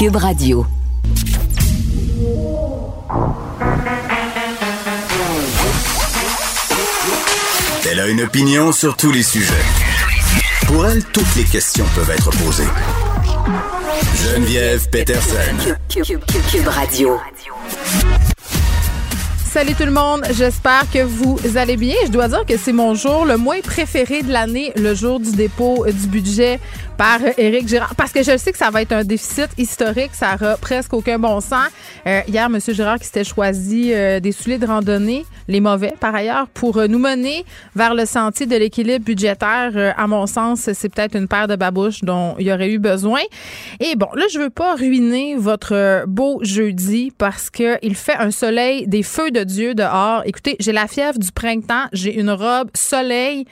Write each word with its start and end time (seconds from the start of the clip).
Cube 0.00 0.16
Radio. 0.16 0.64
Elle 7.86 8.00
a 8.00 8.08
une 8.08 8.22
opinion 8.22 8.72
sur 8.72 8.96
tous 8.96 9.12
les 9.12 9.22
sujets. 9.22 9.52
Pour 10.66 10.86
elle, 10.86 11.04
toutes 11.04 11.36
les 11.36 11.44
questions 11.44 11.84
peuvent 11.94 12.08
être 12.08 12.30
posées. 12.30 12.64
Geneviève 14.16 14.88
Peterson. 14.88 15.76
Cube, 15.90 16.66
Radio. 16.66 17.20
Salut 19.52 19.74
tout 19.74 19.84
le 19.84 19.90
monde, 19.90 20.22
j'espère 20.30 20.84
que 20.90 21.02
vous 21.02 21.38
allez 21.56 21.76
bien. 21.76 21.96
Je 22.06 22.10
dois 22.10 22.28
dire 22.28 22.46
que 22.46 22.56
c'est 22.56 22.72
mon 22.72 22.94
jour 22.94 23.26
le 23.26 23.36
moins 23.36 23.60
préféré 23.60 24.22
de 24.22 24.32
l'année, 24.32 24.72
le 24.76 24.94
jour 24.94 25.20
du 25.20 25.32
dépôt 25.32 25.84
du 25.86 26.06
budget 26.06 26.58
par 27.00 27.20
Éric 27.38 27.66
Girard, 27.66 27.94
parce 27.94 28.12
que 28.12 28.22
je 28.22 28.36
sais 28.36 28.52
que 28.52 28.58
ça 28.58 28.68
va 28.68 28.82
être 28.82 28.92
un 28.92 29.04
déficit 29.04 29.48
historique, 29.56 30.10
ça 30.12 30.34
aura 30.34 30.58
presque 30.58 30.92
aucun 30.92 31.18
bon 31.18 31.40
sens. 31.40 31.70
Euh, 32.06 32.20
hier, 32.28 32.44
M. 32.44 32.58
Girard 32.60 32.98
qui 32.98 33.06
s'était 33.06 33.24
choisi 33.24 33.90
euh, 33.94 34.20
des 34.20 34.32
souliers 34.32 34.58
de 34.58 34.66
randonnée, 34.66 35.24
les 35.48 35.60
mauvais 35.60 35.94
par 35.98 36.14
ailleurs, 36.14 36.46
pour 36.48 36.76
euh, 36.76 36.88
nous 36.88 36.98
mener 36.98 37.46
vers 37.74 37.94
le 37.94 38.04
sentier 38.04 38.44
de 38.44 38.54
l'équilibre 38.54 39.02
budgétaire. 39.02 39.94
à 39.96 40.06
mon 40.06 40.26
sens, 40.26 40.68
c'est 40.74 40.94
peut-être 40.94 41.16
une 41.16 41.26
paire 41.26 41.48
de 41.48 41.56
babouches 41.56 42.04
dont 42.04 42.34
il 42.38 42.48
y 42.48 42.52
aurait 42.52 42.70
eu 42.70 42.78
besoin. 42.78 43.20
Et 43.80 43.96
bon, 43.96 44.08
là, 44.14 44.24
je 44.30 44.38
veux 44.38 44.50
pas 44.50 44.74
ruiner 44.74 45.36
votre 45.38 46.04
beau 46.06 46.40
jeudi 46.42 47.14
parce 47.16 47.48
que 47.48 47.78
il 47.80 47.94
fait 47.94 48.16
un 48.16 48.30
soleil 48.30 48.86
des 48.86 49.02
feux 49.02 49.30
de 49.30 49.42
Dieu 49.42 49.74
dehors. 49.74 50.20
Écoutez, 50.26 50.56
j'ai 50.60 50.72
la 50.72 50.86
fièvre 50.86 51.18
du 51.18 51.32
printemps, 51.32 51.86
j'ai 51.94 52.20
une 52.20 52.30
robe 52.30 52.68
soleil 52.74 53.46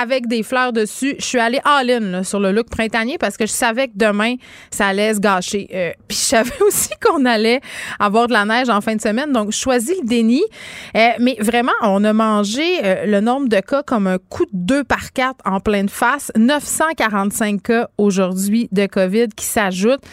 avec 0.00 0.26
des 0.26 0.42
fleurs 0.42 0.72
dessus. 0.72 1.16
Je 1.18 1.24
suis 1.24 1.38
allée 1.38 1.60
all-in 1.64 2.22
sur 2.22 2.40
le 2.40 2.52
look 2.52 2.68
printanier 2.70 3.18
parce 3.18 3.36
que 3.36 3.46
je 3.46 3.52
savais 3.52 3.88
que 3.88 3.92
demain, 3.94 4.34
ça 4.70 4.88
allait 4.88 5.14
se 5.14 5.20
gâcher. 5.20 5.68
Euh, 5.74 5.90
puis 6.08 6.16
je 6.16 6.22
savais 6.22 6.62
aussi 6.62 6.90
qu'on 7.04 7.24
allait 7.24 7.60
avoir 7.98 8.28
de 8.28 8.32
la 8.32 8.44
neige 8.44 8.68
en 8.68 8.80
fin 8.80 8.96
de 8.96 9.00
semaine. 9.00 9.32
Donc, 9.32 9.52
je 9.52 9.58
choisis 9.58 9.96
le 10.00 10.06
déni. 10.06 10.42
Euh, 10.96 11.08
mais 11.20 11.36
vraiment, 11.40 11.72
on 11.82 12.04
a 12.04 12.12
mangé 12.12 12.62
euh, 12.84 13.06
le 13.06 13.20
nombre 13.20 13.48
de 13.48 13.60
cas 13.60 13.82
comme 13.82 14.06
un 14.06 14.18
coup 14.18 14.44
de 14.46 14.50
deux 14.52 14.84
par 14.84 15.12
quatre 15.12 15.38
en 15.44 15.60
pleine 15.60 15.88
face. 15.88 16.30
945 16.36 17.62
cas 17.62 17.88
aujourd'hui 17.98 18.68
de 18.72 18.86
COVID 18.86 19.28
qui 19.36 19.44
s'ajoutent 19.44 20.04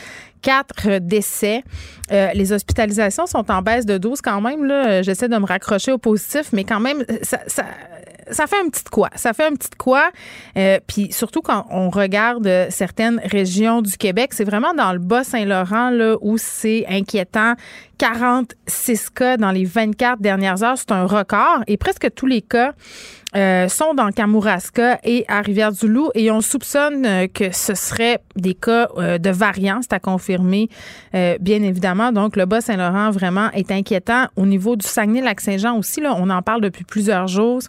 quatre 0.41 1.00
décès. 1.00 1.63
les 2.11 2.53
hospitalisations 2.53 3.25
sont 3.25 3.50
en 3.50 3.63
baisse 3.63 3.88
de 3.88 3.97
12 3.97 4.22
quand 4.22 4.41
même. 4.41 5.02
J'essaie 5.02 5.28
de 5.28 5.38
me 5.38 5.45
raccrocher 5.45 5.91
au 5.91 5.97
positif, 5.97 6.50
mais 6.53 6.63
quand 6.63 6.80
même, 6.80 7.03
ça, 7.23 7.39
ça 7.47 7.63
fait 8.48 8.58
un 8.64 8.70
petit 8.70 8.84
quoi. 8.84 9.09
Ça 9.16 9.34
fait 9.34 9.45
un 9.45 9.54
petit 9.54 9.70
quoi. 9.78 10.09
Euh, 10.58 10.80
puis 10.88 11.12
surtout 11.12 11.42
quand 11.42 11.66
on 11.70 11.90
regarde 11.90 12.68
certaines 12.70 13.20
régions 13.23 13.81
du 13.81 13.98
Québec, 13.98 14.34
c'est 14.34 14.44
vraiment 14.44 14.73
dans 14.73 14.94
le 14.94 15.00
Bas-Saint-Laurent 15.00 15.90
là 15.90 16.16
où 16.22 16.38
c'est 16.38 16.86
inquiétant. 16.88 17.53
46 17.98 19.09
cas 19.12 19.38
dans 19.38 19.52
les 19.52 19.64
24 19.64 20.22
dernières 20.22 20.64
heures, 20.64 20.78
c'est 20.78 20.92
un 20.92 21.06
record. 21.06 21.64
Et 21.68 21.78
presque 21.78 22.14
tous 22.14 22.26
les 22.26 22.42
cas 22.42 22.73
euh, 23.38 23.70
sont 23.70 23.94
dans 23.94 24.12
Kamouraska 24.12 25.00
et 25.06 25.23
à 25.30 25.40
Rivière-du-Loup 25.40 26.09
et 26.14 26.30
on 26.30 26.42
soupçonne 26.42 27.06
euh, 27.06 27.28
que 27.28 27.53
ce 27.53 27.73
serait 27.73 28.20
des 28.36 28.53
cas 28.53 28.90
de 28.98 29.30
variants, 29.30 29.80
c'est 29.81 29.94
à 29.94 30.00
confirmer 30.00 30.70
bien 31.14 31.64
évidemment. 31.64 32.12
Donc 32.12 32.36
le 32.36 32.46
Bas-Saint-Laurent 32.46 33.12
vraiment 33.12 33.50
est 33.52 33.72
inquiétant. 33.72 34.26
Au 34.36 34.46
niveau 34.46 34.76
du 34.76 34.86
Saguenay-Lac-Saint-Jean 34.86 35.78
aussi, 35.78 36.02
là, 36.02 36.16
on 36.18 36.30
en 36.30 36.42
parle 36.42 36.62
depuis 36.62 36.84
plusieurs 36.84 37.28
jours. 37.28 37.62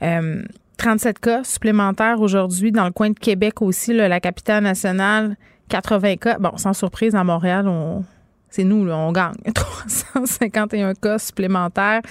37 0.00 1.16
euh, 1.16 1.20
cas 1.20 1.44
supplémentaires 1.44 2.20
aujourd'hui 2.20 2.72
dans 2.72 2.86
le 2.86 2.92
coin 2.92 3.10
de 3.10 3.18
Québec 3.18 3.62
aussi, 3.62 3.92
la 3.92 4.20
capitale 4.20 4.62
nationale. 4.62 5.36
80 5.68 6.16
cas. 6.16 6.38
Bon, 6.38 6.56
sans 6.56 6.72
surprise, 6.72 7.14
à 7.14 7.24
Montréal, 7.24 7.68
on, 7.68 8.04
c'est 8.50 8.64
nous, 8.64 8.90
on 8.90 9.12
gagne. 9.12 9.34
351 9.54 10.94
cas 10.94 11.18
supplémentaires. 11.18 12.02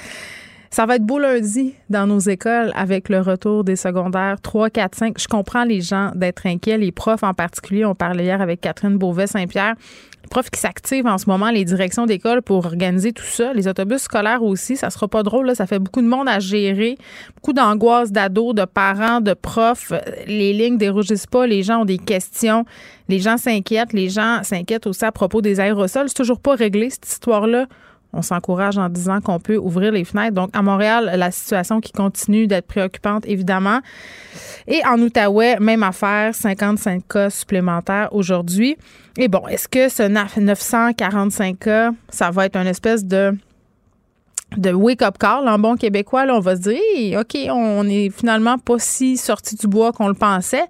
Ça 0.72 0.86
va 0.86 0.98
être 0.98 1.04
beau 1.04 1.18
lundi 1.18 1.74
dans 1.90 2.06
nos 2.06 2.20
écoles 2.20 2.72
avec 2.76 3.10
le 3.10 3.22
retour 3.22 3.64
des 3.64 3.76
secondaires 3.76 4.40
3, 4.40 4.70
4, 4.70 4.96
5. 4.96 5.20
Je 5.20 5.28
comprends 5.28 5.64
les 5.64 5.82
gens 5.82 6.12
d'être 6.14 6.46
inquiets, 6.46 6.78
les 6.78 6.92
profs 6.92 7.24
en 7.24 7.34
particulier. 7.34 7.86
On 7.86 7.96
parlait 7.96 8.26
hier 8.26 8.40
avec 8.40 8.62
Catherine 8.62 8.96
Beauvais-Saint-Pierre. 8.98 9.74
Profs 10.30 10.52
qui 10.52 10.60
s'activent 10.60 11.08
en 11.08 11.18
ce 11.18 11.28
moment, 11.28 11.50
les 11.50 11.66
directions 11.66 12.06
d'école 12.06 12.44
pour 12.44 12.58
organiser 12.64 13.14
tout 13.14 13.24
ça, 13.24 13.52
les 13.54 13.68
autobus 13.68 14.04
scolaires 14.04 14.44
aussi, 14.44 14.78
ça 14.78 14.92
sera 14.92 15.08
pas 15.08 15.24
drôle, 15.24 15.48
là, 15.48 15.56
ça 15.56 15.66
fait 15.66 15.80
beaucoup 15.80 16.02
de 16.02 16.08
monde 16.08 16.30
à 16.30 16.38
gérer, 16.38 16.98
beaucoup 17.36 17.54
d'angoisse 17.54 18.12
d'ados, 18.12 18.54
de 18.54 18.66
parents, 18.66 19.22
de 19.22 19.34
profs, 19.34 19.92
les 20.28 20.54
lignes 20.54 20.78
dérougissent 20.78 21.26
pas, 21.26 21.48
les 21.48 21.64
gens 21.64 21.82
ont 21.82 21.86
des 21.86 21.98
questions, 21.98 22.64
les 23.08 23.20
gens 23.20 23.38
s'inquiètent, 23.38 23.94
les 23.94 24.10
gens 24.10 24.44
s'inquiètent 24.44 24.86
aussi 24.86 25.04
à 25.04 25.12
propos 25.12 25.42
des 25.42 25.60
aérosols, 25.60 26.10
c'est 26.10 26.18
toujours 26.18 26.42
pas 26.42 26.54
réglé 26.54 26.92
cette 26.92 27.08
histoire-là. 27.08 27.66
On 28.12 28.22
s'encourage 28.22 28.78
en 28.78 28.90
disant 28.90 29.22
qu'on 29.22 29.40
peut 29.40 29.58
ouvrir 29.58 29.92
les 29.92 30.04
fenêtres. 30.04 30.34
Donc, 30.34 30.50
à 30.54 30.62
Montréal, 30.62 31.12
la 31.16 31.32
situation 31.32 31.80
qui 31.80 31.92
continue 31.92 32.48
d'être 32.48 32.66
préoccupante, 32.66 33.24
évidemment. 33.28 33.80
Et 34.68 34.82
en 34.86 35.00
Outaouais, 35.00 35.58
même 35.60 35.84
affaire, 35.84 36.34
55 36.34 37.08
cas 37.08 37.30
supplémentaires 37.30 38.10
aujourd'hui. 38.12 38.78
Et 39.18 39.28
bon, 39.28 39.48
est-ce 39.48 39.68
que 39.68 39.90
ce 39.90 40.04
945 40.04 41.60
cas, 41.60 41.92
ça 42.10 42.32
va 42.32 42.46
être 42.46 42.56
une 42.56 42.68
espèce 42.68 43.06
de 43.06 43.36
de 44.58 44.72
wake-up 44.72 45.18
call 45.20 45.48
en 45.48 45.60
bon 45.60 45.76
québécois, 45.76 46.26
là, 46.26 46.36
on 46.36 46.40
va 46.40 46.56
se 46.56 46.62
dire, 46.62 47.20
OK, 47.20 47.38
on 47.52 47.88
est 47.88 48.10
finalement 48.10 48.58
pas 48.58 48.80
si 48.80 49.16
sorti 49.16 49.56
du 49.56 49.68
bois 49.68 49.92
qu'on 49.92 50.08
le 50.08 50.16
pensait 50.16 50.66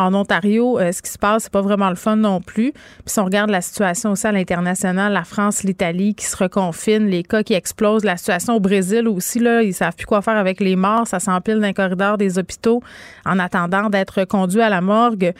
en 0.00 0.14
Ontario, 0.14 0.78
euh, 0.78 0.92
ce 0.92 1.02
qui 1.02 1.10
se 1.10 1.18
passe, 1.18 1.44
c'est 1.44 1.52
pas 1.52 1.60
vraiment 1.60 1.90
le 1.90 1.94
fun 1.94 2.16
non 2.16 2.40
plus. 2.40 2.72
Puis 2.72 2.82
si 3.06 3.20
on 3.20 3.24
regarde 3.24 3.50
la 3.50 3.60
situation 3.60 4.12
aussi 4.12 4.26
à 4.26 4.32
l'international, 4.32 5.12
la 5.12 5.24
France, 5.24 5.62
l'Italie 5.62 6.14
qui 6.14 6.24
se 6.24 6.36
reconfinent, 6.36 7.06
les 7.06 7.22
cas 7.22 7.42
qui 7.42 7.52
explosent, 7.52 8.04
la 8.04 8.16
situation 8.16 8.54
au 8.56 8.60
Brésil 8.60 9.06
aussi, 9.08 9.38
là, 9.38 9.62
ils 9.62 9.74
savent 9.74 9.94
plus 9.94 10.06
quoi 10.06 10.22
faire 10.22 10.38
avec 10.38 10.60
les 10.60 10.74
morts, 10.74 11.06
ça 11.06 11.20
s'empile 11.20 11.60
dans 11.60 11.66
les 11.66 11.74
corridors 11.74 12.16
des 12.16 12.38
hôpitaux 12.38 12.82
en 13.26 13.38
attendant 13.38 13.90
d'être 13.90 14.24
conduits 14.24 14.62
à 14.62 14.70
la 14.70 14.80
morgue. 14.80 15.34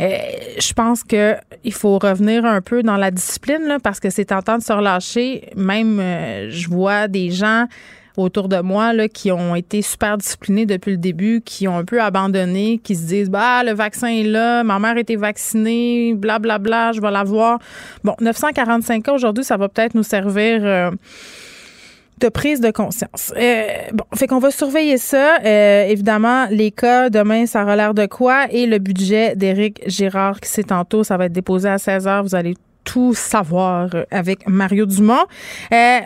Euh, 0.00 0.08
je 0.58 0.72
pense 0.72 1.04
que 1.04 1.36
il 1.62 1.74
faut 1.74 1.98
revenir 1.98 2.44
un 2.46 2.62
peu 2.62 2.82
dans 2.82 2.96
la 2.96 3.10
discipline 3.10 3.66
là, 3.66 3.78
parce 3.78 4.00
que 4.00 4.10
c'est 4.10 4.24
tentant 4.24 4.58
de 4.58 4.62
se 4.62 4.72
relâcher. 4.72 5.50
Même, 5.56 6.00
euh, 6.00 6.48
je 6.50 6.68
vois 6.68 7.06
des 7.06 7.30
gens 7.30 7.66
autour 8.16 8.48
de 8.48 8.60
moi 8.60 8.92
là, 8.92 9.08
qui 9.08 9.30
ont 9.32 9.54
été 9.54 9.82
super 9.82 10.18
disciplinés 10.18 10.66
depuis 10.66 10.92
le 10.92 10.96
début, 10.96 11.42
qui 11.44 11.68
ont 11.68 11.78
un 11.78 11.84
peu 11.84 12.00
abandonné, 12.00 12.80
qui 12.82 12.96
se 12.96 13.06
disent 13.06 13.30
bah 13.30 13.62
le 13.64 13.72
vaccin 13.72 14.08
est 14.08 14.24
là, 14.24 14.62
ma 14.64 14.78
mère 14.78 14.96
été 14.96 15.16
vaccinée, 15.16 16.14
blablabla, 16.14 16.58
bla, 16.58 16.70
bla, 16.70 16.92
je 16.92 17.00
vais 17.00 17.10
l'avoir. 17.10 17.58
Bon, 18.04 18.14
945 18.20 19.08
ans 19.08 19.14
aujourd'hui, 19.14 19.44
ça 19.44 19.56
va 19.56 19.68
peut-être 19.68 19.94
nous 19.94 20.02
servir. 20.02 20.60
Euh, 20.62 20.90
de 22.20 22.28
prise 22.28 22.60
de 22.60 22.70
conscience. 22.70 23.32
Euh, 23.36 23.66
bon, 23.92 24.04
fait 24.14 24.26
qu'on 24.26 24.38
va 24.38 24.50
surveiller 24.50 24.98
ça. 24.98 25.38
Euh, 25.44 25.84
évidemment, 25.84 26.46
les 26.50 26.70
cas, 26.70 27.10
demain, 27.10 27.46
ça 27.46 27.62
aura 27.62 27.76
l'air 27.76 27.94
de 27.94 28.06
quoi? 28.06 28.46
Et 28.50 28.66
le 28.66 28.78
budget 28.78 29.34
d'Éric 29.36 29.82
Girard, 29.86 30.38
qui 30.40 30.48
c'est 30.48 30.64
tantôt, 30.64 31.02
ça 31.02 31.16
va 31.16 31.26
être 31.26 31.32
déposé 31.32 31.68
à 31.68 31.78
16 31.78 32.06
h. 32.06 32.22
Vous 32.22 32.34
allez 32.34 32.54
tout 32.84 33.14
savoir 33.14 33.88
avec 34.10 34.46
Mario 34.46 34.86
Dumont. 34.86 35.24
Euh, 35.72 36.00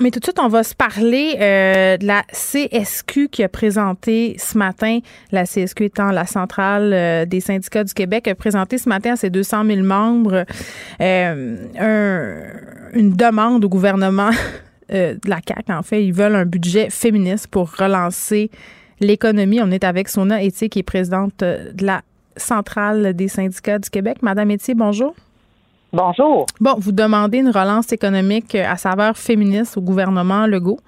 mais 0.00 0.10
tout 0.10 0.18
de 0.18 0.24
suite, 0.24 0.40
on 0.40 0.48
va 0.48 0.64
se 0.64 0.74
parler 0.74 1.36
euh, 1.38 1.96
de 1.96 2.06
la 2.06 2.24
CSQ 2.32 3.28
qui 3.28 3.44
a 3.44 3.48
présenté 3.48 4.34
ce 4.38 4.58
matin, 4.58 4.98
la 5.30 5.44
CSQ 5.44 5.84
étant 5.84 6.10
la 6.10 6.26
centrale 6.26 6.92
euh, 6.92 7.24
des 7.26 7.38
syndicats 7.40 7.84
du 7.84 7.94
Québec, 7.94 8.26
a 8.26 8.34
présenté 8.34 8.78
ce 8.78 8.88
matin 8.88 9.12
à 9.12 9.16
ses 9.16 9.30
200 9.30 9.64
000 9.66 9.82
membres 9.82 10.44
euh, 11.00 12.46
une 12.92 13.12
demande 13.12 13.64
au 13.64 13.68
gouvernement 13.68 14.30
de 14.90 15.18
la 15.28 15.38
CAQ. 15.46 15.72
En 15.72 15.82
fait, 15.82 16.04
ils 16.04 16.12
veulent 16.12 16.36
un 16.36 16.46
budget 16.46 16.90
féministe 16.90 17.46
pour 17.46 17.72
relancer 17.76 18.50
l'économie. 18.98 19.60
On 19.62 19.70
est 19.70 19.84
avec 19.84 20.08
Sona 20.08 20.42
Etier, 20.44 20.68
qui 20.68 20.80
est 20.80 20.84
présidente 20.84 21.38
de 21.38 21.84
la 21.84 22.02
centrale 22.36 23.14
des 23.14 23.28
syndicats 23.28 23.78
du 23.78 23.90
Québec. 23.90 24.18
Madame 24.22 24.50
Etier, 24.50 24.74
bonjour. 24.74 25.14
Bonjour. 25.94 26.46
Bon, 26.60 26.74
vous 26.76 26.90
demandez 26.90 27.38
une 27.38 27.50
relance 27.50 27.92
économique 27.92 28.56
à 28.56 28.76
saveur 28.76 29.16
féministe 29.16 29.76
au 29.76 29.80
gouvernement 29.80 30.44
Legault. 30.44 30.80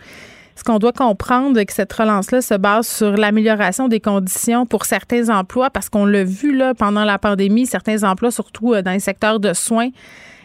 Est-ce 0.56 0.64
qu'on 0.64 0.79
doit 0.79 0.91
comprendre 0.91 1.62
que 1.62 1.73
cette 1.73 1.93
relance-là 1.93 2.41
se 2.41 2.55
base 2.55 2.88
sur 2.88 3.12
l'amélioration 3.12 3.87
des 3.87 4.00
conditions 4.00 4.67
pour 4.67 4.85
certains 4.85 5.29
emplois? 5.29 5.70
Parce 5.70 5.88
qu'on 5.88 6.06
l'a 6.06 6.25
vu 6.25 6.56
là, 6.56 6.75
pendant 6.75 7.05
la 7.05 7.19
pandémie, 7.19 7.67
certains 7.67 8.03
emplois, 8.03 8.32
surtout 8.32 8.75
euh, 8.75 8.82
dans 8.82 8.91
les 8.91 8.99
secteurs 8.99 9.38
de 9.38 9.53
soins, 9.53 9.91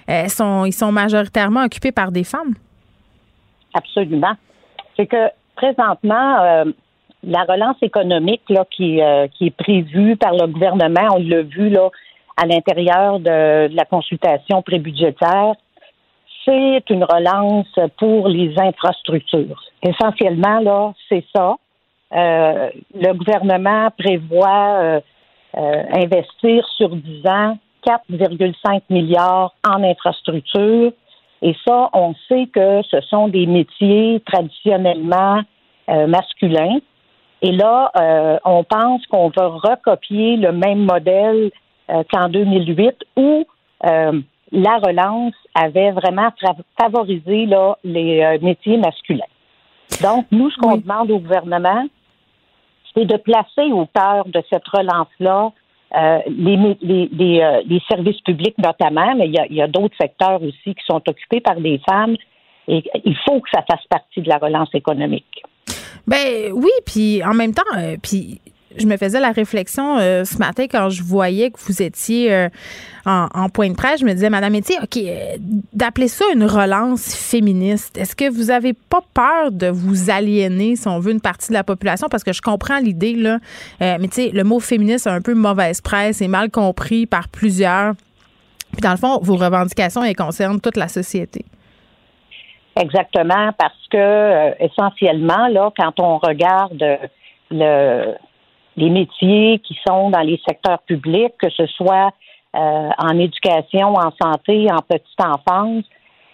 euh, 0.09 0.27
sont, 0.27 0.65
ils 0.65 0.73
sont 0.73 0.91
majoritairement 0.91 1.63
occupés 1.63 1.91
par 1.91 2.11
des 2.11 2.23
femmes. 2.23 2.53
Absolument. 3.73 4.33
C'est 4.95 5.07
que 5.07 5.29
présentement, 5.55 6.39
euh, 6.39 6.65
la 7.23 7.45
relance 7.45 7.77
économique 7.81 8.43
là, 8.49 8.63
qui, 8.69 8.99
qui 9.33 9.47
est 9.47 9.55
prévue 9.57 10.17
par 10.17 10.33
le 10.33 10.45
gouvernement, 10.45 11.07
on 11.15 11.17
l'a 11.17 11.41
vu 11.41 11.69
là, 11.69 11.89
à 12.37 12.45
l'intérieur 12.45 13.19
de, 13.19 13.73
la 13.73 13.85
consultation 13.85 14.61
prébudgétaire, 14.61 15.53
c'est 16.45 16.89
une 16.89 17.03
relance 17.03 17.79
pour 17.97 18.27
les 18.27 18.57
infrastructures. 18.57 19.61
Essentiellement, 19.83 20.59
là, 20.59 20.93
c'est 21.07 21.23
ça. 21.35 21.55
Euh, 22.13 22.69
le 22.93 23.13
gouvernement 23.13 23.89
prévoit 23.97 24.75
euh, 24.79 24.99
euh, 25.57 25.83
investir 25.93 26.67
sur 26.77 26.89
10 26.89 27.27
ans 27.27 27.57
4,5 27.85 28.81
milliards 28.89 29.53
en 29.67 29.83
infrastructure. 29.83 30.91
Et 31.41 31.55
ça, 31.67 31.89
on 31.93 32.13
sait 32.27 32.47
que 32.47 32.81
ce 32.89 33.01
sont 33.01 33.27
des 33.27 33.45
métiers 33.47 34.21
traditionnellement 34.25 35.41
euh, 35.89 36.07
masculins. 36.07 36.79
Et 37.41 37.51
là, 37.51 37.91
euh, 37.99 38.37
on 38.45 38.63
pense 38.63 39.05
qu'on 39.07 39.29
va 39.29 39.47
recopier 39.47 40.37
le 40.37 40.51
même 40.51 40.85
modèle 40.85 41.51
qu'en 42.11 42.29
2008 42.29 42.95
où 43.17 43.45
la 43.83 44.77
relance 44.77 45.33
avait 45.55 45.91
vraiment 45.91 46.29
favorisé 46.79 47.45
là, 47.45 47.77
les 47.83 48.39
métiers 48.41 48.77
masculins. 48.77 49.23
Donc, 50.01 50.25
nous, 50.31 50.49
ce 50.51 50.57
qu'on 50.57 50.77
demande 50.77 51.11
au 51.11 51.19
gouvernement, 51.19 51.85
c'est 52.93 53.05
de 53.05 53.17
placer 53.17 53.71
au 53.71 53.85
cœur 53.87 54.25
de 54.25 54.41
cette 54.49 54.67
relance-là 54.67 55.51
euh, 55.93 56.19
les, 56.25 56.77
les, 56.81 57.41
euh, 57.41 57.61
les, 57.65 57.81
services 57.89 58.21
publics 58.21 58.57
notamment, 58.57 59.13
mais 59.13 59.27
il 59.27 59.33
y 59.33 59.39
a, 59.39 59.45
y 59.49 59.61
a 59.61 59.67
d'autres 59.67 59.95
secteurs 59.99 60.41
aussi 60.41 60.73
qui 60.73 60.85
sont 60.87 61.01
occupés 61.05 61.41
par 61.41 61.59
des 61.59 61.81
femmes 61.85 62.15
et 62.69 62.81
il 63.03 63.17
faut 63.25 63.41
que 63.41 63.49
ça 63.53 63.61
fasse 63.69 63.85
partie 63.89 64.21
de 64.21 64.29
la 64.29 64.37
relance 64.37 64.73
économique. 64.73 65.43
Ben 66.07 66.53
oui, 66.53 66.69
puis 66.85 67.21
en 67.25 67.33
même 67.33 67.53
temps, 67.53 67.63
euh, 67.77 67.97
puis 68.01 68.39
je 68.77 68.85
me 68.85 68.97
faisais 68.97 69.19
la 69.19 69.31
réflexion 69.31 69.97
euh, 69.97 70.23
ce 70.23 70.37
matin 70.37 70.65
quand 70.69 70.89
je 70.89 71.03
voyais 71.03 71.51
que 71.51 71.59
vous 71.59 71.81
étiez 71.81 72.33
euh, 72.33 72.49
en, 73.05 73.49
point 73.49 73.69
de 73.69 73.75
presse. 73.75 73.99
Je 73.99 74.05
me 74.05 74.13
disais, 74.13 74.29
Madame 74.29 74.55
Etier, 74.55 74.77
OK, 74.81 74.97
euh, 74.97 75.37
d'appeler 75.73 76.07
ça 76.07 76.25
une 76.33 76.45
relance 76.45 77.15
féministe, 77.15 77.97
est-ce 77.97 78.15
que 78.15 78.29
vous 78.29 78.51
avez 78.51 78.73
pas 78.73 79.01
peur 79.13 79.51
de 79.51 79.67
vous 79.67 80.09
aliéner, 80.09 80.75
si 80.75 80.87
on 80.87 80.99
veut, 80.99 81.11
une 81.11 81.21
partie 81.21 81.49
de 81.49 81.53
la 81.53 81.63
population? 81.63 82.07
Parce 82.09 82.23
que 82.23 82.33
je 82.33 82.41
comprends 82.41 82.79
l'idée, 82.79 83.15
là. 83.15 83.39
mais 83.79 84.07
tu 84.07 84.13
sais, 84.13 84.29
le 84.33 84.43
mot 84.43 84.59
féministe 84.59 85.07
a 85.07 85.13
un 85.13 85.21
peu 85.21 85.33
mauvaise 85.33 85.81
presse 85.81 86.21
et 86.21 86.27
mal 86.27 86.49
compris 86.49 87.05
par 87.05 87.27
plusieurs. 87.27 87.93
Puis 88.71 88.81
dans 88.81 88.91
le 88.91 88.97
fond, 88.97 89.19
vos 89.21 89.35
revendications, 89.35 90.03
elles 90.03 90.15
concernent 90.15 90.61
toute 90.61 90.77
la 90.77 90.87
société. 90.87 91.45
Exactement, 92.79 93.51
parce 93.57 93.87
que 93.91 94.63
essentiellement, 94.63 95.47
là, 95.49 95.71
quand 95.77 95.99
on 95.99 96.17
regarde 96.19 96.81
le, 97.51 98.15
les 98.77 98.89
métiers 98.89 99.59
qui 99.59 99.77
sont 99.87 100.09
dans 100.09 100.21
les 100.21 100.39
secteurs 100.47 100.81
publics, 100.83 101.33
que 101.37 101.49
ce 101.49 101.65
soit 101.67 102.11
euh, 102.55 102.89
en 102.97 103.19
éducation, 103.19 103.93
en 103.93 104.11
santé, 104.21 104.67
en 104.71 104.81
petite 104.81 105.21
enfance, 105.23 105.85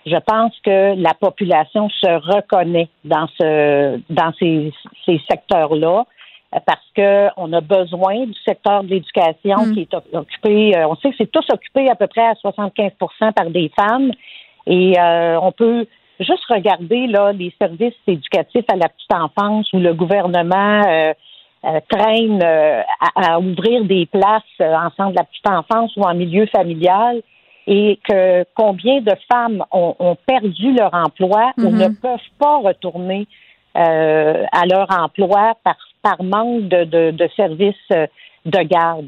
je 0.06 0.18
pense 0.26 0.54
que 0.64 0.96
la 0.96 1.14
population 1.14 1.90
se 1.90 2.36
reconnaît 2.36 2.88
dans 3.04 3.28
ce 3.40 4.00
dans 4.10 4.32
ces, 4.40 4.72
ces 5.06 5.22
secteurs-là 5.30 6.06
parce 6.66 6.86
que 6.96 7.28
on 7.38 7.52
a 7.54 7.62
besoin 7.62 8.26
du 8.26 8.40
secteur 8.46 8.84
de 8.84 8.90
l'éducation 8.90 9.66
mm. 9.66 9.74
qui 9.74 9.82
est 9.82 9.94
occupé, 10.14 10.78
euh, 10.78 10.88
on 10.88 10.96
sait 10.96 11.10
que 11.10 11.16
c'est 11.18 11.32
tous 11.32 11.46
occupé 11.52 11.90
à 11.90 11.96
peu 11.96 12.08
près 12.08 12.26
à 12.26 12.34
75% 12.34 13.34
par 13.34 13.50
des 13.50 13.70
femmes 13.78 14.12
et 14.66 15.00
euh, 15.00 15.40
on 15.42 15.52
peut 15.52 15.86
juste 16.20 16.46
regarder 16.50 17.08
là 17.08 17.32
les 17.34 17.54
services 17.60 17.94
éducatifs 18.08 18.66
à 18.72 18.76
la 18.76 18.90
petite 18.90 19.14
enfance 19.14 19.72
où 19.74 19.80
le 19.80 19.94
gouvernement 19.94 20.84
euh, 20.88 21.14
traînent 21.90 22.44
euh, 22.44 22.82
à, 23.16 23.40
ouvrir 23.40 23.84
des 23.86 24.06
places 24.06 24.44
euh, 24.62 24.74
en 24.74 24.90
centre 24.92 25.12
de 25.12 25.18
la 25.18 25.24
petite 25.24 25.48
enfance 25.48 25.96
ou 25.98 26.04
en 26.04 26.14
milieu 26.14 26.46
familial 26.48 27.22
et 27.68 28.00
que 28.08 28.46
combien 28.56 29.02
de 29.02 29.14
femmes 29.32 29.64
ont, 29.72 30.16
perdu 30.26 30.74
leur 30.74 30.94
emploi 30.94 31.52
ou 31.58 31.70
mhm. 31.70 31.78
ne 31.78 31.88
peuvent 31.90 32.20
pas 32.40 32.58
retourner 32.60 33.28
à 33.76 34.66
leur 34.66 34.88
emploi 34.90 35.54
par, 35.64 35.76
par 36.02 36.24
manque 36.24 36.70
de, 36.70 37.12
de, 37.12 37.30
services 37.36 37.76
de 38.46 38.60
garde. 38.64 39.08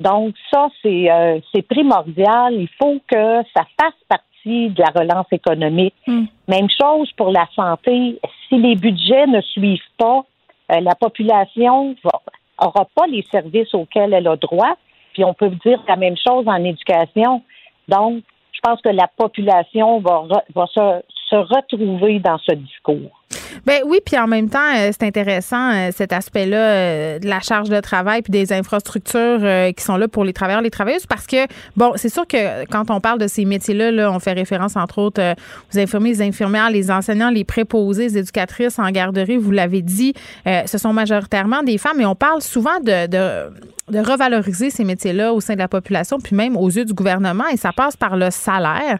Donc 0.00 0.34
ça, 0.52 0.66
c'est 0.82 1.08
c'est 1.54 1.62
primordial. 1.62 2.54
Il 2.54 2.68
faut 2.76 2.98
que 3.06 3.42
ça 3.54 3.64
fasse 3.80 3.94
partie 4.08 4.68
de 4.68 4.82
la 4.82 5.00
relance 5.00 5.28
économique. 5.30 5.94
Mhm. 6.08 6.26
Même 6.48 6.68
chose 6.68 7.10
pour 7.16 7.30
la 7.30 7.46
santé. 7.54 8.18
Si 8.48 8.58
les 8.58 8.74
budgets 8.74 9.28
ne 9.28 9.40
suivent 9.42 9.80
pas, 9.96 10.18
euh, 10.18 10.31
la 10.80 10.94
population 10.94 11.94
n'aura 12.04 12.86
pas 12.94 13.06
les 13.06 13.24
services 13.30 13.74
auxquels 13.74 14.14
elle 14.14 14.28
a 14.28 14.36
droit. 14.36 14.76
Puis 15.12 15.24
on 15.24 15.34
peut 15.34 15.50
dire 15.64 15.82
la 15.88 15.96
même 15.96 16.16
chose 16.16 16.46
en 16.46 16.64
éducation. 16.64 17.42
Donc, 17.88 18.22
je 18.52 18.60
pense 18.62 18.80
que 18.80 18.88
la 18.88 19.08
population 19.08 20.00
va, 20.00 20.24
va 20.54 20.66
se, 20.66 21.02
se 21.28 21.36
retrouver 21.36 22.18
dans 22.20 22.38
ce 22.38 22.54
discours. 22.54 23.21
Ben 23.64 23.80
oui, 23.86 24.00
puis 24.04 24.18
en 24.18 24.26
même 24.26 24.48
temps, 24.48 24.58
euh, 24.76 24.90
c'est 24.92 25.06
intéressant 25.06 25.72
euh, 25.72 25.90
cet 25.94 26.12
aspect-là 26.12 26.56
euh, 26.56 27.18
de 27.20 27.28
la 27.28 27.40
charge 27.40 27.68
de 27.68 27.78
travail 27.80 28.22
puis 28.22 28.32
des 28.32 28.52
infrastructures 28.52 29.40
qui 29.76 29.84
sont 29.84 29.96
là 29.96 30.08
pour 30.08 30.24
les 30.24 30.32
travailleurs, 30.32 30.62
les 30.62 30.70
travailleuses, 30.70 31.06
parce 31.06 31.26
que 31.26 31.46
bon, 31.76 31.92
c'est 31.96 32.08
sûr 32.08 32.26
que 32.26 32.66
quand 32.66 32.90
on 32.90 33.00
parle 33.00 33.18
de 33.18 33.26
ces 33.26 33.44
métiers-là, 33.44 33.90
là, 33.90 34.10
on 34.10 34.18
fait 34.18 34.32
référence 34.32 34.76
entre 34.76 34.98
autres 34.98 35.34
aux 35.72 35.78
infirmiers, 35.78 36.10
les 36.10 36.22
infirmières, 36.22 36.70
les 36.70 36.90
enseignants, 36.90 37.30
les 37.30 37.44
préposés, 37.44 38.04
les 38.04 38.18
éducatrices 38.18 38.78
en 38.78 38.90
garderie. 38.90 39.36
Vous 39.36 39.50
l'avez 39.50 39.82
dit, 39.82 40.14
ce 40.44 40.78
sont 40.78 40.92
majoritairement 40.92 41.62
des 41.62 41.78
femmes, 41.78 42.00
et 42.00 42.06
on 42.06 42.14
parle 42.14 42.42
souvent 42.42 42.80
de, 42.80 43.06
de 43.06 43.98
revaloriser 43.98 44.70
ces 44.70 44.84
métiers-là 44.84 45.32
au 45.32 45.40
sein 45.40 45.54
de 45.54 45.58
la 45.58 45.68
population, 45.68 46.18
puis 46.20 46.36
même 46.36 46.56
aux 46.56 46.68
yeux 46.68 46.84
du 46.84 46.94
gouvernement, 46.94 47.46
et 47.52 47.56
ça 47.56 47.72
passe 47.72 47.96
par 47.96 48.16
le 48.16 48.30
salaire. 48.30 48.98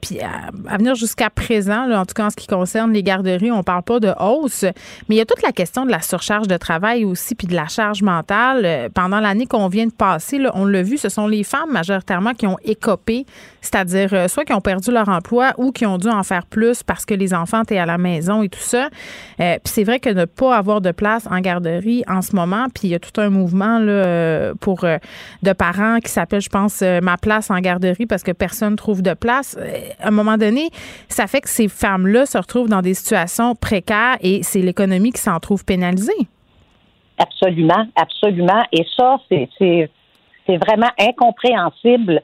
puis 0.00 0.20
à, 0.20 0.76
venir 0.76 0.94
jusqu'à 0.94 1.30
présent, 1.30 1.90
en 1.92 2.04
tout 2.04 2.14
cas 2.14 2.26
en 2.26 2.30
ce 2.30 2.36
qui 2.36 2.46
concerne 2.46 2.92
les 2.92 3.02
garderies, 3.02 3.50
on 3.50 3.62
parle 3.64 3.82
pas 3.82 4.00
de 4.00 4.12
hausse, 4.20 4.64
mais 5.08 5.16
il 5.16 5.18
y 5.18 5.20
a 5.20 5.24
toute 5.24 5.42
la 5.42 5.52
question 5.52 5.84
de 5.84 5.90
la 5.90 6.00
surcharge 6.00 6.46
de 6.46 6.56
travail 6.56 7.04
aussi, 7.04 7.34
puis 7.34 7.46
de 7.46 7.54
la 7.54 7.66
charge 7.66 8.02
mentale. 8.02 8.62
Euh, 8.64 8.88
pendant 8.92 9.20
l'année 9.20 9.46
qu'on 9.46 9.68
vient 9.68 9.86
de 9.86 9.92
passer, 9.92 10.40
on 10.54 10.64
l'a 10.64 10.82
vu, 10.82 10.98
ce 10.98 11.08
sont 11.08 11.26
les 11.26 11.44
femmes 11.44 11.70
majoritairement 11.70 12.34
qui 12.34 12.46
ont 12.46 12.58
écopé, 12.64 13.26
c'est-à-dire 13.60 14.10
euh, 14.12 14.28
soit 14.28 14.44
qui 14.44 14.52
ont 14.52 14.60
perdu 14.60 14.90
leur 14.90 15.08
emploi 15.08 15.52
ou 15.58 15.72
qui 15.72 15.86
ont 15.86 15.98
dû 15.98 16.08
en 16.08 16.22
faire 16.22 16.46
plus 16.46 16.82
parce 16.82 17.04
que 17.04 17.14
les 17.14 17.34
enfants 17.34 17.62
étaient 17.62 17.78
à 17.78 17.86
la 17.86 17.98
maison 17.98 18.42
et 18.42 18.48
tout 18.48 18.60
ça. 18.60 18.88
Euh, 19.40 19.56
puis 19.64 19.72
c'est 19.72 19.84
vrai 19.84 20.00
que 20.00 20.10
ne 20.10 20.24
pas 20.24 20.56
avoir 20.56 20.80
de 20.80 20.92
place 20.92 21.26
en 21.30 21.40
garderie 21.40 22.04
en 22.08 22.22
ce 22.22 22.36
moment, 22.36 22.66
puis 22.74 22.88
il 22.88 22.90
y 22.90 22.94
a 22.94 22.98
tout 22.98 23.20
un 23.20 23.30
mouvement 23.30 23.78
là, 23.78 24.52
pour 24.60 24.84
de 25.42 25.52
parents 25.52 25.98
qui 26.00 26.10
s'appelle, 26.10 26.40
je 26.40 26.48
pense, 26.48 26.82
ma 27.02 27.16
place 27.16 27.50
en 27.50 27.58
garderie 27.58 28.06
parce 28.06 28.22
que 28.22 28.32
personne 28.32 28.76
trouve 28.76 29.02
de 29.02 29.14
place. 29.14 29.56
À 30.00 30.08
un 30.08 30.10
moment 30.10 30.36
donné, 30.36 30.70
ça 31.08 31.26
fait 31.26 31.40
que 31.40 31.48
ces 31.48 31.68
femmes-là 31.68 32.26
se 32.26 32.38
retrouvent 32.38 32.68
dans 32.68 32.82
des 32.82 32.94
situations 32.94 33.53
précaire 33.54 34.16
et 34.20 34.42
c'est 34.42 34.60
l'économie 34.60 35.12
qui 35.12 35.20
s'en 35.20 35.38
trouve 35.40 35.64
pénalisée. 35.64 36.12
Absolument, 37.18 37.86
absolument. 37.96 38.62
Et 38.72 38.84
ça, 38.96 39.18
c'est 39.28 39.88
vraiment 40.48 40.90
incompréhensible 40.98 42.22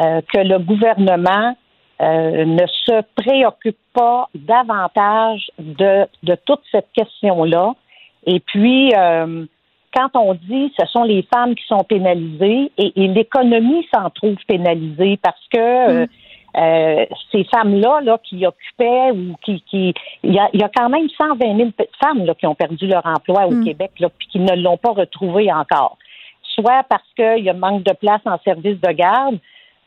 euh, 0.00 0.20
que 0.32 0.38
le 0.38 0.58
gouvernement 0.58 1.56
euh, 2.02 2.44
ne 2.44 2.66
se 2.66 3.02
préoccupe 3.14 3.78
pas 3.94 4.28
davantage 4.34 5.50
de, 5.58 6.06
de 6.22 6.36
toute 6.44 6.60
cette 6.70 6.88
question-là. 6.94 7.74
Et 8.26 8.40
puis, 8.40 8.92
euh, 8.94 9.46
quand 9.94 10.10
on 10.14 10.34
dit 10.34 10.72
ce 10.78 10.86
sont 10.86 11.04
les 11.04 11.26
femmes 11.32 11.54
qui 11.54 11.64
sont 11.66 11.84
pénalisées 11.84 12.70
et, 12.76 12.92
l'économie 13.08 13.86
s'en 13.94 14.10
trouve 14.10 14.36
pénalisée 14.46 15.18
parce 15.22 15.40
que 15.50 16.02
mm. 16.02 16.06
Euh, 16.56 17.04
ces 17.30 17.44
femmes-là 17.44 18.00
là, 18.02 18.18
qui 18.22 18.46
occupaient 18.46 19.10
ou 19.10 19.36
qui... 19.44 19.60
qui 19.62 19.92
il, 20.22 20.34
y 20.34 20.38
a, 20.38 20.48
il 20.54 20.60
y 20.60 20.64
a 20.64 20.70
quand 20.74 20.88
même 20.88 21.06
120 21.08 21.56
000 21.56 21.70
femmes 22.02 22.24
là, 22.24 22.34
qui 22.34 22.46
ont 22.46 22.54
perdu 22.54 22.86
leur 22.86 23.04
emploi 23.04 23.46
au 23.46 23.50
mm. 23.50 23.64
Québec 23.64 23.90
là, 24.00 24.08
puis 24.08 24.28
qui 24.28 24.38
ne 24.38 24.56
l'ont 24.56 24.78
pas 24.78 24.92
retrouvé 24.92 25.52
encore. 25.52 25.98
Soit 26.54 26.84
parce 26.88 27.06
qu'il 27.14 27.44
y 27.44 27.50
a 27.50 27.52
manque 27.52 27.82
de 27.82 27.92
place 27.92 28.22
en 28.24 28.38
service 28.42 28.80
de 28.80 28.92
garde, 28.92 29.38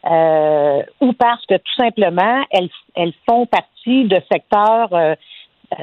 euh, 0.06 0.84
ou 1.02 1.14
parce 1.14 1.44
que 1.48 1.56
tout 1.56 1.74
simplement, 1.78 2.44
elles, 2.52 2.70
elles 2.96 3.14
font 3.28 3.46
partie 3.46 4.06
de 4.06 4.20
secteurs... 4.32 4.94
Euh, 4.94 5.16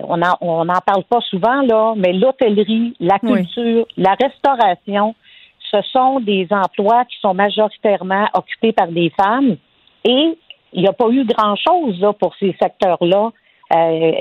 on 0.02 0.16
n'en 0.16 0.36
on 0.40 0.68
en 0.68 0.80
parle 0.84 1.04
pas 1.04 1.20
souvent, 1.20 1.62
là, 1.62 1.94
mais 1.96 2.12
l'hôtellerie, 2.12 2.96
la 2.98 3.20
culture, 3.20 3.86
la 3.96 4.16
restauration, 4.20 5.14
ce 5.70 5.80
sont 5.92 6.18
des 6.18 6.48
emplois 6.50 7.04
qui 7.04 7.16
sont 7.20 7.34
majoritairement 7.34 8.26
occupés 8.34 8.72
par 8.72 8.88
des 8.88 9.10
femmes 9.10 9.56
et 10.04 10.36
il 10.76 10.82
n'y 10.82 10.88
a 10.88 10.92
pas 10.92 11.08
eu 11.08 11.24
grand-chose 11.24 12.06
pour 12.20 12.34
ces 12.38 12.54
secteurs-là. 12.60 13.32
Euh, 13.74 14.12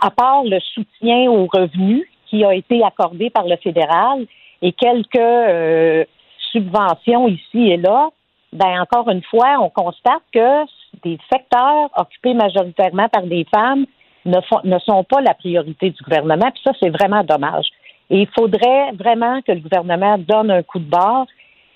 à 0.00 0.10
part 0.10 0.42
le 0.42 0.58
soutien 0.58 1.30
aux 1.30 1.46
revenus 1.46 2.04
qui 2.28 2.44
a 2.44 2.52
été 2.52 2.82
accordé 2.82 3.30
par 3.30 3.46
le 3.46 3.56
fédéral 3.56 4.26
et 4.60 4.72
quelques 4.72 5.14
euh, 5.16 6.04
subventions 6.50 7.28
ici 7.28 7.70
et 7.70 7.76
là, 7.76 8.08
ben 8.52 8.80
encore 8.80 9.08
une 9.10 9.22
fois, 9.22 9.58
on 9.60 9.68
constate 9.68 10.22
que 10.32 10.64
des 11.04 11.18
secteurs 11.30 11.90
occupés 11.96 12.34
majoritairement 12.34 13.08
par 13.08 13.22
des 13.22 13.46
femmes 13.54 13.86
ne, 14.24 14.38
ne 14.64 14.78
sont 14.80 15.04
pas 15.04 15.20
la 15.20 15.34
priorité 15.34 15.90
du 15.90 16.02
gouvernement. 16.02 16.50
Puis 16.50 16.62
ça, 16.64 16.72
c'est 16.82 16.90
vraiment 16.90 17.22
dommage. 17.22 17.66
Et 18.10 18.22
il 18.22 18.28
faudrait 18.36 18.92
vraiment 18.92 19.42
que 19.42 19.52
le 19.52 19.60
gouvernement 19.60 20.16
donne 20.18 20.50
un 20.50 20.62
coup 20.62 20.78
de 20.78 20.88
barre 20.88 21.26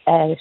euh, 0.08 0.34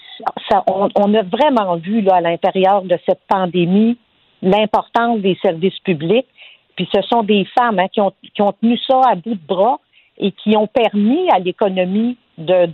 on, 0.96 1.14
a 1.14 1.22
vraiment 1.24 1.76
vu 1.78 2.02
là, 2.02 2.16
à 2.16 2.22
l'intérieur 2.22 2.82
de 2.84 2.98
cette 3.08 3.22
pandémie 3.28 3.98
l'importance 4.42 5.20
des 5.20 5.38
services 5.42 5.80
publics. 5.80 6.28
Puis 6.76 6.88
ce 6.94 7.02
sont 7.02 7.24
des 7.24 7.46
femmes 7.58 7.78
hein, 7.80 7.88
qui, 7.92 8.00
ont, 8.00 8.14
qui 8.34 8.42
ont 8.42 8.54
tenu 8.54 8.78
ça 8.78 9.02
à 9.06 9.16
bout 9.16 9.36
de 9.36 9.48
bras 9.48 9.80
et 10.18 10.32
qui 10.32 10.56
ont 10.56 10.68
permis 10.68 11.30
à 11.30 11.40
l'économie 11.40 12.18
de, 12.38 12.66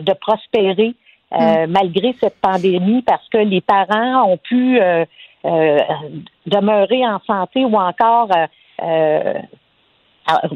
de, 0.00 0.12
prospérer 0.20 0.94
mm. 1.32 1.66
malgré 1.68 2.14
cette 2.20 2.38
pandémie, 2.40 3.02
parce 3.02 3.26
que 3.30 3.38
les 3.38 3.62
parents 3.62 4.30
ont 4.30 4.36
pu 4.36 4.78
demeurer 6.46 7.06
en 7.06 7.20
santé 7.26 7.64
ou 7.64 7.74
encore 7.76 8.28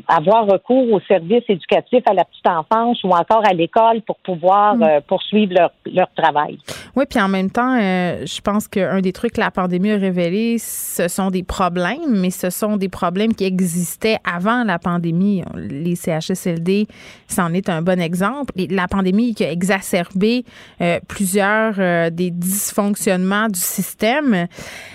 avoir 0.08 0.46
recours 0.46 0.90
aux 0.92 1.00
services 1.00 1.44
éducatifs 1.48 2.02
à 2.06 2.14
la 2.14 2.24
petite 2.24 2.46
enfance 2.46 3.02
ou 3.04 3.10
encore 3.10 3.46
à 3.46 3.52
l'école 3.52 4.00
pour 4.02 4.16
pouvoir 4.18 4.76
mm. 4.76 4.82
euh, 4.82 5.00
poursuivre 5.06 5.52
leur, 5.54 5.72
leur, 5.92 6.08
travail. 6.16 6.58
Oui, 6.96 7.04
puis 7.08 7.20
en 7.20 7.28
même 7.28 7.50
temps, 7.50 7.78
euh, 7.78 8.24
je 8.24 8.40
pense 8.40 8.66
qu'un 8.66 9.00
des 9.00 9.12
trucs 9.12 9.34
que 9.34 9.40
la 9.40 9.50
pandémie 9.50 9.90
a 9.90 9.96
révélé, 9.96 10.56
ce 10.58 11.06
sont 11.08 11.30
des 11.30 11.42
problèmes, 11.42 12.18
mais 12.18 12.30
ce 12.30 12.50
sont 12.50 12.76
des 12.76 12.88
problèmes 12.88 13.34
qui 13.34 13.44
existaient 13.44 14.16
avant 14.24 14.64
la 14.64 14.78
pandémie. 14.78 15.42
Les 15.54 15.96
CHSLD, 15.96 16.86
c'en 17.28 17.52
est 17.52 17.68
un 17.68 17.82
bon 17.82 18.00
exemple. 18.00 18.52
la 18.70 18.88
pandémie 18.88 19.34
qui 19.34 19.44
a 19.44 19.52
exacerbé 19.52 20.44
euh, 20.80 20.98
plusieurs 21.08 21.74
des 22.10 22.30
dysfonctionnements 22.30 23.48
du 23.48 23.60
système. 23.60 24.46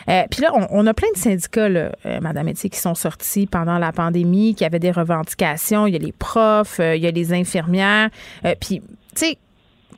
puis 0.05 0.41
là, 0.41 0.51
on, 0.53 0.67
on, 0.71 0.87
a 0.87 0.93
plein 0.93 1.09
de 1.13 1.19
syndicats, 1.19 1.69
là, 1.69 1.91
Madame 2.21 2.49
Etier, 2.49 2.69
qui 2.69 2.79
sont 2.79 2.95
sortis 2.95 3.45
pendant 3.45 3.77
la 3.77 3.91
pandémie, 3.91 4.55
y 4.63 4.65
avait 4.65 4.79
des 4.79 4.91
revendications. 4.91 5.87
Il 5.87 5.93
y 5.93 5.95
a 5.95 5.99
les 5.99 6.11
profs, 6.11 6.79
euh, 6.79 6.95
il 6.95 7.03
y 7.03 7.07
a 7.07 7.11
les 7.11 7.33
infirmières. 7.33 8.09
Euh, 8.45 8.55
puis, 8.59 8.81
tu 9.15 9.25
sais, 9.25 9.37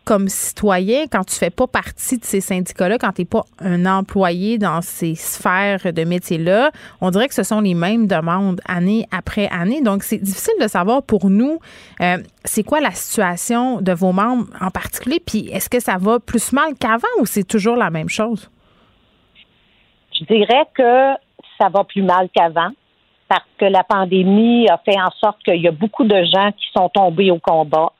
comme 0.05 0.29
citoyen, 0.29 1.07
quand 1.11 1.23
tu 1.23 1.35
fais 1.35 1.49
pas 1.49 1.65
partie 1.65 2.17
de 2.19 2.23
ces 2.23 2.39
syndicats-là, 2.39 2.99
quand 2.99 3.11
tu 3.11 3.21
n'es 3.21 3.25
pas 3.25 3.43
un 3.59 3.85
employé 3.87 4.59
dans 4.59 4.81
ces 4.81 5.15
sphères 5.15 5.91
de 5.91 6.03
métiers-là, 6.03 6.71
on 7.01 7.09
dirait 7.09 7.27
que 7.27 7.33
ce 7.33 7.43
sont 7.43 7.59
les 7.59 7.73
mêmes 7.73 8.05
demandes 8.05 8.61
année 8.67 9.07
après 9.11 9.47
année. 9.47 9.81
Donc, 9.81 10.03
c'est 10.03 10.19
difficile 10.19 10.53
de 10.61 10.67
savoir 10.67 11.01
pour 11.01 11.29
nous, 11.29 11.59
euh, 12.01 12.17
c'est 12.43 12.63
quoi 12.63 12.81
la 12.81 12.91
situation 12.91 13.81
de 13.81 13.91
vos 13.93 14.11
membres 14.11 14.45
en 14.61 14.69
particulier, 14.69 15.19
puis 15.25 15.49
est-ce 15.51 15.69
que 15.69 15.79
ça 15.79 15.97
va 15.97 16.19
plus 16.19 16.53
mal 16.53 16.75
qu'avant 16.79 17.07
ou 17.19 17.25
c'est 17.25 17.43
toujours 17.43 17.75
la 17.75 17.89
même 17.89 18.09
chose? 18.09 18.49
Je 20.17 20.23
dirais 20.25 20.65
que 20.75 21.13
ça 21.59 21.69
va 21.69 21.83
plus 21.83 22.03
mal 22.03 22.29
qu'avant 22.33 22.71
parce 23.27 23.45
que 23.57 23.65
la 23.65 23.83
pandémie 23.83 24.67
a 24.69 24.77
fait 24.77 24.99
en 24.99 25.11
sorte 25.19 25.41
qu'il 25.43 25.61
y 25.61 25.67
a 25.67 25.71
beaucoup 25.71 26.03
de 26.03 26.23
gens 26.25 26.51
qui 26.51 26.65
sont 26.75 26.89
tombés 26.89 27.31
au 27.31 27.39
combat. 27.39 27.91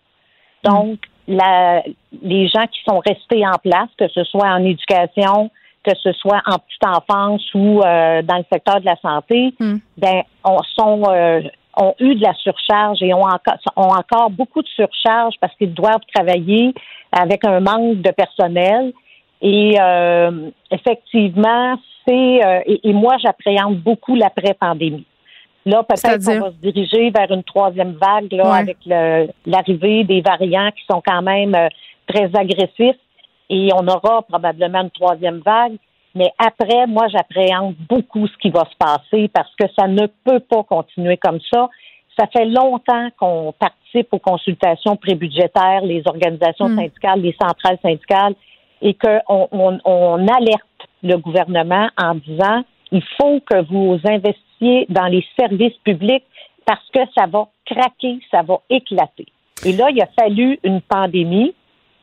Donc, 0.63 0.99
la, 1.27 1.83
les 2.21 2.47
gens 2.47 2.65
qui 2.67 2.79
sont 2.87 2.99
restés 2.99 3.45
en 3.45 3.57
place, 3.63 3.89
que 3.97 4.07
ce 4.09 4.23
soit 4.23 4.47
en 4.47 4.63
éducation, 4.63 5.49
que 5.83 5.95
ce 6.01 6.11
soit 6.13 6.41
en 6.45 6.57
petite 6.57 6.85
enfance 6.85 7.43
ou 7.53 7.81
euh, 7.81 8.21
dans 8.21 8.37
le 8.37 8.45
secteur 8.51 8.79
de 8.79 8.85
la 8.85 8.95
santé, 8.97 9.53
hmm. 9.59 9.77
ben, 9.97 10.23
on, 10.43 10.61
sont, 10.63 11.03
euh, 11.09 11.41
ont 11.77 11.93
eu 11.99 12.15
de 12.15 12.21
la 12.21 12.33
surcharge 12.33 13.01
et 13.01 13.13
ont 13.13 13.21
encore, 13.21 13.57
ont 13.75 13.93
encore 13.93 14.29
beaucoup 14.29 14.61
de 14.61 14.67
surcharge 14.67 15.35
parce 15.39 15.55
qu'ils 15.55 15.73
doivent 15.73 16.05
travailler 16.13 16.73
avec 17.11 17.45
un 17.45 17.59
manque 17.59 18.01
de 18.01 18.11
personnel. 18.11 18.93
Et 19.41 19.77
euh, 19.79 20.49
effectivement, 20.71 21.75
c'est 22.07 22.63
et, 22.83 22.93
moi 22.93 23.17
j'appréhende 23.21 23.77
beaucoup 23.77 24.15
l'après-pandémie. 24.15 25.05
Là, 25.65 25.83
peut-être 25.83 26.23
qu'on 26.23 26.39
va 26.39 26.51
se 26.51 26.71
diriger 26.71 27.09
vers 27.09 27.31
une 27.31 27.43
troisième 27.43 27.93
vague 27.93 28.31
là, 28.31 28.53
avec 28.53 28.77
l'arrivée 28.85 30.03
des 30.03 30.21
variants 30.21 30.69
qui 30.71 30.83
sont 30.89 31.01
quand 31.05 31.23
même 31.23 31.55
euh, 31.55 31.67
très 32.07 32.29
agressifs 32.35 32.99
et 33.49 33.69
on 33.73 33.87
aura 33.87 34.21
probablement 34.21 34.81
une 34.81 34.91
troisième 34.91 35.39
vague. 35.39 35.77
Mais 36.13 36.31
après, 36.37 36.85
moi, 36.87 37.07
j'appréhende 37.09 37.75
beaucoup 37.89 38.27
ce 38.27 38.37
qui 38.37 38.51
va 38.51 38.63
se 38.71 38.75
passer 38.77 39.27
parce 39.33 39.53
que 39.59 39.65
ça 39.77 39.87
ne 39.87 40.05
peut 40.23 40.39
pas 40.39 40.63
continuer 40.63 41.17
comme 41.17 41.39
ça. 41.51 41.69
Ça 42.17 42.27
fait 42.27 42.45
longtemps 42.45 43.09
qu'on 43.19 43.53
participe 43.59 44.07
aux 44.13 44.19
consultations 44.19 44.95
prébudgétaires, 44.95 45.81
les 45.81 46.03
organisations 46.05 46.69
hmm. 46.69 46.77
syndicales, 46.77 47.21
les 47.21 47.35
centrales 47.41 47.79
syndicales, 47.81 48.35
et 48.81 48.93
qu'on 48.93 49.47
on 49.83 50.27
alerte 50.27 50.63
le 51.03 51.17
gouvernement 51.17 51.89
en 51.97 52.15
disant 52.15 52.63
il 52.91 53.03
faut 53.19 53.39
que 53.41 53.65
vous 53.65 53.99
dans 54.61 55.07
les 55.07 55.25
services 55.37 55.77
publics 55.83 56.23
parce 56.65 56.87
que 56.93 56.99
ça 57.15 57.27
va 57.27 57.47
craquer, 57.65 58.19
ça 58.31 58.41
va 58.41 58.61
éclater. 58.69 59.27
Et 59.65 59.73
là, 59.73 59.89
il 59.91 60.01
a 60.01 60.07
fallu 60.19 60.59
une 60.63 60.81
pandémie 60.81 61.53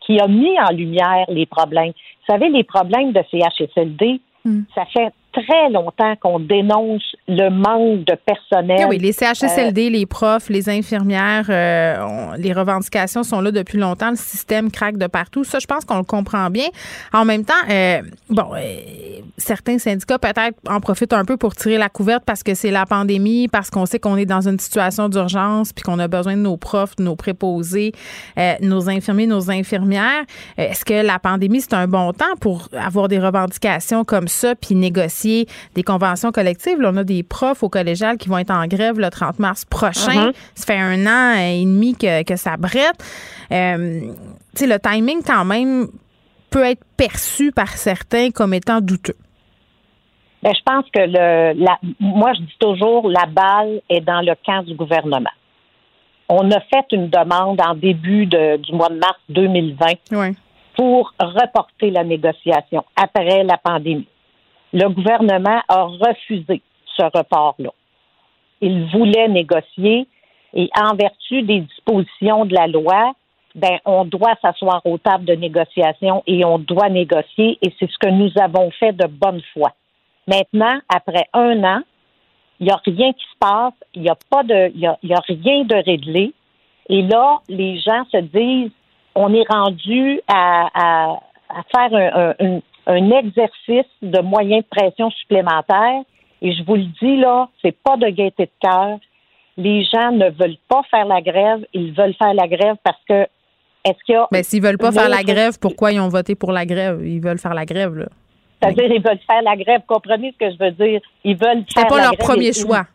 qui 0.00 0.18
a 0.21 0.26
mis 0.26 0.59
en 0.61 0.73
lumière 0.73 1.26
les 1.28 1.47
problèmes. 1.47 1.92
Vous 1.92 2.32
savez, 2.32 2.49
les 2.49 2.64
problèmes 2.64 3.12
de 3.12 3.23
CHSLD, 3.30 4.21
hmm. 4.44 4.62
ça 4.75 4.85
fait 4.87 5.12
très 5.32 5.70
longtemps 5.70 6.14
qu'on 6.20 6.38
dénonce 6.38 7.02
le 7.26 7.50
manque 7.50 8.04
de 8.04 8.16
personnel. 8.26 8.78
Eh 8.80 8.84
oui, 8.84 8.98
les 8.98 9.12
CHSLD, 9.12 9.86
euh, 9.86 9.90
les 9.90 10.06
profs, 10.06 10.48
les 10.48 10.68
infirmières, 10.68 11.46
euh, 11.48 12.36
les 12.36 12.52
revendications 12.52 13.22
sont 13.22 13.40
là 13.40 13.50
depuis 13.50 13.78
longtemps. 13.78 14.10
Le 14.10 14.16
système 14.16 14.70
craque 14.70 14.98
de 14.98 15.06
partout. 15.06 15.44
Ça, 15.44 15.58
je 15.58 15.66
pense 15.66 15.84
qu'on 15.84 15.98
le 15.98 16.04
comprend 16.04 16.50
bien. 16.50 16.66
En 17.12 17.24
même 17.24 17.44
temps, 17.44 17.54
euh, 17.70 18.02
bon, 18.28 18.50
certains 19.38 19.78
syndicats 19.78 20.18
peut-être 20.18 20.58
en 20.68 20.80
profitent 20.80 21.12
un 21.12 21.24
peu 21.24 21.36
pour 21.36 21.54
tirer 21.54 21.78
la 21.78 21.88
couverte 21.88 22.24
parce 22.24 22.42
que 22.42 22.54
c'est 22.54 22.70
la 22.70 22.86
pandémie, 22.86 23.48
parce 23.48 23.70
qu'on 23.70 23.86
sait 23.86 23.98
qu'on 23.98 24.16
est 24.16 24.26
dans 24.26 24.46
une 24.46 24.58
situation 24.58 25.08
d'urgence, 25.08 25.72
puis 25.72 25.82
qu'on 25.82 25.98
a 25.98 26.08
besoin 26.08 26.36
de 26.36 26.42
nos 26.42 26.56
profs, 26.56 26.96
de 26.96 27.04
nos 27.04 27.16
préposés, 27.16 27.92
nos 28.60 28.88
infirmiers, 28.88 29.26
nos 29.26 29.50
infirmières. 29.50 30.24
Est-ce 30.56 30.84
que 30.84 30.94
la 31.04 31.18
pandémie, 31.18 31.60
c'est 31.60 31.74
un 31.74 31.88
bon 31.88 32.12
temps 32.12 32.36
pour 32.40 32.68
avoir 32.78 33.08
des 33.08 33.18
revendications 33.18 34.04
comme 34.04 34.28
ça, 34.28 34.54
puis 34.54 34.74
négocier 34.74 35.21
des 35.74 35.82
conventions 35.82 36.32
collectives. 36.32 36.78
on 36.82 36.96
a 36.96 37.04
des 37.04 37.22
profs 37.22 37.62
au 37.62 37.68
collégial 37.68 38.16
qui 38.16 38.28
vont 38.28 38.38
être 38.38 38.50
en 38.50 38.66
grève 38.66 38.98
le 38.98 39.10
30 39.10 39.38
mars 39.38 39.64
prochain. 39.64 40.30
Uh-huh. 40.30 40.34
Ça 40.54 40.66
fait 40.66 40.78
un 40.78 41.06
an 41.06 41.38
et 41.38 41.64
demi 41.64 41.94
que, 41.96 42.36
ça 42.36 42.56
brette. 42.56 43.02
Euh, 43.50 44.12
le 44.60 44.78
timing, 44.78 45.22
quand 45.26 45.44
même, 45.44 45.88
peut 46.50 46.64
être 46.64 46.84
perçu 46.96 47.52
par 47.52 47.68
certains 47.68 48.30
comme 48.30 48.54
étant 48.54 48.80
douteux. 48.80 49.16
Ben, 50.42 50.52
je 50.54 50.62
pense 50.64 50.84
que 50.92 51.00
le, 51.00 51.64
la, 51.64 51.78
moi, 52.00 52.32
je 52.34 52.40
dis 52.40 52.56
toujours, 52.58 53.08
la 53.08 53.26
balle 53.26 53.80
est 53.88 54.00
dans 54.00 54.20
le 54.20 54.34
camp 54.44 54.62
du 54.62 54.74
gouvernement. 54.74 55.30
On 56.28 56.50
a 56.50 56.60
fait 56.60 56.86
une 56.92 57.08
demande 57.08 57.60
en 57.60 57.74
début 57.74 58.26
du 58.26 58.72
mois 58.72 58.88
de 58.88 58.98
mars 58.98 59.18
2020 59.28 60.32
pour 60.74 61.12
reporter 61.20 61.90
la 61.90 62.04
négociation 62.04 62.84
après 62.96 63.44
la 63.44 63.58
pandémie 63.58 64.06
le 64.72 64.88
gouvernement 64.88 65.62
a 65.68 65.84
refusé 65.84 66.62
ce 66.96 67.02
report-là. 67.02 67.70
Il 68.60 68.86
voulait 68.90 69.28
négocier 69.28 70.06
et 70.54 70.70
en 70.80 70.94
vertu 70.94 71.42
des 71.42 71.60
dispositions 71.60 72.44
de 72.44 72.54
la 72.54 72.66
loi, 72.66 73.14
ben, 73.54 73.78
on 73.84 74.04
doit 74.04 74.34
s'asseoir 74.40 74.80
aux 74.84 74.98
tables 74.98 75.24
de 75.24 75.34
négociation 75.34 76.22
et 76.26 76.44
on 76.44 76.58
doit 76.58 76.88
négocier 76.88 77.58
et 77.60 77.72
c'est 77.78 77.90
ce 77.90 77.98
que 77.98 78.08
nous 78.08 78.30
avons 78.40 78.70
fait 78.70 78.92
de 78.92 79.06
bonne 79.06 79.42
foi. 79.52 79.72
Maintenant, 80.26 80.78
après 80.88 81.26
un 81.32 81.62
an, 81.64 81.80
il 82.60 82.66
n'y 82.66 82.72
a 82.72 82.80
rien 82.84 83.12
qui 83.12 83.24
se 83.24 83.38
passe, 83.40 83.74
il 83.94 84.02
n'y 84.02 84.08
a 84.08 84.16
pas 84.30 84.42
de, 84.44 84.70
il 84.74 84.80
y 84.80 84.86
a, 84.86 85.20
rien 85.26 85.64
de 85.64 85.84
réglé. 85.84 86.32
Et 86.88 87.02
là, 87.02 87.40
les 87.48 87.78
gens 87.80 88.04
se 88.10 88.18
disent, 88.18 88.70
on 89.14 89.34
est 89.34 89.46
rendu 89.48 90.20
à, 90.28 90.68
à, 90.74 91.20
à 91.48 91.62
faire 91.74 92.34
un, 92.38 92.60
un 92.86 93.10
exercice 93.10 93.90
de 94.02 94.20
moyens 94.20 94.64
de 94.64 94.68
pression 94.68 95.10
supplémentaires. 95.10 96.02
Et 96.40 96.52
je 96.52 96.62
vous 96.64 96.74
le 96.74 96.86
dis, 97.00 97.16
là, 97.18 97.48
c'est 97.62 97.76
pas 97.82 97.96
de 97.96 98.08
gaieté 98.08 98.46
de 98.46 98.68
cœur. 98.68 98.98
Les 99.56 99.84
gens 99.84 100.10
ne 100.12 100.30
veulent 100.30 100.58
pas 100.68 100.82
faire 100.90 101.04
la 101.06 101.20
grève. 101.20 101.64
Ils 101.72 101.92
veulent 101.92 102.14
faire 102.14 102.34
la 102.34 102.48
grève 102.48 102.76
parce 102.82 102.98
que 103.08 103.26
est-ce 103.84 104.04
qu'il 104.04 104.14
y 104.14 104.18
a. 104.18 104.26
Mais 104.32 104.42
s'ils 104.42 104.62
veulent 104.62 104.78
pas 104.78 104.92
faire 104.92 105.08
la 105.08 105.22
grève, 105.22 105.58
pourquoi 105.60 105.92
ils 105.92 106.00
ont 106.00 106.08
voté 106.08 106.34
pour 106.34 106.52
la 106.52 106.64
grève? 106.64 107.00
Ils 107.04 107.20
veulent 107.20 107.38
faire 107.38 107.54
la 107.54 107.64
grève, 107.64 107.94
là. 107.96 108.06
C'est-à-dire, 108.60 108.92
ils 108.92 109.02
veulent 109.02 109.18
faire 109.26 109.42
la 109.42 109.56
grève. 109.56 109.82
Comprenez 109.86 110.32
ce 110.32 110.46
que 110.46 110.52
je 110.52 110.58
veux 110.58 110.70
dire? 110.70 111.00
Ils 111.24 111.36
veulent 111.36 111.64
faire. 111.72 111.82
C'est 111.82 111.88
pas 111.88 112.02
leur 112.02 112.16
premier 112.16 112.52
choix. 112.52 112.86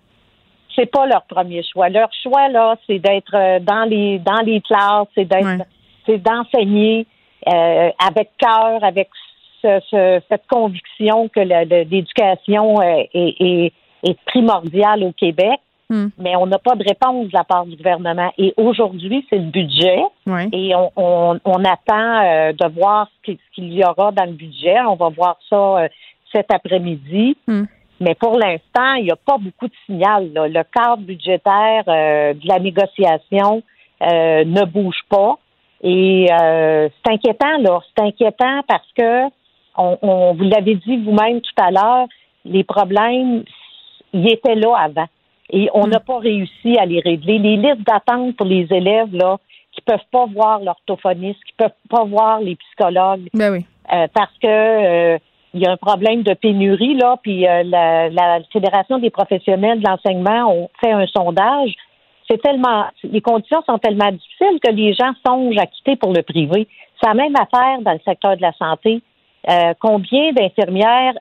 C'est 0.76 0.86
pas 0.86 1.06
leur 1.06 1.24
premier 1.24 1.64
choix. 1.64 1.90
Leur 1.90 2.10
choix, 2.24 2.48
là, 2.50 2.76
c'est 2.86 3.00
d'être 3.00 3.34
euh, 3.34 3.60
dans 3.60 3.84
les, 3.84 4.20
dans 4.20 4.42
les 4.46 4.62
classes, 4.62 5.08
c'est 5.16 5.26
d'être, 5.26 5.66
c'est 6.06 6.20
d'enseigner 6.20 7.06
euh, 7.48 7.90
avec 8.08 8.30
cœur, 8.38 8.84
avec 8.84 9.10
cette 10.30 10.48
conviction 10.50 11.30
que 11.30 11.40
l'éducation 11.40 12.82
euh, 12.82 13.04
est, 13.14 13.72
primordiale 14.26 15.04
au 15.04 15.12
Québec. 15.12 15.60
Hmm. 15.90 16.08
Mais 16.18 16.36
on 16.36 16.48
n'a 16.48 16.60
pas 16.60 16.76
de 16.76 16.84
réponse 16.84 17.28
de 17.28 17.34
la 17.34 17.46
part 17.46 17.66
du 17.66 17.78
gouvernement. 17.78 18.32
Et 18.38 18.54
aujourd'hui, 18.58 19.26
c'est 19.30 19.38
le 19.38 19.50
budget. 19.52 20.02
Et 20.52 20.74
on, 20.76 21.64
attend 21.64 22.24
euh, 22.24 22.52
de 22.52 22.74
voir 22.74 23.08
ce 23.26 23.32
qu'il 23.56 23.74
y 23.74 23.84
aura 23.86 24.12
dans 24.12 24.26
le 24.26 24.34
budget. 24.34 24.76
On 24.82 24.96
va 24.96 25.10
voir 25.10 25.38
ça 25.50 25.56
euh, 25.56 25.88
cet 26.34 26.52
après-midi. 26.52 27.38
Hmm. 27.48 27.64
Mais 28.02 28.16
pour 28.16 28.38
l'instant, 28.38 28.96
il 28.96 29.06
n'y 29.06 29.12
a 29.12 29.16
pas 29.16 29.38
beaucoup 29.38 29.68
de 29.68 29.74
signal. 29.86 30.30
Le 30.36 30.64
cadre 30.64 31.02
budgétaire 31.02 31.84
de 31.86 32.48
la 32.48 32.60
négociation 32.60 33.64
ne 34.02 34.66
bouge 34.66 35.02
pas. 35.10 35.40
Et 35.82 36.28
c'est 36.30 37.12
inquiétant, 37.12 37.58
là. 37.60 37.80
C'est 37.96 38.04
inquiétant 38.04 38.62
parce 38.68 38.88
que 38.96 39.30
on, 39.78 40.34
vous 40.34 40.44
l'avez 40.44 40.76
dit 40.76 40.98
vous-même 40.98 41.42
tout 41.42 41.62
à 41.62 41.72
l'heure, 41.72 42.08
les 42.46 42.64
problèmes, 42.64 43.44
ils 44.14 44.32
étaient 44.32 44.56
là 44.56 44.76
avant. 44.78 45.08
Et 45.50 45.70
on 45.74 45.88
mm. 45.88 45.90
n'a 45.90 46.00
pas 46.00 46.20
réussi 46.20 46.78
à 46.78 46.86
les 46.86 47.00
régler. 47.00 47.40
Les 47.40 47.58
listes 47.58 47.86
d'attente 47.86 48.36
pour 48.36 48.46
les 48.46 48.68
élèves, 48.72 49.14
là, 49.14 49.38
qui 49.72 49.82
peuvent 49.82 50.00
pas 50.12 50.26
voir 50.26 50.60
l'orthophoniste, 50.60 51.44
qui 51.46 51.54
peuvent 51.56 51.72
pas 51.90 52.04
voir 52.04 52.40
les 52.40 52.56
psychologues. 52.56 53.30
Ben 53.34 53.52
oui. 53.52 53.66
Euh, 53.94 54.08
parce 54.14 54.34
que 54.42 54.48
euh, 54.48 55.18
il 55.54 55.62
y 55.62 55.66
a 55.66 55.72
un 55.72 55.78
problème 55.78 56.24
de 56.24 56.34
pénurie 56.34 56.96
là, 56.96 57.18
puis 57.22 57.48
euh, 57.48 57.64
la, 57.64 58.10
la, 58.10 58.40
Fédération 58.52 59.00
des 59.00 59.10
professionnels 59.10 59.80
de 59.80 59.88
l'enseignement 59.88 60.52
ont 60.52 60.70
fait 60.82 60.92
un 60.92 61.08
sondage. 61.08 61.74
C'est 62.30 62.42
tellement, 62.42 62.86
les 63.04 63.22
conditions 63.22 63.64
sont 63.66 63.78
tellement 63.78 64.12
difficiles 64.12 64.60
que 64.62 64.72
les 64.72 64.94
gens 64.94 65.14
songent 65.26 65.58
à 65.58 65.66
quitter 65.66 65.96
pour 65.96 66.12
le 66.12 66.22
privé. 66.22 66.68
C'est 67.00 67.08
la 67.08 67.14
même 67.14 67.36
affaire 67.36 67.82
dans 67.82 67.94
le 67.94 68.02
secteur 68.04 68.36
de 68.36 68.42
la 68.42 68.52
santé. 68.54 69.02
Combien 69.80 70.34
d'infirmières 70.34 71.14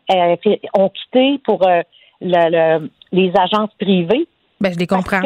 ont 0.74 0.88
quitté 0.90 1.40
pour 1.44 1.66
le, 2.20 2.90
les 3.12 3.32
agences 3.36 3.70
privées? 3.78 4.26
Ben, 4.60 4.72
je 4.72 4.78
les 4.78 4.86
comprends. 4.86 5.20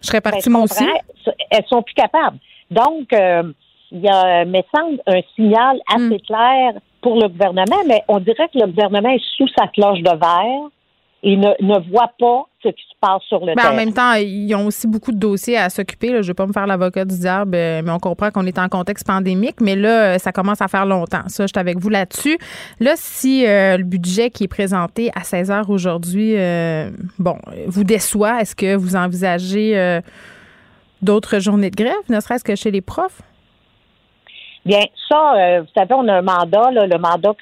je 0.00 0.06
serais 0.06 0.20
partie 0.20 0.48
ben, 0.48 0.52
moi 0.52 0.62
aussi. 0.62 0.86
Elles 1.50 1.66
sont 1.68 1.82
plus 1.82 1.94
capables. 1.94 2.38
Donc, 2.70 3.08
il 3.90 4.00
y 4.00 4.08
a, 4.08 4.44
me 4.44 4.62
semble, 4.74 5.00
un 5.06 5.20
signal 5.34 5.78
assez 5.94 6.16
hmm. 6.16 6.20
clair 6.20 6.72
pour 7.00 7.16
le 7.16 7.28
gouvernement, 7.28 7.82
mais 7.86 8.02
on 8.08 8.18
dirait 8.18 8.48
que 8.48 8.58
le 8.58 8.66
gouvernement 8.66 9.10
est 9.10 9.22
sous 9.36 9.48
sa 9.56 9.68
cloche 9.68 10.00
de 10.00 10.10
verre 10.10 10.70
et 11.22 11.36
ne, 11.36 11.48
ne 11.60 11.90
voit 11.90 12.12
pas 12.18 12.44
ce 12.62 12.68
qui 12.68 12.82
se 12.82 12.94
passe 13.00 13.22
sur 13.28 13.44
le 13.44 13.54
terrain. 13.54 13.72
En 13.72 13.76
même 13.76 13.92
temps, 13.92 14.12
ils 14.14 14.54
ont 14.54 14.66
aussi 14.66 14.86
beaucoup 14.86 15.10
de 15.10 15.18
dossiers 15.18 15.56
à 15.56 15.68
s'occuper. 15.68 16.08
Je 16.08 16.16
ne 16.16 16.22
vais 16.22 16.34
pas 16.34 16.46
me 16.46 16.52
faire 16.52 16.66
l'avocat 16.66 17.04
du 17.04 17.18
diable, 17.18 17.54
euh, 17.54 17.82
mais 17.84 17.90
on 17.90 17.98
comprend 17.98 18.30
qu'on 18.30 18.46
est 18.46 18.58
en 18.58 18.68
contexte 18.68 19.06
pandémique. 19.06 19.60
Mais 19.60 19.74
là, 19.74 20.14
euh, 20.14 20.18
ça 20.18 20.32
commence 20.32 20.60
à 20.60 20.68
faire 20.68 20.86
longtemps. 20.86 21.22
Ça, 21.26 21.44
je 21.44 21.48
suis 21.48 21.58
avec 21.58 21.78
vous 21.78 21.88
là-dessus. 21.88 22.38
Là, 22.78 22.92
si 22.96 23.46
euh, 23.46 23.76
le 23.76 23.84
budget 23.84 24.30
qui 24.30 24.44
est 24.44 24.48
présenté 24.48 25.10
à 25.14 25.24
16 25.24 25.50
heures 25.50 25.70
aujourd'hui, 25.70 26.36
bon, 27.18 27.36
vous 27.66 27.84
déçoit, 27.84 28.40
est-ce 28.40 28.54
que 28.54 28.76
vous 28.76 28.96
envisagez 28.96 30.00
d'autres 31.02 31.38
journées 31.38 31.70
de 31.70 31.76
grève, 31.76 31.94
ne 32.08 32.20
serait-ce 32.20 32.44
que 32.44 32.56
chez 32.56 32.70
les 32.70 32.80
profs? 32.80 33.22
Bien, 34.64 34.82
ça, 35.08 35.60
vous 35.60 35.68
savez, 35.76 35.94
on 35.94 36.06
a 36.08 36.18
un 36.18 36.22
mandat. 36.22 36.70
Là, 36.70 36.86
le 36.86 36.98
mandat 36.98 37.32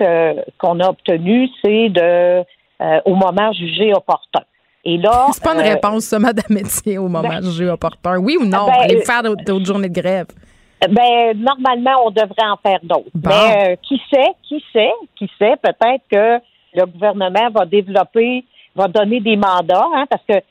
qu'on 0.59 0.81
a 0.81 0.89
obtenu, 0.89 1.49
c'est 1.63 1.89
de 1.89 2.45
euh, 2.81 3.01
au 3.05 3.15
moment 3.15 3.53
jugé 3.53 3.93
opportun. 3.93 4.43
Et 4.85 4.99
là, 4.99 5.27
c'est 5.33 5.43
pas 5.43 5.55
une 5.55 5.67
euh, 5.67 5.75
réponse, 5.75 6.05
ça, 6.05 6.19
Madame 6.19 6.45
Métier, 6.51 6.99
au 6.99 7.09
moment 7.09 7.29
ben, 7.29 7.43
jugé 7.43 7.69
opportun. 7.69 8.19
Oui 8.19 8.37
ou 8.41 8.45
non? 8.45 8.67
Ben, 8.67 8.83
allez 8.83 9.01
faire 9.03 9.23
d'autres 9.23 9.65
journées 9.65 9.89
de 9.89 10.01
grève. 10.01 10.27
Ben 10.89 11.37
normalement, 11.37 12.05
on 12.05 12.11
devrait 12.11 12.47
en 12.47 12.57
faire 12.57 12.79
d'autres. 12.83 13.11
Mais 13.15 13.79
qui 13.83 14.01
sait, 14.13 14.33
qui 14.43 14.63
sait, 14.73 14.93
qui 15.17 15.29
sait, 15.39 15.57
peut-être 15.63 16.03
que 16.11 16.41
le 16.75 16.87
gouvernement 16.87 17.49
va 17.53 17.65
développer, 17.65 18.45
va 18.77 18.87
donner 18.87 19.21
des 19.21 19.37
mandats, 19.37 19.89
hein, 19.95 20.05
parce 20.09 20.23
que 20.29 20.45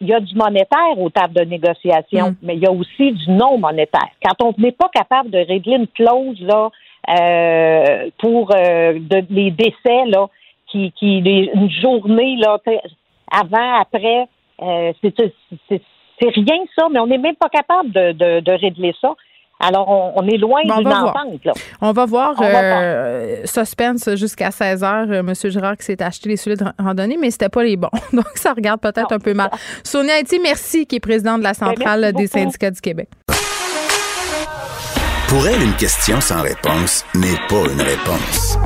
il 0.00 0.08
y 0.08 0.14
a 0.14 0.20
du 0.20 0.34
monétaire 0.34 0.98
aux 0.98 1.10
tables 1.10 1.34
de 1.34 1.44
négociation, 1.44 2.30
mm. 2.30 2.36
mais 2.42 2.56
il 2.56 2.62
y 2.62 2.66
a 2.66 2.72
aussi 2.72 3.12
du 3.12 3.30
non 3.30 3.58
monétaire. 3.58 4.10
Quand 4.22 4.44
on 4.44 4.54
n'est 4.58 4.72
pas 4.72 4.88
capable 4.92 5.30
de 5.30 5.38
régler 5.38 5.76
une 5.76 5.88
clause 5.88 6.40
là 6.40 6.70
euh, 7.08 8.10
pour 8.18 8.50
euh, 8.54 8.98
les 9.30 9.50
décès 9.50 10.04
là, 10.06 10.28
qui, 10.74 10.92
qui 10.92 11.18
une 11.18 11.70
journée 11.70 12.36
là 12.36 12.58
avant 13.30 13.80
après, 13.80 14.28
euh, 14.62 14.92
c'est 15.00 16.28
rien 16.28 16.64
ça, 16.76 16.86
mais 16.90 16.98
on 16.98 17.06
n'est 17.06 17.18
même 17.18 17.36
pas 17.36 17.48
capable 17.48 17.90
de, 17.92 18.12
de, 18.12 18.40
de 18.40 18.52
régler 18.52 18.94
ça. 19.00 19.14
Alors, 19.60 19.88
on, 19.88 20.26
est 20.26 20.36
loin 20.36 20.62
d'une 20.62 20.88
entente. 20.92 21.44
Là. 21.44 21.52
On 21.80 21.92
va 21.92 22.06
voir. 22.06 22.34
Euh, 22.40 23.42
suspense 23.44 24.14
jusqu'à 24.16 24.50
16 24.50 24.82
heures. 24.82 25.06
Euh, 25.08 25.22
Monsieur 25.22 25.48
Girard 25.48 25.76
qui 25.76 25.84
s'est 25.84 26.02
acheté 26.02 26.28
les 26.28 26.36
souliers 26.36 26.56
de 26.56 26.64
randonnée, 26.78 27.16
mais 27.18 27.30
c'était 27.30 27.48
pas 27.48 27.62
les 27.62 27.76
bons. 27.76 27.88
Donc, 28.12 28.26
ça 28.34 28.52
regarde 28.52 28.80
peut-être 28.80 29.12
un 29.12 29.20
peu 29.20 29.32
mal. 29.32 29.50
Sonia 29.84 30.14
Haïti, 30.14 30.38
merci, 30.42 30.86
qui 30.86 30.96
est 30.96 31.00
présidente 31.00 31.38
de 31.38 31.44
la 31.44 31.52
ben, 31.52 31.68
Centrale 31.68 32.12
des 32.12 32.26
syndicats 32.26 32.72
du 32.72 32.80
Québec. 32.80 33.08
Pour 35.28 35.46
elle, 35.46 35.62
une 35.62 35.76
question 35.76 36.20
sans 36.20 36.42
réponse 36.42 37.04
n'est 37.14 37.40
pas 37.48 37.64
une 37.72 37.80
réponse. 37.80 38.58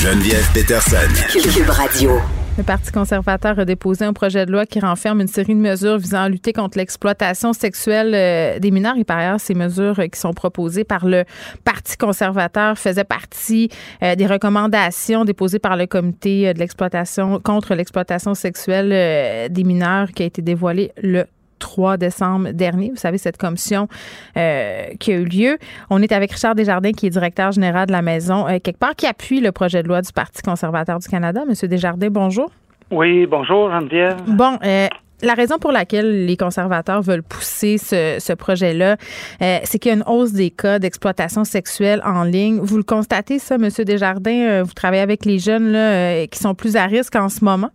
Geneviève 0.00 0.48
Peterson. 0.54 0.96
Cube 1.32 1.70
Radio. 1.70 2.20
Le 2.56 2.62
Parti 2.62 2.92
conservateur 2.92 3.58
a 3.58 3.64
déposé 3.64 4.04
un 4.04 4.12
projet 4.12 4.46
de 4.46 4.52
loi 4.52 4.64
qui 4.64 4.78
renferme 4.78 5.20
une 5.20 5.26
série 5.26 5.56
de 5.56 5.60
mesures 5.60 5.98
visant 5.98 6.20
à 6.20 6.28
lutter 6.28 6.52
contre 6.52 6.78
l'exploitation 6.78 7.52
sexuelle 7.52 8.12
euh, 8.14 8.60
des 8.60 8.70
mineurs. 8.70 8.96
Et 8.96 9.02
par 9.02 9.18
ailleurs, 9.18 9.40
ces 9.40 9.54
mesures 9.54 10.00
qui 10.12 10.20
sont 10.20 10.32
proposées 10.34 10.84
par 10.84 11.04
le 11.04 11.24
Parti 11.64 11.96
conservateur 11.96 12.78
faisaient 12.78 13.02
partie 13.02 13.70
euh, 14.04 14.14
des 14.14 14.26
recommandations 14.28 15.24
déposées 15.24 15.58
par 15.58 15.76
le 15.76 15.86
comité 15.86 16.54
de 16.54 16.60
l'exploitation 16.60 17.40
contre 17.40 17.74
l'exploitation 17.74 18.34
sexuelle 18.34 18.92
euh, 18.92 19.48
des 19.48 19.64
mineurs 19.64 20.12
qui 20.12 20.22
a 20.22 20.26
été 20.26 20.42
dévoilé 20.42 20.92
le 21.02 21.24
3 21.58 21.96
décembre 21.96 22.50
dernier. 22.52 22.90
Vous 22.90 22.96
savez, 22.96 23.18
cette 23.18 23.36
commission 23.36 23.88
euh, 24.36 24.86
qui 24.98 25.12
a 25.12 25.16
eu 25.16 25.24
lieu. 25.24 25.58
On 25.90 26.02
est 26.02 26.12
avec 26.12 26.32
Richard 26.32 26.54
Desjardins, 26.54 26.92
qui 26.92 27.06
est 27.06 27.10
directeur 27.10 27.52
général 27.52 27.86
de 27.86 27.92
la 27.92 28.02
maison, 28.02 28.46
euh, 28.46 28.58
quelque 28.58 28.78
part, 28.78 28.94
qui 28.96 29.06
appuie 29.06 29.40
le 29.40 29.52
projet 29.52 29.82
de 29.82 29.88
loi 29.88 30.02
du 30.02 30.12
Parti 30.12 30.42
conservateur 30.42 30.98
du 30.98 31.08
Canada. 31.08 31.44
Monsieur 31.46 31.68
Desjardins, 31.68 32.08
bonjour. 32.10 32.50
Oui, 32.90 33.26
bonjour, 33.26 33.70
Geneviève. 33.70 34.16
Bon, 34.26 34.58
euh, 34.64 34.86
la 35.22 35.34
raison 35.34 35.58
pour 35.58 35.72
laquelle 35.72 36.26
les 36.26 36.36
conservateurs 36.36 37.02
veulent 37.02 37.22
pousser 37.22 37.76
ce, 37.76 38.32
projet-là, 38.34 38.96
c'est 39.40 39.78
qu'il 39.78 39.90
y 39.90 39.92
a 39.92 39.96
une 39.96 40.04
hausse 40.06 40.32
des 40.32 40.50
cas 40.50 40.78
d'exploitation 40.78 41.42
sexuelle 41.42 42.00
en 42.04 42.22
ligne. 42.22 42.60
Vous 42.60 42.76
le 42.76 42.84
constatez, 42.84 43.40
ça, 43.40 43.58
Monsieur 43.58 43.84
Desjardins? 43.84 44.62
vous 44.62 44.72
travaillez 44.72 45.02
avec 45.02 45.24
les 45.24 45.40
jeunes 45.40 45.72
là, 45.72 46.26
qui 46.28 46.38
sont 46.38 46.54
plus 46.54 46.76
à 46.76 46.86
risque 46.86 47.16
en 47.16 47.28
ce 47.28 47.44
moment? 47.44 47.70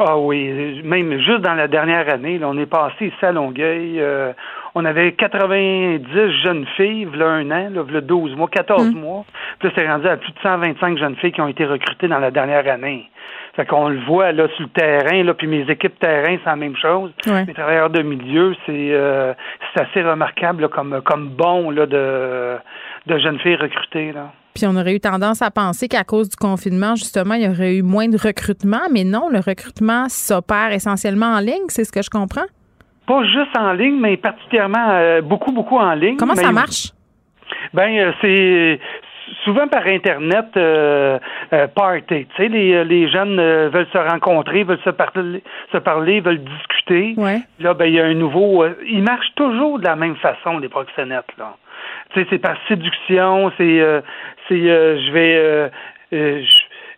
Ah 0.00 0.16
oui, 0.16 0.80
même 0.84 1.18
juste 1.18 1.40
dans 1.40 1.54
la 1.54 1.66
dernière 1.66 2.08
année, 2.08 2.38
on 2.44 2.56
est 2.56 2.66
passé 2.66 3.06
ici 3.06 3.24
à 3.24 3.32
Longueuil. 3.32 4.00
Euh, 4.00 4.32
on 4.76 4.84
avait 4.84 5.12
90 5.12 6.04
jeunes 6.44 6.66
filles, 6.76 7.08
là 7.14 7.26
un 7.26 7.50
an, 7.50 7.70
là, 7.70 8.00
12 8.00 8.36
mois, 8.36 8.46
14 8.48 8.94
mm. 8.94 8.98
mois. 8.98 9.24
Puis 9.58 9.68
là, 9.68 9.74
c'est 9.74 9.88
rendu 9.88 10.06
à 10.06 10.16
plus 10.16 10.30
de 10.30 10.38
125 10.40 10.98
jeunes 10.98 11.16
filles 11.16 11.32
qui 11.32 11.40
ont 11.40 11.48
été 11.48 11.64
recrutées 11.64 12.06
dans 12.06 12.20
la 12.20 12.30
dernière 12.30 12.68
année. 12.72 13.10
Fait 13.56 13.66
qu'on 13.66 13.88
le 13.88 13.98
voit 14.06 14.30
là 14.30 14.46
sur 14.56 14.66
le 14.66 14.68
terrain, 14.68 15.24
là, 15.24 15.34
puis 15.34 15.48
mes 15.48 15.68
équipes 15.68 15.98
terrain, 15.98 16.38
c'est 16.44 16.50
la 16.50 16.54
même 16.54 16.76
chose. 16.76 17.10
Les 17.26 17.54
travailleurs 17.54 17.90
de 17.90 18.02
milieu, 18.02 18.54
c'est 18.66 18.90
euh, 18.92 19.34
c'est 19.74 19.82
assez 19.82 20.02
remarquable 20.02 20.68
comme 20.68 21.00
comme 21.04 21.30
bon 21.30 21.70
là 21.70 21.86
de 21.86 22.56
de 23.06 23.18
jeunes 23.18 23.40
filles 23.40 23.56
recrutées 23.56 24.12
là. 24.12 24.30
Puis 24.58 24.66
on 24.66 24.74
aurait 24.74 24.96
eu 24.96 24.98
tendance 24.98 25.40
à 25.40 25.52
penser 25.52 25.86
qu'à 25.86 26.02
cause 26.02 26.28
du 26.28 26.34
confinement, 26.34 26.96
justement, 26.96 27.34
il 27.34 27.44
y 27.44 27.48
aurait 27.48 27.76
eu 27.76 27.82
moins 27.82 28.08
de 28.08 28.16
recrutement, 28.16 28.90
mais 28.92 29.04
non, 29.04 29.28
le 29.28 29.38
recrutement 29.38 30.08
s'opère 30.08 30.72
essentiellement 30.72 31.26
en 31.26 31.38
ligne, 31.38 31.68
c'est 31.68 31.84
ce 31.84 31.92
que 31.92 32.02
je 32.02 32.10
comprends? 32.10 32.48
Pas 33.06 33.22
juste 33.22 33.56
en 33.56 33.72
ligne, 33.72 34.00
mais 34.00 34.16
particulièrement 34.16 34.90
euh, 34.90 35.22
beaucoup, 35.22 35.52
beaucoup 35.52 35.76
en 35.76 35.94
ligne. 35.94 36.16
Comment 36.16 36.34
ça 36.34 36.50
marche? 36.50 36.90
Ben, 37.72 37.88
euh, 37.98 38.12
c'est 38.20 38.80
souvent 39.44 39.68
par 39.68 39.86
Internet 39.86 40.46
euh, 40.56 41.20
party. 41.76 42.26
Tu 42.26 42.36
sais, 42.36 42.48
les, 42.48 42.84
les 42.84 43.08
jeunes 43.08 43.36
veulent 43.36 43.86
se 43.92 43.98
rencontrer, 43.98 44.64
veulent 44.64 44.82
se 44.84 44.90
parler, 44.90 45.40
se 45.70 45.78
parler 45.78 46.20
veulent 46.20 46.42
discuter. 46.42 47.14
Ouais. 47.16 47.42
Là, 47.60 47.74
ben, 47.74 47.84
il 47.84 47.94
y 47.94 48.00
a 48.00 48.06
un 48.06 48.14
nouveau. 48.14 48.66
ils 48.88 49.04
marchent 49.04 49.34
toujours 49.36 49.78
de 49.78 49.84
la 49.84 49.94
même 49.94 50.16
façon, 50.16 50.58
les 50.58 50.68
proxénètes, 50.68 51.32
là. 51.38 51.54
Tu 52.10 52.20
sais, 52.20 52.26
c'est 52.30 52.38
par 52.38 52.56
séduction, 52.68 53.52
c'est 53.58 53.82
c'est 54.48 54.70
euh, 54.70 54.98
je 54.98 55.12
vais 55.12 55.36
euh, 55.36 55.68
euh, 56.12 56.42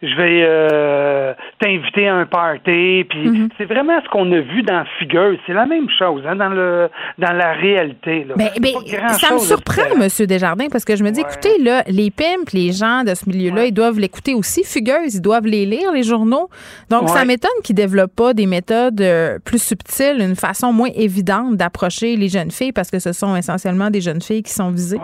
je 0.03 0.17
vais 0.17 0.45
euh, 0.49 1.35
t'inviter 1.59 2.09
à 2.09 2.17
un 2.17 2.27
party. 2.27 3.05
Puis 3.09 3.29
mhm. 3.29 3.49
c'est 3.59 3.67
vraiment 3.67 4.01
ce 4.03 4.09
qu'on 4.09 4.31
a 4.33 4.41
vu 4.41 4.63
dans 4.63 4.85
Figure. 4.99 5.37
C'est 5.47 5.53
la 5.53 5.67
même 5.67 5.89
chose 5.99 6.23
hein, 6.27 6.37
dans 6.37 6.49
le 6.49 6.89
dans 7.19 7.33
la 7.33 7.53
réalité. 7.53 8.25
Là. 8.25 8.35
Ben, 8.37 8.49
ben, 8.61 8.73
ça 9.11 9.35
me 9.35 9.39
surprend, 9.39 9.97
Monsieur 9.99 10.27
Desjardins, 10.27 10.69
parce 10.71 10.85
que 10.85 10.97
je 10.97 11.05
me 11.05 11.11
dis, 11.11 11.21
écoutez, 11.21 11.59
là, 11.63 11.83
les 11.87 12.11
pimps, 12.11 12.53
les 12.53 12.73
gens 12.73 13.05
de 13.05 13.15
ce 13.15 13.29
milieu-là, 13.29 13.67
ils 13.67 13.73
doivent 13.73 13.99
l'écouter 13.99 14.35
aussi. 14.35 14.65
Fugueuse, 14.65 15.15
ils 15.15 15.23
doivent 15.23 15.47
les 15.47 15.67
lire, 15.67 15.93
les 15.93 16.03
journaux. 16.03 16.49
Donc, 16.89 17.09
ça 17.09 17.25
m'étonne 17.25 17.51
qu'ils 17.63 17.77
développent 17.77 18.15
pas 18.15 18.33
des 18.35 18.47
méthodes 18.47 19.01
euh, 19.01 19.39
plus 19.45 19.63
subtiles, 19.63 20.21
une 20.21 20.37
façon 20.37 20.73
moins 20.73 20.91
évidente 20.95 21.57
d'approcher 21.57 22.17
les 22.17 22.29
jeunes 22.29 22.51
filles, 22.51 22.73
parce 22.73 22.91
que 22.91 22.99
ce 22.99 23.13
sont 23.13 23.37
essentiellement 23.37 23.91
des 23.91 24.01
jeunes 24.01 24.23
filles 24.23 24.43
qui 24.43 24.53
sont 24.53 24.71
visées. 24.71 25.01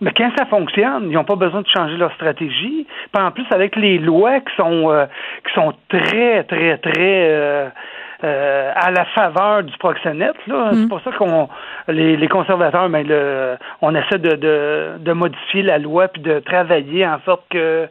Mais 0.00 0.12
quand 0.16 0.30
ça 0.36 0.46
fonctionne, 0.46 1.10
ils 1.10 1.14
n'ont 1.14 1.24
pas 1.24 1.36
besoin 1.36 1.62
de 1.62 1.68
changer 1.68 1.96
leur 1.96 2.12
stratégie. 2.14 2.86
Puis 3.12 3.22
en 3.22 3.30
plus, 3.30 3.46
avec 3.50 3.76
les 3.76 3.98
lois 3.98 4.40
qui 4.40 4.54
sont 4.56 4.90
euh, 4.90 5.06
qui 5.46 5.54
sont 5.54 5.72
très, 5.88 6.44
très, 6.44 6.78
très 6.78 7.30
euh, 7.30 7.68
euh, 8.24 8.72
à 8.74 8.90
la 8.90 9.04
faveur 9.06 9.62
du 9.62 9.76
proxénète, 9.78 10.36
là, 10.46 10.70
c'est 10.72 10.84
mm. 10.84 10.88
pour 10.88 11.00
ça 11.00 11.12
qu'on 11.12 11.48
les, 11.88 12.16
les 12.16 12.28
conservateurs, 12.28 12.88
mais 12.88 13.04
le, 13.04 13.56
on 13.82 13.94
essaie 13.94 14.18
de, 14.18 14.36
de, 14.36 14.98
de 14.98 15.12
modifier 15.12 15.62
la 15.62 15.78
loi 15.78 16.08
puis 16.08 16.22
de 16.22 16.40
travailler 16.40 17.06
en 17.06 17.18
sorte 17.24 17.44
que 17.50 17.88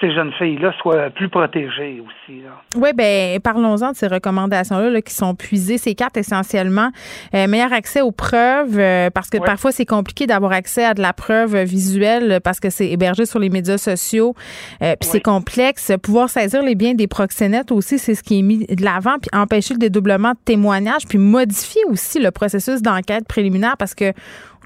ces 0.00 0.12
jeunes 0.12 0.32
filles-là 0.32 0.72
soient 0.80 1.10
plus 1.10 1.28
protégées 1.28 2.00
aussi. 2.00 2.42
Oui, 2.76 2.90
ben 2.94 3.40
parlons-en 3.40 3.92
de 3.92 3.96
ces 3.96 4.06
recommandations-là 4.06 5.00
qui 5.02 5.14
sont 5.14 5.34
puisées. 5.34 5.78
Ces 5.78 5.94
quatre 5.94 6.16
essentiellement 6.16 6.90
euh, 7.34 7.46
meilleur 7.46 7.72
accès 7.72 8.00
aux 8.00 8.12
preuves 8.12 8.78
euh, 8.78 9.10
parce 9.10 9.30
que 9.30 9.38
parfois 9.38 9.72
c'est 9.72 9.86
compliqué 9.86 10.26
d'avoir 10.26 10.52
accès 10.52 10.84
à 10.84 10.94
de 10.94 11.02
la 11.02 11.12
preuve 11.12 11.56
visuelle 11.62 12.40
parce 12.42 12.60
que 12.60 12.70
c'est 12.70 12.88
hébergé 12.88 13.26
sur 13.26 13.38
les 13.38 13.50
médias 13.50 13.78
sociaux. 13.78 14.34
Euh, 14.82 14.94
puis 15.00 15.08
c'est 15.08 15.20
complexe. 15.20 15.92
Pouvoir 16.02 16.28
saisir 16.28 16.62
les 16.62 16.74
biens 16.74 16.94
des 16.94 17.06
proxénètes 17.06 17.72
aussi, 17.72 17.98
c'est 17.98 18.14
ce 18.14 18.22
qui 18.22 18.38
est 18.38 18.42
mis 18.42 18.66
de 18.66 18.84
l'avant. 18.84 19.18
Puis 19.20 19.30
empêcher 19.32 19.74
le 19.74 19.78
dédoublement 19.78 20.32
de 20.32 20.38
témoignages, 20.44 21.06
puis 21.08 21.18
modifier 21.18 21.82
aussi 21.88 22.20
le 22.20 22.30
processus 22.30 22.82
d'enquête 22.82 23.26
préliminaire 23.28 23.76
parce 23.78 23.94
que 23.94 24.12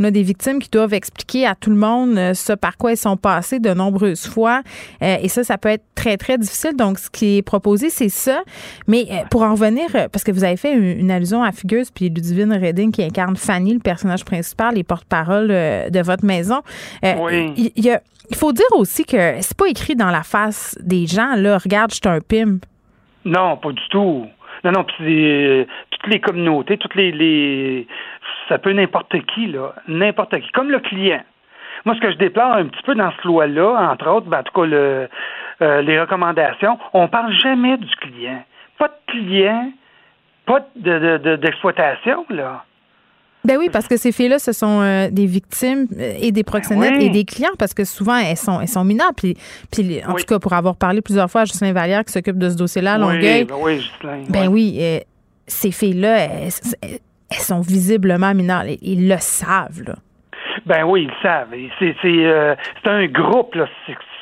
On 0.00 0.04
a 0.04 0.10
des 0.10 0.22
victimes 0.22 0.60
qui 0.60 0.70
doivent 0.70 0.94
expliquer 0.94 1.46
à 1.46 1.54
tout 1.54 1.70
le 1.70 1.76
monde 1.76 2.16
euh, 2.16 2.34
ce 2.34 2.52
par 2.52 2.76
quoi 2.76 2.92
elles 2.92 2.96
sont 2.96 3.16
passées 3.16 3.58
de 3.58 3.70
nombreuses 3.70 4.26
fois. 4.28 4.62
Euh, 5.02 5.16
et 5.22 5.28
ça, 5.28 5.42
ça 5.42 5.58
peut 5.58 5.70
être 5.70 5.84
très, 5.94 6.16
très 6.16 6.38
difficile. 6.38 6.76
Donc, 6.76 6.98
ce 6.98 7.10
qui 7.10 7.38
est 7.38 7.42
proposé, 7.42 7.90
c'est 7.90 8.08
ça. 8.08 8.42
Mais 8.86 9.06
euh, 9.10 9.24
pour 9.30 9.42
en 9.42 9.52
revenir, 9.52 9.86
parce 10.12 10.22
que 10.22 10.30
vous 10.30 10.44
avez 10.44 10.56
fait 10.56 10.72
une, 10.72 11.10
allusion 11.10 11.42
à 11.42 11.52
Fugueuse 11.52 11.90
puis 11.90 12.10
Ludivine 12.10 12.52
Redding 12.52 12.92
qui 12.92 13.02
incarne 13.02 13.36
Fanny, 13.36 13.74
le 13.74 13.80
personnage 13.80 14.24
principal, 14.24 14.74
les 14.74 14.84
porte-parole 14.84 15.48
de 15.48 16.02
votre 16.02 16.24
maison. 16.24 16.60
oui. 17.02 17.72
Il, 18.30 18.36
faut 18.36 18.52
dire 18.52 18.66
aussi 18.72 19.06
que 19.06 19.36
c'est 19.40 19.56
pas 19.56 19.68
écrit 19.68 19.96
dans 19.96 20.10
la 20.10 20.22
face 20.22 20.76
des 20.82 21.06
gens, 21.06 21.34
là, 21.34 21.56
regarde, 21.56 21.90
je 21.90 21.96
suis 21.96 22.08
un 22.14 22.20
pimp. 22.20 22.62
Non, 23.24 23.56
pas 23.56 23.72
du 23.72 23.80
tout. 23.88 24.26
Non, 24.64 24.72
non, 24.72 24.84
puis 24.84 25.66
toutes 25.90 26.12
les 26.12 26.20
communautés, 26.20 26.76
toutes 26.76 26.94
les, 26.94 27.10
les 27.10 27.86
ça 28.48 28.58
peut 28.58 28.72
n'importe 28.72 29.14
qui, 29.34 29.46
là, 29.46 29.74
n'importe 29.86 30.38
qui, 30.40 30.50
comme 30.52 30.70
le 30.70 30.80
client. 30.80 31.22
Moi, 31.84 31.94
ce 31.94 32.00
que 32.00 32.10
je 32.10 32.16
déplore 32.18 32.54
un 32.54 32.66
petit 32.66 32.82
peu 32.84 32.94
dans 32.94 33.10
ce 33.22 33.26
loi-là, 33.26 33.90
entre 33.92 34.08
autres, 34.10 34.26
ben, 34.26 34.40
en 34.40 34.42
tout 34.42 34.60
cas, 34.60 34.66
le, 34.66 35.08
euh, 35.62 35.82
les 35.82 36.00
recommandations, 36.00 36.78
on 36.92 37.08
parle 37.08 37.32
jamais 37.32 37.76
du 37.76 37.94
client. 37.96 38.42
Pas 38.78 38.88
de 38.88 39.12
client, 39.12 39.72
pas 40.46 40.66
d'exploitation, 40.76 42.24
de, 42.30 42.36
là. 42.36 42.64
Ben 43.44 43.56
oui, 43.56 43.68
parce 43.72 43.86
que 43.86 43.96
ces 43.96 44.10
filles-là, 44.10 44.40
ce 44.40 44.52
sont 44.52 44.80
euh, 44.82 45.08
des 45.10 45.26
victimes 45.26 45.86
euh, 45.96 46.14
et 46.20 46.32
des 46.32 46.42
proxénètes 46.42 46.94
ben 46.94 47.02
et 47.02 47.08
des 47.08 47.24
clients, 47.24 47.54
parce 47.58 47.72
que 47.72 47.84
souvent, 47.84 48.16
elles 48.16 48.36
sont, 48.36 48.60
elles 48.60 48.68
sont 48.68 48.84
mineures. 48.84 49.14
Puis, 49.16 49.36
puis 49.70 50.00
en 50.04 50.14
tout 50.14 50.24
cas, 50.24 50.38
pour 50.38 50.52
avoir 50.52 50.76
parlé 50.76 51.00
plusieurs 51.00 51.30
fois 51.30 51.42
à 51.42 51.44
Justin 51.44 51.72
Vallière 51.72 52.04
qui 52.04 52.12
s'occupe 52.12 52.36
de 52.36 52.50
ce 52.50 52.56
dossier-là 52.56 52.94
à 52.94 52.98
Longueuil. 52.98 53.44
Ben 53.44 53.54
oui, 53.60 53.80
Justin. 53.80 54.22
Ben 54.28 54.48
oui, 54.48 54.80
ces 55.46 55.70
filles-là, 55.70 56.18
elles 56.18 56.98
sont 57.36 57.60
visiblement 57.60 58.34
mineures. 58.34 58.64
Ils 58.82 59.08
le 59.08 59.18
savent, 59.18 59.82
là. 59.86 59.94
Ben 60.66 60.84
oui, 60.84 61.02
ils 61.02 61.08
le 61.08 61.14
savent. 61.22 61.54
C'est 61.78 62.26
euh, 62.26 62.54
un 62.84 63.06
groupe, 63.06 63.54
là. 63.54 63.66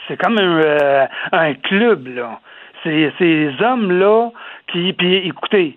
C'est 0.09 0.17
comme 0.17 0.39
un, 0.39 0.61
euh, 0.61 1.07
un 1.33 1.55
club, 1.55 2.09
là. 2.09 2.41
C'est 2.83 3.13
ces 3.19 3.51
hommes-là 3.61 4.31
qui. 4.69 4.93
Puis 4.93 5.17
écoutez, 5.27 5.77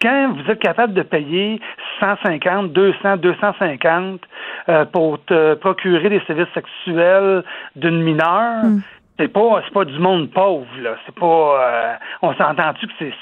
quand 0.00 0.32
vous 0.32 0.50
êtes 0.50 0.60
capable 0.60 0.94
de 0.94 1.02
payer 1.02 1.60
150, 2.00 2.72
200, 2.72 3.16
250 3.18 4.20
euh, 4.68 4.84
pour 4.86 5.22
te 5.24 5.54
procurer 5.54 6.08
des 6.08 6.20
services 6.26 6.52
sexuels 6.54 7.42
d'une 7.76 8.02
mineure, 8.02 8.64
hmm. 8.64 8.80
c'est 9.18 9.28
pas 9.28 9.62
c'est 9.64 9.74
pas 9.74 9.84
du 9.84 9.98
monde 9.98 10.30
pauvre 10.30 10.66
là. 10.80 10.96
C'est 11.04 11.14
pas. 11.14 11.26
Euh, 11.26 11.94
on 12.22 12.34
s'entend-tu 12.34 12.86
que 12.86 12.92
c'est 12.98 13.14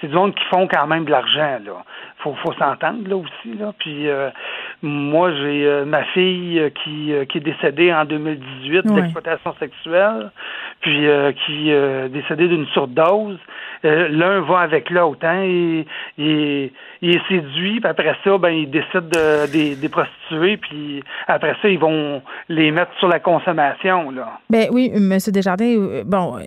c'est 0.00 0.08
du 0.08 0.14
monde 0.14 0.34
qui 0.34 0.44
font 0.44 0.68
quand 0.68 0.86
même 0.86 1.04
de 1.04 1.10
l'argent 1.10 1.58
là 1.64 1.84
faut, 2.18 2.34
faut 2.34 2.52
s'entendre 2.54 3.08
là 3.08 3.16
aussi 3.16 3.54
là. 3.54 3.72
Puis 3.78 4.08
euh, 4.08 4.30
moi 4.82 5.32
j'ai 5.32 5.66
euh, 5.66 5.84
ma 5.84 6.04
fille 6.04 6.58
euh, 6.58 6.70
qui, 6.70 7.12
qui 7.28 7.38
est 7.38 7.40
décédée 7.40 7.92
en 7.92 8.04
2018 8.04 8.86
d'exploitation 8.94 9.54
sexuelle, 9.58 10.30
puis 10.80 11.06
qui 11.46 11.70
est 11.70 12.08
décédée 12.08 12.48
d'une 12.48 12.66
surdose. 12.68 13.38
L'un 13.82 14.40
va 14.40 14.58
avec 14.58 14.90
l'autre, 14.90 15.24
hein, 15.24 15.42
et, 15.44 16.72
il 17.00 17.14
est 17.14 17.28
séduit, 17.28 17.80
puis 17.80 17.88
après 17.88 18.16
ça, 18.24 18.36
ben 18.38 18.50
il 18.50 18.68
décide 18.68 19.08
de, 19.08 19.50
des, 19.52 19.76
des 19.76 19.88
prostituées, 19.88 20.56
puis 20.56 21.02
après 21.28 21.54
ça 21.62 21.68
ils 21.68 21.78
vont 21.78 22.20
les 22.48 22.72
mettre 22.72 22.90
sur 22.98 23.06
la 23.06 23.20
consommation 23.20 24.10
là. 24.10 24.38
Ben 24.50 24.66
oui, 24.72 24.90
Monsieur 24.94 25.30
Desjardins, 25.30 26.02
bon, 26.04 26.38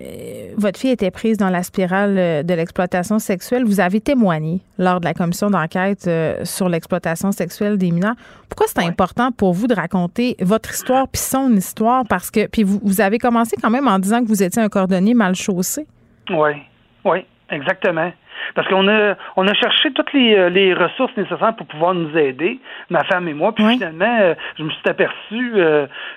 votre 0.58 0.78
fille 0.78 0.90
était 0.90 1.10
prise 1.10 1.38
dans 1.38 1.48
la 1.48 1.62
spirale 1.62 2.44
de 2.44 2.54
l'exploitation 2.54 3.18
sexuelle. 3.18 3.64
Vous 3.64 3.80
avez 3.80 4.00
témoigné 4.00 4.60
lors 4.78 5.00
de 5.00 5.06
la 5.06 5.14
commission 5.14 5.48
d'enquête 5.48 5.62
enquête 5.62 6.06
euh, 6.06 6.44
sur 6.44 6.68
l'exploitation 6.68 7.32
sexuelle 7.32 7.78
des 7.78 7.90
mineurs. 7.90 8.14
Pourquoi 8.48 8.66
c'est 8.66 8.86
important 8.86 9.30
pour 9.32 9.54
vous 9.54 9.66
de 9.66 9.74
raconter 9.74 10.36
votre 10.40 10.70
histoire 10.70 11.08
puis 11.08 11.20
son 11.20 11.50
histoire? 11.52 12.04
Parce 12.08 12.30
que, 12.30 12.46
puis 12.46 12.62
vous, 12.64 12.80
vous 12.82 13.00
avez 13.00 13.18
commencé 13.18 13.56
quand 13.60 13.70
même 13.70 13.88
en 13.88 13.98
disant 13.98 14.22
que 14.22 14.28
vous 14.28 14.42
étiez 14.42 14.60
un 14.62 14.68
cordonnier 14.68 15.14
mal 15.14 15.34
chaussé. 15.34 15.86
Oui, 16.30 16.52
oui, 17.04 17.24
exactement. 17.50 18.12
Parce 18.54 18.68
qu'on 18.68 18.88
a, 18.88 19.14
on 19.36 19.46
a 19.46 19.54
cherché 19.54 19.92
toutes 19.92 20.12
les, 20.12 20.34
euh, 20.34 20.48
les, 20.50 20.74
ressources 20.74 21.16
nécessaires 21.16 21.54
pour 21.56 21.66
pouvoir 21.66 21.94
nous 21.94 22.14
aider, 22.18 22.58
ma 22.90 23.04
femme 23.04 23.28
et 23.28 23.34
moi. 23.34 23.54
Puis 23.54 23.64
finalement, 23.66 24.18
euh, 24.20 24.34
je 24.58 24.64
me 24.64 24.70
suis 24.70 24.88
aperçu 24.88 25.52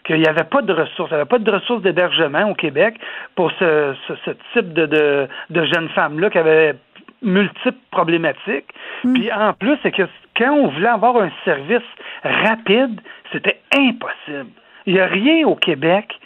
qu'il 0.04 0.18
n'y 0.18 0.28
avait 0.28 0.44
pas 0.44 0.62
de 0.62 0.74
ressources. 0.74 1.12
Il 1.12 1.14
n'y 1.14 1.22
avait 1.22 1.30
pas 1.30 1.40
de 1.40 1.52
ressources 1.52 1.84
d'hébergement 1.84 2.50
au 2.50 2.56
Québec 2.56 2.96
pour 3.36 3.52
ce, 3.60 3.96
ce, 4.08 4.32
type 4.54 4.74
de, 4.74 4.86
de, 4.88 5.28
de 5.52 5.66
jeunes 5.66 5.90
femmes-là 5.90 6.30
qui 6.30 6.38
avaient 6.38 6.76
multiples 7.22 7.78
problématiques. 7.92 8.74
Hmm. 9.04 9.14
Puis 9.14 9.32
en 9.32 9.54
plus, 9.54 9.78
c'est 9.84 9.92
que 9.92 10.04
quand 10.38 10.52
on 10.52 10.68
voulait 10.68 10.88
avoir 10.88 11.18
un 11.18 11.32
service 11.44 11.84
rapide, 12.24 13.00
c'était 13.32 13.60
impossible. 13.74 14.52
Il 14.86 14.94
n'y 14.94 15.00
a 15.00 15.08
rien 15.08 15.48
au 15.48 15.56
Québec 15.56 16.20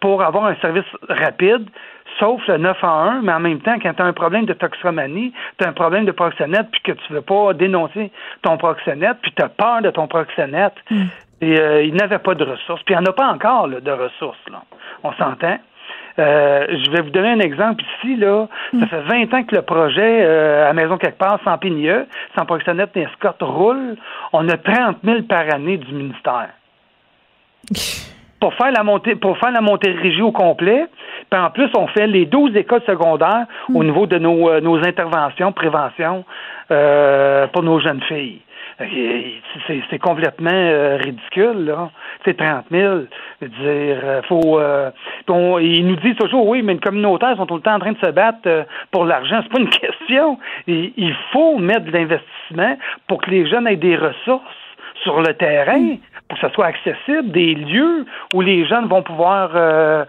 pour 0.00 0.22
avoir 0.22 0.44
un 0.46 0.54
service 0.56 0.84
rapide, 1.08 1.68
sauf 2.18 2.46
le 2.46 2.58
9 2.58 2.84
1, 2.84 3.22
mais 3.22 3.32
en 3.32 3.40
même 3.40 3.60
temps, 3.60 3.78
quand 3.80 3.94
tu 3.94 4.02
as 4.02 4.04
un 4.04 4.12
problème 4.12 4.46
de 4.46 4.52
toxomanie, 4.52 5.32
tu 5.58 5.64
as 5.64 5.68
un 5.68 5.72
problème 5.72 6.04
de 6.04 6.12
proxénète, 6.12 6.68
puis 6.70 6.80
que 6.82 6.92
tu 6.92 7.12
ne 7.12 7.16
veux 7.16 7.22
pas 7.22 7.54
dénoncer 7.54 8.10
ton 8.42 8.56
proxénète, 8.56 9.18
puis 9.22 9.32
tu 9.32 9.42
as 9.42 9.48
peur 9.48 9.82
de 9.82 9.90
ton 9.90 10.06
proxénète. 10.06 10.74
Hmm. 10.90 11.04
Et 11.40 11.58
euh, 11.58 11.82
il 11.82 11.94
n'avait 11.94 12.18
pas 12.18 12.34
de 12.34 12.44
ressources. 12.44 12.82
Puis 12.84 12.94
il 12.94 12.98
n'y 12.98 13.06
en 13.06 13.10
a 13.10 13.12
pas 13.12 13.26
encore 13.26 13.68
de 13.68 13.90
ressources. 13.90 14.48
Là. 14.50 14.62
On 15.02 15.12
s'entend? 15.12 15.58
Euh, 16.18 16.66
je 16.68 16.90
vais 16.90 17.02
vous 17.02 17.10
donner 17.10 17.30
un 17.30 17.40
exemple 17.40 17.82
ici. 17.98 18.16
Là, 18.16 18.48
ça 18.72 18.76
hmm. 18.78 18.86
fait 18.86 19.00
20 19.00 19.34
ans 19.34 19.42
que 19.44 19.54
le 19.54 19.62
projet 19.62 20.24
euh, 20.24 20.68
à 20.68 20.72
Maison 20.72 20.96
quelque 20.96 21.18
part, 21.18 21.38
sans 21.44 21.58
PNIE, 21.58 22.06
sans 22.36 22.44
proxénète 22.46 22.94
ni 22.96 23.02
escorte, 23.02 23.42
roule. 23.42 23.96
On 24.32 24.48
a 24.48 24.56
30 24.56 24.98
000 25.04 25.22
par 25.22 25.52
année 25.52 25.76
du 25.76 25.92
ministère. 25.92 26.48
pour 28.40 28.52
faire 28.54 28.70
la 28.70 28.82
montée 28.82 29.16
pour 29.16 29.36
faire 29.38 29.50
la 29.50 29.60
au 29.60 30.32
complet. 30.32 30.86
Puis 31.30 31.40
en 31.40 31.50
plus, 31.50 31.70
on 31.76 31.86
fait 31.88 32.06
les 32.06 32.26
12 32.26 32.54
écoles 32.56 32.82
secondaires 32.86 33.46
au 33.74 33.82
hmm. 33.82 33.86
niveau 33.86 34.06
de 34.06 34.18
nos, 34.18 34.48
euh, 34.48 34.60
nos 34.60 34.76
interventions, 34.76 35.52
prévention 35.52 36.24
pour 36.68 37.62
nos 37.62 37.78
jeunes 37.78 38.02
filles. 38.02 38.40
C'est 38.78 39.98
complètement 39.98 40.50
euh, 40.52 40.98
ridicule, 40.98 41.64
là. 41.64 41.90
C'est 42.24 42.36
30 42.36 42.66
000. 42.70 43.04
Je 43.40 43.46
veux 43.46 43.48
dire, 43.48 44.00
euh, 44.04 44.22
faut. 44.22 44.58
Euh, 44.58 44.90
ils 45.60 45.86
nous 45.86 45.96
disent 45.96 46.16
toujours, 46.16 46.46
oui, 46.46 46.62
mais 46.62 46.74
les 46.74 46.80
communautaires 46.80 47.36
sont 47.36 47.46
tout 47.46 47.54
le 47.54 47.62
temps 47.62 47.76
en 47.76 47.78
train 47.78 47.92
de 47.92 47.98
se 47.98 48.10
battre 48.10 48.66
pour 48.90 49.06
l'argent. 49.06 49.40
C'est 49.42 49.52
pas 49.52 49.60
une 49.60 49.68
question. 49.70 50.38
il 50.66 51.14
faut 51.32 51.58
mettre 51.58 51.86
de 51.86 51.92
l'investissement 51.92 52.76
pour 53.08 53.22
que 53.22 53.30
les 53.30 53.48
jeunes 53.48 53.66
aient 53.66 53.76
des 53.76 53.96
ressources 53.96 54.42
sur 55.02 55.20
le 55.20 55.32
terrain 55.34 55.96
pour 56.28 56.38
que 56.38 56.46
ce 56.46 56.52
soit 56.54 56.66
accessible, 56.66 57.30
des 57.30 57.54
lieux 57.54 58.04
où 58.34 58.40
les 58.40 58.66
jeunes 58.66 58.86
vont 58.86 59.02
pouvoir 59.02 59.50
euh, 59.54 60.04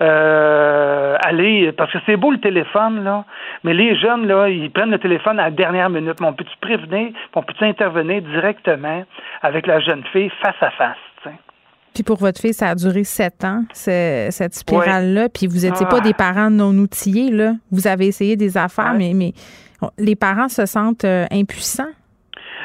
euh, 0.00 1.16
aller, 1.24 1.72
parce 1.72 1.92
que 1.92 1.98
c'est 2.06 2.16
beau 2.16 2.30
le 2.30 2.40
téléphone, 2.40 3.04
là, 3.04 3.24
mais 3.64 3.74
les 3.74 3.96
jeunes, 3.96 4.26
là, 4.26 4.48
ils 4.48 4.70
prennent 4.70 4.90
le 4.90 4.98
téléphone 4.98 5.38
à 5.38 5.44
la 5.44 5.50
dernière 5.50 5.90
minute. 5.90 6.20
Mais 6.20 6.26
on 6.26 6.34
peut-tu 6.34 6.56
prévenir, 6.60 7.12
on 7.34 7.42
peut-tu 7.42 7.64
intervenir 7.64 8.22
directement 8.22 9.04
avec 9.42 9.66
la 9.66 9.80
jeune 9.80 10.02
fille 10.12 10.30
face 10.42 10.60
à 10.60 10.70
face? 10.70 10.96
Puis 11.94 12.02
pour 12.02 12.16
votre 12.16 12.40
fille, 12.40 12.54
ça 12.54 12.68
a 12.68 12.74
duré 12.74 13.04
sept 13.04 13.44
ans, 13.44 13.64
cette 13.72 14.54
spirale-là. 14.54 15.28
Puis 15.28 15.46
vous 15.46 15.66
n'étiez 15.66 15.86
pas 15.86 15.98
ah. 15.98 16.00
des 16.00 16.14
parents 16.14 16.50
non 16.50 16.70
outillés, 16.70 17.30
là. 17.30 17.52
Vous 17.70 17.86
avez 17.86 18.06
essayé 18.06 18.36
des 18.36 18.56
affaires, 18.56 18.94
mais, 18.94 19.12
mais 19.14 19.32
les 19.98 20.16
parents 20.16 20.48
se 20.48 20.64
sentent 20.64 21.04
euh, 21.04 21.26
impuissants. 21.30 21.90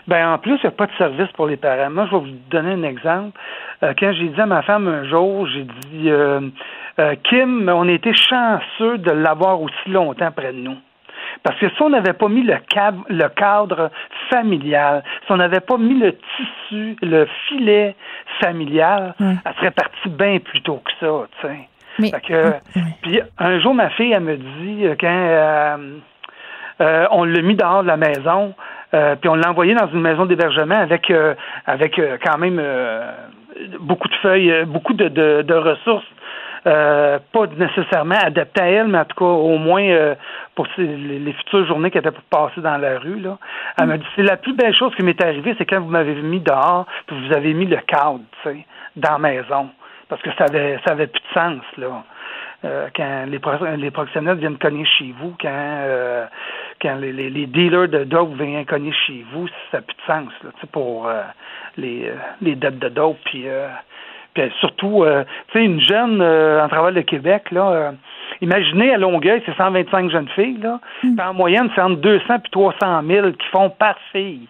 Ben 0.07 0.33
en 0.33 0.37
plus, 0.37 0.55
il 0.55 0.61
n'y 0.61 0.67
a 0.67 0.71
pas 0.71 0.87
de 0.87 0.95
service 0.97 1.31
pour 1.33 1.47
les 1.47 1.57
parents. 1.57 1.89
Moi, 1.89 2.05
je 2.05 2.15
vais 2.15 2.21
vous 2.21 2.37
donner 2.49 2.71
un 2.71 2.83
exemple. 2.83 3.37
Euh, 3.83 3.93
quand 3.97 4.11
j'ai 4.13 4.29
dit 4.29 4.41
à 4.41 4.45
ma 4.45 4.61
femme 4.61 4.87
un 4.87 5.03
jour, 5.07 5.47
j'ai 5.47 5.63
dit 5.63 6.09
euh, 6.09 6.41
euh, 6.99 7.15
Kim, 7.23 7.69
on 7.73 7.87
était 7.87 8.13
chanceux 8.13 8.97
de 8.97 9.11
l'avoir 9.11 9.61
aussi 9.61 9.89
longtemps 9.89 10.31
près 10.31 10.53
de 10.53 10.59
nous. 10.59 10.77
Parce 11.43 11.59
que 11.59 11.69
si 11.69 11.81
on 11.81 11.89
n'avait 11.89 12.13
pas 12.13 12.29
mis 12.29 12.43
le, 12.43 12.57
cadre, 12.69 13.03
le 13.09 13.27
cadre 13.29 13.91
familial, 14.29 15.03
si 15.25 15.31
on 15.31 15.37
n'avait 15.37 15.59
pas 15.59 15.77
mis 15.77 15.99
le 15.99 16.15
tissu, 16.15 16.95
le 17.01 17.27
filet 17.47 17.95
familial, 18.41 19.13
elle 19.19 19.53
serait 19.59 19.71
partie 19.71 20.09
bien 20.09 20.39
plus 20.39 20.61
tôt 20.61 20.81
que 20.83 20.91
ça, 20.99 21.27
tu 21.41 21.47
sais. 21.47 21.67
Puis 23.01 23.19
un 23.37 23.59
jour, 23.59 23.73
ma 23.73 23.89
fille, 23.91 24.11
elle 24.11 24.23
me 24.23 24.37
dit, 24.37 24.85
quand 24.99 25.77
on 27.11 27.23
l'a 27.23 27.41
mis 27.41 27.55
dehors 27.55 27.83
de 27.83 27.87
la 27.87 27.97
maison, 27.97 28.53
euh, 28.93 29.15
puis 29.15 29.29
on 29.29 29.35
l'a 29.35 29.49
envoyé 29.49 29.73
dans 29.73 29.87
une 29.87 30.01
maison 30.01 30.25
d'hébergement 30.25 30.79
avec 30.79 31.11
euh, 31.11 31.35
avec 31.65 31.99
euh, 31.99 32.17
quand 32.23 32.37
même 32.37 32.61
beaucoup 33.79 34.07
de 34.07 34.15
feuilles, 34.15 34.65
beaucoup 34.65 34.93
de, 34.93 35.09
de, 35.09 35.53
ressources. 35.53 36.05
pas 36.63 37.47
nécessairement 37.57 38.19
adaptées 38.21 38.61
à 38.61 38.67
elle, 38.67 38.87
mais 38.87 38.99
en 38.99 39.05
tout 39.05 39.17
cas 39.17 39.25
au 39.25 39.57
moins 39.57 40.15
pour 40.55 40.67
les, 40.77 41.33
futures 41.33 41.65
journées 41.65 41.89
qu'elle 41.89 42.05
était 42.05 42.11
pour 42.11 42.23
passer 42.23 42.61
dans 42.61 42.77
la 42.77 42.99
rue. 42.99 43.19
Là. 43.19 43.37
Elle 43.79 43.87
m'a 43.87 43.97
dit 43.97 44.05
c'est 44.15 44.23
la 44.23 44.37
plus 44.37 44.53
belle 44.53 44.75
chose 44.75 44.93
qui 44.95 45.03
m'est 45.03 45.21
arrivée, 45.21 45.55
c'est 45.57 45.65
quand 45.65 45.81
vous 45.81 45.89
m'avez 45.89 46.13
mis 46.21 46.39
dehors, 46.39 46.85
puis 47.07 47.17
vous 47.27 47.35
avez 47.35 47.53
mis 47.53 47.65
le 47.65 47.77
cadre, 47.77 48.21
tu 48.43 48.49
sais, 48.49 48.65
dans 48.95 49.13
la 49.13 49.17
maison. 49.17 49.69
Parce 50.07 50.21
que 50.21 50.29
ça 50.37 50.45
avait 50.45 50.79
ça 50.85 50.93
avait 50.93 51.07
plus 51.07 51.21
de 51.21 51.33
sens, 51.33 51.61
là. 51.77 52.03
quand 52.95 53.25
les, 53.25 53.77
les 53.77 53.91
professionnels 53.91 54.37
viennent 54.37 54.57
cogner 54.57 54.85
chez 54.85 55.13
vous, 55.19 55.35
quand 55.41 55.87
quand 56.81 56.95
les, 56.95 57.11
les, 57.11 57.45
dealers 57.45 57.87
de 57.87 58.03
dope 58.03 58.33
viennent 58.33 58.65
cogner 58.65 58.93
chez 59.05 59.25
vous, 59.33 59.47
ça 59.71 59.77
n'a 59.77 59.81
plus 59.81 59.95
de 59.95 60.01
sens 60.05 60.33
là, 60.43 60.49
pour 60.71 61.09
les, 61.77 62.11
les 62.41 62.55
dettes 62.55 62.79
de 62.79 62.89
dope. 62.89 63.17
Puis, 63.25 63.45
puis 64.33 64.51
surtout, 64.59 65.05
tu 65.51 65.59
sais, 65.59 65.65
une 65.65 65.81
jeune 65.81 66.21
en 66.21 66.67
travail 66.67 66.93
de 66.93 67.01
Québec, 67.01 67.51
là, 67.51 67.93
imaginez 68.41 68.93
à 68.93 68.97
Longueuil, 68.97 69.41
c'est 69.45 69.55
125 69.55 70.11
jeunes 70.11 70.29
filles, 70.29 70.59
là. 70.61 70.79
Mm. 71.03 71.19
En 71.19 71.33
moyenne, 71.33 71.69
c'est 71.75 71.81
entre 71.81 72.01
200 72.01 72.35
et 72.35 72.49
300 72.51 73.01
000 73.07 73.31
qui 73.31 73.47
font 73.51 73.69
par 73.69 73.95
fille. 74.11 74.47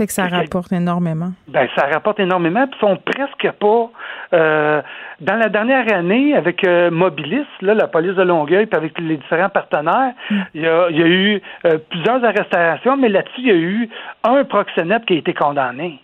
Fait 0.00 0.06
que 0.06 0.14
ça 0.14 0.28
rapporte 0.28 0.72
énormément. 0.72 1.32
Ben, 1.48 1.68
ça 1.76 1.84
rapporte 1.84 2.20
énormément, 2.20 2.66
puis 2.66 2.80
sont 2.80 2.96
presque 2.96 3.50
pas. 3.58 3.90
Euh, 4.32 4.80
dans 5.20 5.34
la 5.34 5.50
dernière 5.50 5.92
année, 5.92 6.34
avec 6.34 6.64
euh, 6.64 6.90
Mobilis, 6.90 7.44
là, 7.60 7.74
la 7.74 7.86
police 7.86 8.14
de 8.14 8.22
Longueuil, 8.22 8.64
puis 8.64 8.78
avec 8.78 8.98
les 8.98 9.18
différents 9.18 9.50
partenaires, 9.50 10.14
mm. 10.30 10.40
il, 10.54 10.62
y 10.62 10.66
a, 10.66 10.88
eu 10.88 11.42
euh, 11.66 11.76
plusieurs 11.90 12.24
arrestations, 12.24 12.96
mais 12.96 13.10
là-dessus, 13.10 13.42
il 13.42 13.46
y 13.46 13.50
a 13.50 13.56
eu 13.56 13.90
un 14.24 14.42
proxénète 14.44 15.04
qui 15.04 15.12
a 15.12 15.16
été 15.18 15.34
condamné. 15.34 16.00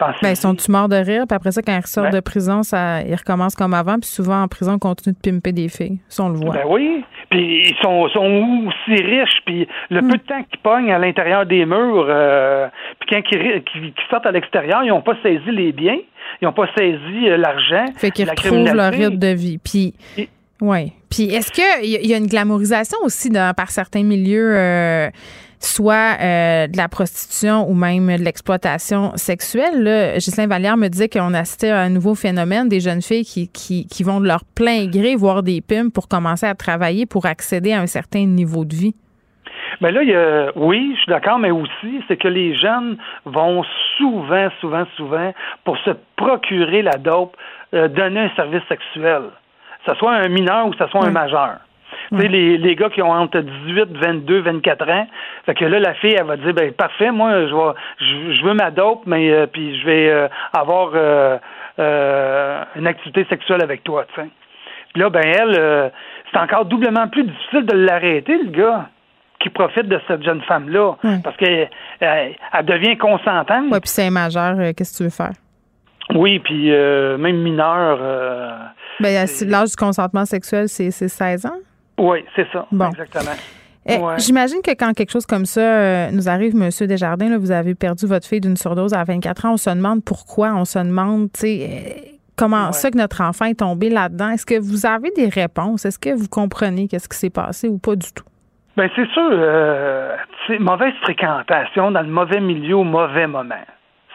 Ben, 0.00 0.30
ils 0.30 0.36
sont-tu 0.36 0.70
morts 0.70 0.88
de 0.88 0.96
rire? 0.96 1.24
Puis 1.28 1.36
après 1.36 1.52
ça, 1.52 1.62
quand 1.62 1.72
ils 1.72 1.80
ressortent 1.80 2.12
de 2.12 2.20
prison, 2.20 2.62
ça, 2.62 3.02
ils 3.02 3.14
recommencent 3.14 3.56
comme 3.56 3.74
avant. 3.74 3.98
Puis 3.98 4.08
souvent, 4.08 4.42
en 4.42 4.48
prison, 4.48 4.74
ils 4.74 4.78
continuent 4.78 5.14
de 5.14 5.30
pimper 5.30 5.52
des 5.52 5.68
filles. 5.68 5.98
Ça, 6.08 6.24
on 6.24 6.28
le 6.30 6.36
voit. 6.36 6.54
Ben 6.54 6.64
oui. 6.68 7.04
Puis 7.30 7.70
ils 7.70 7.76
sont, 7.82 8.08
sont 8.08 8.66
aussi 8.68 9.02
riches. 9.02 9.40
Puis 9.44 9.68
le 9.90 10.00
hmm. 10.00 10.08
peu 10.08 10.16
de 10.16 10.22
temps 10.22 10.42
qu'ils 10.42 10.60
pognent 10.60 10.92
à 10.92 10.98
l'intérieur 10.98 11.46
des 11.46 11.64
murs, 11.66 12.06
euh, 12.08 12.68
puis 13.00 13.08
quand 13.10 13.22
ils, 13.32 13.92
sortent 14.10 14.26
à 14.26 14.32
l'extérieur, 14.32 14.82
ils 14.84 14.88
n'ont 14.88 15.02
pas 15.02 15.16
saisi 15.22 15.50
les 15.50 15.72
biens. 15.72 15.98
Ils 16.40 16.44
n'ont 16.44 16.52
pas 16.52 16.68
saisi 16.76 17.28
euh, 17.28 17.36
l'argent. 17.36 17.86
Fait 17.96 18.10
qu'ils 18.10 18.28
retrouvent 18.28 18.74
leur 18.74 18.92
rythme 18.92 19.18
de 19.18 19.34
vie. 19.34 19.58
Puis... 19.58 19.94
Oui. 20.60 20.92
Puis 21.08 21.32
est-ce 21.32 21.52
qu'il 21.52 21.88
y, 21.88 22.08
y, 22.08 22.14
a 22.14 22.16
une 22.16 22.26
glamourisation 22.26 22.98
aussi 23.04 23.30
dans, 23.30 23.54
par 23.54 23.70
certains 23.70 24.02
milieux? 24.02 24.56
Euh, 24.56 25.08
soit 25.60 26.16
euh, 26.20 26.66
de 26.66 26.76
la 26.76 26.88
prostitution 26.88 27.68
ou 27.68 27.74
même 27.74 28.06
de 28.16 28.22
l'exploitation 28.22 29.12
sexuelle. 29.16 29.82
Là, 29.82 30.14
Ghislain 30.14 30.46
Vallière 30.46 30.76
me 30.76 30.88
disait 30.88 31.08
qu'on 31.08 31.34
assistait 31.34 31.70
à 31.70 31.80
un 31.80 31.90
nouveau 31.90 32.14
phénomène 32.14 32.68
des 32.68 32.80
jeunes 32.80 33.02
filles 33.02 33.24
qui, 33.24 33.48
qui, 33.48 33.86
qui 33.86 34.02
vont 34.02 34.20
de 34.20 34.26
leur 34.26 34.44
plein 34.54 34.86
gré 34.86 35.16
voir 35.16 35.42
des 35.42 35.60
pimps 35.60 35.92
pour 35.92 36.08
commencer 36.08 36.46
à 36.46 36.54
travailler 36.54 37.06
pour 37.06 37.26
accéder 37.26 37.72
à 37.72 37.80
un 37.80 37.86
certain 37.86 38.24
niveau 38.26 38.64
de 38.64 38.74
vie. 38.74 38.94
Mais 39.80 39.92
ben 39.92 39.94
là, 39.94 40.02
il 40.02 40.08
y 40.08 40.14
a, 40.14 40.50
oui, 40.56 40.92
je 40.94 41.02
suis 41.02 41.10
d'accord, 41.10 41.38
mais 41.38 41.52
aussi, 41.52 42.02
c'est 42.08 42.16
que 42.16 42.26
les 42.26 42.54
jeunes 42.56 42.96
vont 43.24 43.62
souvent, 43.96 44.48
souvent, 44.60 44.84
souvent, 44.96 45.32
pour 45.64 45.78
se 45.78 45.90
procurer 46.16 46.82
la 46.82 46.96
dope, 46.96 47.36
euh, 47.74 47.86
donner 47.86 48.20
un 48.20 48.30
service 48.34 48.62
sexuel. 48.68 49.22
Que 49.84 49.92
ce 49.92 49.98
soit 49.98 50.14
un 50.14 50.28
mineur 50.28 50.66
ou 50.66 50.70
que 50.70 50.78
ce 50.78 50.90
soit 50.90 51.04
un 51.04 51.10
majeur. 51.10 51.58
Les, 52.10 52.58
les 52.58 52.74
gars 52.74 52.88
qui 52.88 53.02
ont 53.02 53.10
entre 53.10 53.40
18, 53.40 53.96
22, 53.96 54.40
24 54.40 54.90
ans. 54.90 55.06
Fait 55.46 55.54
que 55.54 55.64
là, 55.64 55.78
la 55.78 55.94
fille, 55.94 56.14
elle 56.18 56.26
va 56.26 56.36
dire, 56.36 56.54
ben 56.54 56.72
parfait, 56.72 57.10
moi, 57.10 57.46
je 57.46 57.54
vais, 57.54 58.34
je, 58.34 58.44
veux 58.44 58.54
ma 58.54 58.70
dope, 58.70 59.02
mais 59.06 59.30
euh, 59.30 59.46
puis 59.46 59.78
je 59.80 59.86
vais 59.86 60.08
euh, 60.08 60.28
avoir 60.52 60.90
euh, 60.94 61.38
une 62.76 62.86
activité 62.86 63.26
sexuelle 63.28 63.62
avec 63.62 63.84
toi, 63.84 64.04
tu 64.14 64.20
sais. 64.20 64.28
Puis 64.92 65.02
là, 65.02 65.10
ben 65.10 65.22
elle, 65.22 65.92
c'est 66.32 66.38
encore 66.38 66.64
doublement 66.64 67.08
plus 67.08 67.24
difficile 67.24 67.66
de 67.66 67.76
l'arrêter, 67.76 68.38
le 68.38 68.50
gars 68.50 68.88
qui 69.38 69.50
profite 69.50 69.86
de 69.86 70.00
cette 70.08 70.24
jeune 70.24 70.40
femme-là. 70.42 70.96
Parce 71.22 71.36
qu'elle 71.36 71.68
elle, 72.00 72.34
devient 72.64 72.96
consentante. 72.96 73.66
Oui, 73.70 73.80
puis 73.80 73.90
c'est 73.90 74.08
majeur, 74.10 74.56
qu'est-ce 74.74 74.92
que 74.92 74.96
tu 74.96 75.04
veux 75.04 75.10
faire? 75.10 75.32
Oui, 76.14 76.38
puis 76.38 76.70
même 76.70 77.36
mineur. 77.36 77.98
ben, 78.98 79.26
l'âge 79.46 79.68
du 79.68 79.76
consentement 79.76 80.24
sexuel, 80.24 80.68
c'est 80.68 80.90
16 80.90 81.44
ans? 81.44 81.58
Oui, 81.98 82.24
c'est 82.34 82.46
ça. 82.52 82.66
Exactement. 82.72 83.36
Eh, 83.86 83.98
j'imagine 84.18 84.60
que 84.62 84.72
quand 84.72 84.92
quelque 84.92 85.10
chose 85.10 85.24
comme 85.24 85.46
ça 85.46 85.60
euh, 85.60 86.10
nous 86.12 86.28
arrive, 86.28 86.54
Monsieur 86.54 86.86
Desjardins, 86.86 87.30
là, 87.30 87.38
vous 87.38 87.50
avez 87.50 87.74
perdu 87.74 88.06
votre 88.06 88.26
fille 88.26 88.40
d'une 88.40 88.56
surdose 88.56 88.92
à 88.92 89.02
24 89.02 89.46
ans, 89.46 89.52
on 89.52 89.56
se 89.56 89.70
demande 89.70 90.04
pourquoi, 90.04 90.52
on 90.54 90.66
se 90.66 90.78
demande, 90.78 91.32
tu 91.32 91.40
sais, 91.40 91.60
euh, 91.62 92.16
comment 92.36 92.72
ça 92.72 92.90
que 92.90 92.98
notre 92.98 93.22
enfant 93.22 93.46
est 93.46 93.60
tombé 93.60 93.88
là-dedans. 93.88 94.30
Est-ce 94.30 94.44
que 94.44 94.58
vous 94.58 94.84
avez 94.84 95.10
des 95.12 95.28
réponses? 95.28 95.86
Est-ce 95.86 95.98
que 95.98 96.14
vous 96.14 96.28
comprenez 96.28 96.86
qu'est-ce 96.86 97.08
qui 97.08 97.16
s'est 97.16 97.30
passé 97.30 97.68
ou 97.68 97.78
pas 97.78 97.96
du 97.96 98.12
tout? 98.12 98.24
Bien, 98.76 98.88
c'est 98.94 99.08
sûr, 99.08 99.28
euh, 99.32 100.16
mauvaise 100.60 100.94
fréquentation 101.02 101.90
dans 101.90 102.02
le 102.02 102.08
mauvais 102.08 102.40
milieu 102.40 102.76
au 102.76 102.84
mauvais 102.84 103.26
moment. 103.26 103.64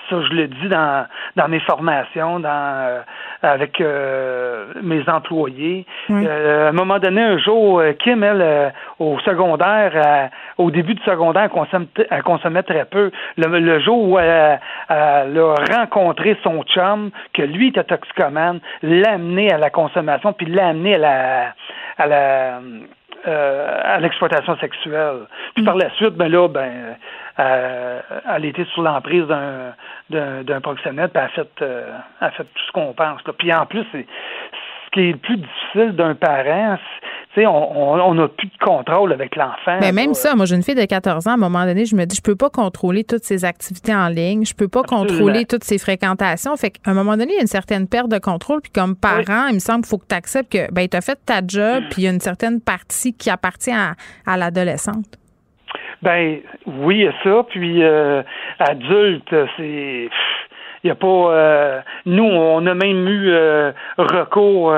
Ça, 0.10 0.22
je 0.22 0.34
le 0.34 0.48
dis 0.48 0.70
dans, 0.70 1.06
dans 1.36 1.48
mes 1.48 1.60
formations, 1.62 2.40
dans 2.40 2.50
euh, 2.50 3.02
avec 3.44 3.82
euh, 3.82 4.68
mes 4.82 5.08
employés. 5.08 5.86
Euh, 6.10 6.68
à 6.68 6.70
un 6.70 6.72
moment 6.72 6.98
donné, 7.00 7.22
un 7.22 7.38
jour, 7.38 7.84
Kim, 8.00 8.24
elle, 8.24 8.74
au 9.00 9.20
secondaire, 9.20 10.30
au 10.58 10.72
début 10.72 10.96
du 10.96 11.04
secondaire, 11.04 11.50
elle 12.10 12.24
consommait, 12.24 12.64
très 12.64 12.86
peu. 12.86 13.12
Le, 13.38 13.80
jour 13.80 14.10
où 14.10 14.20
elle, 14.20 14.60
a 14.90 15.26
rencontré 15.78 16.38
son 16.44 16.64
chum, 16.64 17.12
que 17.34 17.42
lui 17.42 17.68
était 17.70 17.84
toxicomane, 17.84 18.60
l'a 18.82 19.14
amené 19.14 19.52
à 19.52 19.58
la 19.58 19.70
consommation, 19.70 20.34
puis 20.34 20.48
l'a 20.48 20.70
amené 20.70 20.96
à 20.96 20.98
la 20.98 21.54
à 21.98 22.08
la 22.08 22.60
à 23.26 24.00
l'exploitation 24.00 24.58
sexuelle. 24.58 25.28
Puis 25.56 25.64
mm. 25.64 25.66
par 25.66 25.76
la 25.76 25.90
suite, 25.92 26.16
ben 26.16 26.30
là, 26.30 26.48
ben 26.48 26.96
euh, 27.40 28.02
elle 28.36 28.46
était 28.46 28.66
sous 28.74 28.82
l'emprise 28.82 29.26
d'un 29.26 29.74
d'un 30.10 30.62
proxénète, 30.62 31.12
puis 31.14 31.24
elle 31.24 31.26
a 31.26 31.30
fait, 31.30 31.62
euh, 31.62 31.98
a 32.22 32.32
fait 32.32 32.44
tout 32.44 32.64
ce 32.68 32.72
qu'on 32.72 32.94
pense. 32.94 33.22
Puis 33.40 33.54
en 33.54 33.66
plus, 33.66 33.86
c'est 33.92 34.06
ce 34.86 34.92
qui 34.92 35.10
est 35.10 35.12
le 35.14 35.18
plus 35.18 35.38
difficile 35.38 35.96
d'un 35.96 36.14
parent, 36.14 36.78
sais, 37.36 37.46
on 37.48 38.14
n'a 38.14 38.28
plus 38.28 38.48
de 38.48 38.58
contrôle 38.64 39.12
avec 39.14 39.36
l'enfant. 39.36 39.78
Mais 39.82 39.92
même 39.92 40.14
ça, 40.14 40.36
moi 40.36 40.46
j'ai 40.46 40.56
une 40.56 40.64
fille 40.64 40.76
de 40.76 40.86
14 40.86 41.28
ans, 41.28 41.32
à 41.32 41.34
un 41.34 41.38
moment 41.38 41.66
donné, 41.66 41.86
je 41.86 41.96
me 41.96 42.06
dis, 42.06 42.16
je 42.16 42.22
peux 42.22 42.36
pas 42.36 42.50
contrôler 42.50 43.04
toutes 43.04 43.24
ses 43.24 43.46
activités 43.46 43.94
en 43.94 44.08
ligne, 44.08 44.46
je 44.46 44.54
peux 44.54 44.68
pas 44.68 44.84
contrôler 44.84 45.46
toutes 45.46 45.64
ses 45.64 45.78
fréquentations. 45.78 46.56
Fait 46.56 46.72
qu'à 46.72 46.92
un 46.92 46.94
moment 46.94 47.18
donné, 47.18 47.34
il 47.34 47.36
y 47.36 47.40
a 47.40 47.42
une 47.42 47.48
certaine 47.48 47.88
perte 47.88 48.10
de 48.10 48.20
contrôle. 48.20 48.62
Puis 48.62 48.72
comme 48.72 48.96
parent, 48.96 49.48
il 49.48 49.56
me 49.56 49.60
semble 49.60 49.82
qu'il 49.82 49.90
faut 49.90 49.98
que 49.98 50.08
tu 50.08 50.16
acceptes 50.16 50.52
que 50.52 50.72
ben, 50.72 50.88
tu 50.88 50.98
as 50.98 51.02
fait 51.02 51.20
ta 51.26 51.42
job, 51.46 51.84
mm. 51.84 51.90
puis 51.90 52.02
il 52.02 52.06
y 52.06 52.08
a 52.08 52.12
une 52.12 52.20
certaine 52.20 52.62
partie 52.62 53.14
qui 53.16 53.30
appartient 53.30 53.72
à 53.72 54.38
l'adolescente. 54.38 55.18
Ben 56.04 56.40
oui, 56.66 56.96
il 56.96 57.02
y 57.04 57.08
a 57.08 57.14
ça. 57.24 57.46
Puis 57.50 57.82
euh, 57.82 58.22
adulte, 58.60 59.34
c'est 59.58 60.10
il 60.84 60.88
n'y 60.88 60.92
a 60.92 60.96
pas. 60.96 61.08
Euh, 61.08 61.82
nous, 62.06 62.26
on 62.26 62.66
a 62.68 62.74
même 62.74 63.08
eu 63.08 63.32
euh, 63.32 63.72
recours 63.98 64.76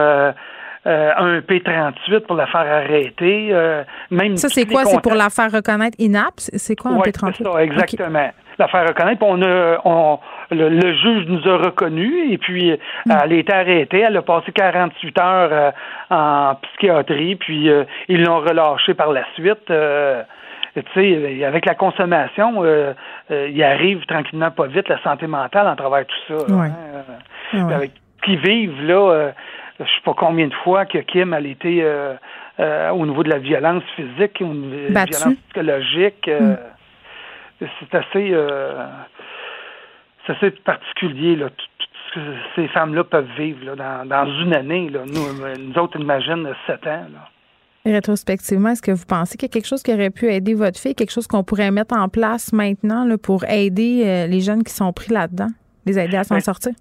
euh, 0.85 1.11
un 1.17 1.39
P38 1.39 2.21
pour 2.21 2.35
la 2.35 2.47
faire 2.47 2.61
arrêter. 2.61 3.53
même 4.11 4.37
ça, 4.37 4.49
c'est 4.49 4.65
quoi? 4.65 4.85
C'est 4.85 5.01
pour 5.01 5.15
la 5.15 5.29
faire 5.29 5.51
reconnaître 5.51 5.95
INAP? 5.99 6.33
C'est 6.37 6.75
quoi 6.75 6.91
un 6.91 6.99
P38? 6.99 7.35
C'est 7.37 7.43
ça, 7.43 7.63
exactement. 7.63 8.31
La 8.57 8.67
faire 8.67 8.87
reconnaître. 8.87 9.21
On 9.21 9.41
a, 9.41 9.81
on, 9.83 10.19
le, 10.51 10.93
juge 10.93 11.25
nous 11.27 11.45
a 11.49 11.57
reconnus 11.57 12.31
et 12.31 12.37
puis 12.37 12.71
hmm. 12.71 13.11
elle 13.23 13.33
a 13.33 13.35
été 13.35 13.53
arrêtée. 13.53 13.99
Elle 13.99 14.17
a 14.17 14.21
passé 14.21 14.51
48 14.53 15.19
heures 15.19 15.73
en 16.09 16.55
psychiatrie, 16.55 17.35
puis 17.35 17.69
ils 18.07 18.23
l'ont 18.23 18.39
relâchée 18.39 18.93
par 18.93 19.11
la 19.11 19.23
suite 19.35 19.71
tu 20.81 20.91
sais, 20.93 21.45
avec 21.45 21.65
la 21.65 21.75
consommation, 21.75 22.63
euh, 22.63 22.93
euh, 23.31 23.49
il 23.49 23.63
arrive 23.63 24.05
tranquillement 24.05 24.51
pas 24.51 24.67
vite 24.67 24.89
la 24.89 25.01
santé 25.03 25.27
mentale 25.27 25.67
en 25.67 25.75
travers 25.75 26.05
tout 26.05 26.15
ça. 26.35 26.53
Hein, 26.53 26.71
euh, 27.53 27.69
avec 27.69 27.91
qui 28.23 28.35
vivent 28.37 28.81
là, 28.81 29.31
je 29.79 29.83
sais 29.83 30.01
pas 30.03 30.13
combien 30.15 30.47
de 30.47 30.53
fois 30.63 30.85
que 30.85 30.99
Kim 30.99 31.33
a 31.33 31.39
été 31.41 31.83
au 32.57 33.05
niveau 33.05 33.23
de 33.23 33.29
la 33.29 33.39
violence 33.39 33.83
physique, 33.95 34.41
ou 34.41 34.53
de 34.53 34.93
la 34.93 35.05
violence 35.05 35.35
psychologique. 35.47 36.27
Mm. 36.27 36.55
C'est 37.59 37.95
assez, 37.95 38.33
assez 40.27 40.51
particulier 40.51 41.35
là. 41.35 41.49
Tout, 41.49 41.65
ce 42.09 42.19
que 42.19 42.35
ces 42.55 42.67
femmes-là 42.69 43.03
peuvent 43.03 43.27
vivre 43.37 43.65
là, 43.65 43.75
dans, 43.75 44.07
dans 44.07 44.25
une 44.41 44.53
année. 44.53 44.89
Là. 44.89 45.01
Nous, 45.05 45.63
nous 45.63 45.77
autres, 45.77 45.99
imagine 45.99 46.47
sept 46.67 46.85
ans. 46.87 47.05
Là. 47.11 47.29
Rétrospectivement, 47.85 48.69
est-ce 48.69 48.81
que 48.81 48.91
vous 48.91 49.05
pensez 49.05 49.37
qu'il 49.37 49.47
y 49.47 49.51
a 49.51 49.53
quelque 49.53 49.67
chose 49.67 49.83
qui 49.83 49.93
aurait 49.93 50.09
pu 50.09 50.31
aider 50.31 50.55
votre 50.55 50.79
fille, 50.79 50.95
quelque 50.95 51.11
chose 51.11 51.27
qu'on 51.27 51.43
pourrait 51.43 51.69
mettre 51.69 51.95
en 51.95 52.09
place 52.09 52.51
maintenant 52.51 53.05
là, 53.05 53.17
pour 53.17 53.43
aider 53.45 54.03
euh, 54.05 54.27
les 54.27 54.41
jeunes 54.41 54.63
qui 54.63 54.73
sont 54.73 54.91
pris 54.91 55.13
là-dedans, 55.13 55.49
les 55.85 55.99
aider 55.99 56.17
à 56.17 56.23
s'en 56.23 56.39
sortir? 56.39 56.73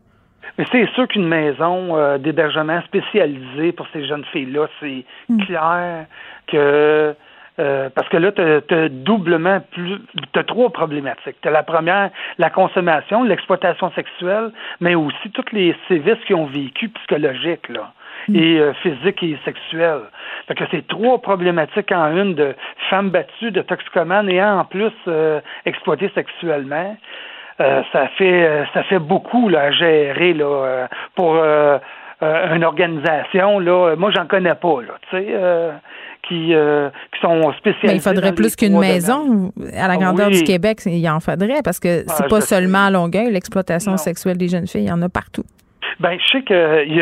Mais 0.58 0.64
c'est 0.70 0.88
sûr 0.94 1.08
qu'une 1.08 1.26
maison 1.26 1.96
euh, 1.96 2.18
d'hébergement 2.18 2.80
spécialisée 2.82 3.72
pour 3.72 3.86
ces 3.92 4.06
jeunes 4.06 4.24
filles-là, 4.26 4.66
c'est 4.80 5.04
hmm. 5.28 5.44
clair 5.44 6.06
que 6.46 7.14
euh, 7.60 7.88
parce 7.94 8.08
que 8.08 8.16
là, 8.16 8.32
tu 8.32 8.42
as, 8.42 8.88
doublement 8.88 9.60
plus 9.70 9.98
tu 10.32 10.38
as 10.38 10.42
trois 10.42 10.70
problématiques. 10.70 11.36
Tu 11.40 11.48
as 11.48 11.52
la 11.52 11.62
première, 11.62 12.10
la 12.38 12.50
consommation, 12.50 13.22
l'exploitation 13.22 13.92
sexuelle, 13.92 14.50
mais 14.80 14.96
aussi 14.96 15.30
tous 15.32 15.44
les 15.52 15.76
sévices 15.86 16.18
qui 16.26 16.34
ont 16.34 16.46
vécu 16.46 16.88
psychologiques, 16.88 17.68
là. 17.68 17.92
Mm. 18.28 18.36
et 18.36 18.58
euh, 18.58 18.72
physique 18.74 19.22
et 19.22 19.38
sexuelle. 19.44 20.02
Fait 20.46 20.54
que 20.54 20.64
c'est 20.70 20.86
trois 20.86 21.20
problématiques 21.20 21.92
en 21.92 22.16
une 22.16 22.34
de 22.34 22.54
femmes 22.90 23.10
battues, 23.10 23.50
de 23.50 23.62
toxicomanes 23.62 24.28
et 24.28 24.42
en 24.42 24.64
plus 24.64 24.92
euh, 25.08 25.40
exploitées 25.66 26.10
sexuellement. 26.14 26.96
Euh, 27.60 27.82
ça 27.92 28.08
fait 28.18 28.64
ça 28.74 28.82
fait 28.84 28.98
beaucoup 28.98 29.48
là, 29.48 29.62
à 29.62 29.70
gérer 29.70 30.32
là, 30.34 30.88
pour 31.14 31.36
une 32.20 32.64
organisation, 32.64 33.58
là, 33.58 33.94
moi 33.96 34.10
j'en 34.10 34.26
connais 34.26 34.54
pas, 34.54 34.80
là, 34.82 34.94
tu 35.10 35.16
sais, 35.16 35.34
qui, 36.26 36.52
qui 36.54 37.20
sont 37.20 37.52
spécialisés. 37.52 37.86
Mais 37.88 37.96
il 37.96 38.00
faudrait 38.00 38.32
plus 38.32 38.56
qu'une 38.56 38.78
maison 38.78 39.52
à 39.76 39.88
la 39.88 39.96
grandeur 39.96 40.30
du 40.30 40.42
Québec, 40.42 40.80
il 40.86 41.08
en 41.08 41.20
faudrait 41.20 41.62
parce 41.62 41.78
que 41.78 42.02
c'est 42.06 42.24
ah, 42.24 42.28
pas 42.28 42.40
seulement 42.40 42.86
à 42.86 42.90
Longueuil, 42.90 43.30
l'exploitation 43.30 43.96
sexuelle 43.96 44.38
des 44.38 44.48
jeunes 44.48 44.66
filles, 44.66 44.84
il 44.84 44.88
y 44.88 44.92
en 44.92 45.02
a 45.02 45.08
partout. 45.08 45.44
Ben, 46.00 46.18
je 46.18 46.38
sais 46.38 46.42
qu'il 46.42 46.92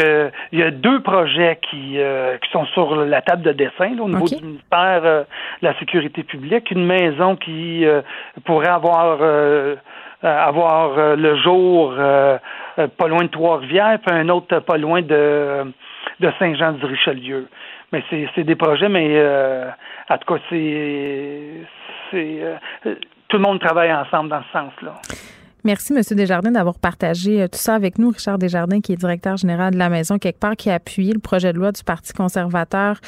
y, 0.53 0.57
y, 0.57 0.62
a 0.62 0.71
deux 0.71 1.01
projets 1.01 1.59
qui, 1.71 1.99
euh, 1.99 2.37
qui 2.38 2.51
sont 2.51 2.67
sur 2.67 2.95
la 2.97 3.23
table 3.23 3.43
de 3.43 3.53
dessin 3.53 3.99
au 3.99 4.09
niveau 4.09 4.27
du 4.27 4.45
ministère 4.45 5.03
euh, 5.05 5.23
de 5.62 5.69
la 5.69 5.79
Sécurité 5.79 6.23
publique. 6.23 6.71
Une 6.71 6.85
maison 6.85 7.37
qui 7.37 7.87
euh, 7.87 8.03
pourrait 8.45 8.69
avoir 8.69 9.19
avoir 10.22 11.16
le 11.16 11.37
jour 11.37 11.94
pas 11.94 13.08
loin 13.08 13.24
de 13.24 13.28
Trois-Rivières, 13.28 13.98
puis 14.04 14.16
un 14.16 14.28
autre 14.28 14.61
pas 14.61 14.76
loin 14.76 15.02
de, 15.02 15.72
de 16.20 16.32
Saint-Jean-du-Richelieu. 16.38 17.48
Mais 17.92 18.02
c'est 18.11 18.44
des 18.44 18.56
projets, 18.56 18.88
mais 18.88 19.22
en 20.08 20.18
tout 20.18 20.35
cas, 20.35 20.40
c'est 20.48 21.66
tout 23.28 23.38
le 23.38 23.42
monde 23.42 23.61
travaille 23.61 23.92
ensemble 23.92 24.28
dans 24.30 24.42
ce 24.42 24.52
sens-là. 24.52 24.94
Merci, 25.64 25.92
M. 25.94 26.03
Desjardins, 26.16 26.51
d'avoir 26.51 26.77
partagé 26.77 27.42
euh, 27.42 27.46
tout 27.46 27.59
ça 27.59 27.77
avec 27.77 27.96
nous. 27.96 28.11
Richard 28.11 28.37
Desjardins, 28.38 28.81
qui 28.81 28.92
est 28.92 28.96
directeur 28.96 29.37
général 29.37 29.72
de 29.72 29.79
la 29.79 29.88
Maison 29.88 30.18
quelque 30.18 30.40
part, 30.40 30.57
qui 30.57 30.70
a 30.70 30.75
appuyé 30.75 31.12
le 31.12 31.20
projet 31.20 31.53
de 31.53 31.59
loi 31.59 31.70
du 31.70 31.85
Parti 31.85 32.12
conservateur 32.12 33.01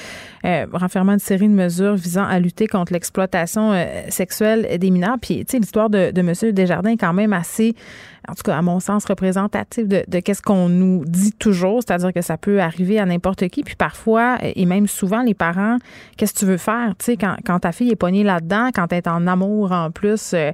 euh, 0.45 0.67
renfermant 0.73 1.15
une 1.15 1.19
série 1.19 1.49
de 1.49 1.55
mesures 1.55 1.97
visant 1.97 2.25
à 2.25 2.39
lutter 2.39 2.69
contre 2.69 2.93
l'exploitation 2.93 3.73
euh, 3.73 3.85
sexuelle 4.09 4.79
des 4.79 4.91
mineurs. 4.91 5.17
Puis, 5.21 5.45
tu 5.45 5.53
sais, 5.53 5.59
l'histoire 5.59 5.91
de, 5.91 6.13
de 6.13 6.21
M. 6.21 6.53
Desjardins 6.53 6.91
est 6.91 6.97
quand 6.97 7.13
même 7.13 7.33
assez, 7.33 7.75
en 8.29 8.35
tout 8.35 8.45
cas, 8.45 8.57
à 8.57 8.63
mon 8.63 8.79
sens, 8.79 9.05
représentative 9.05 9.89
de, 9.89 10.05
de 10.07 10.21
qu'est-ce 10.21 10.43
qu'on 10.43 10.69
nous 10.69 11.05
dit 11.07 11.33
toujours, 11.33 11.81
c'est-à-dire 11.85 12.13
que 12.13 12.23
ça 12.23 12.37
peut 12.37 12.61
arriver 12.61 13.01
à 13.01 13.05
n'importe 13.07 13.49
qui. 13.49 13.65
Puis 13.65 13.75
parfois, 13.75 14.39
et 14.43 14.65
même 14.65 14.87
souvent, 14.87 15.23
les 15.23 15.35
parents, 15.35 15.79
qu'est-ce 16.17 16.33
que 16.33 16.39
tu 16.39 16.47
veux 16.47 16.57
faire? 16.57 16.95
Tu 17.01 17.07
sais, 17.07 17.17
quand, 17.17 17.35
quand 17.45 17.59
ta 17.59 17.73
fille 17.73 17.91
est 17.91 17.97
poignée 17.97 18.23
là-dedans, 18.23 18.71
quand 18.73 18.93
elle 18.93 18.99
est 18.99 19.09
en 19.09 19.27
amour 19.27 19.73
en 19.73 19.91
plus, 19.91 20.35
euh, 20.35 20.53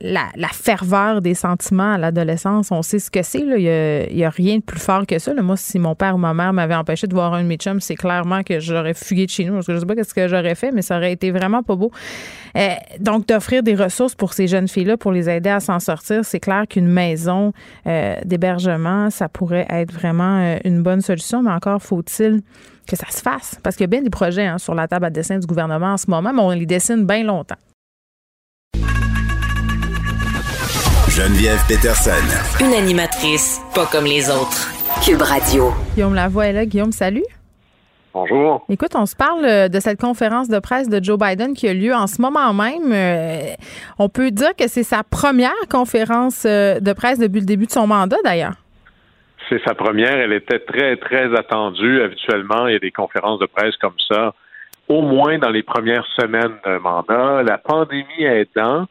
la, 0.00 0.48
ferveur 0.52 1.22
des 1.22 1.34
sentiments 1.34 1.94
à 1.94 1.98
l'adolescence, 1.98 2.70
on 2.70 2.82
sait 2.82 2.98
ce 2.98 3.10
que 3.10 3.22
c'est. 3.22 3.40
Il 3.40 4.14
n'y 4.14 4.24
a, 4.24 4.30
rien 4.30 4.56
de 4.56 4.62
plus 4.62 4.78
fort 4.78 5.06
que 5.06 5.18
ça. 5.18 5.32
Moi, 5.34 5.56
si 5.56 5.78
mon 5.78 5.94
père 5.94 6.16
ou 6.16 6.18
ma 6.18 6.34
mère 6.34 6.52
m'avaient 6.52 6.74
empêché 6.74 7.06
de 7.06 7.14
voir 7.14 7.32
un 7.34 7.42
de 7.42 7.48
mes 7.48 7.56
chums, 7.56 7.80
c'est 7.80 7.94
clairement 7.94 8.42
que 8.42 8.60
j'aurais 8.60 8.94
fugué 8.94 9.26
de 9.26 9.30
chez 9.30 9.44
nous. 9.44 9.62
Je 9.62 9.78
sais 9.78 9.86
pas 9.86 9.94
ce 10.02 10.12
que 10.12 10.28
j'aurais 10.28 10.54
fait, 10.54 10.70
mais 10.70 10.82
ça 10.82 10.96
aurait 10.96 11.12
été 11.12 11.30
vraiment 11.30 11.62
pas 11.62 11.76
beau. 11.76 11.90
Euh, 12.56 12.68
donc, 13.00 13.26
d'offrir 13.26 13.62
des 13.62 13.74
ressources 13.74 14.14
pour 14.14 14.34
ces 14.34 14.46
jeunes 14.46 14.68
filles-là, 14.68 14.96
pour 14.96 15.12
les 15.12 15.28
aider 15.28 15.50
à 15.50 15.60
s'en 15.60 15.80
sortir, 15.80 16.24
c'est 16.24 16.40
clair 16.40 16.64
qu'une 16.68 16.88
maison 16.88 17.52
euh, 17.86 18.16
d'hébergement, 18.24 19.10
ça 19.10 19.28
pourrait 19.28 19.66
être 19.70 19.92
vraiment 19.92 20.40
euh, 20.40 20.58
une 20.64 20.82
bonne 20.82 21.00
solution, 21.00 21.42
mais 21.42 21.50
encore 21.50 21.82
faut-il 21.82 22.42
que 22.86 22.96
ça 22.96 23.06
se 23.10 23.20
fasse. 23.20 23.58
Parce 23.62 23.76
qu'il 23.76 23.84
y 23.84 23.88
a 23.88 23.88
bien 23.88 24.02
des 24.02 24.10
projets 24.10 24.46
hein, 24.46 24.58
sur 24.58 24.74
la 24.74 24.88
table 24.88 25.06
à 25.06 25.10
dessin 25.10 25.38
du 25.38 25.46
gouvernement 25.46 25.94
en 25.94 25.96
ce 25.96 26.10
moment, 26.10 26.32
mais 26.32 26.42
on 26.42 26.50
les 26.50 26.66
dessine 26.66 27.06
bien 27.06 27.24
longtemps. 27.24 27.56
Geneviève 31.16 31.64
Peterson. 31.66 32.28
Une 32.62 32.74
animatrice 32.74 33.62
pas 33.74 33.86
comme 33.86 34.04
les 34.04 34.28
autres. 34.28 34.68
Cube 35.02 35.22
Radio. 35.22 35.72
Guillaume 35.94 36.14
Lavoie 36.14 36.48
est 36.48 36.52
là. 36.52 36.66
Guillaume, 36.66 36.92
salut. 36.92 37.24
Bonjour. 38.12 38.66
Écoute, 38.68 38.90
on 38.94 39.06
se 39.06 39.16
parle 39.16 39.42
euh, 39.46 39.68
de 39.68 39.80
cette 39.80 39.98
conférence 39.98 40.50
de 40.50 40.58
presse 40.58 40.90
de 40.90 41.02
Joe 41.02 41.18
Biden 41.18 41.54
qui 41.54 41.68
a 41.68 41.72
lieu 41.72 41.94
en 41.94 42.06
ce 42.06 42.20
moment 42.20 42.52
même. 42.52 42.92
Euh, 42.92 43.54
on 43.98 44.10
peut 44.10 44.30
dire 44.30 44.54
que 44.58 44.68
c'est 44.68 44.82
sa 44.82 45.04
première 45.04 45.54
conférence 45.70 46.44
euh, 46.44 46.80
de 46.80 46.92
presse 46.92 47.18
depuis 47.18 47.40
le 47.40 47.46
début 47.46 47.64
de 47.64 47.72
son 47.72 47.86
mandat, 47.86 48.18
d'ailleurs. 48.22 48.56
C'est 49.48 49.64
sa 49.64 49.74
première. 49.74 50.18
Elle 50.18 50.34
était 50.34 50.58
très, 50.58 50.98
très 50.98 51.34
attendue. 51.34 52.02
Habituellement, 52.02 52.66
il 52.66 52.74
y 52.74 52.76
a 52.76 52.80
des 52.80 52.92
conférences 52.92 53.38
de 53.38 53.46
presse 53.46 53.74
comme 53.78 53.98
ça, 54.12 54.34
au 54.88 55.00
moins 55.00 55.38
dans 55.38 55.48
les 55.48 55.62
premières 55.62 56.04
semaines 56.14 56.52
d'un 56.62 56.78
mandat. 56.78 57.42
La 57.42 57.56
pandémie 57.56 58.22
aidant, 58.22 58.86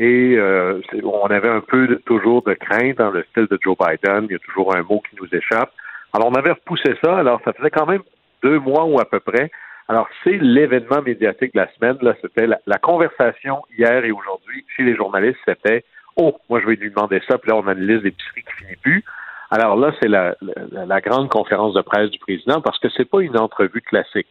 et 0.00 0.34
euh, 0.38 0.80
on 1.04 1.26
avait 1.26 1.50
un 1.50 1.60
peu 1.60 1.86
de, 1.86 1.94
toujours 1.96 2.42
de 2.42 2.54
crainte 2.54 2.96
dans 2.96 3.10
le 3.10 3.22
style 3.24 3.46
de 3.50 3.58
Joe 3.62 3.76
Biden. 3.76 4.24
Il 4.30 4.32
y 4.32 4.34
a 4.34 4.38
toujours 4.38 4.74
un 4.74 4.82
mot 4.82 5.02
qui 5.06 5.14
nous 5.20 5.28
échappe. 5.30 5.70
Alors, 6.14 6.28
on 6.28 6.34
avait 6.34 6.52
repoussé 6.52 6.94
ça. 7.04 7.18
Alors, 7.18 7.38
ça 7.44 7.52
faisait 7.52 7.70
quand 7.70 7.84
même 7.84 8.00
deux 8.42 8.58
mois 8.58 8.86
ou 8.86 8.98
à 8.98 9.04
peu 9.04 9.20
près. 9.20 9.50
Alors, 9.88 10.08
c'est 10.24 10.38
l'événement 10.38 11.02
médiatique 11.02 11.52
de 11.52 11.60
la 11.60 11.70
semaine. 11.74 11.98
Là, 12.00 12.14
c'était 12.22 12.46
la, 12.46 12.78
conversation 12.78 13.62
hier 13.76 14.02
et 14.06 14.10
aujourd'hui 14.10 14.64
chez 14.74 14.84
les 14.84 14.96
journalistes. 14.96 15.38
C'était 15.46 15.84
Oh, 16.16 16.34
moi, 16.48 16.60
je 16.60 16.66
vais 16.66 16.76
lui 16.76 16.88
demander 16.88 17.20
ça. 17.28 17.36
Puis 17.36 17.50
là, 17.50 17.56
on 17.56 17.66
a 17.66 17.74
une 17.74 17.86
liste 17.86 18.04
qui 18.04 18.64
finit 18.64 18.76
plus. 18.76 19.04
Alors 19.50 19.76
là, 19.76 19.92
c'est 20.00 20.08
la, 20.08 20.34
la, 20.70 21.00
grande 21.02 21.28
conférence 21.28 21.74
de 21.74 21.82
presse 21.82 22.10
du 22.10 22.18
président 22.18 22.62
parce 22.62 22.78
que 22.78 22.88
c'est 22.96 23.04
pas 23.04 23.20
une 23.20 23.36
entrevue 23.36 23.82
classique. 23.82 24.28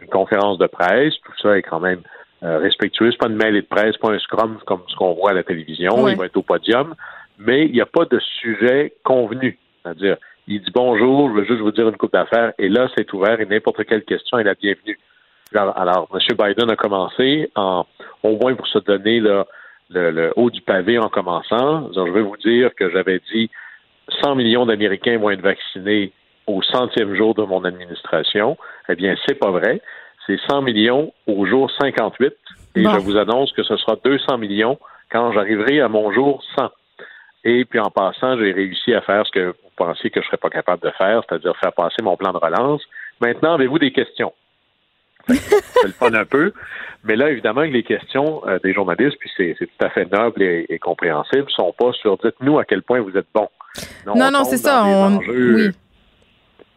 Une 0.00 0.08
conférence 0.08 0.58
de 0.58 0.66
presse, 0.66 1.14
tout 1.24 1.32
ça 1.42 1.58
est 1.58 1.62
quand 1.62 1.80
même 1.80 2.02
euh, 2.42 2.58
respectueux. 2.58 3.10
C'est 3.10 3.18
pas 3.18 3.28
une 3.28 3.36
mêlée 3.36 3.62
de 3.62 3.66
presse, 3.66 3.96
pas 3.96 4.12
un 4.12 4.18
scrum 4.18 4.58
comme 4.66 4.82
ce 4.88 4.94
qu'on 4.96 5.14
voit 5.14 5.30
à 5.30 5.34
la 5.34 5.42
télévision. 5.42 6.08
Il 6.08 6.16
va 6.16 6.26
être 6.26 6.36
au 6.36 6.42
podium, 6.42 6.94
mais 7.38 7.66
il 7.66 7.72
n'y 7.72 7.80
a 7.80 7.86
pas 7.86 8.04
de 8.04 8.18
sujet 8.18 8.94
convenu. 9.04 9.58
C'est-à-dire, 9.82 10.16
il 10.46 10.60
dit 10.62 10.70
bonjour, 10.72 11.30
je 11.30 11.40
veux 11.40 11.44
juste 11.44 11.60
vous 11.60 11.72
dire 11.72 11.88
une 11.88 11.96
coupe 11.96 12.12
d'affaires, 12.12 12.52
et 12.58 12.68
là, 12.68 12.88
c'est 12.96 13.12
ouvert 13.12 13.40
et 13.40 13.46
n'importe 13.46 13.84
quelle 13.84 14.04
question 14.04 14.38
est 14.38 14.44
la 14.44 14.54
bienvenue. 14.54 14.98
Alors, 15.54 16.08
M. 16.12 16.36
Biden 16.38 16.70
a 16.70 16.76
commencé, 16.76 17.50
en, 17.54 17.86
au 18.22 18.36
moins 18.36 18.54
pour 18.54 18.66
se 18.66 18.78
donner 18.78 19.18
le, 19.20 19.44
le, 19.90 20.32
haut 20.36 20.50
du 20.50 20.60
pavé 20.60 20.98
en 20.98 21.08
commençant. 21.08 21.90
je 21.94 22.12
vais 22.12 22.22
vous 22.22 22.36
dire 22.36 22.74
que 22.74 22.90
j'avais 22.90 23.20
dit 23.32 23.50
100 24.22 24.34
millions 24.36 24.66
d'Américains 24.66 25.18
vont 25.18 25.30
être 25.30 25.40
vaccinés 25.40 26.12
au 26.46 26.62
centième 26.62 27.14
jour 27.14 27.34
de 27.34 27.42
mon 27.42 27.64
administration. 27.64 28.56
Eh 28.88 28.94
bien, 28.94 29.14
c'est 29.26 29.34
pas 29.34 29.50
vrai 29.50 29.80
c'est 30.28 30.38
100 30.48 30.62
millions 30.62 31.12
au 31.26 31.46
jour 31.46 31.70
58 31.80 32.34
et 32.76 32.84
je 32.84 32.98
vous 32.98 33.16
annonce 33.16 33.50
que 33.52 33.62
ce 33.62 33.76
sera 33.76 33.96
200 34.04 34.38
millions 34.38 34.78
quand 35.10 35.32
j'arriverai 35.32 35.80
à 35.80 35.88
mon 35.88 36.12
jour 36.12 36.44
100. 36.56 36.68
Et 37.44 37.64
puis 37.64 37.80
en 37.80 37.90
passant, 37.90 38.36
j'ai 38.36 38.52
réussi 38.52 38.92
à 38.92 39.00
faire 39.00 39.26
ce 39.26 39.32
que 39.32 39.46
vous 39.48 39.70
pensiez 39.76 40.10
que 40.10 40.20
je 40.20 40.26
ne 40.26 40.28
serais 40.28 40.36
pas 40.36 40.50
capable 40.50 40.82
de 40.82 40.90
faire, 40.90 41.22
c'est-à-dire 41.26 41.56
faire 41.56 41.72
passer 41.72 42.02
mon 42.02 42.16
plan 42.16 42.32
de 42.32 42.38
relance. 42.38 42.82
Maintenant, 43.20 43.54
avez-vous 43.54 43.78
des 43.78 43.90
questions? 43.90 44.32
C'est 45.28 45.86
le 45.86 45.92
fun 45.92 46.12
un 46.12 46.24
peu. 46.24 46.52
Mais 47.04 47.16
là, 47.16 47.30
évidemment, 47.30 47.62
les 47.62 47.82
questions 47.82 48.42
euh, 48.46 48.58
des 48.62 48.72
journalistes, 48.72 49.16
puis 49.20 49.30
c'est 49.36 49.54
tout 49.58 49.84
à 49.84 49.90
fait 49.90 50.10
noble 50.10 50.42
et, 50.42 50.78
compréhensible, 50.80 51.44
ne 51.44 51.50
sont 51.50 51.72
pas 51.78 51.92
sur 51.92 52.16
dites-nous 52.18 52.58
à 52.58 52.64
quel 52.64 52.82
point 52.82 53.00
vous 53.00 53.16
êtes 53.16 53.28
bon. 53.32 53.48
Non, 54.06 54.30
non, 54.32 54.44
c'est 54.44 54.56
ça. 54.56 54.84
On... 54.84 55.18
Oui. 55.18 55.70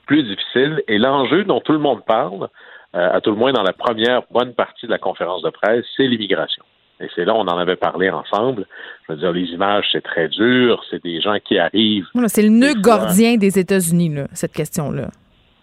Plus 0.06 0.24
difficile. 0.24 0.84
Et 0.88 1.00
l'enjeu 1.00 1.44
dont 1.44 1.60
tout 1.60 1.72
le 1.72 1.80
monde 1.80 2.06
parle, 2.06 2.50
à 2.94 3.22
tout 3.22 3.32
le 3.32 3.38
moins 3.38 3.54
dans 3.54 3.64
la 3.64 3.74
première 3.74 4.22
bonne 4.32 4.54
partie 4.54 4.86
de 4.86 4.92
la 4.92 4.98
conférence 4.98 5.42
de 5.44 5.50
presse, 5.50 5.86
c'est 5.96 6.08
l'immigration. 6.08 6.64
Et 7.02 7.08
c'est 7.16 7.26
là, 7.26 7.34
on 7.36 7.48
en 7.48 7.58
avait 7.58 7.76
parlé 7.76 8.10
ensemble. 8.10 8.68
Je 9.08 9.14
veux 9.14 9.20
dire, 9.20 9.32
les 9.32 9.48
images, 9.52 9.86
c'est 9.92 10.04
très 10.04 10.28
dur. 10.28 10.84
C'est 10.90 11.04
des 11.04 11.20
gens 11.20 11.38
qui 11.44 11.58
arrivent. 11.58 12.08
C'est 12.28 12.44
le 12.44 12.50
nœud 12.50 12.76
gordien 12.76 13.38
des 13.38 13.58
États-Unis, 13.58 14.20
cette 14.34 14.54
question-là. 14.54 15.10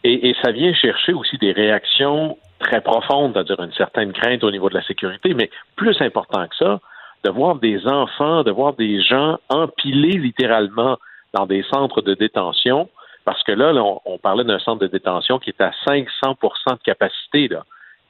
Et, 0.04 0.34
ça 0.42 0.52
vient 0.52 0.72
chercher 0.74 1.12
aussi 1.12 1.36
des 1.38 1.52
réactions 1.52 2.38
très 2.58 2.80
profondes, 2.80 3.32
c'est-à-dire 3.34 3.60
une 3.60 3.72
certaine 3.72 4.12
crainte 4.12 4.42
au 4.42 4.50
niveau 4.50 4.68
de 4.68 4.74
la 4.74 4.82
sécurité, 4.82 5.34
mais 5.34 5.50
plus 5.76 6.00
important 6.00 6.46
que 6.48 6.56
ça, 6.56 6.80
de 7.24 7.30
voir 7.30 7.56
des 7.56 7.86
enfants, 7.86 8.42
de 8.42 8.50
voir 8.50 8.74
des 8.74 9.00
gens 9.02 9.38
empilés 9.48 10.18
littéralement 10.18 10.98
dans 11.34 11.46
des 11.46 11.62
centres 11.64 12.00
de 12.00 12.14
détention 12.14 12.88
parce 13.28 13.42
que 13.42 13.52
là, 13.52 13.74
on, 14.06 14.16
parlait 14.16 14.42
d'un 14.42 14.58
centre 14.58 14.80
de 14.80 14.86
détention 14.86 15.38
qui 15.38 15.50
est 15.50 15.60
à 15.60 15.70
500% 15.86 16.32
de 16.70 16.82
capacité. 16.82 17.50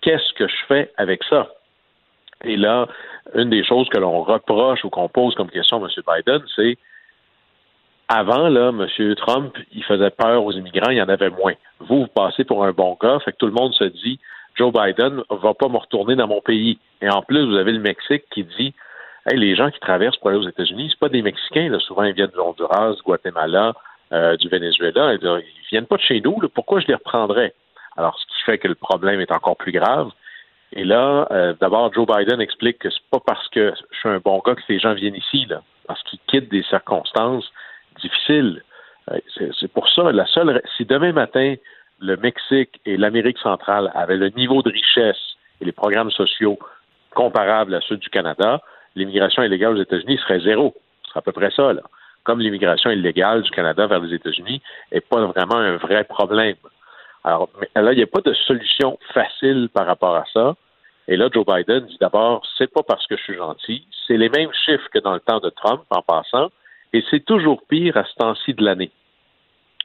Qu'est-ce 0.01 0.33
que 0.35 0.47
je 0.47 0.55
fais 0.69 0.93
avec 0.97 1.25
ça? 1.25 1.49
Et 2.45 2.57
là, 2.57 2.87
une 3.35 3.51
des 3.51 3.65
choses 3.65 3.89
que 3.89 3.99
l'on 3.99 4.23
reproche 4.23 4.85
ou 4.85 4.91
qu'on 4.91 5.09
pose 5.09 5.35
comme 5.35 5.51
question 5.51 5.85
à 5.85 5.89
M. 5.89 6.05
Biden, 6.07 6.41
c'est 6.55 6.79
avant, 8.07 8.47
M. 8.47 8.87
Trump, 9.17 9.57
il 9.73 9.83
faisait 9.83 10.11
peur 10.11 10.45
aux 10.45 10.53
immigrants, 10.53 10.93
il 10.93 10.99
y 10.99 11.03
en 11.03 11.09
avait 11.09 11.31
moins. 11.31 11.55
Vous, 11.81 12.03
vous 12.03 12.07
passez 12.07 12.45
pour 12.45 12.65
un 12.65 12.71
bon 12.71 12.97
gars, 13.03 13.19
fait 13.25 13.33
que 13.33 13.39
tout 13.39 13.47
le 13.47 13.53
monde 13.61 13.75
se 13.75 13.87
dit 13.87 14.21
Joe 14.55 14.73
Biden 14.73 15.25
va 15.31 15.53
pas 15.53 15.67
me 15.67 15.79
retourner 15.79 16.15
dans 16.15 16.29
mon 16.29 16.41
pays. 16.41 16.79
Et 17.03 17.11
en 17.11 17.23
plus, 17.23 17.45
vous 17.45 17.57
avez 17.57 17.73
le 17.73 17.81
Mexique 17.81 18.23
qui 18.31 18.45
dit 18.45 18.73
hey, 19.29 19.37
les 19.37 19.57
gens 19.57 19.73
qui 19.73 19.81
traversent 19.81 20.19
pour 20.19 20.31
aller 20.31 20.39
aux 20.39 20.49
États-Unis, 20.49 20.91
c'est 20.91 21.01
pas 21.01 21.09
des 21.09 21.23
Mexicains, 21.23 21.77
souvent 21.81 22.05
ils 22.05 22.15
viennent 22.15 22.31
de 22.31 22.39
Honduras, 22.39 22.95
Guatemala, 23.05 23.75
euh, 24.13 24.37
du 24.37 24.49
Venezuela. 24.49 25.15
Ils 25.15 25.25
ne 25.25 25.41
viennent 25.71 25.87
pas 25.87 25.97
de 25.97 26.03
chez 26.03 26.21
nous, 26.21 26.39
pourquoi 26.55 26.81
je 26.81 26.87
les 26.87 26.95
reprendrais? 26.95 27.55
Alors, 27.97 28.19
ce 28.19 28.27
qui 28.27 28.43
fait 28.45 28.59
que 28.59 28.69
le 28.69 28.75
problème 28.75 29.21
est 29.21 29.33
encore 29.33 29.57
plus 29.57 29.73
grave. 29.73 30.11
Et 30.73 30.85
là, 30.85 31.27
euh, 31.31 31.55
d'abord, 31.61 31.93
Joe 31.93 32.07
Biden 32.07 32.41
explique 32.41 32.79
que 32.79 32.91
c'est 32.91 33.11
pas 33.11 33.21
parce 33.27 33.49
que 33.49 33.73
je 33.91 33.99
suis 33.99 34.09
un 34.09 34.19
bon 34.19 34.41
gars 34.45 34.55
que 34.55 34.63
ces 34.67 34.79
gens 34.79 34.95
viennent 34.95 35.17
ici, 35.17 35.47
là, 35.47 35.63
parce 35.87 36.03
qu'ils 36.05 36.19
quittent 36.27 36.51
des 36.51 36.63
circonstances 36.65 37.51
difficiles. 38.01 38.63
Euh, 39.11 39.19
c'est 39.59 39.73
pour 39.73 39.89
ça, 39.89 40.13
la 40.13 40.27
seule, 40.27 40.61
si 40.77 40.85
demain 40.85 41.13
matin, 41.13 41.55
le 42.01 42.17
Mexique 42.17 42.81
et 42.85 42.97
l'Amérique 42.97 43.39
centrale 43.39 43.91
avaient 43.95 44.17
le 44.17 44.29
niveau 44.31 44.63
de 44.63 44.71
richesse 44.71 45.37
et 45.61 45.65
les 45.65 45.73
programmes 45.73 46.11
sociaux 46.11 46.59
comparables 47.15 47.75
à 47.75 47.81
ceux 47.81 47.97
du 47.97 48.11
Canada, 48.11 48.61
l'immigration 48.95 49.43
illégale 49.43 49.77
aux 49.77 49.83
États-Unis 49.83 50.19
serait 50.19 50.41
zéro. 50.41 50.75
Ce 51.03 51.11
serait 51.11 51.19
à 51.19 51.23
peu 51.23 51.33
près 51.33 51.51
ça, 51.51 51.73
là. 51.73 51.83
Comme 52.25 52.41
l'immigration 52.41 52.91
illégale 52.91 53.43
du 53.43 53.51
Canada 53.51 53.87
vers 53.87 54.01
les 54.01 54.15
États-Unis, 54.15 54.61
n'est 54.93 55.01
pas 55.01 55.25
vraiment 55.27 55.57
un 55.57 55.77
vrai 55.77 56.05
problème. 56.05 56.57
Alors 57.25 57.49
là, 57.75 57.93
il 57.93 57.97
n'y 57.97 58.03
a 58.03 58.07
pas 58.07 58.21
de 58.21 58.33
solution 58.33 58.99
facile 59.13 59.69
par 59.73 59.87
rapport 59.87 60.17
à 60.17 60.25
ça. 60.33 60.57
Et 61.09 61.17
là, 61.17 61.29
Joe 61.33 61.45
Biden 61.47 61.87
dit 61.87 61.97
d'abord, 62.01 62.47
c'est 62.59 62.73
pas 62.73 62.83
parce 62.83 63.07
que 63.07 63.17
je 63.17 63.23
suis 63.23 63.37
gentil, 63.37 63.87
c'est 64.07 64.17
les 64.17 64.29
mêmes 64.29 64.53
chiffres 64.53 64.89
que 64.93 64.99
dans 64.99 65.15
le 65.15 65.21
temps 65.21 65.41
de 65.41 65.49
Trump, 65.51 65.83
en 65.91 66.03
passant, 66.03 66.51
et 66.93 67.03
c'est 67.11 67.25
toujours 67.25 67.63
pire 67.67 67.97
à 67.97 68.05
ce 68.05 68.15
temps-ci 68.15 68.55
de 68.55 68.65
l'année. 68.65 68.91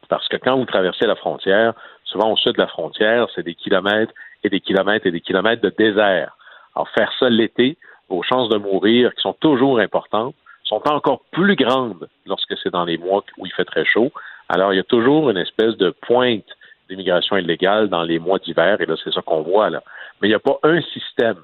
Parce 0.10 0.28
que 0.28 0.38
quand 0.38 0.58
vous 0.58 0.66
traversez 0.66 1.08
la 1.08 1.16
frontière, 1.16 1.74
souvent 2.04 2.32
au 2.32 2.38
sud 2.38 2.54
de 2.54 2.62
la 2.62 2.68
frontière, 2.68 3.28
c'est 3.34 3.44
des 3.44 3.56
kilomètres 3.56 4.14
et 4.44 4.50
des 4.50 4.60
kilomètres 4.60 5.08
et 5.08 5.12
des 5.12 5.22
kilomètres 5.22 5.62
de 5.62 5.70
désert. 5.70 6.36
Alors, 6.76 6.90
faire 6.90 7.12
ça 7.20 7.30
l'été, 7.30 7.78
vos 8.10 8.22
chances 8.22 8.50
de 8.50 8.58
mourir, 8.58 9.14
qui 9.16 9.22
sont 9.22 9.34
toujours 9.34 9.80
importantes, 9.80 10.36
sont 10.64 10.82
encore 10.88 11.22
plus 11.32 11.56
grandes 11.56 12.08
lorsque 12.26 12.58
c'est 12.62 12.72
dans 12.72 12.86
les 12.86 12.98
mois 12.98 13.24
où 13.38 13.46
il 13.46 13.52
fait 13.52 13.66
très 13.66 13.86
chaud. 13.86 14.12
Alors, 14.50 14.74
il 14.74 14.78
y 14.78 14.80
a 14.80 14.84
toujours 14.84 15.30
une 15.30 15.38
espèce 15.38 15.76
de 15.78 15.90
pointe 15.90 16.46
d'immigration 16.90 17.38
illégale 17.38 17.90
dans 17.90 18.04
les 18.04 18.20
mois 18.20 18.40
d'hiver, 18.40 18.80
et 18.82 18.86
là, 18.86 18.96
c'est 19.04 19.14
ça 19.14 19.22
qu'on 19.22 19.42
voit, 19.42 19.70
là. 19.70 19.84
Mais 20.22 20.28
il 20.28 20.32
n'y 20.32 20.36
a 20.36 20.40
pas 20.40 20.60
un 20.64 20.82
système 20.82 21.40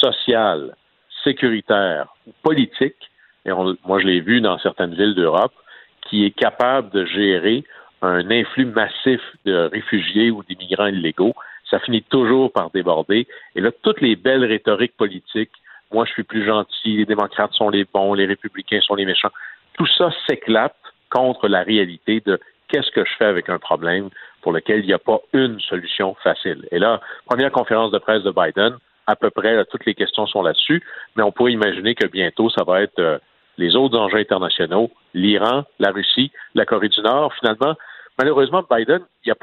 social, 0.00 0.76
sécuritaire 1.24 2.14
ou 2.26 2.32
politique, 2.42 3.10
et 3.44 3.50
moi, 3.52 4.00
je 4.00 4.06
l'ai 4.06 4.20
vu 4.20 4.40
dans 4.40 4.58
certaines 4.58 4.94
villes 4.94 5.14
d'Europe, 5.14 5.54
qui 6.02 6.24
est 6.24 6.30
capable 6.30 6.90
de 6.90 7.04
gérer 7.04 7.64
un 8.02 8.30
influx 8.30 8.66
massif 8.66 9.20
de 9.44 9.68
réfugiés 9.72 10.30
ou 10.30 10.42
d'immigrants 10.44 10.86
illégaux 10.86 11.34
ça 11.70 11.80
finit 11.80 12.02
toujours 12.02 12.52
par 12.52 12.70
déborder. 12.70 13.26
Et 13.54 13.60
là, 13.60 13.70
toutes 13.82 14.00
les 14.00 14.16
belles 14.16 14.44
rhétoriques 14.44 14.96
politiques, 14.96 15.52
moi 15.92 16.04
je 16.04 16.12
suis 16.12 16.24
plus 16.24 16.44
gentil, 16.44 16.96
les 16.96 17.04
démocrates 17.04 17.52
sont 17.52 17.70
les 17.70 17.84
bons, 17.84 18.14
les 18.14 18.26
républicains 18.26 18.80
sont 18.80 18.94
les 18.94 19.04
méchants, 19.04 19.30
tout 19.74 19.86
ça 19.98 20.10
s'éclate 20.26 20.76
contre 21.10 21.48
la 21.48 21.62
réalité 21.62 22.22
de 22.24 22.40
qu'est-ce 22.68 22.90
que 22.90 23.04
je 23.04 23.12
fais 23.18 23.24
avec 23.24 23.48
un 23.48 23.58
problème 23.58 24.08
pour 24.42 24.52
lequel 24.52 24.80
il 24.80 24.86
n'y 24.86 24.92
a 24.92 24.98
pas 24.98 25.20
une 25.32 25.60
solution 25.60 26.14
facile. 26.22 26.66
Et 26.70 26.78
là, 26.78 27.00
première 27.26 27.52
conférence 27.52 27.92
de 27.92 27.98
presse 27.98 28.22
de 28.22 28.30
Biden, 28.30 28.76
à 29.06 29.16
peu 29.16 29.30
près 29.30 29.64
toutes 29.66 29.86
les 29.86 29.94
questions 29.94 30.26
sont 30.26 30.42
là-dessus, 30.42 30.82
mais 31.16 31.22
on 31.22 31.32
pourrait 31.32 31.52
imaginer 31.52 31.94
que 31.94 32.06
bientôt, 32.06 32.50
ça 32.50 32.64
va 32.64 32.82
être 32.82 32.98
euh, 32.98 33.18
les 33.58 33.76
autres 33.76 33.98
enjeux 33.98 34.18
internationaux, 34.18 34.90
l'Iran, 35.14 35.64
la 35.78 35.90
Russie, 35.90 36.32
la 36.54 36.66
Corée 36.66 36.88
du 36.88 37.00
Nord. 37.00 37.32
Finalement, 37.34 37.74
malheureusement, 38.18 38.64
Biden, 38.68 39.00
il 39.24 39.28
n'y 39.28 39.32
a, 39.32 39.34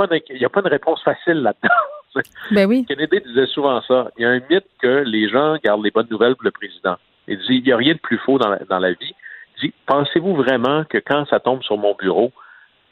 a 0.46 0.50
pas 0.50 0.62
de 0.62 0.70
réponse 0.70 1.02
facile 1.04 1.42
là-dedans. 1.42 1.74
Ben. 2.52 2.86
Kennedy 2.86 3.22
disait 3.26 3.48
souvent 3.48 3.82
ça. 3.82 4.12
Il 4.18 4.24
y 4.24 4.26
a 4.26 4.30
un 4.30 4.42
mythe 4.50 4.68
que 4.82 5.04
les 5.06 5.30
gens 5.30 5.58
gardent 5.64 5.84
les 5.84 5.92
bonnes 5.92 6.08
nouvelles 6.10 6.36
pour 6.36 6.46
le 6.46 6.52
président. 6.52 6.96
Il 7.28 7.38
dit 7.40 7.56
il 7.56 7.64
n'y 7.64 7.72
a 7.72 7.78
rien 7.78 7.94
de 7.94 8.00
plus 8.00 8.18
faux 8.20 8.38
dans 8.38 8.50
la, 8.50 8.60
dans 8.70 8.80
la 8.80 8.92
vie. 8.92 9.16
Il 9.58 9.68
dit 9.68 9.74
pensez-vous 9.86 10.36
vraiment 10.36 10.84
que 10.86 10.98
quand 10.98 11.26
ça 11.28 11.40
tombe 11.40 11.64
sur 11.64 11.78
mon 11.78 11.96
bureau, 11.96 12.32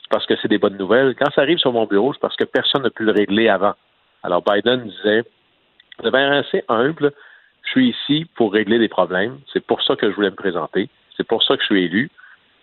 c'est 0.02 0.10
parce 0.10 0.26
que 0.26 0.34
c'est 0.42 0.48
des 0.48 0.58
bonnes 0.58 0.78
nouvelles? 0.78 1.16
Quand 1.16 1.32
ça 1.34 1.42
arrive 1.42 1.58
sur 1.58 1.74
mon 1.74 1.86
bureau, 1.86 2.14
c'est 2.14 2.20
parce 2.20 2.36
que 2.36 2.46
personne 2.46 2.84
n'a 2.84 2.90
pu 2.90 3.04
le 3.04 3.12
régler 3.12 3.50
avant. 3.50 3.74
Alors 4.24 4.44
Biden 4.44 4.84
disait 4.88 5.24
de 6.04 6.10
manière 6.10 6.46
assez 6.46 6.64
humble, 6.68 7.12
je 7.64 7.70
suis 7.70 7.90
ici 7.90 8.26
pour 8.36 8.54
régler 8.54 8.80
des 8.80 8.88
problèmes. 8.88 9.40
C'est 9.54 9.66
pour 9.66 9.82
ça 9.84 9.96
que 9.96 10.10
je 10.10 10.16
voulais 10.16 10.32
me 10.32 10.36
présenter. 10.36 10.90
C'est 11.16 11.28
pour 11.28 11.44
ça 11.44 11.56
que 11.56 11.62
je 11.62 11.68
suis 11.68 11.84
élu. 11.84 12.10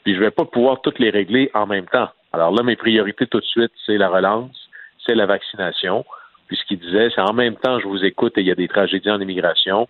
Puis 0.04 0.14
je 0.14 0.18
ne 0.18 0.24
vais 0.24 0.30
pas 0.30 0.44
pouvoir 0.44 0.80
toutes 0.80 0.98
les 0.98 1.10
régler 1.10 1.50
en 1.54 1.66
même 1.66 1.86
temps. 1.86 2.08
Alors 2.32 2.52
là, 2.52 2.62
mes 2.62 2.76
priorités 2.76 3.26
tout 3.26 3.40
de 3.40 3.44
suite, 3.44 3.72
c'est 3.86 3.96
la 3.96 4.08
relance, 4.08 4.68
c'est 5.04 5.14
la 5.14 5.26
vaccination. 5.26 6.04
Puis 6.48 6.56
ce 6.56 6.64
qu'il 6.66 6.78
disait, 6.78 7.10
c'est 7.14 7.20
en 7.20 7.34
même 7.34 7.56
temps, 7.56 7.78
je 7.78 7.86
vous 7.86 8.04
écoute 8.04 8.36
et 8.38 8.40
il 8.40 8.46
y 8.46 8.50
a 8.50 8.54
des 8.54 8.68
tragédies 8.68 9.10
en 9.10 9.20
immigration, 9.20 9.86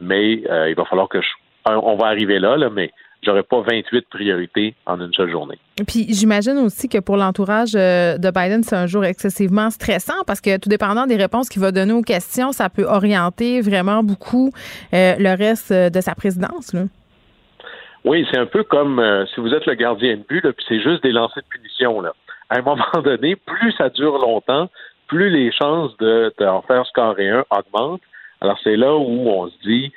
mais 0.00 0.42
euh, 0.50 0.68
il 0.70 0.74
va 0.74 0.84
falloir 0.86 1.08
que 1.08 1.20
je. 1.20 1.28
On 1.66 1.96
va 1.96 2.06
arriver 2.06 2.38
là, 2.38 2.56
là 2.56 2.70
mais 2.70 2.90
j'aurais 3.22 3.42
pas 3.42 3.60
28 3.60 4.08
priorités 4.08 4.74
en 4.86 4.98
une 5.00 5.12
seule 5.12 5.30
journée. 5.30 5.58
Puis 5.86 6.06
j'imagine 6.08 6.56
aussi 6.58 6.88
que 6.88 6.98
pour 6.98 7.18
l'entourage 7.18 7.74
euh, 7.74 8.16
de 8.16 8.30
Biden, 8.30 8.62
c'est 8.62 8.76
un 8.76 8.86
jour 8.86 9.04
excessivement 9.04 9.68
stressant 9.68 10.24
parce 10.26 10.40
que 10.40 10.58
tout 10.58 10.70
dépendant 10.70 11.06
des 11.06 11.16
réponses 11.16 11.50
qu'il 11.50 11.60
va 11.60 11.70
donner 11.70 11.92
aux 11.92 12.02
questions, 12.02 12.52
ça 12.52 12.70
peut 12.70 12.84
orienter 12.84 13.60
vraiment 13.60 14.02
beaucoup 14.02 14.50
euh, 14.94 15.14
le 15.18 15.36
reste 15.36 15.72
de 15.72 16.00
sa 16.00 16.14
présidence. 16.14 16.72
Là. 16.72 16.84
Oui, 18.04 18.26
c'est 18.30 18.38
un 18.38 18.46
peu 18.46 18.62
comme 18.62 19.04
si 19.34 19.40
vous 19.40 19.52
êtes 19.52 19.66
le 19.66 19.74
gardien 19.74 20.16
de 20.16 20.22
but, 20.26 20.40
puis 20.40 20.64
c'est 20.66 20.80
juste 20.80 21.02
des 21.02 21.12
lancers 21.12 21.42
de 21.42 21.48
punition. 21.48 22.00
Là. 22.00 22.14
À 22.48 22.58
un 22.58 22.62
moment 22.62 23.02
donné, 23.04 23.36
plus 23.36 23.72
ça 23.72 23.90
dure 23.90 24.16
longtemps, 24.18 24.70
plus 25.08 25.30
les 25.30 25.50
chances 25.52 25.96
de, 25.96 26.32
en 26.40 26.62
faire 26.62 26.86
scorer 26.86 27.28
un 27.28 27.44
augmentent. 27.50 28.02
Alors 28.40 28.58
c'est 28.62 28.76
là 28.76 28.94
où 28.94 29.28
on 29.28 29.48
se 29.48 29.58
dit, 29.64 29.92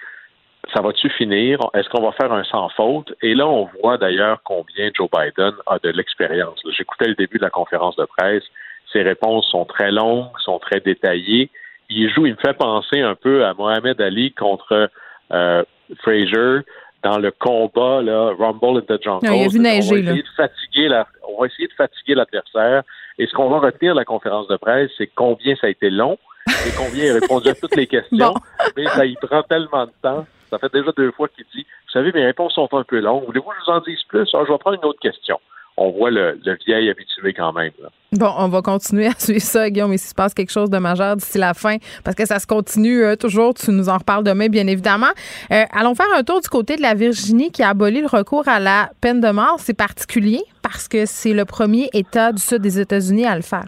ça 0.73 0.81
va-tu 0.81 1.09
finir? 1.09 1.59
Est-ce 1.73 1.89
qu'on 1.89 2.03
va 2.03 2.11
faire 2.13 2.31
un 2.31 2.43
sans 2.45 2.69
faute? 2.69 3.13
Et 3.21 3.35
là, 3.35 3.47
on 3.47 3.69
voit 3.81 3.97
d'ailleurs 3.97 4.39
combien 4.43 4.89
Joe 4.93 5.09
Biden 5.11 5.53
a 5.67 5.79
de 5.79 5.89
l'expérience. 5.89 6.59
J'écoutais 6.75 7.07
le 7.07 7.15
début 7.15 7.37
de 7.37 7.43
la 7.43 7.49
conférence 7.49 7.95
de 7.97 8.05
presse. 8.05 8.43
Ses 8.91 9.03
réponses 9.03 9.47
sont 9.49 9.65
très 9.65 9.91
longues, 9.91 10.29
sont 10.39 10.59
très 10.59 10.79
détaillées. 10.79 11.49
Il 11.89 12.09
joue, 12.09 12.25
il 12.25 12.33
me 12.33 12.37
fait 12.37 12.57
penser 12.57 13.01
un 13.01 13.15
peu 13.15 13.45
à 13.45 13.53
Mohamed 13.53 13.99
Ali 13.99 14.31
contre 14.31 14.89
euh, 15.33 15.63
Frazier 15.99 16.61
dans 17.03 17.17
le 17.17 17.31
combat 17.31 18.01
là, 18.01 18.33
Rumble 18.37 18.79
in 18.79 18.95
the 18.95 19.01
Jungle. 19.01 19.27
il 19.33 19.45
a 19.45 19.47
vu 19.47 19.59
neiger, 19.59 19.91
on 19.91 20.03
va 20.03 20.09
essayer 20.09 20.23
de 20.23 20.27
fatiguer 20.35 20.87
la, 20.87 21.07
on 21.27 21.41
va 21.41 21.47
essayer 21.47 21.67
de 21.67 21.73
fatiguer 21.73 22.15
l'adversaire. 22.15 22.83
Et 23.17 23.27
ce 23.27 23.33
qu'on 23.33 23.49
va 23.49 23.59
retenir 23.59 23.93
de 23.93 23.99
la 23.99 24.05
conférence 24.05 24.47
de 24.47 24.57
presse, 24.57 24.91
c'est 24.97 25.07
combien 25.07 25.55
ça 25.55 25.67
a 25.67 25.69
été 25.69 25.89
long 25.89 26.17
et 26.47 26.71
combien 26.77 27.05
il 27.05 27.11
a 27.11 27.13
répondu 27.15 27.49
à 27.49 27.55
toutes 27.55 27.75
les 27.75 27.87
questions. 27.87 28.33
Mais 28.77 28.85
ça 28.87 29.05
y 29.05 29.15
prend 29.15 29.43
tellement 29.43 29.85
de 29.85 29.91
temps. 30.01 30.25
Ça 30.49 30.59
fait 30.59 30.71
déjà 30.73 30.91
deux 30.97 31.11
fois 31.11 31.27
qu'il 31.29 31.45
dit, 31.55 31.63
vous 31.63 31.91
savez, 31.91 32.11
mes 32.11 32.25
réponses 32.25 32.53
sont 32.53 32.67
un 32.73 32.83
peu 32.83 32.99
longues. 32.99 33.25
Voulez-vous 33.25 33.49
que 33.49 33.55
je 33.59 33.71
vous 33.71 33.77
en 33.77 33.81
dise 33.81 34.03
plus? 34.07 34.29
Alors, 34.33 34.45
je 34.45 34.51
vais 34.51 34.57
prendre 34.57 34.77
une 34.77 34.85
autre 34.85 34.99
question 34.99 35.39
on 35.81 35.91
voit 35.91 36.11
le, 36.11 36.39
vieil 36.65 36.89
habitué 36.89 37.33
quand 37.33 37.53
même. 37.53 37.71
Bon, 38.13 38.31
on 38.37 38.49
va 38.49 38.61
continuer 38.61 39.07
à 39.07 39.13
suivre 39.17 39.41
ça, 39.41 39.69
Guillaume, 39.69 39.91
mais 39.91 39.97
s'il 39.97 40.09
se 40.09 40.15
passe 40.15 40.33
quelque 40.33 40.51
chose 40.51 40.69
de 40.69 40.77
majeur 40.77 41.15
d'ici 41.15 41.37
la 41.37 41.53
fin, 41.53 41.77
parce 42.03 42.15
que 42.15 42.25
ça 42.25 42.39
se 42.39 42.47
continue 42.47 43.03
euh, 43.03 43.15
toujours, 43.15 43.53
tu 43.53 43.71
nous 43.71 43.89
en 43.89 43.97
reparles 43.97 44.23
demain, 44.23 44.47
bien 44.47 44.67
évidemment. 44.67 45.11
Euh, 45.51 45.63
allons 45.71 45.95
faire 45.95 46.13
un 46.15 46.23
tour 46.23 46.41
du 46.41 46.49
côté 46.49 46.75
de 46.75 46.81
la 46.81 46.93
Virginie 46.93 47.51
qui 47.51 47.63
a 47.63 47.69
aboli 47.69 48.01
le 48.01 48.07
recours 48.07 48.47
à 48.47 48.59
la 48.59 48.89
peine 49.01 49.21
de 49.21 49.31
mort. 49.31 49.55
C'est 49.59 49.77
particulier 49.77 50.41
parce 50.61 50.87
que 50.87 51.05
c'est 51.05 51.33
le 51.33 51.45
premier 51.45 51.89
État 51.93 52.31
du 52.31 52.41
sud 52.41 52.61
des 52.61 52.79
États-Unis 52.79 53.25
à 53.25 53.35
le 53.35 53.41
faire. 53.41 53.65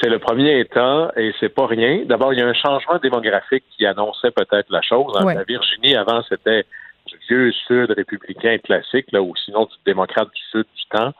C'est 0.00 0.08
le 0.08 0.20
premier 0.20 0.60
État 0.60 1.12
et 1.16 1.32
c'est 1.40 1.48
pas 1.48 1.66
rien. 1.66 2.04
D'abord, 2.06 2.32
il 2.32 2.38
y 2.38 2.42
a 2.42 2.46
un 2.46 2.54
changement 2.54 2.98
démographique 3.02 3.64
qui 3.76 3.84
annonçait 3.84 4.30
peut-être 4.30 4.70
la 4.70 4.80
chose. 4.80 5.12
Hein. 5.16 5.34
La 5.34 5.42
Virginie, 5.42 5.96
avant, 5.96 6.22
c'était 6.28 6.64
Sud 7.66 7.90
républicain 7.90 8.58
classique, 8.58 9.06
là, 9.12 9.22
ou 9.22 9.34
sinon 9.36 9.64
du 9.64 9.74
démocrate 9.86 10.28
du 10.34 10.42
Sud 10.50 10.66
du 10.76 10.84
temps. 10.90 11.12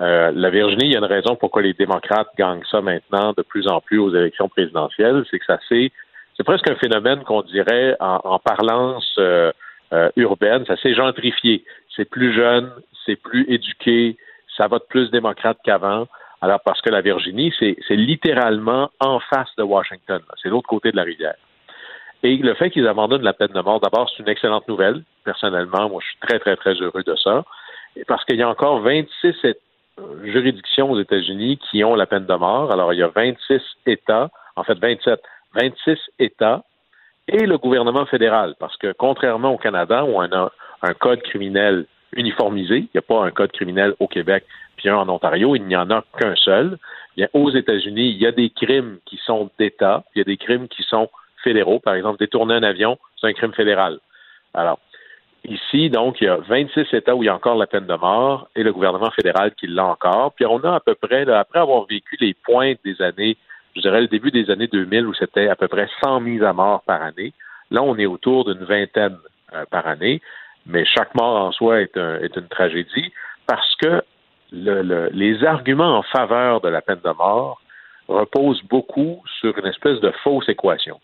Euh, 0.00 0.32
la 0.34 0.50
Virginie, 0.50 0.86
il 0.86 0.92
y 0.92 0.96
a 0.96 0.98
une 0.98 1.04
raison 1.04 1.36
pourquoi 1.36 1.62
les 1.62 1.74
démocrates 1.74 2.30
gagnent 2.38 2.64
ça 2.70 2.80
maintenant 2.80 3.34
de 3.36 3.42
plus 3.42 3.68
en 3.68 3.80
plus 3.80 3.98
aux 3.98 4.14
élections 4.14 4.48
présidentielles, 4.48 5.24
c'est 5.30 5.38
que 5.38 5.44
ça 5.44 5.58
c'est 5.68 5.92
c'est 6.36 6.44
presque 6.44 6.70
un 6.70 6.76
phénomène 6.76 7.22
qu'on 7.24 7.42
dirait 7.42 7.96
en, 8.00 8.38
parlance 8.38 9.14
euh, 9.18 9.52
euh, 9.92 10.08
urbaine, 10.16 10.64
ça 10.64 10.76
s'est 10.78 10.94
gentrifié. 10.94 11.64
C'est 11.94 12.08
plus 12.08 12.32
jeune, 12.32 12.72
c'est 13.04 13.16
plus 13.16 13.44
éduqué, 13.52 14.16
ça 14.56 14.66
vote 14.66 14.88
plus 14.88 15.10
démocrate 15.10 15.58
qu'avant. 15.62 16.06
Alors 16.40 16.60
parce 16.60 16.80
que 16.80 16.88
la 16.88 17.02
Virginie, 17.02 17.52
c'est 17.58 17.76
littéralement 17.90 18.90
en 19.00 19.20
face 19.20 19.54
de 19.58 19.62
Washington, 19.62 20.22
c'est 20.42 20.48
l'autre 20.48 20.68
côté 20.68 20.92
de 20.92 20.96
la 20.96 21.02
rivière. 21.02 21.36
Et 22.22 22.36
le 22.36 22.54
fait 22.54 22.70
qu'ils 22.70 22.86
abandonnent 22.86 23.22
la 23.22 23.32
peine 23.32 23.52
de 23.54 23.60
mort, 23.60 23.80
d'abord, 23.80 24.10
c'est 24.10 24.22
une 24.22 24.28
excellente 24.28 24.68
nouvelle. 24.68 25.02
Personnellement, 25.24 25.88
moi, 25.88 26.00
je 26.02 26.08
suis 26.08 26.18
très, 26.20 26.38
très, 26.38 26.56
très 26.56 26.74
heureux 26.74 27.02
de 27.02 27.16
ça. 27.16 27.44
Parce 28.06 28.24
qu'il 28.24 28.36
y 28.36 28.42
a 28.42 28.48
encore 28.48 28.80
26 28.80 29.34
juridictions 30.24 30.90
aux 30.90 31.00
États-Unis 31.00 31.58
qui 31.70 31.82
ont 31.82 31.94
la 31.94 32.06
peine 32.06 32.26
de 32.26 32.34
mort. 32.34 32.72
Alors, 32.72 32.92
il 32.92 32.98
y 32.98 33.02
a 33.02 33.08
26 33.08 33.60
États, 33.86 34.30
en 34.56 34.64
fait 34.64 34.78
27, 34.78 35.20
26 35.54 35.98
États 36.18 36.62
et 37.26 37.46
le 37.46 37.58
gouvernement 37.58 38.06
fédéral. 38.06 38.54
Parce 38.58 38.76
que 38.76 38.92
contrairement 38.92 39.52
au 39.52 39.58
Canada, 39.58 40.04
où 40.04 40.16
on 40.16 40.22
a 40.22 40.52
un 40.82 40.94
code 40.94 41.22
criminel 41.22 41.86
uniformisé, 42.12 42.78
il 42.78 42.88
n'y 42.94 42.98
a 42.98 43.02
pas 43.02 43.24
un 43.24 43.30
code 43.30 43.52
criminel 43.52 43.94
au 43.98 44.08
Québec 44.08 44.44
puis 44.80 44.88
un 44.88 44.96
en 44.96 45.08
Ontario, 45.08 45.54
il 45.54 45.66
n'y 45.66 45.76
en 45.76 45.90
a 45.90 46.02
qu'un 46.18 46.34
seul. 46.36 46.78
Bien, 47.16 47.28
aux 47.34 47.50
États-Unis, 47.50 48.10
il 48.10 48.16
y 48.16 48.26
a 48.26 48.32
des 48.32 48.50
crimes 48.50 48.98
qui 49.04 49.18
sont 49.26 49.50
d'État, 49.58 50.04
il 50.14 50.18
y 50.18 50.22
a 50.22 50.24
des 50.24 50.38
crimes 50.38 50.68
qui 50.68 50.82
sont 50.84 51.10
fédéraux. 51.42 51.80
Par 51.80 51.94
exemple, 51.94 52.18
détourner 52.18 52.54
un 52.54 52.62
avion, 52.62 52.98
c'est 53.20 53.28
un 53.28 53.32
crime 53.32 53.52
fédéral. 53.52 53.98
Alors, 54.54 54.78
ici, 55.44 55.90
donc, 55.90 56.20
il 56.20 56.24
y 56.24 56.28
a 56.28 56.36
26 56.36 56.92
États 56.92 57.14
où 57.14 57.22
il 57.22 57.26
y 57.26 57.28
a 57.28 57.34
encore 57.34 57.56
la 57.56 57.66
peine 57.66 57.86
de 57.86 57.94
mort 57.94 58.48
et 58.56 58.62
le 58.62 58.72
gouvernement 58.72 59.10
fédéral 59.10 59.54
qui 59.54 59.66
l'a 59.66 59.86
encore. 59.86 60.32
Puis 60.34 60.46
on 60.46 60.58
a 60.64 60.74
à 60.74 60.80
peu 60.80 60.94
près, 60.94 61.30
après 61.30 61.60
avoir 61.60 61.84
vécu 61.86 62.16
les 62.20 62.34
pointes 62.34 62.78
des 62.84 63.00
années, 63.02 63.36
je 63.76 63.80
dirais 63.82 64.00
le 64.00 64.08
début 64.08 64.30
des 64.30 64.50
années 64.50 64.66
2000 64.66 65.06
où 65.06 65.14
c'était 65.14 65.48
à 65.48 65.56
peu 65.56 65.68
près 65.68 65.88
100 66.02 66.20
mises 66.20 66.42
à 66.42 66.52
mort 66.52 66.82
par 66.82 67.02
année, 67.02 67.32
là, 67.70 67.82
on 67.82 67.96
est 67.96 68.06
autour 68.06 68.44
d'une 68.44 68.64
vingtaine 68.64 69.16
euh, 69.54 69.64
par 69.70 69.86
année. 69.86 70.20
Mais 70.66 70.84
chaque 70.84 71.14
mort 71.14 71.46
en 71.46 71.52
soi 71.52 71.80
est, 71.80 71.96
une 71.96 72.48
tragédie 72.48 73.12
parce 73.46 73.74
que 73.76 74.02
les 74.52 75.44
arguments 75.44 75.98
en 75.98 76.02
faveur 76.02 76.60
de 76.60 76.68
la 76.68 76.82
peine 76.82 77.00
de 77.04 77.10
mort 77.10 77.60
reposent 78.08 78.62
beaucoup 78.64 79.22
sur 79.40 79.56
une 79.56 79.66
espèce 79.66 80.00
de 80.00 80.10
fausse 80.22 80.48
équation. 80.48 81.00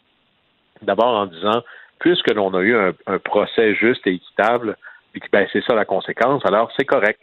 D'abord 0.83 1.15
en 1.15 1.27
disant, 1.27 1.63
puisque 1.99 2.33
l'on 2.33 2.53
a 2.55 2.61
eu 2.61 2.77
un, 2.77 3.19
procès 3.19 3.75
juste 3.75 4.07
et 4.07 4.15
équitable, 4.15 4.77
puis 5.13 5.23
ben, 5.33 5.47
c'est 5.53 5.65
ça 5.65 5.75
la 5.75 5.85
conséquence, 5.85 6.43
alors 6.45 6.71
c'est 6.77 6.85
correct. 6.85 7.21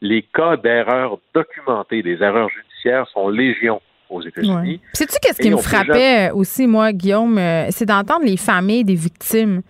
les 0.00 0.22
cas 0.22 0.56
d'erreurs 0.56 1.18
documentées, 1.34 2.02
des 2.02 2.22
erreurs 2.22 2.48
judiciaires 2.48 3.06
sont 3.08 3.28
légion 3.28 3.80
aux 4.10 4.22
États-Unis. 4.22 4.80
Sais-tu 4.92 5.16
qu'est-ce 5.20 5.40
qui 5.40 5.50
me 5.50 5.56
frappait 5.56 6.30
aussi, 6.32 6.66
moi, 6.66 6.92
Guillaume? 6.92 7.38
Euh, 7.38 7.66
c'est 7.70 7.86
d'entendre 7.86 8.24
les 8.24 8.36
familles 8.36 8.84
des 8.84 8.94
victimes. 8.94 9.62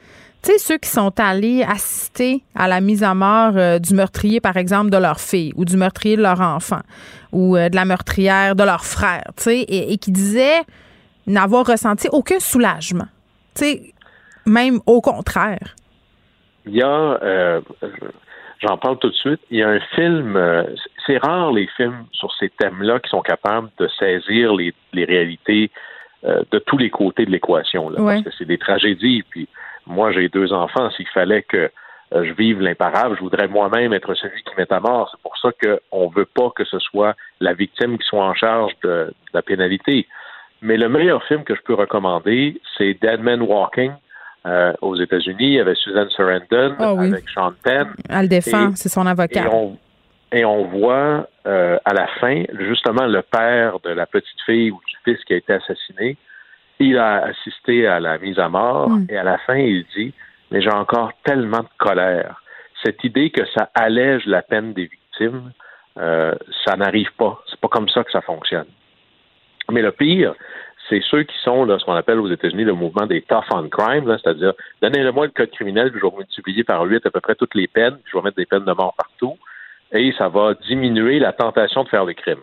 Tu 0.42 0.52
sais, 0.52 0.58
ceux 0.58 0.78
qui 0.78 0.88
sont 0.88 1.12
allés 1.18 1.62
assister 1.62 2.42
à 2.54 2.68
la 2.68 2.80
mise 2.80 3.02
à 3.02 3.14
mort 3.14 3.52
euh, 3.56 3.78
du 3.78 3.94
meurtrier, 3.94 4.40
par 4.40 4.56
exemple, 4.56 4.90
de 4.90 4.96
leur 4.96 5.20
fille 5.20 5.52
ou 5.56 5.64
du 5.64 5.76
meurtrier 5.76 6.16
de 6.16 6.22
leur 6.22 6.40
enfant 6.40 6.80
ou 7.32 7.56
euh, 7.56 7.68
de 7.68 7.76
la 7.76 7.84
meurtrière 7.84 8.54
de 8.54 8.62
leur 8.62 8.84
frère, 8.84 9.24
tu 9.36 9.44
sais, 9.44 9.60
et, 9.60 9.96
qui 9.98 10.12
disaient 10.12 10.62
n'avoir 11.26 11.66
ressenti 11.66 12.08
aucun 12.12 12.38
soulagement. 12.38 13.06
Tu 13.56 13.64
sais, 13.64 13.94
même 14.46 14.80
au 14.86 15.00
contraire. 15.00 15.74
Il 16.66 16.74
y 16.74 16.82
a, 16.82 17.60
j'en 18.60 18.76
parle 18.76 18.98
tout 18.98 19.08
de 19.08 19.14
suite, 19.14 19.40
il 19.50 19.58
y 19.58 19.62
a 19.62 19.68
un 19.68 19.80
film, 19.94 20.36
c'est 21.06 21.18
rare 21.18 21.52
les 21.52 21.68
films 21.76 22.06
sur 22.12 22.32
ces 22.34 22.50
thèmes-là 22.50 23.00
qui 23.00 23.08
sont 23.08 23.22
capables 23.22 23.70
de 23.78 23.88
saisir 23.98 24.54
les, 24.54 24.74
réalités 24.92 25.70
euh, 26.24 26.42
de 26.50 26.58
tous 26.58 26.78
les 26.78 26.90
côtés 26.90 27.24
de 27.24 27.30
l'équation. 27.30 27.92
Parce 27.92 28.22
que 28.22 28.30
c'est 28.36 28.46
des 28.46 28.58
tragédies. 28.58 29.22
Puis 29.30 29.48
moi, 29.86 30.12
j'ai 30.12 30.28
deux 30.28 30.52
enfants. 30.52 30.90
S'il 30.90 31.06
fallait 31.08 31.42
que 31.42 31.70
euh, 32.14 32.24
je 32.24 32.32
vive 32.32 32.60
l'imparable, 32.60 33.16
je 33.16 33.20
voudrais 33.20 33.48
moi-même 33.48 33.92
être 33.92 34.14
celui 34.14 34.42
qui 34.42 34.54
met 34.56 34.72
à 34.72 34.80
mort. 34.80 35.08
C'est 35.12 35.22
pour 35.22 35.36
ça 35.38 35.50
qu'on 35.52 36.08
ne 36.08 36.14
veut 36.14 36.26
pas 36.26 36.50
que 36.56 36.64
ce 36.64 36.78
soit 36.78 37.14
la 37.40 37.52
victime 37.52 37.98
qui 37.98 38.06
soit 38.06 38.24
en 38.24 38.34
charge 38.34 38.72
de, 38.82 39.12
la 39.32 39.42
pénalité. 39.42 40.08
Mais 40.62 40.76
le 40.76 40.88
meilleur 40.88 41.22
film 41.24 41.44
que 41.44 41.54
je 41.54 41.60
peux 41.62 41.74
recommander, 41.74 42.60
c'est 42.76 42.94
Dead 43.00 43.20
Man 43.20 43.42
Walking. 43.42 43.92
Euh, 44.46 44.72
aux 44.80 44.94
États-Unis, 44.94 45.36
il 45.40 45.52
y 45.54 45.60
avait 45.60 45.74
Susan 45.74 46.06
Sarandon 46.16 46.76
ah 46.78 46.90
avec 46.96 47.28
Sean 47.28 47.52
Penn. 47.64 47.88
Elle 48.08 48.28
défend, 48.28 48.76
c'est 48.76 48.88
son 48.88 49.04
avocat 49.04 49.50
et 50.32 50.44
on 50.44 50.64
voit 50.64 51.28
euh, 51.46 51.78
à 51.84 51.94
la 51.94 52.06
fin, 52.20 52.44
justement, 52.58 53.06
le 53.06 53.22
père 53.22 53.78
de 53.80 53.90
la 53.90 54.06
petite 54.06 54.40
fille 54.44 54.70
ou 54.70 54.80
du 54.86 54.96
fils 55.04 55.24
qui 55.24 55.34
a 55.34 55.36
été 55.36 55.52
assassiné. 55.52 56.16
Il 56.78 56.98
a 56.98 57.24
assisté 57.26 57.86
à 57.86 58.00
la 58.00 58.18
mise 58.18 58.38
à 58.38 58.48
mort 58.48 58.90
mm. 58.90 59.06
et 59.08 59.16
à 59.16 59.22
la 59.22 59.38
fin, 59.38 59.56
il 59.56 59.84
dit 59.96 60.12
Mais 60.50 60.60
j'ai 60.60 60.72
encore 60.72 61.12
tellement 61.24 61.60
de 61.60 61.68
colère. 61.78 62.42
Cette 62.84 63.02
idée 63.04 63.30
que 63.30 63.42
ça 63.54 63.70
allège 63.74 64.26
la 64.26 64.42
peine 64.42 64.72
des 64.72 64.86
victimes, 64.86 65.52
euh, 65.98 66.34
ça 66.66 66.76
n'arrive 66.76 67.12
pas. 67.16 67.40
C'est 67.48 67.60
pas 67.60 67.68
comme 67.68 67.88
ça 67.88 68.04
que 68.04 68.10
ça 68.10 68.20
fonctionne. 68.20 68.66
Mais 69.70 69.82
le 69.82 69.92
pire, 69.92 70.34
c'est 70.88 71.02
ceux 71.10 71.24
qui 71.24 71.36
sont 71.42 71.64
là, 71.64 71.78
ce 71.78 71.84
qu'on 71.84 71.94
appelle 71.94 72.20
aux 72.20 72.30
États-Unis 72.30 72.64
le 72.64 72.74
mouvement 72.74 73.06
des 73.06 73.22
tough 73.22 73.44
on 73.50 73.68
crime, 73.68 74.16
c'est-à-dire 74.22 74.52
donnez-le-moi 74.82 75.26
le 75.26 75.32
code 75.32 75.50
criminel, 75.50 75.90
puis 75.90 76.00
je 76.00 76.06
vais 76.06 76.16
multiplier 76.16 76.64
par 76.64 76.82
huit 76.82 77.04
à 77.04 77.10
peu 77.10 77.20
près 77.20 77.34
toutes 77.34 77.54
les 77.54 77.66
peines, 77.66 77.94
puis 77.94 78.12
je 78.12 78.18
vais 78.18 78.22
mettre 78.22 78.36
des 78.36 78.46
peines 78.46 78.64
de 78.64 78.72
mort 78.72 78.94
partout 78.96 79.36
et 79.92 80.12
ça 80.18 80.28
va 80.28 80.54
diminuer 80.54 81.18
la 81.18 81.32
tentation 81.32 81.84
de 81.84 81.88
faire 81.88 82.06
des 82.06 82.14
crimes. 82.14 82.42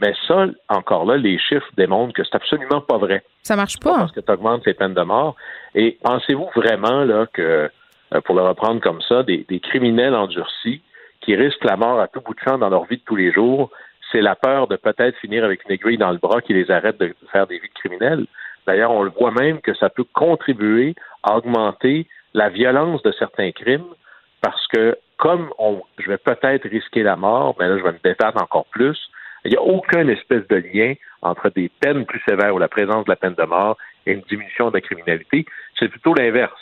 Mais 0.00 0.14
ça, 0.26 0.46
encore 0.68 1.04
là, 1.04 1.16
les 1.16 1.38
chiffres 1.38 1.68
démontrent 1.76 2.14
que 2.14 2.24
c'est 2.24 2.34
absolument 2.34 2.80
pas 2.80 2.96
vrai. 2.96 3.22
Ça 3.42 3.54
marche 3.54 3.78
pas. 3.78 3.98
Parce 3.98 4.12
que 4.12 4.20
tu 4.20 4.32
augmentes 4.32 4.64
les 4.64 4.72
peines 4.72 4.94
de 4.94 5.02
mort. 5.02 5.36
Et 5.74 5.98
pensez-vous 6.02 6.48
vraiment 6.56 7.04
là 7.04 7.26
que, 7.30 7.70
euh, 8.14 8.20
pour 8.24 8.34
le 8.34 8.42
reprendre 8.42 8.80
comme 8.80 9.02
ça, 9.02 9.22
des, 9.22 9.44
criminels 9.60 10.14
endurcis 10.14 10.80
qui 11.20 11.36
risquent 11.36 11.64
la 11.64 11.76
mort 11.76 12.00
à 12.00 12.08
tout 12.08 12.22
bout 12.22 12.34
de 12.34 12.40
champ 12.40 12.56
dans 12.56 12.70
leur 12.70 12.84
vie 12.86 12.96
de 12.96 13.02
tous 13.04 13.16
les 13.16 13.30
jours, 13.30 13.70
c'est 14.10 14.20
la 14.20 14.34
peur 14.34 14.66
de 14.66 14.76
peut-être 14.76 15.16
finir 15.18 15.44
avec 15.44 15.64
une 15.64 15.72
aiguille 15.72 15.98
dans 15.98 16.10
le 16.10 16.18
bras 16.18 16.40
qui 16.40 16.54
les 16.54 16.70
arrête 16.70 16.98
de 16.98 17.14
faire 17.32 17.46
des 17.46 17.58
vies 17.58 17.70
criminelles. 17.74 18.26
D'ailleurs, 18.66 18.90
on 18.90 19.02
le 19.02 19.10
voit 19.10 19.30
même 19.30 19.60
que 19.60 19.74
ça 19.74 19.88
peut 19.88 20.04
contribuer 20.12 20.94
à 21.22 21.36
augmenter 21.36 22.06
la 22.34 22.48
violence 22.48 23.02
de 23.02 23.12
certains 23.12 23.52
crimes 23.52 23.94
parce 24.40 24.66
que 24.68 24.96
comme 25.16 25.52
on, 25.58 25.82
je 25.98 26.08
vais 26.08 26.18
peut-être 26.18 26.66
risquer 26.68 27.02
la 27.02 27.16
mort, 27.16 27.54
mais 27.58 27.68
là, 27.68 27.76
je 27.76 27.82
vais 27.82 27.92
me 27.92 27.98
débattre 28.02 28.42
encore 28.42 28.66
plus. 28.66 28.98
Il 29.44 29.50
n'y 29.50 29.56
a 29.56 29.62
aucun 29.62 30.08
espèce 30.08 30.46
de 30.48 30.56
lien 30.56 30.94
entre 31.22 31.50
des 31.50 31.70
peines 31.80 32.06
plus 32.06 32.22
sévères 32.28 32.54
ou 32.54 32.58
la 32.58 32.68
présence 32.68 33.04
de 33.04 33.10
la 33.10 33.16
peine 33.16 33.34
de 33.34 33.44
mort 33.44 33.76
et 34.06 34.12
une 34.12 34.22
diminution 34.22 34.70
de 34.70 34.74
la 34.74 34.80
criminalité. 34.80 35.44
C'est 35.78 35.88
plutôt 35.88 36.14
l'inverse. 36.14 36.60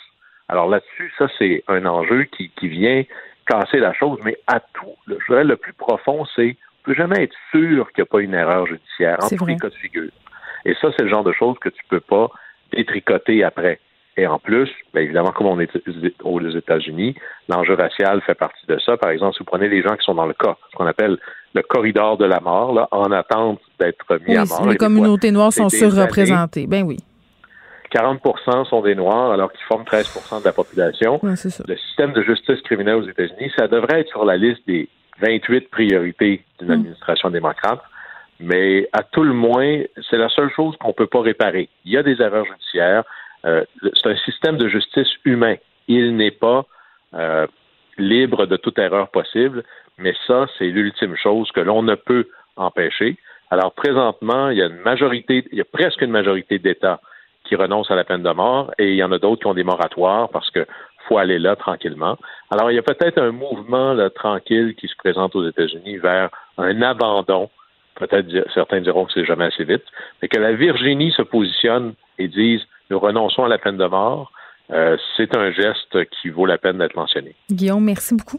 Alors 0.48 0.68
là-dessus, 0.68 1.12
ça, 1.18 1.28
c'est 1.38 1.62
un 1.68 1.84
enjeu 1.86 2.24
qui, 2.24 2.50
qui 2.50 2.68
vient 2.68 3.04
casser 3.46 3.78
la 3.78 3.92
chose, 3.92 4.18
mais 4.24 4.36
à 4.46 4.60
tout, 4.60 4.94
je 5.06 5.34
le 5.34 5.56
plus 5.56 5.72
profond, 5.72 6.26
c'est 6.36 6.56
peut 6.88 6.94
jamais 6.94 7.24
être 7.24 7.36
sûr 7.50 7.92
qu'il 7.92 8.02
n'y 8.02 8.08
a 8.08 8.10
pas 8.10 8.20
une 8.20 8.34
erreur 8.34 8.66
judiciaire 8.66 9.18
en 9.22 9.28
tous 9.28 9.44
les 9.44 9.56
cas 9.56 9.68
de 9.68 9.74
figure. 9.74 10.10
Et 10.64 10.74
ça, 10.80 10.88
c'est 10.96 11.04
le 11.04 11.10
genre 11.10 11.24
de 11.24 11.32
choses 11.32 11.56
que 11.60 11.68
tu 11.68 11.82
ne 11.84 11.98
peux 11.98 12.00
pas 12.00 12.30
détricoter 12.72 13.44
après. 13.44 13.78
Et 14.16 14.26
en 14.26 14.38
plus, 14.38 14.68
bien 14.92 15.02
évidemment, 15.02 15.30
comme 15.30 15.46
on 15.46 15.60
est 15.60 15.70
aux 16.24 16.40
États-Unis, 16.40 17.14
l'enjeu 17.48 17.74
racial 17.74 18.20
fait 18.22 18.34
partie 18.34 18.66
de 18.66 18.78
ça. 18.78 18.96
Par 18.96 19.10
exemple, 19.10 19.34
si 19.34 19.40
vous 19.40 19.44
prenez 19.44 19.68
les 19.68 19.82
gens 19.82 19.96
qui 19.96 20.04
sont 20.04 20.14
dans 20.14 20.26
le 20.26 20.34
cas, 20.34 20.56
ce 20.72 20.76
qu'on 20.76 20.86
appelle 20.86 21.18
le 21.54 21.62
corridor 21.62 22.16
de 22.16 22.24
la 22.24 22.40
mort, 22.40 22.72
là, 22.72 22.88
en 22.90 23.12
attente 23.12 23.60
d'être 23.78 24.18
mis 24.26 24.36
à 24.36 24.44
mort. 24.44 24.66
Les 24.66 24.76
communautés 24.76 25.30
noires 25.30 25.52
sont 25.52 25.68
surreprésentées. 25.68 26.66
Ben 26.66 26.82
oui. 26.84 26.96
40 27.90 28.20
sont 28.68 28.82
des 28.82 28.94
Noirs, 28.94 29.32
alors 29.32 29.50
qu'ils 29.52 29.64
forment 29.66 29.84
13% 29.84 30.40
de 30.40 30.44
la 30.44 30.52
population. 30.52 31.20
le 31.22 31.36
système 31.36 32.12
de 32.12 32.22
justice 32.22 32.60
criminelle 32.62 32.96
aux 32.96 33.08
États-Unis, 33.08 33.50
ça 33.56 33.66
devrait 33.66 34.00
être 34.00 34.08
sur 34.08 34.24
la 34.24 34.36
liste 34.36 34.60
des 34.66 34.88
28 35.20 35.70
priorités 35.70 36.44
d'une 36.58 36.68
hmm. 36.68 36.72
administration 36.72 37.30
démocrate, 37.30 37.82
mais 38.40 38.88
à 38.92 39.02
tout 39.02 39.24
le 39.24 39.32
moins, 39.32 39.82
c'est 40.08 40.16
la 40.16 40.28
seule 40.28 40.50
chose 40.54 40.76
qu'on 40.76 40.88
ne 40.88 40.92
peut 40.92 41.06
pas 41.06 41.22
réparer. 41.22 41.68
Il 41.84 41.92
y 41.92 41.96
a 41.96 42.02
des 42.02 42.20
erreurs 42.22 42.44
judiciaires, 42.44 43.04
euh, 43.44 43.64
c'est 43.82 44.10
un 44.10 44.16
système 44.16 44.56
de 44.56 44.68
justice 44.68 45.08
humain. 45.24 45.56
Il 45.88 46.16
n'est 46.16 46.30
pas 46.30 46.66
euh, 47.14 47.46
libre 47.96 48.46
de 48.46 48.56
toute 48.56 48.78
erreur 48.78 49.08
possible, 49.08 49.64
mais 49.98 50.14
ça, 50.26 50.46
c'est 50.58 50.66
l'ultime 50.66 51.16
chose 51.16 51.50
que 51.52 51.60
l'on 51.60 51.82
ne 51.82 51.94
peut 51.94 52.28
empêcher. 52.56 53.16
Alors 53.50 53.72
présentement, 53.72 54.50
il 54.50 54.58
y 54.58 54.62
a 54.62 54.66
une 54.66 54.80
majorité, 54.80 55.44
il 55.50 55.58
y 55.58 55.60
a 55.60 55.64
presque 55.64 56.02
une 56.02 56.10
majorité 56.10 56.58
d'États 56.58 57.00
qui 57.44 57.56
renoncent 57.56 57.90
à 57.90 57.96
la 57.96 58.04
peine 58.04 58.22
de 58.22 58.30
mort 58.30 58.72
et 58.78 58.90
il 58.90 58.96
y 58.96 59.02
en 59.02 59.10
a 59.10 59.18
d'autres 59.18 59.42
qui 59.42 59.46
ont 59.46 59.54
des 59.54 59.64
moratoires 59.64 60.28
parce 60.28 60.50
que 60.50 60.66
faut 61.08 61.18
aller 61.18 61.38
là 61.38 61.56
tranquillement. 61.56 62.16
Alors 62.50 62.70
il 62.70 62.74
y 62.74 62.78
a 62.78 62.82
peut-être 62.82 63.18
un 63.18 63.32
mouvement 63.32 63.96
tranquille 64.10 64.74
qui 64.78 64.88
se 64.88 64.96
présente 64.96 65.34
aux 65.34 65.48
États-Unis 65.48 65.96
vers 65.98 66.30
un 66.58 66.82
abandon. 66.82 67.50
Peut-être 67.94 68.28
certains 68.54 68.80
diront 68.80 69.06
que 69.06 69.12
c'est 69.14 69.24
jamais 69.24 69.46
assez 69.46 69.64
vite, 69.64 69.84
mais 70.22 70.28
que 70.28 70.38
la 70.38 70.52
Virginie 70.52 71.12
se 71.12 71.22
positionne 71.22 71.94
et 72.18 72.28
dise 72.28 72.60
nous 72.90 72.98
renonçons 72.98 73.44
à 73.44 73.48
la 73.48 73.58
peine 73.58 73.76
de 73.76 73.86
mort, 73.86 74.32
euh, 74.70 74.96
c'est 75.16 75.34
un 75.36 75.50
geste 75.50 76.04
qui 76.20 76.28
vaut 76.28 76.46
la 76.46 76.58
peine 76.58 76.78
d'être 76.78 76.96
mentionné. 76.96 77.34
Guillaume, 77.50 77.84
merci 77.84 78.14
beaucoup. 78.14 78.38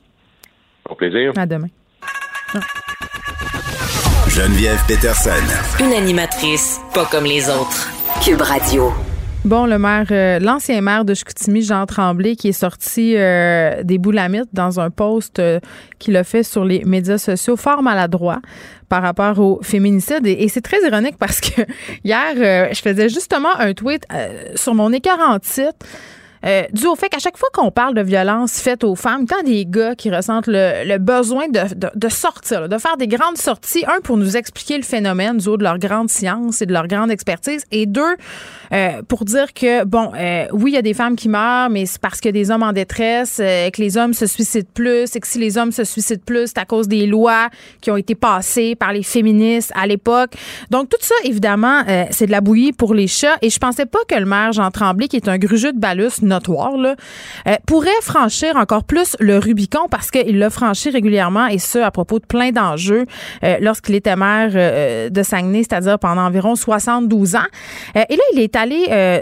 Au 0.90 0.96
plaisir. 0.96 1.34
À 1.38 1.46
demain. 1.46 1.68
Geneviève 4.28 4.80
Peterson. 4.88 5.84
Une 5.84 5.94
animatrice 5.94 6.80
pas 6.94 7.06
comme 7.06 7.26
les 7.26 7.50
autres. 7.50 7.90
Cube 8.24 8.42
Radio. 8.42 9.09
Bon, 9.46 9.66
le 9.66 9.80
maire, 9.80 10.08
euh, 10.12 10.38
l'ancien 10.40 10.82
maire 10.82 11.06
de 11.06 11.14
Chicoutimi, 11.14 11.62
Jean 11.62 11.86
Tremblay, 11.86 12.36
qui 12.36 12.50
est 12.50 12.52
sorti 12.52 13.14
euh, 13.16 13.84
des 13.84 13.98
boulamites 13.98 14.50
dans 14.52 14.82
un 14.82 14.90
post 14.90 15.40
euh, 15.40 15.62
qu'il 15.98 16.18
a 16.18 16.26
fait 16.26 16.44
sur 16.44 16.66
les 16.66 16.84
médias 16.84 17.18
sociaux, 17.18 17.56
fort 17.56 17.82
maladroit 17.82 18.42
par 18.90 19.02
rapport 19.02 19.40
au 19.40 19.60
féminicide. 19.64 20.28
Et, 20.28 20.50
c'est 20.50 20.62
très 20.62 20.86
ironique 20.86 21.16
parce 21.18 21.40
que 21.40 21.62
hier, 22.04 22.72
je 22.74 22.82
faisais 22.82 23.08
justement 23.08 23.56
un 23.58 23.74
tweet 23.74 24.06
sur 24.56 24.76
mon 24.76 24.92
écart 24.92 25.20
en 25.20 25.40
titre 25.40 25.86
euh, 26.46 26.64
dû 26.72 26.88
au 26.88 26.96
fait 26.96 27.10
qu'à 27.10 27.20
chaque 27.20 27.38
fois 27.38 27.50
qu'on 27.54 27.70
parle 27.70 27.94
de 27.94 28.02
violence 28.02 28.60
faite 28.60 28.84
aux 28.84 28.96
femmes, 28.96 29.26
quand 29.28 29.44
des 29.44 29.66
gars 29.66 29.96
qui 29.96 30.10
ressentent 30.10 30.48
le, 30.48 30.98
besoin 30.98 31.50
de, 31.50 31.62
de, 31.96 32.10
sortir, 32.10 32.70
de 32.70 32.78
faire 32.78 32.96
des 32.98 33.08
grandes 33.08 33.38
sorties, 33.38 33.84
un, 33.86 34.00
pour 34.02 34.16
nous 34.16 34.38
expliquer 34.38 34.78
le 34.78 34.84
phénomène 34.84 35.38
du 35.38 35.48
haut 35.50 35.58
de 35.58 35.64
leur 35.64 35.80
grande 35.80 36.10
science 36.10 36.62
et 36.62 36.66
de 36.66 36.74
leur 36.74 36.88
grande 36.88 37.12
expertise, 37.12 37.64
et 37.72 37.86
deux, 37.86 38.16
euh, 38.72 39.02
pour 39.08 39.26
dire 39.26 39.54
que, 39.54 39.84
bon, 39.86 40.12
euh, 40.16 40.46
oui, 40.52 40.72
il 40.72 40.76
y 40.76 40.78
a 40.78 40.82
des 40.82 40.94
femmes 40.94 41.16
qui 41.16 41.30
meurent, 41.30 41.70
mais 41.70 41.86
c'est 41.86 42.00
parce 42.02 42.20
a 42.26 42.32
des 42.32 42.52
hommes 42.52 42.64
en 42.64 42.74
détresse, 42.74 43.40
euh, 43.42 43.70
que 43.70 43.82
les 43.82 43.98
hommes 43.98 44.14
se 44.14 44.28
suicident 44.28 44.70
plus, 44.74 45.16
et 45.16 45.20
que 45.20 45.28
si 45.28 45.40
les 45.40 45.58
hommes 45.58 45.72
se 45.72 45.84
suicident 45.84 46.22
plus, 46.26 46.48
c'est 46.48 46.60
à 46.60 46.66
cause 46.66 46.88
des 46.88 47.08
lois 47.08 47.50
qui 47.82 47.92
ont 47.92 47.98
été 47.98 48.16
passées 48.16 48.76
par 48.76 48.94
les 48.94 49.04
féministes 49.04 49.72
à 49.76 49.88
l'époque. 49.88 50.32
Donc, 50.70 50.90
tout 50.90 50.98
ça, 51.02 51.16
évidemment, 51.24 51.84
c'est 52.12 52.28
de 52.28 52.32
la 52.32 52.42
bouillie 52.42 52.72
pour 52.72 52.94
les 52.94 53.08
chats, 53.08 53.38
et 53.42 53.50
je 53.50 53.60
pensais 53.60 53.86
pas 53.86 54.00
que 54.08 54.16
le 54.16 54.26
maire 54.26 54.54
Jean 54.54 54.72
Tremblay, 54.72 55.08
qui 55.08 55.16
est 55.16 55.28
un 55.28 55.38
grugeux 55.38 55.74
de 55.74 55.80
balus, 55.80 56.22
notoire, 56.22 56.78
là, 56.78 56.96
euh, 57.48 57.56
pourrait 57.66 57.90
franchir 58.02 58.56
encore 58.56 58.84
plus 58.84 59.16
le 59.20 59.38
Rubicon 59.38 59.88
parce 59.90 60.12
qu'il 60.12 60.40
l'a 60.40 60.50
franchi 60.50 60.90
régulièrement 60.90 61.48
et 61.48 61.58
ce, 61.58 61.80
à 61.80 61.92
propos 61.92 62.20
de 62.20 62.26
plein 62.26 62.52
d'enjeux 62.52 63.06
euh, 63.44 63.58
lorsqu'il 63.62 63.96
était 63.96 64.16
maire 64.16 64.52
euh, 64.56 65.10
de 65.10 65.24
Saguenay, 65.24 65.64
c'est-à-dire 65.64 66.00
pendant 66.00 66.22
environ 66.22 66.56
72 66.56 67.36
ans. 67.36 67.40
et 67.96 68.16
là, 68.16 68.24
il 68.34 68.40
est 68.40 68.56
allé 68.60 69.22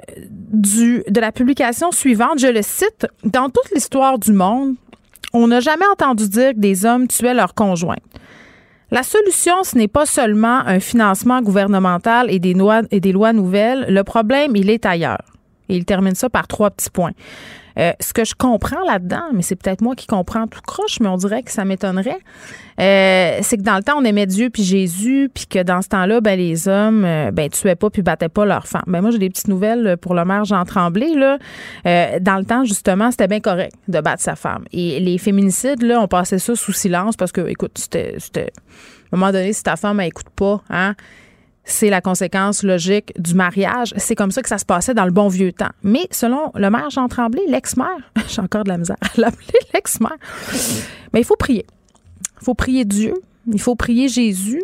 du, 0.52 1.04
de 1.08 1.20
la 1.20 1.32
publication 1.32 1.92
suivante, 1.92 2.40
je 2.40 2.48
le 2.48 2.62
cite, 2.62 3.08
dans 3.24 3.50
toute 3.50 3.72
l'histoire 3.74 4.18
du 4.20 4.32
monde, 4.32 4.76
on 5.34 5.48
n'a 5.48 5.60
jamais 5.60 5.86
entendu 5.92 6.28
dire 6.28 6.52
que 6.52 6.60
des 6.60 6.86
hommes 6.86 7.08
tuaient 7.08 7.34
leurs 7.34 7.54
conjoints. 7.54 7.98
La 8.90 9.04
solution, 9.04 9.54
ce 9.64 9.78
n'est 9.78 9.90
pas 9.90 10.06
seulement 10.06 10.60
un 10.66 10.80
financement 10.80 11.42
gouvernemental 11.42 12.32
et 12.32 12.40
des, 12.40 12.54
lois, 12.54 12.84
et 12.90 13.02
des 13.02 13.12
lois 13.12 13.34
nouvelles. 13.34 13.86
Le 13.90 14.04
problème, 14.04 14.56
il 14.56 14.70
est 14.70 14.86
ailleurs. 14.86 15.24
Et 15.68 15.76
il 15.76 15.84
termine 15.84 16.16
ça 16.16 16.30
par 16.30 16.48
trois 16.48 16.70
petits 16.70 16.90
points. 16.90 17.12
Euh, 17.78 17.92
ce 18.00 18.14
que 18.14 18.26
je 18.26 18.34
comprends 18.36 18.84
là-dedans, 18.86 19.26
mais 19.34 19.42
c'est 19.42 19.56
peut-être 19.56 19.82
moi 19.82 19.96
qui 19.96 20.08
comprends 20.08 20.48
tout 20.48 20.62
croche, 20.66 21.00
mais 21.00 21.08
on 21.08 21.18
dirait 21.18 21.44
que 21.44 21.52
ça 21.52 21.66
m'étonnerait, 21.66 22.20
euh, 22.80 23.40
c'est 23.42 23.58
que 23.58 23.62
dans 23.62 23.78
le 23.78 23.84
temps, 23.84 23.98
on 23.98 24.04
aimait 24.04 24.26
Dieu 24.26 24.50
puis 24.50 24.64
Jésus, 24.64 25.30
puis 25.34 25.46
que 25.46 25.62
dans 25.62 25.82
ce 25.82 25.90
temps-là, 25.90 26.22
ben, 26.22 26.38
les 26.38 26.68
hommes, 26.68 27.06
euh, 27.06 27.32
ben, 27.32 27.50
tuaient 27.50 27.76
pas 27.76 27.90
puis 27.90 28.02
battaient 28.02 28.30
pas 28.30 28.46
leurs 28.46 28.68
femmes. 28.68 28.84
Ben, 28.88 29.02
moi, 29.02 29.12
j'ai 29.12 29.20
des 29.20 29.30
petites 29.30 29.48
nouvelles 29.48 29.98
pour 29.98 30.16
le 30.16 30.26
maire 30.26 30.46
Jean 30.46 30.66
Tremblay, 30.66 31.14
là. 31.14 31.38
dans 32.20 32.38
le 32.38 32.46
temps, 32.46 32.64
justement, 32.64 33.12
c'était 33.12 33.28
bien 33.28 33.40
correct 33.40 33.76
de 33.88 34.00
battre 34.02 34.24
sa 34.24 34.36
femme. 34.36 34.66
Et 34.72 35.00
les 35.00 35.18
féminicides, 35.18 35.84
là, 35.84 36.02
on 36.02 36.08
passait 36.08 36.40
ça 36.40 36.56
sous 36.56 36.74
silence 36.74 37.16
parce 37.16 37.32
que, 37.32 37.48
écoute, 37.48 37.78
c'était, 37.78 38.16
à 39.12 39.16
un 39.16 39.18
moment 39.18 39.32
donné, 39.32 39.54
si 39.54 39.64
ta 39.64 39.76
femme, 39.76 40.00
elle 40.00 40.08
écoute 40.08 40.30
pas, 40.36 40.62
hein, 40.70 40.96
c'est 41.68 41.90
la 41.90 42.00
conséquence 42.00 42.64
logique 42.64 43.12
du 43.22 43.36
mariage. 43.36 43.94
C'est 43.98 44.16
comme 44.16 44.32
ça 44.32 44.42
que 44.42 44.48
ça 44.48 44.58
se 44.58 44.66
passait 44.66 44.94
dans 44.94 45.04
le 45.04 45.12
bon 45.12 45.28
vieux 45.28 45.52
temps. 45.52 45.70
Mais 45.84 46.08
selon 46.12 46.52
le 46.56 46.70
maire 46.70 46.90
Jean 46.90 47.10
Tremblay, 47.10 47.44
l'ex-maire, 47.48 48.10
j'ai 48.30 48.42
encore 48.42 48.64
de 48.64 48.70
la 48.70 48.78
misère 48.78 48.96
à 49.02 49.22
l'appeler 49.22 49.60
l'ex-maire, 49.74 50.18
mais 51.14 51.20
il 51.20 51.26
faut 51.26 51.36
prier. 51.36 51.66
Il 52.42 52.46
faut 52.46 52.54
prier 52.54 52.86
Dieu, 52.86 53.14
il 53.52 53.60
faut 53.60 53.76
prier 53.76 54.08
Jésus 54.08 54.64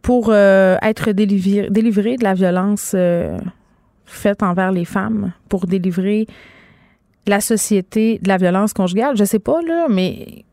pour 0.00 0.30
euh, 0.30 0.76
être 0.80 1.12
délivré, 1.12 2.16
de 2.16 2.24
la 2.24 2.32
violence 2.32 2.92
euh, 2.94 3.38
faite 4.06 4.42
envers 4.42 4.72
les 4.72 4.86
femmes, 4.86 5.32
pour 5.50 5.66
délivrer 5.66 6.26
la 7.26 7.40
société 7.40 8.18
de 8.22 8.28
la 8.28 8.38
violence 8.38 8.72
conjugale. 8.72 9.18
Je 9.18 9.24
sais 9.24 9.38
pas, 9.38 9.60
là, 9.60 9.86
mais 9.90 10.46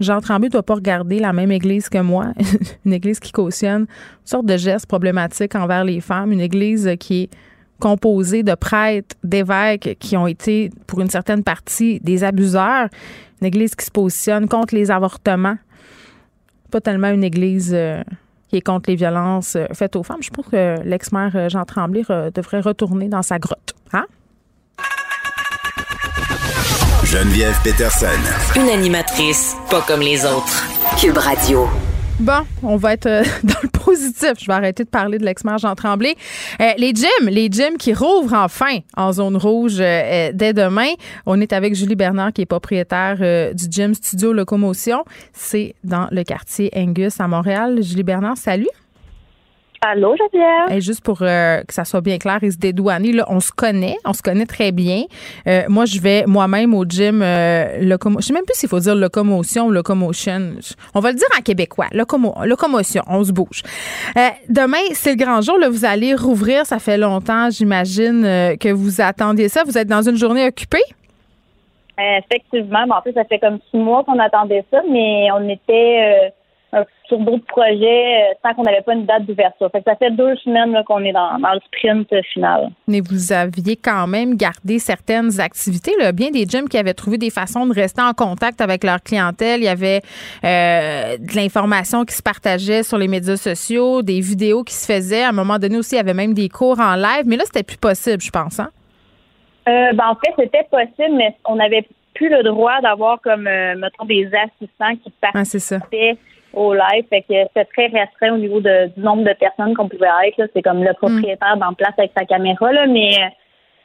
Jean 0.00 0.20
Tremblay 0.20 0.48
ne 0.48 0.52
doit 0.52 0.62
pas 0.62 0.74
regarder 0.74 1.18
la 1.18 1.32
même 1.32 1.50
église 1.50 1.88
que 1.88 1.98
moi, 1.98 2.32
une 2.84 2.92
église 2.92 3.20
qui 3.20 3.32
cautionne 3.32 3.86
toutes 3.86 4.28
sortes 4.28 4.46
de 4.46 4.56
gestes 4.56 4.86
problématiques 4.86 5.54
envers 5.54 5.84
les 5.84 6.00
femmes, 6.00 6.32
une 6.32 6.40
église 6.40 6.90
qui 7.00 7.24
est 7.24 7.30
composée 7.78 8.42
de 8.42 8.54
prêtres, 8.54 9.16
d'évêques 9.22 9.96
qui 9.98 10.16
ont 10.16 10.26
été, 10.26 10.70
pour 10.86 11.00
une 11.00 11.10
certaine 11.10 11.42
partie, 11.42 12.00
des 12.00 12.24
abuseurs, 12.24 12.88
une 13.40 13.46
église 13.46 13.74
qui 13.74 13.84
se 13.84 13.90
positionne 13.90 14.48
contre 14.48 14.74
les 14.74 14.90
avortements, 14.90 15.58
pas 16.70 16.80
tellement 16.80 17.10
une 17.10 17.24
église 17.24 17.72
euh, 17.74 18.02
qui 18.48 18.56
est 18.56 18.60
contre 18.60 18.90
les 18.90 18.96
violences 18.96 19.56
euh, 19.56 19.66
faites 19.72 19.96
aux 19.96 20.02
femmes. 20.02 20.22
Je 20.22 20.30
pense 20.30 20.46
que 20.46 20.82
l'ex-maire 20.84 21.32
euh, 21.34 21.48
Jean 21.48 21.64
Tremblay 21.64 22.02
devrait 22.34 22.60
retourner 22.60 23.08
dans 23.08 23.22
sa 23.22 23.38
grotte. 23.38 23.74
Hein? 23.92 24.06
Geneviève 27.06 27.56
Peterson. 27.62 28.08
Une 28.56 28.68
animatrice 28.68 29.54
pas 29.70 29.80
comme 29.82 30.00
les 30.00 30.24
autres. 30.24 30.66
Cube 31.00 31.16
Radio. 31.16 31.68
Bon, 32.18 32.44
on 32.64 32.76
va 32.76 32.94
être 32.94 33.06
euh, 33.06 33.22
dans 33.44 33.60
le 33.62 33.68
positif. 33.68 34.32
Je 34.40 34.46
vais 34.46 34.52
arrêter 34.52 34.82
de 34.82 34.88
parler 34.88 35.18
de 35.18 35.24
l'ex-maire 35.24 35.58
Jean 35.58 35.76
Tremblay. 35.76 36.16
Euh, 36.60 36.72
les 36.78 36.92
gyms, 36.92 37.28
les 37.28 37.48
gyms 37.48 37.76
qui 37.78 37.94
rouvrent 37.94 38.34
enfin 38.34 38.80
en 38.96 39.12
zone 39.12 39.36
rouge 39.36 39.76
euh, 39.78 40.32
dès 40.34 40.52
demain. 40.52 40.90
On 41.26 41.40
est 41.40 41.52
avec 41.52 41.76
Julie 41.76 41.94
Bernard 41.94 42.32
qui 42.32 42.42
est 42.42 42.46
propriétaire 42.46 43.54
du 43.54 43.66
gym 43.70 43.94
Studio 43.94 44.32
Locomotion. 44.32 45.04
C'est 45.32 45.76
dans 45.84 46.08
le 46.10 46.24
quartier 46.24 46.72
Angus 46.74 47.20
à 47.20 47.28
Montréal. 47.28 47.78
Julie 47.82 48.02
Bernard, 48.02 48.36
salut. 48.36 48.66
Allô, 49.88 50.16
Geneviève? 50.16 50.76
Et 50.76 50.80
juste 50.80 51.04
pour 51.04 51.18
euh, 51.22 51.62
que 51.62 51.72
ça 51.72 51.84
soit 51.84 52.00
bien 52.00 52.18
clair 52.18 52.42
et 52.42 52.50
se 52.50 52.58
dédouaner, 52.58 53.12
là, 53.12 53.24
on 53.28 53.38
se 53.38 53.52
connaît, 53.52 53.96
on 54.04 54.12
se 54.12 54.20
connaît 54.20 54.46
très 54.46 54.72
bien. 54.72 55.04
Euh, 55.46 55.62
moi, 55.68 55.84
je 55.84 56.00
vais 56.00 56.24
moi-même 56.26 56.74
au 56.74 56.84
gym 56.84 57.22
euh, 57.22 57.78
locomo 57.82 58.20
Je 58.20 58.26
sais 58.26 58.32
même 58.32 58.44
plus 58.44 58.56
s'il 58.56 58.68
faut 58.68 58.80
dire 58.80 58.96
locomotion 58.96 59.66
ou 59.66 59.70
locomotion. 59.70 60.54
On 60.94 60.98
va 60.98 61.12
le 61.12 61.16
dire 61.16 61.28
en 61.38 61.40
québécois. 61.40 61.86
Locomo 61.92 62.34
locomotion, 62.44 63.02
on 63.06 63.22
se 63.22 63.30
bouge. 63.30 63.62
demain, 64.48 64.82
c'est 64.92 65.10
le 65.10 65.24
grand 65.24 65.40
jour. 65.40 65.56
Là, 65.56 65.68
vous 65.68 65.84
allez 65.84 66.16
rouvrir. 66.16 66.66
Ça 66.66 66.80
fait 66.80 66.98
longtemps, 66.98 67.50
j'imagine, 67.50 68.22
que 68.58 68.72
vous 68.72 69.00
attendiez 69.00 69.48
ça. 69.48 69.62
Vous 69.64 69.78
êtes 69.78 69.88
dans 69.88 70.02
une 70.02 70.16
journée 70.16 70.48
occupée? 70.48 70.82
Effectivement. 71.96 72.84
en 72.90 73.02
fait, 73.02 73.12
ça 73.12 73.24
fait 73.24 73.38
comme 73.38 73.58
six 73.70 73.76
mois 73.76 74.02
qu'on 74.02 74.18
attendait 74.18 74.64
ça, 74.72 74.82
mais 74.90 75.28
on 75.32 75.48
était 75.48 76.32
sur 77.08 77.18
d'autres 77.18 77.46
projets 77.46 78.36
tant 78.42 78.50
euh, 78.50 78.52
qu'on 78.54 78.62
n'avait 78.62 78.82
pas 78.82 78.94
une 78.94 79.06
date 79.06 79.24
d'ouverture. 79.24 79.70
Fait 79.70 79.82
ça 79.84 79.96
fait 79.96 80.10
deux 80.10 80.34
semaines 80.36 80.76
qu'on 80.86 81.04
est 81.04 81.12
dans, 81.12 81.36
le 81.36 81.60
sprint 81.66 82.08
final. 82.32 82.70
Mais 82.88 83.00
vous 83.00 83.32
aviez 83.32 83.76
quand 83.76 84.06
même 84.06 84.36
gardé 84.36 84.78
certaines 84.78 85.40
activités. 85.40 85.92
Là. 85.98 86.12
Bien 86.12 86.30
des 86.30 86.44
gyms 86.44 86.68
qui 86.68 86.78
avaient 86.78 86.94
trouvé 86.94 87.18
des 87.18 87.30
façons 87.30 87.66
de 87.66 87.72
rester 87.72 88.02
en 88.02 88.12
contact 88.12 88.60
avec 88.60 88.84
leur 88.84 89.00
clientèle. 89.02 89.60
Il 89.60 89.64
y 89.64 89.68
avait 89.68 90.02
euh, 90.44 91.16
de 91.18 91.36
l'information 91.36 92.04
qui 92.04 92.14
se 92.14 92.22
partageait 92.22 92.82
sur 92.82 92.98
les 92.98 93.08
médias 93.08 93.36
sociaux, 93.36 94.02
des 94.02 94.20
vidéos 94.20 94.64
qui 94.64 94.74
se 94.74 94.92
faisaient. 94.92 95.22
À 95.22 95.28
un 95.28 95.32
moment 95.32 95.58
donné 95.58 95.78
aussi, 95.78 95.94
il 95.94 95.98
y 95.98 96.00
avait 96.00 96.14
même 96.14 96.34
des 96.34 96.48
cours 96.48 96.80
en 96.80 96.96
live. 96.96 97.24
Mais 97.26 97.36
là, 97.36 97.44
c'était 97.46 97.62
plus 97.62 97.78
possible, 97.78 98.20
je 98.20 98.30
pense. 98.30 98.58
Hein? 98.58 98.70
Euh, 99.68 99.92
ben, 99.92 100.08
en 100.08 100.14
fait, 100.14 100.32
c'était 100.36 100.66
possible, 100.70 101.16
mais 101.16 101.34
on 101.44 101.56
n'avait 101.56 101.86
plus 102.14 102.28
le 102.28 102.42
droit 102.42 102.80
d'avoir 102.80 103.20
comme, 103.20 103.42
mettons, 103.42 104.06
des 104.06 104.28
assistants 104.32 104.96
qui 105.02 105.12
participaient. 105.20 106.14
Ah, 106.14 106.35
au 106.56 106.74
live. 106.74 107.04
Fait 107.08 107.22
que 107.22 107.34
c'est 107.54 107.68
très 107.72 107.86
restreint 107.86 108.34
au 108.34 108.38
niveau 108.38 108.60
de, 108.60 108.88
du 108.96 109.00
nombre 109.00 109.22
de 109.22 109.32
personnes 109.34 109.74
qu'on 109.74 109.88
pouvait 109.88 110.08
être. 110.26 110.50
C'est 110.54 110.62
comme 110.62 110.82
le 110.82 110.92
propriétaire 110.94 111.56
dans 111.58 111.72
place 111.74 111.94
avec 111.98 112.10
sa 112.16 112.24
caméra, 112.24 112.72
là, 112.72 112.86
mais 112.86 113.12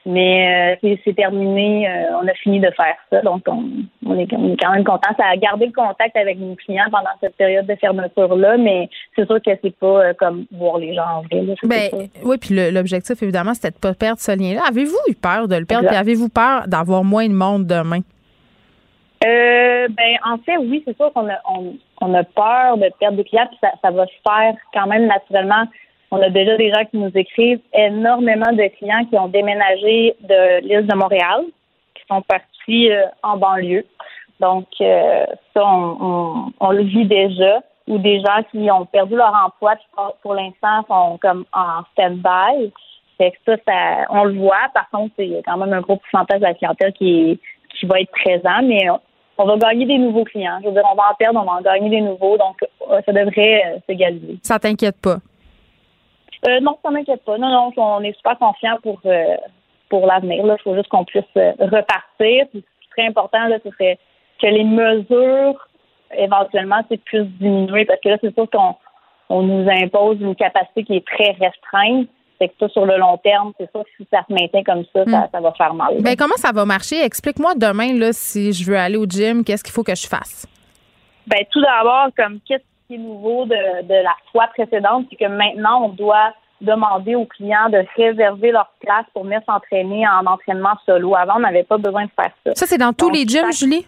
mais 0.06 0.78
euh, 0.84 0.96
c'est 1.06 1.16
terminé. 1.16 1.88
Euh, 1.88 2.18
on 2.22 2.28
a 2.28 2.34
fini 2.34 2.60
de 2.60 2.72
faire 2.72 2.96
ça. 3.12 3.22
Donc 3.22 3.44
on, 3.48 3.66
on, 4.06 4.18
est, 4.18 4.28
on 4.34 4.54
est 4.54 4.58
quand 4.58 4.72
même 4.72 4.84
content. 4.84 5.10
Ça 5.18 5.26
a 5.32 5.38
gardé 5.38 5.68
le 5.68 5.72
contact 5.72 6.16
avec 6.18 6.40
nos 6.40 6.56
clients 6.56 6.90
pendant 6.90 7.12
cette 7.20 7.36
période 7.36 7.68
de 7.68 7.76
fermeture-là, 7.76 8.58
mais 8.58 8.90
c'est 9.16 9.28
sûr 9.28 9.40
que 9.46 9.52
c'est 9.62 9.76
pas 9.78 10.06
euh, 10.06 10.14
comme 10.18 10.46
voir 10.52 10.80
les 10.80 10.96
gens 10.96 11.06
en 11.18 11.22
vrai. 11.22 11.56
ben, 11.64 12.08
oui, 12.24 12.38
puis 12.40 12.72
l'objectif, 12.72 13.22
évidemment, 13.22 13.54
c'était 13.54 13.72
de 13.72 13.78
pas 13.78 13.94
perdre 13.94 14.20
ce 14.20 14.32
lien-là. 14.32 14.62
Avez-vous 14.68 14.98
eu 15.08 15.14
peur 15.14 15.48
de 15.48 15.56
le 15.56 15.66
perdre? 15.66 15.90
Avez-vous 15.94 16.30
peur 16.30 16.68
d'avoir 16.68 17.04
moins 17.04 17.28
de 17.28 17.34
monde 17.34 17.68
demain? 17.68 18.00
Euh, 19.24 19.88
ben, 19.90 20.18
en 20.26 20.38
fait, 20.40 20.58
oui, 20.58 20.82
c'est 20.86 20.96
sûr 20.98 21.14
qu'on 21.14 21.30
a, 21.30 21.38
on, 22.02 22.14
a 22.14 22.24
peur 22.24 22.78
de 22.78 22.90
perdre 23.00 23.18
des 23.18 23.24
clients, 23.24 23.46
puis 23.48 23.58
ça, 23.62 23.72
ça 23.82 23.92
va 23.92 24.06
se 24.08 24.12
faire 24.28 24.56
quand 24.74 24.88
même 24.88 25.06
naturellement. 25.06 25.66
On 26.10 26.22
a 26.22 26.30
déjà 26.30 26.58
des 26.58 26.72
gens 26.72 26.84
qui 26.86 26.98
nous 26.98 27.12
écrivent, 27.14 27.62
énormément 27.74 28.52
de 28.52 28.68
clients 28.78 29.06
qui 29.06 29.18
ont 29.18 29.28
déménagé 29.28 30.16
de 30.22 30.62
l'île 30.62 30.88
de 30.88 30.96
Montréal, 30.96 31.44
qui 31.96 32.04
sont 32.10 32.22
partis 32.24 32.92
euh, 32.92 33.06
en 33.22 33.38
banlieue. 33.38 33.86
Donc, 34.40 34.66
euh, 34.82 35.26
ça, 35.54 35.64
on, 35.64 36.52
on, 36.60 36.72
le 36.72 36.84
vit 36.84 37.06
déjà. 37.06 37.62
Ou 37.88 37.98
des 37.98 38.20
gens 38.20 38.44
qui 38.52 38.70
ont 38.72 38.86
perdu 38.86 39.16
leur 39.16 39.34
emploi, 39.34 39.76
qui 39.76 39.86
pour 40.22 40.34
l'instant 40.34 40.84
sont 40.88 41.18
comme 41.22 41.46
en 41.52 41.84
stand-by. 41.92 42.72
Fait 43.18 43.32
que 43.32 43.38
ça, 43.46 43.58
ça, 43.68 44.06
on 44.10 44.24
le 44.24 44.34
voit. 44.36 44.70
Par 44.74 44.90
contre, 44.90 45.14
c'est 45.18 45.42
quand 45.46 45.58
même 45.58 45.74
un 45.74 45.82
gros 45.82 45.98
pourcentage 45.98 46.40
de 46.40 46.46
la 46.46 46.54
clientèle 46.54 46.94
qui, 46.94 47.40
qui 47.74 47.86
va 47.86 48.00
être 48.00 48.12
présent, 48.12 48.62
mais 48.64 48.88
on 49.42 49.46
va 49.46 49.58
gagner 49.58 49.86
des 49.86 49.98
nouveaux 49.98 50.24
clients. 50.24 50.60
Je 50.62 50.68
veux 50.68 50.74
dire, 50.74 50.84
on 50.92 50.96
va 50.96 51.12
en 51.12 51.16
perdre, 51.16 51.40
on 51.40 51.46
va 51.46 51.54
en 51.54 51.62
gagner 51.62 51.90
des 51.90 52.02
nouveaux. 52.02 52.38
Donc, 52.38 52.58
euh, 52.90 53.02
ça 53.06 53.12
devrait 53.12 53.64
euh, 53.66 53.80
s'égaliser. 53.88 54.38
Ça 54.44 54.60
t'inquiète 54.60 55.00
pas? 55.02 55.18
Euh, 56.48 56.60
non, 56.60 56.78
ça 56.84 56.92
m'inquiète 56.92 57.24
pas. 57.24 57.38
Non, 57.38 57.50
non, 57.50 57.72
on 57.76 58.02
est 58.04 58.16
super 58.16 58.38
confiants 58.38 58.78
pour, 58.82 59.02
pour 59.90 60.08
l'avenir. 60.08 60.44
Il 60.44 60.56
faut 60.64 60.76
juste 60.76 60.90
qu'on 60.90 61.06
puisse 61.06 61.24
repartir. 61.36 62.46
ce 62.54 62.58
qui 62.58 62.66
serait 62.90 63.08
important, 63.08 63.48
là, 63.48 63.58
ce 63.64 63.70
serait 63.70 64.00
que 64.42 64.48
les 64.48 64.64
mesures, 64.64 65.68
éventuellement, 66.18 66.82
puissent 67.06 67.22
diminuer. 67.40 67.86
Parce 67.86 68.00
que 68.02 68.10
là, 68.10 68.18
c'est 68.22 68.34
sûr 68.34 68.50
qu'on 68.50 68.76
on 69.30 69.44
nous 69.44 69.70
impose 69.70 70.20
une 70.20 70.36
capacité 70.36 70.84
qui 70.84 70.96
est 70.98 71.06
très 71.06 71.32
restreinte. 71.40 72.08
C'est 72.42 72.48
que 72.48 72.54
ça, 72.60 72.70
sur 72.70 72.88
le 72.88 72.98
long 72.98 73.18
terme, 73.18 73.54
c'est 73.60 73.70
sûr 73.70 73.84
que 73.84 73.90
si 73.98 74.08
ça 74.12 74.24
se 74.28 74.34
maintient 74.34 74.64
comme 74.64 74.84
ça, 74.92 75.06
ça, 75.06 75.40
hmm. 75.40 75.44
va 75.44 75.52
faire 75.52 75.74
mal. 75.76 76.02
Ben, 76.02 76.16
comment 76.16 76.38
ça 76.38 76.52
va 76.52 76.66
marcher? 76.66 77.04
Explique-moi 77.04 77.54
demain, 77.56 77.94
là, 77.94 78.14
si 78.14 78.52
je 78.52 78.66
veux 78.66 78.78
aller 78.78 78.98
au 78.98 79.06
gym, 79.06 79.44
qu'est-ce 79.44 79.64
qu'il 79.64 79.74
faut 79.74 79.84
que 79.84 79.94
je 79.94 80.08
fasse? 80.08 80.48
Ben, 81.28 81.46
tout 81.52 81.62
d'abord, 81.62 82.08
comme 82.18 82.40
qu'est-ce 82.48 82.64
qui 82.88 82.96
est 82.96 82.98
nouveau 82.98 83.46
de, 83.46 84.04
la 84.04 84.16
fois 84.32 84.48
précédente, 84.56 85.06
c'est 85.12 85.18
que 85.18 85.30
maintenant, 85.30 85.86
on 85.86 85.90
doit 85.90 86.34
demander 86.62 87.14
aux 87.14 87.26
clients 87.26 87.70
de 87.70 87.84
réserver 87.96 88.52
leur 88.52 88.72
place 88.80 89.06
pour 89.14 89.24
venir 89.24 89.42
s'entraîner 89.46 90.08
en 90.08 90.26
entraînement 90.26 90.74
solo. 90.88 91.16
Avant, 91.16 91.36
on 91.36 91.42
n'avait 91.42 91.64
pas 91.64 91.78
besoin 91.78 92.06
de 92.06 92.12
faire 92.16 92.32
ça. 92.44 92.56
Ça, 92.56 92.66
c'est 92.66 92.80
dans 92.80 92.94
tous 92.94 93.12
les 93.12 93.28
gyms, 93.28 93.52
Julie? 93.52 93.86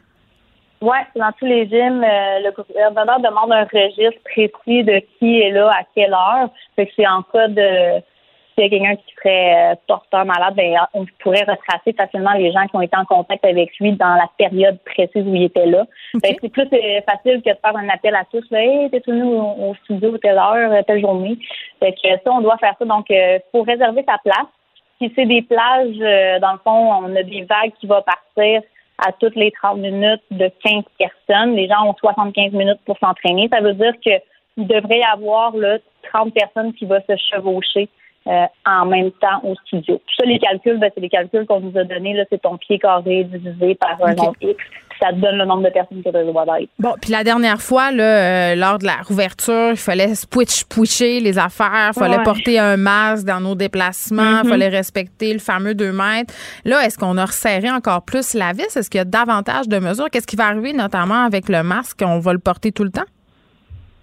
Oui, 0.82 0.98
c'est 1.14 1.20
dans 1.20 1.32
tous 1.40 1.46
les 1.46 1.68
gyms. 1.68 2.04
Euh, 2.04 2.40
le 2.40 2.52
gouverneur 2.52 3.20
demande 3.20 3.52
un 3.52 3.64
registre 3.64 4.22
précis 4.26 4.84
de 4.84 5.02
qui 5.18 5.40
est 5.40 5.52
là 5.52 5.72
à 5.72 5.84
quelle 5.96 6.14
heure. 6.14 6.50
Fait 6.76 6.86
que 6.86 6.92
c'est 6.96 7.08
en 7.08 7.24
cas 7.24 7.48
de 7.48 8.02
s'il 8.54 8.64
y 8.64 8.68
a 8.68 8.70
quelqu'un 8.70 8.96
qui 8.96 9.16
serait 9.16 9.72
euh, 9.72 9.76
porteur 9.88 10.26
malade, 10.26 10.56
ben, 10.56 10.78
on 10.94 11.06
pourrait 11.20 11.44
retracer 11.44 11.94
facilement 11.94 12.34
les 12.34 12.52
gens 12.52 12.66
qui 12.68 12.76
ont 12.76 12.82
été 12.82 12.96
en 12.96 13.06
contact 13.06 13.44
avec 13.46 13.72
lui 13.80 13.94
dans 13.94 14.16
la 14.16 14.30
période 14.38 14.78
précise 14.86 15.26
où 15.26 15.36
il 15.36 15.44
était 15.44 15.66
là. 15.66 15.86
Ben, 16.16 16.36
c'est 16.40 16.50
plus 16.50 16.68
euh, 16.72 17.02
facile 17.02 17.42
que 17.42 17.50
de 17.50 17.58
faire 17.60 17.76
un 17.76 17.90
appel 17.90 18.16
à 18.16 18.26
tous. 18.32 18.44
Là, 18.52 18.64
hey, 18.64 18.90
t'es 18.90 19.02
venu 19.06 19.24
au, 19.24 19.74
studio 19.84 20.18
telle 20.20 20.38
heure, 20.38 20.72
euh, 20.72 20.82
telle 20.86 21.02
journée. 21.02 21.38
Fait 21.80 21.94
que 21.94 22.10
ça, 22.24 22.32
on 22.32 22.42
doit 22.42 22.58
faire 22.58 22.76
ça. 22.78 22.86
Donc, 22.86 23.06
il 23.10 23.42
faut 23.52 23.64
réserver 23.64 24.04
sa 24.08 24.18
place. 24.24 24.48
Si 25.00 25.12
c'est 25.16 25.26
des 25.26 25.42
plages, 25.42 25.98
dans 26.40 26.54
le 26.54 26.60
fond, 26.64 26.94
on 27.04 27.16
a 27.16 27.24
des 27.24 27.42
vagues 27.42 27.74
qui 27.80 27.88
vont 27.88 28.02
partir 28.02 28.62
à 29.06 29.12
toutes 29.12 29.36
les 29.36 29.52
30 29.52 29.80
minutes 29.80 30.22
de 30.32 30.50
15 30.64 30.84
personnes. 30.98 31.56
Les 31.56 31.68
gens 31.68 31.90
ont 31.90 31.96
75 32.00 32.52
minutes 32.54 32.80
pour 32.86 32.98
s'entraîner. 33.00 33.50
Ça 33.52 33.60
veut 33.60 33.74
dire 33.74 33.94
qu'il 34.02 34.22
devrait 34.58 35.00
y 35.00 35.04
avoir 35.04 35.58
là, 35.58 35.80
30 36.14 36.34
personnes 36.34 36.74
qui 36.74 36.86
vont 36.86 37.02
se 37.10 37.16
chevaucher 37.18 37.90
euh, 38.28 38.46
en 38.66 38.86
même 38.86 39.12
temps 39.12 39.42
au 39.44 39.54
studio. 39.66 39.96
Tout 39.98 40.16
ça, 40.20 40.26
les 40.26 40.40
calculs, 40.40 40.80
ben, 40.80 40.90
c'est 40.94 41.02
les 41.02 41.10
calculs 41.10 41.46
qu'on 41.46 41.60
nous 41.60 41.78
a 41.78 41.84
donnés. 41.84 42.14
Là, 42.14 42.24
c'est 42.30 42.42
ton 42.42 42.58
pied 42.58 42.80
carré 42.80 43.26
divisé 43.26 43.76
par 43.76 43.98
un 44.02 44.14
nombre 44.14 44.36
X. 44.42 44.56
Puis 44.90 45.00
ça 45.02 45.10
te 45.10 45.16
donne 45.16 45.38
le 45.38 45.46
nombre 45.46 45.64
de 45.64 45.70
personnes 45.72 45.98
que 46.04 46.10
tu 46.10 46.16
as 46.16 46.24
besoin 46.24 46.46
d'être. 46.46 46.70
Bon, 46.80 46.94
puis 47.02 47.12
la 47.12 47.24
dernière 47.24 47.60
fois, 47.62 47.92
là, 47.92 48.04
euh, 48.52 48.56
lors 48.56 48.78
de 48.78 48.86
la 48.86 48.98
rouverture, 49.06 49.72
il 49.72 49.76
fallait 49.78 50.14
switch 50.16 50.64
pusher 50.66 51.20
les 51.20 51.38
affaires, 51.40 51.92
il 51.96 52.00
fallait 52.00 52.18
Ouais. 52.18 52.24
porter 52.24 52.60
un 52.60 52.78
masque 52.78 53.26
dans 53.26 53.40
nos 53.42 53.56
déplacements, 53.56 54.40
il 54.42 54.44
Mhm. 54.46 54.50
fallait 54.52 54.70
respecter 54.70 55.34
le 55.34 55.40
fameux 55.40 55.74
2 55.74 55.92
mètres. 55.92 56.34
Là, 56.64 56.86
est-ce 56.86 56.98
qu'on 57.00 57.18
a 57.18 57.26
resserré 57.26 57.72
encore 57.72 58.04
plus 58.06 58.36
la 58.36 58.54
vis? 58.54 58.78
Est-ce 58.78 58.90
qu'il 58.90 59.00
y 59.00 59.02
a 59.02 59.06
davantage 59.06 59.68
de 59.68 59.80
mesures? 59.80 60.10
Qu'est-ce 60.12 60.28
qui 60.28 60.36
va 60.36 60.46
arriver 60.46 60.74
notamment 60.74 61.24
avec 61.26 61.50
le 61.50 61.64
masque? 61.64 62.00
On 62.06 62.20
va 62.20 62.32
le 62.34 62.40
porter 62.40 62.72
tout 62.72 62.84
le 62.84 62.92
temps? 62.92 63.02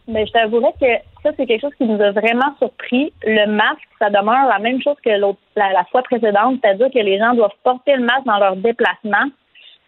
Mais 0.09 0.27
je 0.27 0.33
t'avouerais 0.33 0.73
que 0.81 0.87
ça, 1.23 1.31
c'est 1.37 1.47
quelque 1.47 1.61
chose 1.63 1.75
qui 1.77 1.85
nous 1.85 2.01
a 2.01 2.11
vraiment 2.13 2.55
surpris. 2.59 3.13
Le 3.25 3.47
masque, 3.47 3.89
ça 3.99 4.09
demeure 4.11 4.47
la 4.49 4.59
même 4.59 4.81
chose 4.83 4.97
que 5.05 5.11
l'autre, 5.19 5.39
la, 5.57 5.73
la 5.73 5.85
fois 5.91 6.03
précédente, 6.03 6.59
c'est-à-dire 6.63 6.89
que 6.93 6.99
les 6.99 7.19
gens 7.19 7.35
doivent 7.35 7.51
porter 7.63 7.97
le 7.97 8.05
masque 8.05 8.25
dans 8.27 8.39
leur 8.39 8.57
déplacement, 8.57 9.27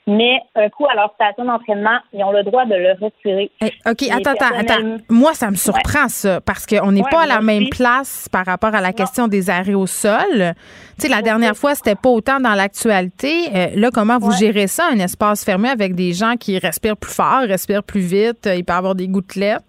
mais 0.06 0.40
un 0.56 0.68
coup 0.68 0.84
à 0.90 0.94
leur 0.96 1.12
station 1.14 1.44
d'entraînement, 1.44 1.96
ils 2.12 2.24
ont 2.24 2.32
le 2.32 2.42
droit 2.42 2.64
de 2.64 2.74
le 2.74 2.92
retirer. 3.00 3.52
Eh, 3.60 3.66
OK, 3.88 4.02
attends, 4.10 4.32
attends, 4.32 4.58
attends. 4.58 4.96
Moi, 5.08 5.32
ça 5.32 5.48
me 5.50 5.54
surprend, 5.54 6.08
ça, 6.08 6.40
parce 6.40 6.66
qu'on 6.66 6.90
n'est 6.90 7.02
Ouais, 7.02 7.10
pas 7.10 7.22
à 7.22 7.26
la 7.26 7.40
même 7.40 7.68
place 7.70 8.28
par 8.28 8.44
rapport 8.44 8.74
à 8.74 8.80
la 8.80 8.92
question 8.92 9.28
des 9.28 9.48
arrêts 9.48 9.74
au 9.74 9.86
sol. 9.86 10.54
Tu 10.98 11.02
sais, 11.02 11.08
la 11.08 11.22
dernière 11.22 11.56
fois, 11.56 11.76
c'était 11.76 11.94
pas 11.94 12.08
autant 12.10 12.40
dans 12.40 12.54
l'actualité. 12.54 13.48
Euh, 13.54 13.66
là, 13.76 13.90
comment 13.94 14.18
vous 14.18 14.30
Ouais. 14.32 14.36
gérez 14.38 14.66
ça, 14.66 14.88
un 14.92 14.98
espace 14.98 15.44
fermé 15.44 15.68
avec 15.68 15.94
des 15.94 16.12
gens 16.12 16.34
qui 16.38 16.58
respirent 16.58 16.96
plus 16.96 17.12
fort, 17.14 17.42
respirent 17.46 17.84
plus 17.84 18.00
vite, 18.00 18.46
euh, 18.48 18.56
il 18.56 18.64
peut 18.64 18.72
y 18.72 18.76
avoir 18.76 18.96
des 18.96 19.06
gouttelettes? 19.06 19.62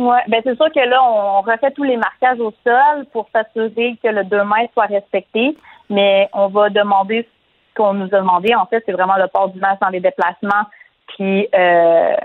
Oui, 0.00 0.16
ben 0.28 0.40
c'est 0.42 0.56
sûr 0.56 0.72
que 0.72 0.80
là, 0.80 1.02
on 1.02 1.42
refait 1.42 1.70
tous 1.72 1.82
les 1.82 1.98
marquages 1.98 2.40
au 2.40 2.54
sol 2.64 3.04
pour 3.12 3.28
s'assurer 3.34 3.98
que 4.02 4.08
le 4.08 4.24
2 4.24 4.44
mètres 4.44 4.72
soit 4.72 4.86
respecté, 4.86 5.54
mais 5.90 6.26
on 6.32 6.48
va 6.48 6.70
demander 6.70 7.28
ce 7.28 7.74
qu'on 7.74 7.92
nous 7.92 8.06
a 8.06 8.20
demandé. 8.20 8.54
En 8.54 8.64
fait, 8.64 8.82
c'est 8.86 8.92
vraiment 8.92 9.16
le 9.16 9.28
port 9.28 9.50
du 9.50 9.60
masque 9.60 9.82
dans 9.82 9.90
les 9.90 10.00
déplacements, 10.00 10.64
puis 11.08 11.46
euh, 11.54 12.16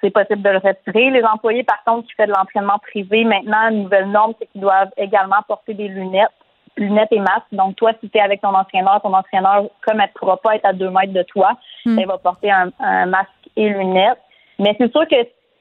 c'est 0.00 0.10
possible 0.10 0.42
de 0.42 0.50
le 0.50 0.58
retirer. 0.58 1.10
Les 1.10 1.24
employés, 1.24 1.64
par 1.64 1.82
contre, 1.82 2.06
qui 2.06 2.14
font 2.14 2.26
de 2.26 2.30
l'entraînement 2.30 2.78
privé, 2.78 3.24
maintenant, 3.24 3.70
une 3.70 3.82
nouvelle 3.82 4.08
norme, 4.12 4.34
c'est 4.38 4.46
qu'ils 4.46 4.60
doivent 4.60 4.92
également 4.96 5.42
porter 5.48 5.74
des 5.74 5.88
lunettes 5.88 6.30
lunettes 6.76 7.12
et 7.12 7.18
masques. 7.18 7.52
Donc, 7.52 7.76
toi, 7.76 7.90
si 8.00 8.08
tu 8.08 8.16
es 8.16 8.20
avec 8.20 8.40
ton 8.40 8.54
entraîneur, 8.54 9.02
ton 9.02 9.12
entraîneur, 9.12 9.64
comme 9.84 10.00
elle 10.00 10.08
ne 10.14 10.18
pourra 10.18 10.38
pas 10.38 10.54
être 10.54 10.64
à 10.64 10.72
deux 10.72 10.88
mètres 10.90 11.12
de 11.12 11.22
toi, 11.24 11.50
Hmm. 11.84 11.98
elle 11.98 12.06
va 12.06 12.16
porter 12.18 12.50
un, 12.50 12.70
un 12.78 13.06
masque 13.06 13.28
et 13.56 13.68
lunettes. 13.68 14.16
Mais 14.58 14.74
c'est 14.78 14.90
sûr 14.90 15.06
que 15.08 15.16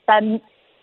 ça, 0.08 0.20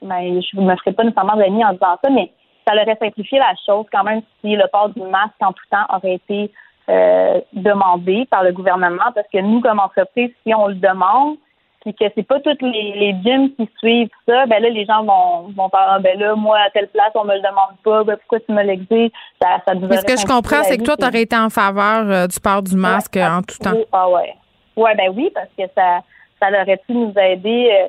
ben, 0.03 0.41
je 0.43 0.61
ne 0.61 0.67
me 0.67 0.77
ferai 0.77 0.93
pas 0.93 1.05
nécessairement 1.05 1.37
d'amis 1.37 1.65
en 1.65 1.73
disant 1.73 1.99
ça, 2.03 2.11
mais 2.11 2.31
ça 2.67 2.75
aurait 2.75 2.97
simplifié 3.01 3.39
la 3.39 3.55
chose 3.67 3.87
quand 3.93 4.05
même 4.05 4.23
si 4.41 4.55
le 4.57 4.67
port 4.71 4.91
du 4.91 5.01
masque 5.01 5.35
en 5.41 5.53
tout 5.53 5.65
temps 5.71 5.87
aurait 5.95 6.15
été 6.15 6.51
euh, 6.89 7.41
demandé 7.53 8.27
par 8.31 8.43
le 8.43 8.53
gouvernement, 8.53 9.11
parce 9.15 9.27
que 9.33 9.39
nous, 9.39 9.61
comme 9.61 9.79
entreprise, 9.81 10.31
si 10.47 10.55
on 10.55 10.69
le 10.69 10.75
demande, 10.75 11.37
puis 11.83 11.95
que 11.95 12.05
c'est 12.15 12.27
pas 12.27 12.41
toutes 12.41 12.61
les, 12.63 12.93
les 12.97 13.15
gyms 13.23 13.51
qui 13.55 13.69
suivent 13.79 14.11
ça, 14.27 14.47
ben 14.47 14.63
là, 14.63 14.69
les 14.69 14.85
gens 14.85 15.05
vont, 15.05 15.53
vont 15.57 15.69
faire, 15.69 15.87
ah, 15.89 15.99
ben 16.01 16.19
là, 16.19 16.35
moi, 16.35 16.59
à 16.59 16.71
telle 16.71 16.89
place, 16.89 17.13
on 17.15 17.25
me 17.25 17.35
le 17.35 17.41
demande 17.41 17.77
pas, 17.85 18.05
ben 18.05 18.17
pourquoi 18.17 18.41
tu 18.41 18.53
me 18.53 18.63
l'exiges? 18.63 19.11
Ça, 19.41 19.59
ça 19.67 19.75
nous 19.75 19.87
Mais 19.87 19.99
ce 19.99 20.05
que 20.05 20.17
je 20.19 20.27
comprends, 20.27 20.63
c'est 20.65 20.77
que 20.77 20.83
toi, 20.83 20.97
tu 20.97 21.07
aurais 21.07 21.23
été 21.23 21.37
en 21.37 21.51
faveur 21.51 22.11
euh, 22.11 22.27
du 22.27 22.41
port 22.41 22.63
du 22.63 22.75
masque 22.75 23.15
Ouais, 23.15 23.25
en 23.25 23.43
tout 23.43 23.57
temps. 23.59 23.73
oui, 23.75 23.85
Ah 23.93 24.09
ouais. 24.11 24.35
Ouais, 24.77 24.95
ben 24.97 25.13
oui, 25.15 25.31
parce 25.35 25.49
que 25.57 25.65
ça, 25.75 26.01
ça 26.41 26.49
aurait 26.49 26.77
pu 26.79 26.93
nous 26.95 27.13
aider 27.17 27.71
euh, 27.73 27.89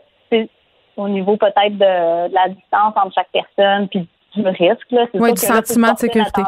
au 1.00 1.10
niveau 1.10 1.38
peut-être 1.38 1.74
de, 1.78 2.28
de 2.30 2.34
la 2.34 2.50
distance 2.50 2.94
entre 2.96 3.14
chaque 3.16 3.30
personne, 3.34 3.88
puis 3.88 4.08
du 4.36 4.48
risque. 4.48 4.92
Là. 4.92 5.06
Sûr 5.12 5.12
du 5.14 5.20
que 5.20 5.24
là, 5.24 5.36
sentiment 5.36 5.94
de 5.94 5.98
sécurité. 5.98 6.42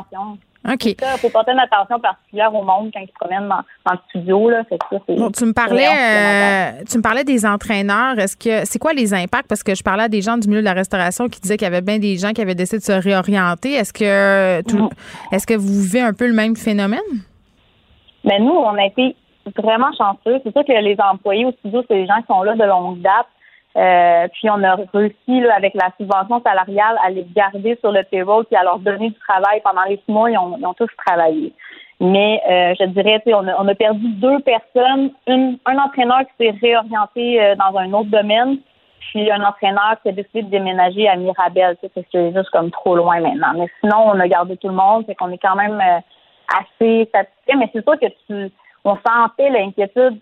OK. 0.71 0.85
Il 0.85 0.95
faut 1.17 1.29
porter 1.29 1.53
une 1.53 1.59
attention 1.59 1.99
particulière 1.99 2.53
au 2.53 2.61
monde 2.63 2.91
quand 2.93 2.99
ils 2.99 3.07
se 3.07 3.13
promènent 3.19 3.49
dans, 3.49 3.63
dans 3.83 3.93
le 3.93 3.97
studio. 4.09 4.47
Là. 4.51 4.63
Fait 4.65 4.77
que 4.77 4.85
ça, 4.91 4.99
Bon, 5.07 5.31
tu 5.31 5.45
me 5.45 5.53
parlais, 5.53 5.87
euh, 5.87 6.83
tu 6.87 6.97
me 6.99 7.01
parlais 7.01 7.23
des 7.23 7.47
entraîneurs. 7.47 8.19
Est-ce 8.19 8.37
que 8.37 8.63
c'est 8.65 8.77
quoi 8.77 8.93
les 8.93 9.11
impacts? 9.11 9.47
Parce 9.47 9.63
que 9.63 9.73
je 9.73 9.81
parlais 9.81 10.03
à 10.03 10.07
des 10.07 10.21
gens 10.21 10.37
du 10.37 10.47
milieu 10.47 10.59
de 10.61 10.65
la 10.65 10.73
restauration 10.73 11.27
qui 11.29 11.39
disaient 11.41 11.57
qu'il 11.57 11.65
y 11.65 11.71
avait 11.71 11.81
bien 11.81 11.97
des 11.97 12.15
gens 12.17 12.31
qui 12.31 12.41
avaient 12.43 12.53
décidé 12.53 12.77
de 12.77 12.83
se 12.83 12.91
réorienter. 12.91 13.73
Est-ce 13.73 13.91
que 13.91 14.61
tout- 14.69 14.89
est-ce 15.31 15.47
que 15.47 15.55
vous 15.55 15.81
vivez 15.81 16.01
un 16.01 16.13
peu 16.13 16.27
le 16.27 16.33
même 16.35 16.55
phénomène? 16.55 16.99
Mais 18.23 18.37
nous, 18.39 18.51
on 18.53 18.75
a 18.77 18.85
été 18.85 19.15
vraiment 19.57 19.89
chanceux. 19.97 20.39
C'est 20.43 20.51
sûr 20.51 20.63
que 20.63 20.71
les 20.79 20.95
employés 20.99 21.45
au 21.45 21.51
studio, 21.53 21.83
c'est 21.87 21.95
des 21.95 22.05
gens 22.05 22.21
qui 22.21 22.27
sont 22.27 22.43
là 22.43 22.53
de 22.53 22.63
longue 22.65 23.01
date. 23.01 23.25
Euh, 23.77 24.27
puis 24.33 24.49
on 24.49 24.61
a 24.63 24.75
réussi 24.93 25.39
là, 25.39 25.55
avec 25.55 25.73
la 25.75 25.91
subvention 25.97 26.41
salariale 26.41 26.97
à 27.05 27.09
les 27.09 27.25
garder 27.33 27.77
sur 27.79 27.91
le 27.91 28.03
payroll 28.03 28.45
puis 28.45 28.57
à 28.57 28.63
leur 28.63 28.79
donner 28.79 29.09
du 29.09 29.19
travail 29.19 29.61
pendant 29.63 29.83
les 29.83 29.95
six 29.95 30.11
mois. 30.11 30.29
Ils 30.29 30.37
ont, 30.37 30.57
ils 30.57 30.65
ont 30.65 30.73
tous 30.73 30.89
travaillé. 31.05 31.53
Mais 32.01 32.41
euh, 32.49 32.73
je 32.79 32.85
dirais, 32.85 33.21
on 33.27 33.47
a, 33.47 33.55
on 33.61 33.67
a 33.67 33.75
perdu 33.75 34.07
deux 34.15 34.39
personnes. 34.39 35.11
Une, 35.27 35.59
un 35.65 35.77
entraîneur 35.77 36.21
qui 36.21 36.45
s'est 36.45 36.55
réorienté 36.59 37.39
euh, 37.39 37.55
dans 37.55 37.77
un 37.77 37.93
autre 37.93 38.09
domaine, 38.09 38.57
puis 38.99 39.31
un 39.31 39.43
entraîneur 39.43 39.97
qui 40.01 40.09
a 40.09 40.11
décidé 40.11 40.41
de 40.41 40.49
déménager 40.49 41.07
à 41.07 41.15
Mirabel, 41.15 41.77
parce 41.79 41.93
que 41.93 41.99
c'est 42.11 42.33
juste 42.33 42.49
comme 42.49 42.71
trop 42.71 42.95
loin 42.95 43.19
maintenant. 43.19 43.53
Mais 43.55 43.67
sinon, 43.79 43.97
on 44.07 44.19
a 44.19 44.27
gardé 44.27 44.57
tout 44.57 44.67
le 44.67 44.73
monde, 44.73 45.03
c'est 45.07 45.13
qu'on 45.13 45.29
est 45.29 45.37
quand 45.37 45.55
même 45.55 45.79
euh, 45.79 45.99
assez 46.59 47.07
satisfait. 47.13 47.55
Mais 47.55 47.69
c'est 47.71 47.83
sûr 47.83 47.99
que 47.99 48.07
tu, 48.27 48.51
on 48.83 48.97
sentait 49.05 49.51
l'inquiétude, 49.51 50.19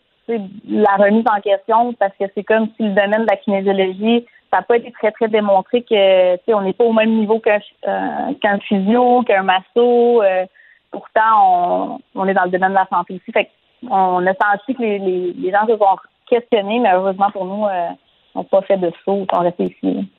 la 0.68 0.96
remise 0.96 1.26
en 1.28 1.42
question, 1.42 1.94
parce 1.94 2.14
que 2.20 2.26
c'est 2.36 2.44
comme 2.44 2.68
si 2.78 2.84
le 2.84 2.90
domaine 2.90 3.26
de 3.26 3.30
la 3.30 3.38
kinésiologie, 3.38 4.26
ça 4.52 4.58
n'a 4.58 4.64
pas 4.64 4.78
été 4.78 4.92
très 4.92 5.12
très 5.12 5.28
démontré 5.28 5.84
que, 5.84 6.54
on 6.54 6.62
n'est 6.62 6.74
pas 6.74 6.84
au 6.84 6.94
même 6.94 7.12
niveau 7.12 7.40
qu'un 7.40 7.60
euh, 7.88 8.34
qu'un 8.42 8.60
physio, 8.60 9.22
qu'un 9.24 9.44
masso. 9.44 10.22
euh, 10.24 10.46
pourtant, 10.92 11.22
on, 11.44 12.00
on 12.16 12.28
est 12.28 12.34
dans 12.34 12.46
le 12.46 12.50
domaine 12.50 12.72
de 12.72 12.76
la 12.76 12.88
santé 12.92 13.16
aussi. 13.16 13.32
Fait 13.32 13.50
on 13.90 14.26
a 14.26 14.34
senti 14.34 14.76
que 14.76 14.82
les, 14.82 15.00
les, 15.00 15.34
les 15.34 15.52
gens 15.52 15.66
se 15.68 15.78
sont 15.78 15.96
questionnés, 16.28 16.80
mais 16.80 16.92
heureusement 16.94 17.32
pour 17.32 17.46
nous, 17.46 17.66
euh, 17.66 17.90
n'ont 18.36 18.44
pas 18.44 18.62
fait 18.64 18.78
de 18.78 18.92
saut, 19.06 19.26
ils 19.26 19.36
sont 19.36 19.42
restés 19.42 19.76
ici. 19.84 20.10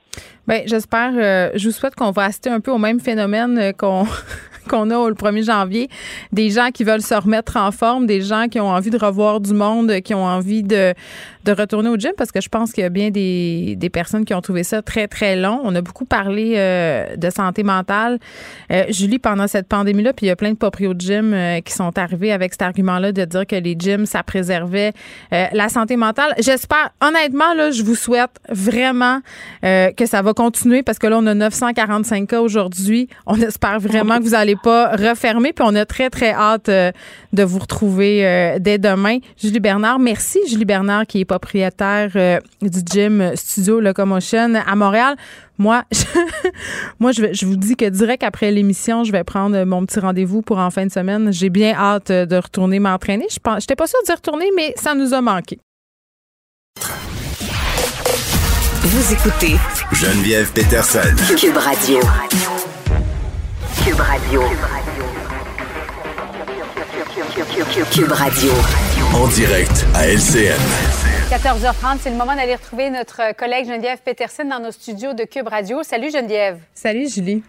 Ben, 0.47 0.63
j'espère. 0.65 1.13
euh, 1.15 1.51
je 1.55 1.69
vous 1.69 1.73
souhaite 1.73 1.95
qu'on 1.95 2.11
va 2.11 2.25
assister 2.25 2.49
un 2.49 2.59
peu 2.59 2.71
au 2.71 2.77
même 2.77 2.99
phénomène 2.99 3.57
euh, 3.57 3.71
qu'on 3.71 4.05
qu'on 4.69 4.89
a 4.89 5.09
le 5.09 5.15
1er 5.15 5.43
janvier. 5.43 5.89
Des 6.31 6.49
gens 6.49 6.69
qui 6.73 6.83
veulent 6.83 7.01
se 7.01 7.13
remettre 7.13 7.57
en 7.57 7.71
forme, 7.71 8.05
des 8.05 8.21
gens 8.21 8.47
qui 8.47 8.59
ont 8.59 8.69
envie 8.69 8.89
de 8.89 8.97
revoir 8.97 9.39
du 9.39 9.53
monde, 9.53 10.01
qui 10.01 10.13
ont 10.13 10.25
envie 10.25 10.63
de, 10.63 10.93
de 11.45 11.51
retourner 11.51 11.89
au 11.89 11.97
gym, 11.97 12.11
parce 12.17 12.31
que 12.31 12.41
je 12.41 12.49
pense 12.49 12.71
qu'il 12.71 12.83
y 12.83 12.85
a 12.85 12.89
bien 12.89 13.09
des, 13.09 13.75
des 13.77 13.89
personnes 13.89 14.25
qui 14.25 14.33
ont 14.33 14.41
trouvé 14.41 14.63
ça 14.63 14.81
très, 14.81 15.07
très 15.07 15.35
long. 15.35 15.59
On 15.63 15.73
a 15.75 15.81
beaucoup 15.81 16.05
parlé 16.05 16.53
euh, 16.57 17.15
de 17.15 17.29
santé 17.29 17.63
mentale. 17.63 18.19
Euh, 18.71 18.85
Julie, 18.89 19.19
pendant 19.19 19.47
cette 19.47 19.67
pandémie-là, 19.67 20.13
puis 20.13 20.25
il 20.25 20.29
y 20.29 20.31
a 20.31 20.35
plein 20.35 20.51
de 20.51 20.57
proprios 20.57 20.93
de 20.93 21.01
gym 21.01 21.33
euh, 21.33 21.61
qui 21.61 21.73
sont 21.73 21.97
arrivés 21.97 22.31
avec 22.31 22.53
cet 22.53 22.61
argument-là 22.61 23.11
de 23.11 23.25
dire 23.25 23.45
que 23.45 23.55
les 23.55 23.75
gyms, 23.77 24.05
ça 24.05 24.23
préservait 24.23 24.93
euh, 25.33 25.45
la 25.53 25.69
santé 25.69 25.95
mentale. 25.97 26.33
J'espère, 26.39 26.91
honnêtement, 27.01 27.53
là, 27.53 27.71
je 27.71 27.83
vous 27.83 27.95
souhaite 27.95 28.31
vraiment 28.49 29.19
euh, 29.63 29.91
que 29.91 30.05
ça 30.05 30.21
va 30.21 30.33
continuer 30.33 30.83
parce 30.83 30.99
que 30.99 31.07
là, 31.07 31.17
on 31.17 31.27
a 31.27 31.33
945 31.33 32.27
cas 32.27 32.41
aujourd'hui. 32.41 33.07
On 33.25 33.35
espère 33.35 33.79
vraiment 33.79 34.17
que 34.17 34.23
vous 34.23 34.31
n'allez 34.31 34.55
pas 34.55 34.95
refermer. 34.95 35.53
Puis 35.53 35.65
on 35.67 35.75
a 35.75 35.85
très, 35.85 36.09
très 36.09 36.31
hâte 36.31 36.69
euh, 36.69 36.91
de 37.33 37.43
vous 37.43 37.59
retrouver 37.59 38.57
dès 38.59 38.77
demain. 38.77 39.19
Julie 39.37 39.59
Bernard, 39.59 39.99
merci. 39.99 40.39
Julie 40.47 40.65
Bernard, 40.65 41.05
qui 41.07 41.21
est 41.21 41.25
propriétaire 41.35 42.11
euh, 42.17 42.39
du 42.61 42.79
gym 42.85 43.31
Studio 43.35 43.79
Locomotion 43.79 44.53
à 44.55 44.75
Montréal. 44.75 45.15
Moi, 45.57 45.83
je, 45.91 46.03
moi, 46.99 47.11
je, 47.13 47.21
vais- 47.21 47.33
je 47.33 47.45
vous 47.45 47.55
dis 47.55 47.75
que 47.77 47.85
direct 47.85 48.23
après 48.23 48.51
l'émission, 48.51 49.05
je 49.05 49.11
vais 49.13 49.23
prendre 49.23 49.63
mon 49.63 49.85
petit 49.85 49.99
rendez-vous 50.01 50.41
pour 50.41 50.57
en 50.57 50.69
fin 50.71 50.85
de 50.85 50.91
semaine. 50.91 51.31
J'ai 51.31 51.49
bien 51.49 51.73
hâte 51.73 52.11
de 52.11 52.35
retourner 52.35 52.79
m'entraîner. 52.79 53.27
Je 53.31 53.39
pense, 53.39 53.61
j'étais 53.61 53.75
pas 53.77 53.87
sûre 53.87 53.99
d'y 54.05 54.11
retourner, 54.11 54.49
mais 54.57 54.73
ça 54.75 54.93
nous 54.93 55.13
a 55.13 55.21
manqué. 55.21 55.57
Vous 58.83 59.13
écoutez 59.13 59.55
Geneviève 59.93 60.51
Peterson. 60.51 60.99
Cube 61.37 61.55
Radio. 61.55 61.99
Cube 63.85 63.99
Radio. 63.99 64.41
Cube 67.93 68.11
Radio. 68.11 68.51
En 69.13 69.27
direct 69.27 69.85
à 69.95 70.07
LCN. 70.07 71.00
14h30, 71.31 71.99
c'est 72.01 72.09
le 72.09 72.17
moment 72.17 72.35
d'aller 72.35 72.55
retrouver 72.55 72.89
notre 72.89 73.33
collègue 73.37 73.65
Geneviève 73.65 73.99
Peterson 74.03 74.43
dans 74.43 74.59
nos 74.59 74.71
studios 74.71 75.13
de 75.13 75.23
Cube 75.23 75.47
Radio. 75.47 75.81
Salut 75.81 76.11
Geneviève. 76.11 76.59
Salut, 76.73 77.07
Julie. 77.07 77.41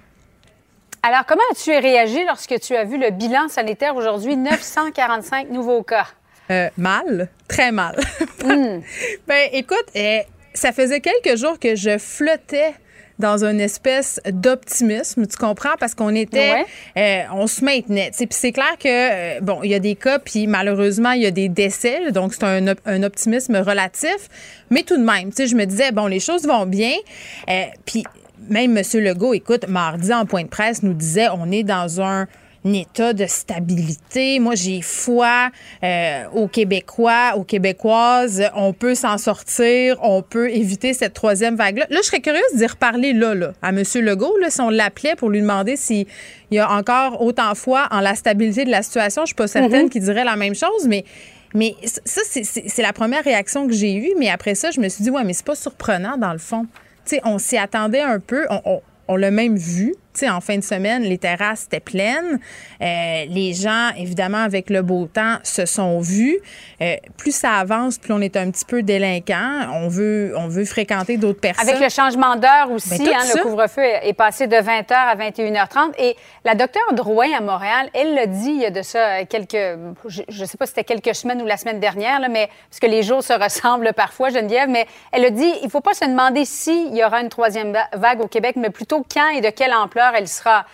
Alors, 1.02 1.26
comment 1.26 1.42
as-tu 1.50 1.72
réagi 1.72 2.24
lorsque 2.24 2.60
tu 2.60 2.76
as 2.76 2.84
vu 2.84 2.96
le 2.96 3.10
bilan 3.10 3.48
sanitaire 3.48 3.96
aujourd'hui, 3.96 4.36
945 4.36 5.50
nouveaux 5.50 5.82
cas? 5.82 6.06
Euh, 6.52 6.70
mal, 6.76 7.28
très 7.48 7.72
mal. 7.72 7.98
ben, 8.46 9.48
écoute, 9.52 9.86
euh, 9.96 10.18
ça 10.54 10.70
faisait 10.70 11.00
quelques 11.00 11.36
jours 11.36 11.58
que 11.58 11.74
je 11.74 11.98
flottais 11.98 12.74
dans 13.22 13.44
une 13.44 13.60
espèce 13.60 14.20
d'optimisme, 14.30 15.26
tu 15.26 15.36
comprends, 15.36 15.76
parce 15.78 15.94
qu'on 15.94 16.14
était, 16.14 16.64
euh, 16.98 17.22
on 17.32 17.46
se 17.46 17.64
maintenait. 17.64 18.10
Puis 18.14 18.28
c'est 18.30 18.52
clair 18.52 18.76
que, 18.78 18.88
euh, 18.88 19.40
bon, 19.40 19.60
il 19.62 19.70
y 19.70 19.74
a 19.74 19.78
des 19.78 19.94
cas, 19.94 20.18
puis 20.18 20.46
malheureusement, 20.46 21.12
il 21.12 21.22
y 21.22 21.26
a 21.26 21.30
des 21.30 21.48
décès, 21.48 22.10
donc 22.10 22.34
c'est 22.34 22.44
un, 22.44 22.74
un 22.84 23.02
optimisme 23.02 23.56
relatif, 23.56 24.28
mais 24.70 24.82
tout 24.82 24.96
de 24.96 25.04
même, 25.04 25.30
tu 25.30 25.36
sais, 25.36 25.46
je 25.46 25.54
me 25.56 25.64
disais, 25.64 25.92
bon, 25.92 26.06
les 26.06 26.20
choses 26.20 26.46
vont 26.46 26.66
bien, 26.66 26.94
euh, 27.48 27.64
puis 27.86 28.04
même 28.48 28.76
M. 28.76 28.84
Legault, 28.94 29.34
écoute, 29.34 29.68
mardi 29.68 30.12
en 30.12 30.26
point 30.26 30.42
de 30.42 30.48
presse, 30.48 30.82
nous 30.82 30.94
disait 30.94 31.28
on 31.32 31.50
est 31.50 31.62
dans 31.62 32.00
un 32.00 32.26
état 32.64 33.12
de 33.12 33.26
stabilité. 33.26 34.38
Moi, 34.38 34.54
j'ai 34.54 34.82
foi 34.82 35.50
euh, 35.82 36.24
aux 36.32 36.48
Québécois, 36.48 37.34
aux 37.36 37.44
Québécoises. 37.44 38.44
On 38.54 38.72
peut 38.72 38.94
s'en 38.94 39.18
sortir, 39.18 39.98
on 40.02 40.22
peut 40.22 40.50
éviter 40.50 40.94
cette 40.94 41.14
troisième 41.14 41.56
vague-là. 41.56 41.86
Là, 41.90 41.98
je 42.02 42.06
serais 42.06 42.20
curieuse 42.20 42.54
d'y 42.54 42.66
reparler 42.66 43.12
là, 43.12 43.34
là, 43.34 43.52
à 43.62 43.70
M. 43.70 43.82
Legault, 43.96 44.36
là, 44.38 44.50
si 44.50 44.60
on 44.60 44.70
l'appelait 44.70 45.16
pour 45.16 45.30
lui 45.30 45.40
demander 45.40 45.76
s'il 45.76 46.06
y 46.50 46.58
a 46.58 46.70
encore 46.70 47.22
autant 47.22 47.54
foi 47.54 47.88
en 47.90 48.00
la 48.00 48.14
stabilité 48.14 48.64
de 48.64 48.70
la 48.70 48.82
situation. 48.82 49.22
Je 49.22 49.26
suis 49.26 49.34
pas 49.34 49.48
certaine 49.48 49.90
qu'il 49.90 50.02
dirait 50.02 50.24
la 50.24 50.36
même 50.36 50.54
chose, 50.54 50.86
mais 50.86 51.04
mais 51.54 51.76
ça, 51.84 52.22
c'est 52.24 52.82
la 52.82 52.94
première 52.94 53.22
réaction 53.24 53.66
que 53.66 53.74
j'ai 53.74 53.94
eue. 53.94 54.14
Mais 54.18 54.30
après 54.30 54.54
ça, 54.54 54.70
je 54.70 54.80
me 54.80 54.88
suis 54.88 55.04
dit, 55.04 55.10
ouais, 55.10 55.22
mais 55.22 55.34
c'est 55.34 55.44
pas 55.44 55.54
surprenant 55.54 56.16
dans 56.16 56.32
le 56.32 56.38
fond. 56.38 56.66
Tu 57.04 57.16
sais, 57.16 57.20
on 57.24 57.38
s'y 57.38 57.58
attendait 57.58 58.00
un 58.00 58.20
peu. 58.20 58.46
on, 58.48 58.80
on 59.08 59.16
l'a 59.16 59.30
même 59.30 59.56
vu 59.56 59.94
sais, 60.20 60.30
en 60.30 60.40
fin 60.40 60.56
de 60.56 60.62
semaine, 60.62 61.02
les 61.02 61.18
terrasses 61.18 61.64
étaient 61.64 61.80
pleines. 61.80 62.38
Euh, 62.80 63.24
les 63.28 63.52
gens, 63.54 63.90
évidemment, 63.96 64.42
avec 64.42 64.70
le 64.70 64.82
beau 64.82 65.06
temps, 65.06 65.36
se 65.42 65.66
sont 65.66 66.00
vus. 66.00 66.38
Euh, 66.80 66.96
plus 67.16 67.34
ça 67.34 67.54
avance, 67.54 67.98
plus 67.98 68.12
on 68.12 68.20
est 68.20 68.36
un 68.36 68.50
petit 68.50 68.64
peu 68.64 68.82
délinquant. 68.82 69.68
On 69.72 69.88
veut, 69.88 70.34
on 70.36 70.48
veut 70.48 70.64
fréquenter 70.64 71.16
d'autres 71.16 71.40
personnes. 71.40 71.68
Avec 71.68 71.80
le 71.80 71.88
changement 71.88 72.36
d'heure 72.36 72.70
aussi, 72.70 72.98
ben, 72.98 73.14
hein, 73.14 73.24
le 73.34 73.42
couvre-feu 73.42 73.82
est 73.82 74.12
passé 74.12 74.46
de 74.46 74.56
20h 74.56 74.92
à 74.92 75.16
21h30. 75.16 75.92
Et 75.98 76.16
la 76.44 76.54
docteure 76.54 76.92
Drouin 76.92 77.28
à 77.36 77.40
Montréal, 77.40 77.88
elle 77.94 78.14
l'a 78.14 78.26
dit 78.26 78.50
il 78.50 78.60
y 78.60 78.66
a 78.66 78.70
de 78.70 78.82
ça 78.82 79.24
quelques, 79.24 79.78
je 80.08 80.22
ne 80.28 80.46
sais 80.46 80.56
pas 80.56 80.66
si 80.66 80.72
c'était 80.74 80.84
quelques 80.84 81.14
semaines 81.14 81.40
ou 81.42 81.46
la 81.46 81.56
semaine 81.56 81.80
dernière, 81.80 82.20
là, 82.20 82.28
mais 82.28 82.48
parce 82.68 82.80
que 82.80 82.86
les 82.86 83.02
jours 83.02 83.22
se 83.22 83.32
ressemblent 83.32 83.92
parfois, 83.94 84.30
Geneviève, 84.30 84.68
mais 84.68 84.86
elle 85.12 85.24
a 85.24 85.30
dit 85.30 85.52
il 85.60 85.66
ne 85.66 85.70
faut 85.70 85.80
pas 85.80 85.94
se 85.94 86.04
demander 86.04 86.44
s'il 86.44 86.94
y 86.94 87.04
aura 87.04 87.20
une 87.20 87.28
troisième 87.28 87.76
vague 87.94 88.20
au 88.20 88.28
Québec, 88.28 88.56
mais 88.56 88.70
plutôt 88.70 89.04
quand 89.12 89.28
et 89.30 89.40
de 89.40 89.50
quelle 89.50 89.72
ampleur 89.72 90.01
elle 90.14 90.28
sera. 90.28 90.64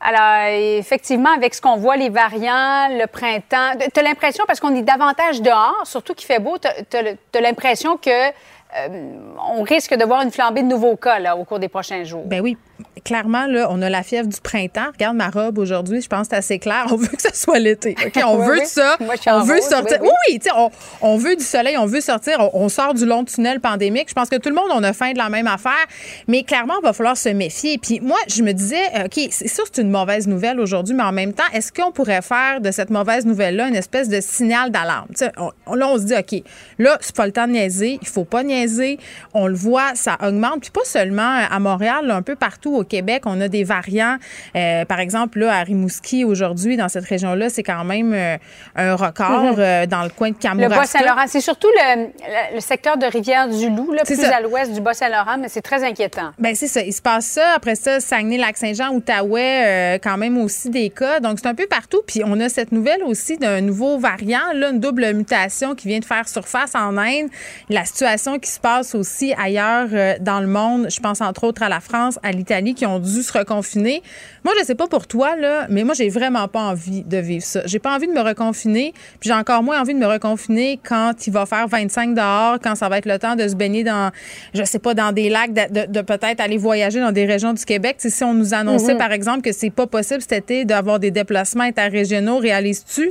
Alors, 0.00 0.52
effectivement, 0.78 1.30
avec 1.30 1.54
ce 1.54 1.60
qu'on 1.60 1.76
voit, 1.76 1.96
les 1.96 2.10
variants, 2.10 2.88
le 2.90 3.06
printemps, 3.06 3.72
tu 3.92 4.00
as 4.00 4.02
l'impression, 4.02 4.44
parce 4.46 4.60
qu'on 4.60 4.74
est 4.74 4.82
davantage 4.82 5.40
dehors, 5.40 5.82
surtout 5.84 6.14
qu'il 6.14 6.26
fait 6.26 6.38
beau, 6.38 6.58
tu 6.58 6.96
as, 6.96 7.40
l'impression 7.40 7.96
que 7.96 8.10
euh, 8.28 9.12
on 9.48 9.62
risque 9.62 9.94
de 9.94 10.04
voir 10.04 10.20
une 10.22 10.30
flambée 10.30 10.62
de 10.62 10.68
nouveaux 10.68 10.96
cas 10.96 11.34
au 11.34 11.44
cours 11.44 11.58
des 11.58 11.68
prochains 11.68 12.04
jours. 12.04 12.24
Ben 12.26 12.40
oui, 12.40 12.58
clairement, 13.06 13.46
là, 13.46 13.68
on 13.70 13.80
a 13.82 13.88
la 13.88 14.02
fièvre 14.02 14.28
du 14.28 14.40
printemps. 14.40 14.88
Regarde 14.92 15.16
ma 15.16 15.30
robe 15.30 15.58
aujourd'hui, 15.58 16.02
je 16.02 16.08
pense 16.08 16.22
que 16.22 16.34
c'est 16.34 16.38
assez 16.38 16.58
clair. 16.58 16.86
On 16.90 16.96
veut 16.96 17.08
que 17.08 17.22
ce 17.22 17.34
soit 17.34 17.58
l'été. 17.58 17.94
On 18.24 18.38
veut 18.38 18.64
ça. 18.64 18.96
on 19.00 19.42
veut 19.42 19.60
sortir. 19.60 19.98
Oui, 20.02 20.08
oui, 20.28 20.40
on, 20.54 20.70
on, 21.02 21.16
veut 21.16 21.36
du 21.36 21.44
soleil, 21.44 21.76
on 21.76 21.86
veut 21.86 22.00
sortir. 22.00 22.50
On, 22.52 22.68
sort 22.68 22.94
du 22.94 23.06
long 23.06 23.24
tunnel 23.24 23.60
pandémique. 23.60 24.08
Je 24.08 24.14
pense 24.14 24.28
que 24.28 24.36
tout 24.36 24.48
le 24.48 24.54
monde, 24.54 24.70
on 24.72 24.82
a 24.82 24.92
faim 24.92 25.12
de 25.12 25.18
la 25.18 25.28
même 25.28 25.46
affaire. 25.46 25.86
Mais 26.26 26.42
clairement, 26.42 26.74
il 26.80 26.84
va 26.84 26.92
falloir 26.92 27.16
se 27.16 27.28
méfier. 27.28 27.78
Puis 27.78 28.00
moi, 28.00 28.18
je 28.28 28.42
me 28.42 28.52
disais, 28.52 28.82
euh, 28.96 29.04
OK, 29.04 29.28
c'est 29.30 29.48
sûr 29.48 29.64
c'est 29.70 29.82
une 29.82 29.90
mauvaise 29.90 30.26
nouvelle 30.26 30.58
aujourd'hui, 30.58 30.94
mais 30.94 31.04
en 31.04 31.12
même 31.12 31.32
temps, 31.32 31.44
est-ce 31.52 31.72
qu'on 31.72 31.92
pourrait 31.92 32.22
faire 32.22 32.60
de 32.60 32.70
cette 32.70 32.90
mauvaise 32.90 33.24
nouvelle-là 33.24 33.68
une 33.68 33.76
espèce 33.76 34.08
de 34.08 34.20
signal 34.20 34.70
d'alarme? 34.70 35.08
là, 35.20 35.88
on 35.88 35.98
se 35.98 36.04
dit, 36.04 36.14
OK, 36.14 36.42
là, 36.78 36.98
c'est 37.00 37.14
pas 37.14 37.26
le 37.26 37.32
temps 37.32 37.46
de 37.46 37.52
niaiser. 37.52 37.98
Il 38.02 38.08
faut 38.08 38.24
pas 38.24 38.42
niaiser. 38.42 38.98
On 39.32 39.46
le 39.46 39.54
voit, 39.54 39.94
ça 39.94 40.18
augmente. 40.22 40.60
Puis 40.60 40.70
pas 40.70 40.84
seulement 40.84 41.44
à 41.48 41.58
Montréal, 41.60 42.10
un 42.10 42.22
peu 42.22 42.34
partout 42.34 42.65
au 42.74 42.84
Québec, 42.84 43.22
on 43.26 43.40
a 43.40 43.48
des 43.48 43.64
variants. 43.64 44.16
Euh, 44.54 44.84
par 44.84 45.00
exemple, 45.00 45.40
là, 45.40 45.58
à 45.58 45.62
Rimouski, 45.62 46.24
aujourd'hui, 46.24 46.76
dans 46.76 46.88
cette 46.88 47.04
région-là, 47.04 47.48
c'est 47.48 47.62
quand 47.62 47.84
même 47.84 48.12
euh, 48.14 48.36
un 48.74 48.94
record 48.94 49.54
mhm. 49.54 49.56
euh, 49.58 49.86
dans 49.86 50.02
le 50.02 50.10
coin 50.10 50.30
de 50.30 50.36
Kamouraska. 50.36 50.74
Le 50.74 50.80
Bas-Saint-Laurent, 50.80 51.26
c'est 51.26 51.40
surtout 51.40 51.68
le, 51.68 52.60
secteur 52.60 52.96
de 52.96 53.06
Rivière-du-Loup, 53.06 53.94
plus 54.04 54.24
à 54.24 54.40
l'ouest 54.40 54.72
du 54.72 54.80
Bas-Saint-Laurent, 54.80 55.38
mais 55.38 55.48
c'est 55.48 55.62
très 55.62 55.84
inquiétant. 55.84 56.32
Bien, 56.38 56.54
c'est 56.54 56.66
ça. 56.66 56.80
Il 56.80 56.92
se 56.92 57.02
passe 57.02 57.26
ça. 57.26 57.52
Après 57.54 57.74
ça, 57.74 58.00
Saguenay-Lac-Saint-Jean, 58.00 58.94
Outaouais, 58.94 59.98
quand 60.02 60.16
même 60.16 60.38
aussi 60.38 60.70
des 60.70 60.90
cas. 60.90 61.20
Donc, 61.20 61.38
c'est 61.40 61.48
un 61.48 61.54
peu 61.54 61.66
partout. 61.66 62.02
Puis, 62.06 62.22
on 62.24 62.38
a 62.40 62.48
cette 62.48 62.72
nouvelle 62.72 63.02
aussi 63.04 63.36
d'un 63.36 63.60
nouveau 63.60 63.98
variant, 63.98 64.52
là, 64.54 64.70
une 64.70 64.80
double 64.80 65.12
mutation 65.12 65.74
qui 65.74 65.88
vient 65.88 65.98
de 65.98 66.04
faire 66.04 66.28
surface 66.28 66.74
en 66.74 66.96
Inde. 66.96 67.28
La 67.68 67.84
situation 67.84 68.38
qui 68.38 68.50
se 68.50 68.60
passe 68.60 68.94
aussi 68.94 69.34
ailleurs 69.34 69.88
dans 70.20 70.40
le 70.40 70.46
monde, 70.46 70.86
je 70.90 71.00
pense 71.00 71.20
entre 71.20 71.44
autres 71.44 71.62
à 71.62 71.68
la 71.68 71.80
France, 71.80 72.18
à 72.22 72.32
l'Italie, 72.32 72.55
qui 72.74 72.86
ont 72.86 72.98
dû 72.98 73.22
se 73.22 73.36
reconfiner. 73.36 74.02
Moi, 74.44 74.54
je 74.58 74.64
sais 74.64 74.74
pas 74.74 74.86
pour 74.86 75.06
toi, 75.06 75.36
là, 75.36 75.66
mais 75.68 75.84
moi, 75.84 75.94
j'ai 75.94 76.08
vraiment 76.08 76.48
pas 76.48 76.60
envie 76.60 77.02
de 77.02 77.16
vivre 77.18 77.44
ça. 77.44 77.62
J'ai 77.66 77.78
pas 77.78 77.94
envie 77.94 78.06
de 78.06 78.12
me 78.12 78.20
reconfiner, 78.20 78.92
puis 79.20 79.28
j'ai 79.28 79.34
encore 79.34 79.62
moins 79.62 79.80
envie 79.80 79.94
de 79.94 79.98
me 79.98 80.06
reconfiner 80.06 80.78
quand 80.82 81.26
il 81.26 81.32
va 81.32 81.46
faire 81.46 81.66
25 81.68 82.14
dehors, 82.14 82.58
quand 82.62 82.74
ça 82.74 82.88
va 82.88 82.98
être 82.98 83.06
le 83.06 83.18
temps 83.18 83.36
de 83.36 83.46
se 83.48 83.54
baigner 83.54 83.84
dans, 83.84 84.10
je 84.54 84.64
sais 84.64 84.78
pas, 84.78 84.94
dans 84.94 85.12
des 85.12 85.28
lacs, 85.28 85.52
de, 85.52 86.00
peut-être 86.02 86.40
aller 86.40 86.56
voyager 86.56 87.00
dans 87.00 87.12
des 87.12 87.26
régions 87.26 87.52
du 87.52 87.64
Québec. 87.64 87.96
si 87.98 88.24
on 88.24 88.34
nous 88.34 88.54
annonçait, 88.54 88.92
mhm. 88.92 88.98
par 88.98 89.12
exemple, 89.12 89.42
que 89.42 89.52
c'est 89.52 89.70
pas 89.70 89.86
possible 89.86 90.20
cet 90.20 90.32
été 90.32 90.64
d'avoir 90.64 90.98
des 90.98 91.10
déplacements 91.10 91.64
interrégionaux, 91.64 92.38
réalises-tu? 92.38 93.10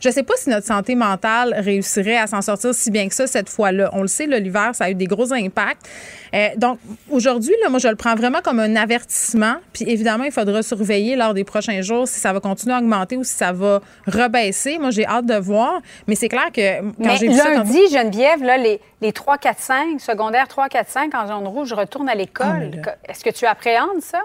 Je 0.00 0.10
sais 0.10 0.22
pas 0.22 0.34
si 0.36 0.50
notre 0.50 0.66
santé 0.66 0.94
mentale 0.94 1.54
réussirait 1.58 2.16
à 2.16 2.26
s'en 2.26 2.42
sortir 2.42 2.74
si 2.74 2.90
bien 2.90 3.08
que 3.08 3.14
ça 3.14 3.26
cette 3.26 3.48
fois-là. 3.48 3.90
On 3.92 4.02
le 4.02 4.08
sait, 4.08 4.26
l'hiver, 4.26 4.70
ça 4.74 4.84
a 4.84 4.90
eu 4.90 4.94
des 4.94 5.06
gros 5.06 5.32
impacts. 5.32 5.86
Euh, 6.36 6.48
donc, 6.56 6.78
aujourd'hui, 7.10 7.54
moi, 7.70 7.78
je 7.78 7.88
le 7.88 7.96
prends 7.96 8.14
vraiment 8.14 8.40
comme 8.42 8.60
un 8.60 8.76
avertissement. 8.76 9.54
Puis 9.72 9.84
évidemment, 9.88 10.24
il 10.24 10.32
faudra 10.32 10.62
surveiller 10.62 11.16
lors 11.16 11.32
des 11.32 11.44
prochains 11.44 11.80
jours 11.80 12.06
si 12.06 12.20
ça 12.20 12.32
va 12.32 12.40
continuer 12.40 12.74
à 12.74 12.78
augmenter 12.78 13.16
ou 13.16 13.24
si 13.24 13.34
ça 13.34 13.52
va 13.52 13.80
rebaisser. 14.06 14.78
Moi, 14.78 14.90
j'ai 14.90 15.06
hâte 15.06 15.26
de 15.26 15.36
voir. 15.36 15.80
Mais 16.06 16.14
c'est 16.14 16.28
clair 16.28 16.52
que 16.52 16.80
quand 17.02 17.16
j'ai 17.16 17.28
vu 17.28 17.34
ça... 17.34 17.54
Lundi, 17.54 17.78
Geneviève, 17.90 18.42
là, 18.42 18.58
les, 18.58 18.80
les 19.00 19.12
3, 19.12 19.38
4, 19.38 19.58
5, 19.58 20.00
secondaires 20.00 20.48
3, 20.48 20.68
4, 20.68 20.88
5 20.88 21.14
en 21.14 21.26
zone 21.26 21.46
rouge, 21.46 21.68
je 21.68 21.74
retourne 21.74 22.08
à 22.08 22.14
l'école. 22.14 22.82
Ah, 22.86 22.96
Est-ce 23.08 23.24
que 23.24 23.30
tu 23.30 23.46
appréhendes 23.46 24.02
ça? 24.02 24.20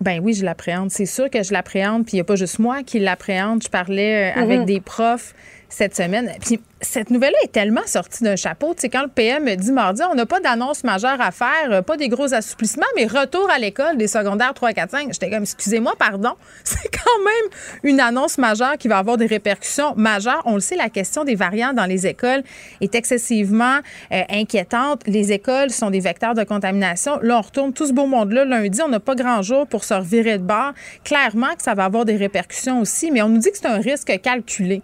Ben 0.00 0.20
oui, 0.22 0.34
je 0.34 0.44
l'appréhende. 0.44 0.90
C'est 0.90 1.06
sûr 1.06 1.30
que 1.30 1.42
je 1.42 1.52
l'appréhende. 1.52 2.04
Puis 2.04 2.14
il 2.14 2.16
n'y 2.16 2.20
a 2.20 2.24
pas 2.24 2.36
juste 2.36 2.58
moi 2.58 2.82
qui 2.82 2.98
l'appréhende. 2.98 3.62
Je 3.62 3.68
parlais 3.68 4.30
euh, 4.30 4.40
avec 4.40 4.60
mhm. 4.60 4.66
des 4.66 4.80
profs 4.80 5.34
cette 5.68 5.96
semaine. 5.96 6.32
Puis 6.40 6.60
cette 6.80 7.10
nouvelle-là 7.10 7.38
est 7.44 7.52
tellement 7.52 7.86
sortie 7.86 8.22
d'un 8.22 8.36
chapeau. 8.36 8.74
Tu 8.74 8.82
sais, 8.82 8.88
quand 8.88 9.02
le 9.02 9.08
PM 9.08 9.54
dit 9.56 9.72
mardi, 9.72 10.02
on 10.10 10.14
n'a 10.14 10.26
pas 10.26 10.40
d'annonce 10.40 10.84
majeure 10.84 11.20
à 11.20 11.30
faire, 11.30 11.70
euh, 11.70 11.82
pas 11.82 11.96
des 11.96 12.08
gros 12.08 12.34
assouplissements, 12.34 12.86
mais 12.96 13.06
retour 13.06 13.48
à 13.50 13.58
l'école 13.58 13.96
des 13.96 14.08
secondaires 14.08 14.52
3, 14.52 14.72
4, 14.72 14.90
5. 14.90 15.12
J'étais 15.12 15.30
comme, 15.30 15.42
excusez-moi, 15.42 15.94
pardon. 15.98 16.34
C'est 16.64 16.88
quand 16.90 17.24
même 17.24 17.50
une 17.82 18.00
annonce 18.00 18.36
majeure 18.36 18.76
qui 18.78 18.88
va 18.88 18.98
avoir 18.98 19.16
des 19.16 19.26
répercussions 19.26 19.94
majeures. 19.96 20.42
On 20.44 20.54
le 20.54 20.60
sait, 20.60 20.76
la 20.76 20.90
question 20.90 21.24
des 21.24 21.34
variants 21.34 21.72
dans 21.72 21.86
les 21.86 22.06
écoles 22.06 22.42
est 22.80 22.94
excessivement 22.94 23.78
euh, 24.12 24.22
inquiétante. 24.28 25.02
Les 25.06 25.32
écoles 25.32 25.70
sont 25.70 25.90
des 25.90 26.00
vecteurs 26.00 26.34
de 26.34 26.44
contamination. 26.44 27.18
Là, 27.22 27.38
on 27.38 27.42
retourne 27.42 27.72
tout 27.72 27.86
ce 27.86 27.92
beau 27.92 28.06
monde-là 28.06 28.44
lundi. 28.44 28.80
On 28.82 28.88
n'a 28.88 29.00
pas 29.00 29.14
grand 29.14 29.40
jour 29.40 29.66
pour 29.66 29.84
se 29.84 29.94
revirer 29.94 30.38
de 30.38 30.44
bord. 30.44 30.72
Clairement 31.04 31.54
que 31.56 31.62
ça 31.62 31.74
va 31.74 31.84
avoir 31.84 32.04
des 32.04 32.16
répercussions 32.16 32.80
aussi, 32.80 33.10
mais 33.10 33.22
on 33.22 33.28
nous 33.28 33.38
dit 33.38 33.50
que 33.50 33.56
c'est 33.56 33.66
un 33.66 33.80
risque 33.80 34.20
calculé. 34.20 34.82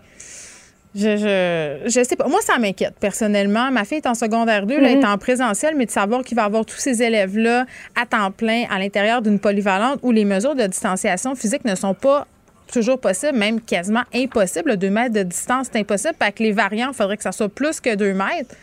Je, 0.95 1.17
je, 1.17 1.89
je, 1.89 2.05
sais 2.05 2.17
pas. 2.17 2.29
Moi, 2.29 2.41
ça 2.43 2.59
m'inquiète 2.59 2.95
personnellement. 3.01 3.71
Ma 3.71 3.85
fille 3.85 3.99
est 3.99 4.07
en 4.07 4.15
secondaire 4.15 4.67
2, 4.67 4.75
elle 4.75 4.85
est 4.85 4.97
mhm. 4.97 5.05
en 5.07 5.19
présentiel, 5.19 5.75
mais 5.77 5.87
de 5.87 5.91
savoir 5.91 6.23
qu'il 6.23 6.37
va 6.37 6.45
avoir 6.45 6.67
tous 6.67 6.77
ces 6.77 7.03
élèves-là 7.03 7.65
à 7.97 8.05
temps 8.05 8.31
plein 8.31 8.65
à 8.71 8.79
l'intérieur 8.79 9.23
d'une 9.23 9.39
polyvalente 9.39 10.01
où 10.03 10.11
les 10.11 10.27
mesures 10.27 10.55
de 10.55 10.67
distanciation 10.67 11.35
physique 11.35 11.65
ne 11.65 11.75
sont 11.75 11.95
pas 11.95 12.27
toujours 12.71 12.99
possibles, 12.99 13.39
même 13.39 13.61
quasiment 13.61 14.03
impossibles. 14.15 14.77
Deux 14.77 14.91
mètres 14.91 15.15
de 15.15 15.23
distance, 15.23 15.69
c'est 15.73 15.79
impossible. 15.79 16.15
Parce 16.19 16.33
que 16.33 16.43
les 16.43 16.53
variants, 16.53 16.89
il 16.91 16.95
faudrait 16.95 17.17
que 17.17 17.23
ça 17.23 17.33
soit 17.33 17.49
plus 17.49 17.81
que 17.81 17.95
deux 17.95 18.13
mètres. 18.13 18.55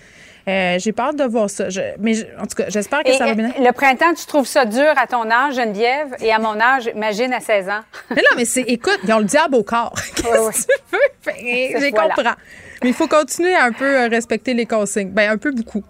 Euh, 0.47 0.77
j'ai 0.79 0.91
peur 0.91 1.13
de 1.13 1.23
voir 1.23 1.49
ça. 1.49 1.65
mais 1.99 2.13
en 2.39 2.45
tout 2.47 2.55
cas, 2.55 2.65
j'espère 2.69 3.03
que 3.03 3.13
ça 3.13 3.25
va 3.25 3.35
bien. 3.35 3.51
Le 3.59 3.71
printemps, 3.71 4.13
tu 4.13 4.25
trouves 4.25 4.47
ça 4.47 4.65
dur 4.65 4.93
à 4.97 5.05
ton 5.05 5.29
âge, 5.29 5.55
Geneviève, 5.55 6.15
et 6.21 6.31
à 6.31 6.39
mon 6.39 6.59
âge, 6.59 6.89
imagine 6.95 7.33
à 7.33 7.39
16 7.39 7.69
ans. 7.69 7.81
mais 8.09 8.17
non, 8.17 8.37
mais 8.37 8.45
c'est, 8.45 8.61
écoute, 8.61 8.99
ils 9.03 9.13
ont 9.13 9.19
le 9.19 9.25
diable 9.25 9.55
au 9.55 9.63
corps. 9.63 9.93
Qu'est-ce 10.15 10.67
que 10.67 10.73
tu 10.73 10.95
veux? 10.95 11.79
Je 11.79 11.91
comprends. 11.91 12.35
Mais 12.81 12.89
il 12.89 12.95
faut 12.95 13.07
continuer 13.07 13.55
à 13.55 13.65
un 13.65 13.73
peu 13.73 14.03
euh, 14.03 14.07
respecter 14.07 14.53
les 14.53 14.65
consignes. 14.65 15.09
Bien, 15.09 15.31
un 15.31 15.37
peu 15.37 15.51
beaucoup. 15.51 15.83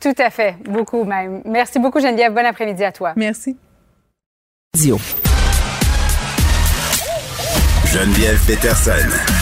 Tout 0.00 0.14
à 0.18 0.30
fait, 0.30 0.56
beaucoup 0.64 1.04
même. 1.04 1.42
Merci 1.44 1.78
beaucoup, 1.78 2.00
Geneviève. 2.00 2.32
Bon 2.32 2.44
après-midi 2.44 2.82
à 2.84 2.90
toi. 2.90 3.12
Merci. 3.16 3.56
Geneviève 7.86 8.40
Peterson. 8.46 9.41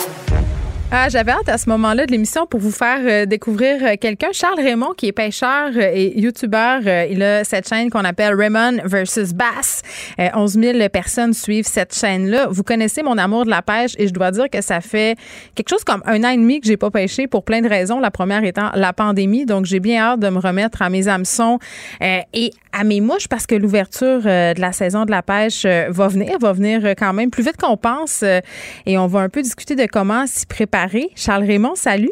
Ah, 0.93 1.07
j'avais 1.07 1.31
hâte 1.31 1.47
à 1.47 1.57
ce 1.57 1.69
moment-là 1.69 2.05
de 2.05 2.11
l'émission 2.11 2.45
pour 2.45 2.59
vous 2.59 2.69
faire 2.69 2.99
euh, 3.05 3.25
découvrir 3.25 3.81
euh, 3.81 3.93
quelqu'un. 3.97 4.27
Charles 4.33 4.59
Raymond, 4.59 4.91
qui 4.97 5.07
est 5.07 5.13
pêcheur 5.13 5.69
euh, 5.73 5.89
et 5.93 6.19
youtubeur. 6.19 6.81
il 7.09 7.23
a 7.23 7.45
cette 7.45 7.69
chaîne 7.69 7.89
qu'on 7.89 8.03
appelle 8.03 8.35
Raymond 8.35 8.79
versus 8.83 9.31
Bass. 9.31 9.83
11 10.19 10.51
000 10.51 10.89
personnes 10.89 11.33
suivent 11.33 11.65
cette 11.65 11.95
chaîne-là. 11.95 12.47
Vous 12.51 12.63
connaissez 12.63 13.03
mon 13.03 13.17
amour 13.17 13.45
de 13.45 13.49
la 13.49 13.61
pêche 13.61 13.93
et 13.97 14.09
je 14.09 14.13
dois 14.13 14.31
dire 14.31 14.49
que 14.49 14.61
ça 14.61 14.81
fait 14.81 15.17
quelque 15.55 15.69
chose 15.69 15.85
comme 15.85 16.03
un 16.05 16.25
an 16.25 16.29
et 16.31 16.35
demi 16.35 16.59
que 16.59 16.67
j'ai 16.67 16.75
pas 16.75 16.91
pêché 16.91 17.25
pour 17.25 17.45
plein 17.45 17.61
de 17.61 17.69
raisons. 17.69 18.01
La 18.01 18.11
première 18.11 18.43
étant 18.43 18.69
la 18.75 18.91
pandémie. 18.91 19.45
Donc, 19.45 19.63
j'ai 19.63 19.79
bien 19.79 20.01
hâte 20.03 20.19
de 20.19 20.27
me 20.27 20.39
remettre 20.39 20.81
à 20.81 20.89
mes 20.89 21.07
hameçons 21.07 21.59
et 22.01 22.51
à 22.73 22.83
mes 22.83 22.99
mouches 22.99 23.29
parce 23.29 23.47
que 23.47 23.55
l'ouverture 23.55 24.23
de 24.23 24.59
la 24.59 24.73
saison 24.73 25.05
de 25.05 25.11
la 25.11 25.21
pêche 25.21 25.65
va 25.65 26.09
venir, 26.09 26.37
va 26.39 26.51
venir 26.51 26.83
quand 26.97 27.13
même 27.13 27.29
plus 27.29 27.43
vite 27.43 27.55
qu'on 27.57 27.77
pense. 27.77 28.23
et 28.23 28.97
on 28.97 29.07
va 29.07 29.21
un 29.21 29.29
peu 29.29 29.41
discuter 29.41 29.75
de 29.75 29.85
comment 29.85 30.27
s'y 30.27 30.45
préparer 30.45 30.80
Charles 31.15 31.45
Raymond, 31.45 31.75
salut. 31.75 32.11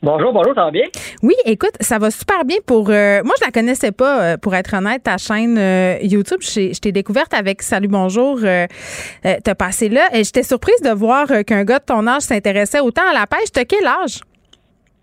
Bonjour, 0.00 0.32
bonjour, 0.32 0.54
ça 0.54 0.64
va 0.66 0.70
bien? 0.70 0.84
Oui, 1.24 1.34
écoute, 1.44 1.72
ça 1.80 1.98
va 1.98 2.12
super 2.12 2.44
bien 2.44 2.58
pour. 2.64 2.88
Euh, 2.88 3.20
moi, 3.24 3.34
je 3.40 3.44
la 3.44 3.50
connaissais 3.50 3.90
pas, 3.90 4.22
euh, 4.22 4.36
pour 4.36 4.54
être 4.54 4.72
honnête, 4.76 5.02
ta 5.02 5.16
chaîne 5.18 5.58
euh, 5.58 5.98
YouTube. 6.02 6.38
Je 6.40 6.78
t'ai 6.78 6.92
découverte 6.92 7.34
avec 7.34 7.62
Salut, 7.62 7.88
bonjour. 7.88 8.38
T'as 8.40 9.54
passé 9.56 9.88
là. 9.88 10.06
Et 10.14 10.22
j'étais 10.22 10.44
surprise 10.44 10.80
de 10.82 10.90
voir 10.90 11.26
qu'un 11.44 11.64
gars 11.64 11.80
de 11.80 11.84
ton 11.84 12.06
âge 12.06 12.22
s'intéressait 12.22 12.78
autant 12.78 13.08
à 13.10 13.12
la 13.12 13.26
pêche. 13.26 13.50
T'as 13.52 13.64
quel 13.64 13.84
âge? 13.86 14.20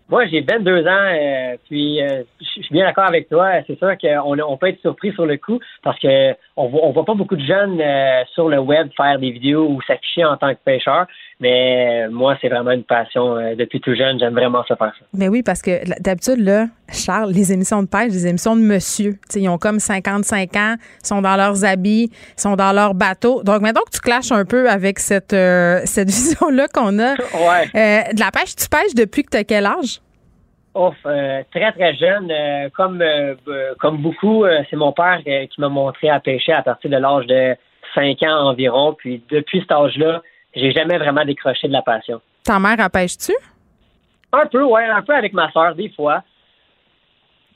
Moi, 0.08 0.24
j'ai 0.28 0.40
22 0.40 0.86
ans, 0.86 1.56
puis 1.68 1.98
je 1.98 2.62
suis 2.62 2.72
bien 2.72 2.86
d'accord 2.86 3.04
avec 3.04 3.28
toi. 3.28 3.50
C'est 3.66 3.76
sûr 3.76 3.92
qu'on 4.00 4.38
on 4.38 4.56
peut 4.56 4.68
être 4.68 4.80
surpris 4.80 5.12
sur 5.12 5.26
le 5.26 5.36
coup 5.36 5.58
parce 5.82 5.98
que 5.98 6.32
on 6.56 6.68
voit, 6.68 6.80
on 6.84 6.92
voit 6.92 7.04
pas 7.04 7.14
beaucoup 7.14 7.36
de 7.36 7.44
jeunes 7.44 7.82
sur 8.32 8.48
le 8.48 8.60
web 8.60 8.88
faire 8.96 9.18
des 9.18 9.30
vidéos 9.30 9.68
ou 9.68 9.82
s'afficher 9.82 10.24
en 10.24 10.38
tant 10.38 10.54
que 10.54 10.60
pêcheur. 10.64 11.06
Mais 11.38 12.06
euh, 12.06 12.10
moi, 12.10 12.36
c'est 12.40 12.48
vraiment 12.48 12.70
une 12.70 12.84
passion. 12.84 13.36
Euh, 13.36 13.54
depuis 13.54 13.80
tout 13.80 13.94
jeune, 13.94 14.18
j'aime 14.18 14.32
vraiment 14.32 14.64
ça 14.66 14.74
faire 14.74 14.92
ça. 14.98 15.04
Mais 15.12 15.28
oui, 15.28 15.42
parce 15.42 15.60
que 15.60 15.84
d'habitude, 16.00 16.38
là, 16.38 16.66
Charles, 16.90 17.30
les 17.30 17.52
émissions 17.52 17.82
de 17.82 17.88
pêche, 17.88 18.10
les 18.12 18.26
émissions 18.26 18.56
de 18.56 18.62
monsieur, 18.62 19.18
ils 19.34 19.48
ont 19.48 19.58
comme 19.58 19.78
55 19.78 20.56
ans, 20.56 20.74
sont 21.02 21.20
dans 21.20 21.36
leurs 21.36 21.64
habits, 21.64 22.10
sont 22.36 22.56
dans 22.56 22.72
leur 22.72 22.94
bateau. 22.94 23.42
Donc, 23.42 23.60
maintenant 23.60 23.82
que 23.82 23.90
tu 23.90 24.00
clashes 24.00 24.32
un 24.32 24.46
peu 24.46 24.70
avec 24.70 24.98
cette, 24.98 25.34
euh, 25.34 25.80
cette 25.84 26.08
vision-là 26.08 26.68
qu'on 26.68 26.98
a 26.98 27.16
de 27.16 28.20
la 28.20 28.30
pêche, 28.30 28.56
tu 28.56 28.68
pêches 28.68 28.94
depuis 28.94 29.22
que 29.22 29.30
tu 29.30 29.36
as 29.36 29.44
quel 29.44 29.66
âge? 29.66 30.00
Ouf, 30.74 30.94
très, 31.02 31.72
très 31.72 31.94
jeune. 31.96 32.30
comme, 32.74 33.02
comme 33.78 33.96
beaucoup, 33.98 34.44
c'est 34.68 34.76
mon 34.76 34.92
père 34.92 35.20
qui 35.24 35.60
m'a 35.60 35.70
montré 35.70 36.10
à 36.10 36.20
pêcher 36.20 36.52
à 36.52 36.62
partir 36.62 36.90
de 36.90 36.96
l'âge 36.96 37.26
de 37.26 37.56
5 37.94 38.22
ans 38.24 38.48
environ. 38.50 38.94
Puis 38.98 39.22
depuis 39.30 39.60
cet 39.60 39.72
âge-là, 39.72 40.22
j'ai 40.56 40.72
jamais 40.72 40.96
vraiment 40.96 41.24
décroché 41.24 41.68
de 41.68 41.72
la 41.72 41.82
passion. 41.82 42.20
Ta 42.42 42.58
mère, 42.58 42.76
elle 42.78 42.90
pêche-tu? 42.90 43.32
Un 44.32 44.46
peu, 44.46 44.62
oui, 44.62 44.80
un 44.82 45.02
peu 45.02 45.14
avec 45.14 45.32
ma 45.34 45.50
soeur, 45.52 45.74
des 45.74 45.90
fois. 45.90 46.22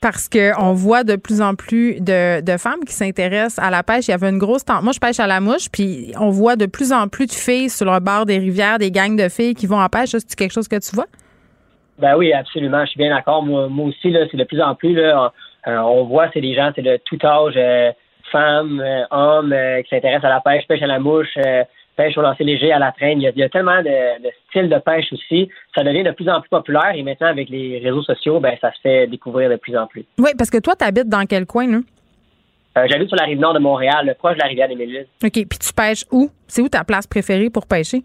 Parce 0.01 0.29
qu'on 0.29 0.73
voit 0.73 1.03
de 1.03 1.15
plus 1.15 1.41
en 1.41 1.53
plus 1.55 1.99
de, 1.99 2.57
femmes 2.57 2.83
qui 2.85 2.93
s'intéressent 2.93 3.63
à 3.63 3.69
la 3.69 3.83
pêche. 3.83 4.07
Il 4.07 4.11
y 4.11 4.13
avait 4.13 4.29
une 4.29 4.37
grosse 4.37 4.65
tente. 4.65 4.83
Moi, 4.83 4.93
je 4.93 4.99
pêche 4.99 5.19
à 5.19 5.27
la 5.27 5.39
mouche, 5.39 5.69
puis 5.71 6.11
on 6.19 6.29
voit 6.29 6.55
de 6.55 6.65
plus 6.65 6.91
en 6.91 7.07
plus 7.07 7.27
de 7.27 7.33
filles 7.33 7.69
sur 7.69 7.91
le 7.91 7.99
bord 7.99 8.25
des 8.25 8.37
rivières, 8.37 8.77
des 8.77 8.91
gangs 8.91 9.15
de 9.15 9.29
filles 9.29 9.53
qui 9.53 9.67
vont 9.67 9.79
en 9.79 9.89
pêche. 9.89 10.09
C'est 10.11 10.35
quelque 10.35 10.53
chose 10.53 10.67
que 10.67 10.77
tu 10.77 10.95
vois? 10.95 11.05
Ben 11.99 12.15
oui, 12.17 12.33
absolument. 12.33 12.83
Je 12.85 12.91
suis 12.91 12.97
bien 12.97 13.13
d'accord. 13.13 13.43
Moi, 13.43 13.67
aussi, 13.85 14.09
là, 14.09 14.25
c'est 14.31 14.37
de 14.37 14.43
plus 14.43 14.61
en 14.61 14.73
plus. 14.73 14.95
Là, 14.95 15.31
on, 15.67 15.71
euh, 15.71 16.03
voit, 16.03 16.29
c'est 16.33 16.41
des 16.41 16.55
gens, 16.55 16.71
c'est 16.75 16.81
de 16.81 16.97
tout 17.05 17.19
âge, 17.23 17.53
euh, 17.57 17.91
femmes, 18.31 18.79
euh, 18.79 19.03
hommes, 19.11 19.55
qui 19.83 19.89
s'intéressent 19.89 20.25
à 20.25 20.29
la 20.29 20.41
pêche, 20.41 20.65
pêche 20.67 20.81
à 20.81 20.87
la 20.87 20.99
mouche 20.99 21.37
pêche 21.95 22.17
au 22.17 22.21
lancer 22.21 22.43
léger, 22.43 22.71
à 22.71 22.79
la 22.79 22.91
traîne. 22.91 23.21
Il 23.21 23.31
y 23.35 23.43
a, 23.43 23.49
tellement 23.49 23.81
de, 23.81 24.29
styles 24.49 24.69
de 24.69 24.77
pêche 24.79 25.11
aussi. 25.11 25.49
Ça 25.75 25.83
devient 25.83 26.03
de 26.03 26.11
plus 26.11 26.29
en 26.29 26.41
plus 26.41 26.49
populaire 26.49 26.91
et 26.95 27.03
maintenant, 27.03 27.27
avec 27.27 27.49
les 27.49 27.79
réseaux 27.79 28.03
sociaux, 28.03 28.39
ben, 28.39 28.55
ça 28.61 28.71
se 28.73 28.81
fait 28.81 29.07
découvrir 29.07 29.49
de 29.49 29.55
plus 29.55 29.77
en 29.77 29.87
plus. 29.87 30.05
Oui, 30.17 30.31
parce 30.37 30.49
que 30.49 30.59
toi, 30.59 30.75
tu 30.75 30.85
habites 30.85 31.09
dans 31.09 31.25
quel 31.25 31.45
coin, 31.45 31.67
là? 31.67 31.79
Euh, 32.77 32.87
J'habite 32.89 33.09
sur 33.09 33.17
la 33.17 33.25
rive 33.25 33.39
nord 33.39 33.53
de 33.53 33.59
Montréal, 33.59 34.15
proche 34.17 34.35
de 34.35 34.39
la 34.39 34.47
rivière 34.47 34.69
des 34.69 34.75
Mélises. 34.75 35.07
OK. 35.23 35.31
Puis 35.31 35.59
tu 35.59 35.73
pêches 35.73 36.05
où? 36.11 36.29
C'est 36.47 36.61
où 36.61 36.69
ta 36.69 36.83
place 36.83 37.05
préférée 37.05 37.49
pour 37.49 37.67
pêcher? 37.67 38.03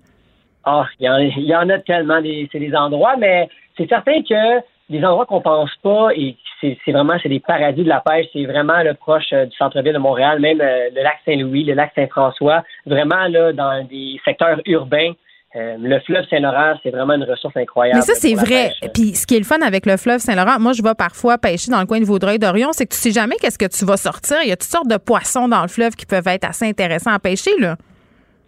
Ah, 0.65 0.87
il 0.99 1.07
y, 1.07 1.55
en 1.55 1.69
a 1.69 1.79
tellement. 1.79 2.21
C'est 2.51 2.59
des 2.59 2.75
endroits, 2.75 3.17
mais 3.17 3.49
c'est 3.77 3.89
certain 3.89 4.21
que 4.23 4.61
des 4.91 5.05
endroits 5.05 5.27
qu'on 5.27 5.41
pense 5.41 5.71
pas 5.81 6.09
et 6.17 6.37
c'est 6.85 6.93
vraiment 6.93 7.15
c'est 7.23 7.29
des 7.29 7.41
paradis 7.41 7.85
de 7.85 7.89
la 7.89 8.01
pêche. 8.01 8.27
C'est 8.33 8.45
vraiment 8.45 8.83
le 8.83 8.95
proche 8.95 9.33
euh, 9.33 9.47
du 9.47 9.57
centre-ville 9.57 9.93
de 9.93 9.99
Montréal, 9.99 10.41
même 10.41 10.61
euh, 10.61 10.89
le 10.95 11.03
lac 11.03 11.19
Saint-Louis, 11.25 11.65
le 11.65 11.75
lac 11.75 11.93
Saint-François, 11.95 12.65
vraiment 12.87 13.27
là 13.29 13.53
dans 13.53 13.85
des 13.87 14.21
secteurs 14.25 14.61
urbains. 14.67 15.13
Euh, 15.55 15.77
le 15.79 16.01
fleuve 16.01 16.27
Saint-Laurent, 16.29 16.75
c'est 16.83 16.91
vraiment 16.91 17.15
une 17.15 17.25
ressource 17.25 17.57
incroyable. 17.57 17.99
Mais 17.99 18.15
ça, 18.15 18.15
c'est 18.15 18.35
vrai. 18.35 18.73
Puis 18.93 19.15
ce 19.15 19.27
qui 19.27 19.37
est 19.37 19.39
le 19.39 19.45
fun 19.45 19.61
avec 19.63 19.87
le 19.87 19.97
fleuve 19.97 20.19
Saint-Laurent, 20.19 20.59
moi, 20.61 20.73
je 20.73 20.83
vais 20.83 20.95
parfois 20.95 21.39
pêcher 21.39 21.71
dans 21.71 21.81
le 21.81 21.87
coin 21.87 21.99
de 21.99 22.05
Vaudreuil-Dorion, 22.05 22.73
c'est 22.73 22.85
que 22.85 22.93
tu 22.93 22.99
sais 22.99 23.11
jamais 23.11 23.37
qu'est-ce 23.41 23.59
que 23.59 23.69
tu 23.69 23.87
vas 23.87 23.97
sortir. 23.97 24.37
Il 24.43 24.49
y 24.49 24.53
a 24.53 24.57
toutes 24.57 24.69
sortes 24.69 24.89
de 24.89 24.99
poissons 24.99 25.49
dans 25.49 25.63
le 25.63 25.69
fleuve 25.69 25.95
qui 25.95 26.05
peuvent 26.05 26.27
être 26.27 26.45
assez 26.45 26.67
intéressants 26.67 27.13
à 27.13 27.19
pêcher, 27.19 27.53
là. 27.59 27.77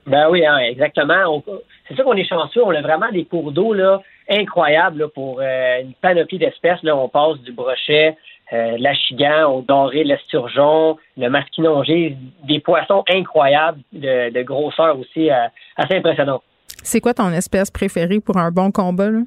Ben 0.07 0.29
oui, 0.31 0.45
hein, 0.45 0.59
exactement. 0.59 1.43
C'est 1.87 1.95
sûr 1.95 2.05
qu'on 2.05 2.15
est 2.15 2.29
chanceux. 2.29 2.63
On 2.65 2.71
a 2.71 2.81
vraiment 2.81 3.11
des 3.11 3.25
cours 3.25 3.53
d'eau, 3.53 3.73
là, 3.73 4.01
incroyable 4.29 5.09
pour 5.15 5.41
euh, 5.41 5.81
une 5.83 5.95
panoplie 5.95 6.39
d'espèces. 6.39 6.83
Là, 6.83 6.97
on 6.97 7.09
passe 7.09 7.39
du 7.41 7.53
brochet, 7.53 8.17
euh, 8.53 8.77
l'achigan, 8.79 9.53
au 9.53 9.63
doré, 9.63 10.05
l'esturgeon, 10.05 10.97
le 11.17 11.29
masquinongé, 11.29 12.17
des 12.45 12.61
poissons 12.61 13.05
incroyables 13.09 13.81
de, 13.93 14.43
grosseur 14.43 14.99
aussi 14.99 15.31
euh, 15.31 15.47
assez 15.77 15.97
impressionnant. 15.97 16.43
C'est 16.83 17.01
quoi 17.01 17.15
ton 17.15 17.31
espèce 17.33 17.71
préférée 17.71 18.21
pour 18.21 18.37
un 18.37 18.51
bon 18.51 18.71
combat? 18.71 19.11
Là? 19.11 19.21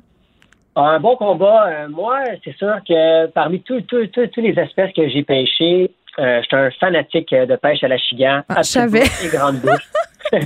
Un 0.76 0.99
bon 0.99 1.18
combat, 1.18 1.88
moi, 1.89 2.22
c'est 2.45 2.56
sûr 2.56 2.76
que 2.88 3.28
parmi 3.28 3.62
toutes 3.62 3.91
les 3.91 4.58
espèces 4.58 4.93
que 4.93 5.10
j'ai 5.10 5.22
pêchées, 5.24 5.91
je 6.18 6.41
suis 6.43 6.56
un 6.56 6.72
fanatique 6.72 7.32
de 7.32 7.56
pêche 7.58 7.84
à 7.84 7.89
l'achigan. 7.89 8.41
Ah, 8.47 8.62
je 8.62 8.70
savais. 8.70 9.04
grande 9.34 9.58
bouche. 9.58 9.91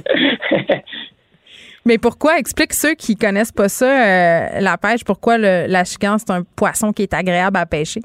Mais 1.87 1.99
pourquoi? 1.99 2.39
Explique 2.39 2.73
ceux 2.73 2.95
qui 2.95 3.15
connaissent 3.15 3.51
pas 3.51 3.69
ça, 3.69 3.85
euh, 3.85 4.59
la 4.59 4.75
pêche, 4.75 5.03
pourquoi 5.05 5.37
le, 5.37 5.67
la 5.67 5.83
chicane, 5.83 6.17
c'est 6.17 6.31
un 6.31 6.41
poisson 6.55 6.91
qui 6.91 7.03
est 7.03 7.13
agréable 7.13 7.57
à 7.57 7.67
pêcher? 7.67 8.01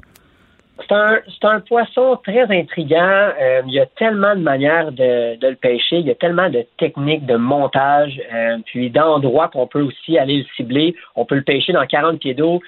C'est 0.87 0.93
un, 0.93 1.19
un, 1.43 1.59
poisson 1.61 2.19
très 2.23 2.43
intriguant. 2.43 3.29
Euh, 3.41 3.61
il 3.65 3.73
y 3.73 3.79
a 3.79 3.87
tellement 3.87 4.35
de 4.35 4.41
manières 4.41 4.91
de, 4.91 5.35
de, 5.35 5.47
le 5.47 5.55
pêcher. 5.55 5.97
Il 5.97 6.05
y 6.05 6.11
a 6.11 6.15
tellement 6.15 6.49
de 6.49 6.65
techniques 6.77 7.25
de 7.25 7.37
montage, 7.37 8.21
euh, 8.31 8.57
puis 8.65 8.91
d'endroits 8.91 9.47
qu'on 9.47 9.65
peut 9.65 9.81
aussi 9.81 10.17
aller 10.17 10.37
le 10.37 10.45
cibler. 10.55 10.95
On 11.15 11.25
peut 11.25 11.35
le 11.35 11.43
pêcher 11.43 11.73
dans 11.73 11.85
40 11.85 12.19
pieds 12.19 12.35
d'eau, 12.35 12.61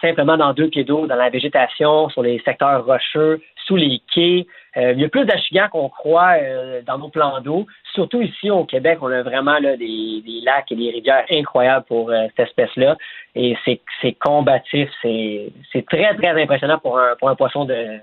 simplement 0.00 0.36
dans 0.36 0.52
deux 0.52 0.68
pieds 0.68 0.84
d'eau, 0.84 1.06
dans 1.06 1.16
la 1.16 1.30
végétation, 1.30 2.10
sur 2.10 2.22
les 2.22 2.40
secteurs 2.44 2.84
rocheux, 2.84 3.40
sous 3.66 3.76
les 3.76 4.00
quais. 4.14 4.46
Euh, 4.76 4.92
il 4.92 5.00
y 5.00 5.04
a 5.04 5.08
plus 5.08 5.26
d'achigans 5.26 5.68
qu'on 5.70 5.88
croit 5.88 6.36
euh, 6.40 6.80
dans 6.86 6.98
nos 6.98 7.08
plans 7.08 7.40
d'eau. 7.40 7.66
Surtout 7.94 8.22
ici 8.22 8.50
au 8.50 8.64
Québec, 8.64 8.98
on 9.02 9.10
a 9.10 9.22
vraiment 9.22 9.58
là, 9.58 9.76
des, 9.76 10.22
lacs 10.44 10.72
et 10.72 10.76
des 10.76 10.90
rivières 10.90 11.24
incroyables 11.30 11.84
pour 11.86 12.10
euh, 12.10 12.26
cette 12.36 12.48
espèce-là. 12.48 12.96
Et 13.34 13.54
c'est 13.64 14.12
combatif, 14.12 14.88
c'est 15.02 15.52
très, 15.88 16.14
très 16.14 16.42
impressionnant 16.42 16.78
pour 16.78 16.98
un, 16.98 17.14
pour 17.18 17.28
un 17.28 17.34
poisson 17.34 17.64
de, 17.64 17.98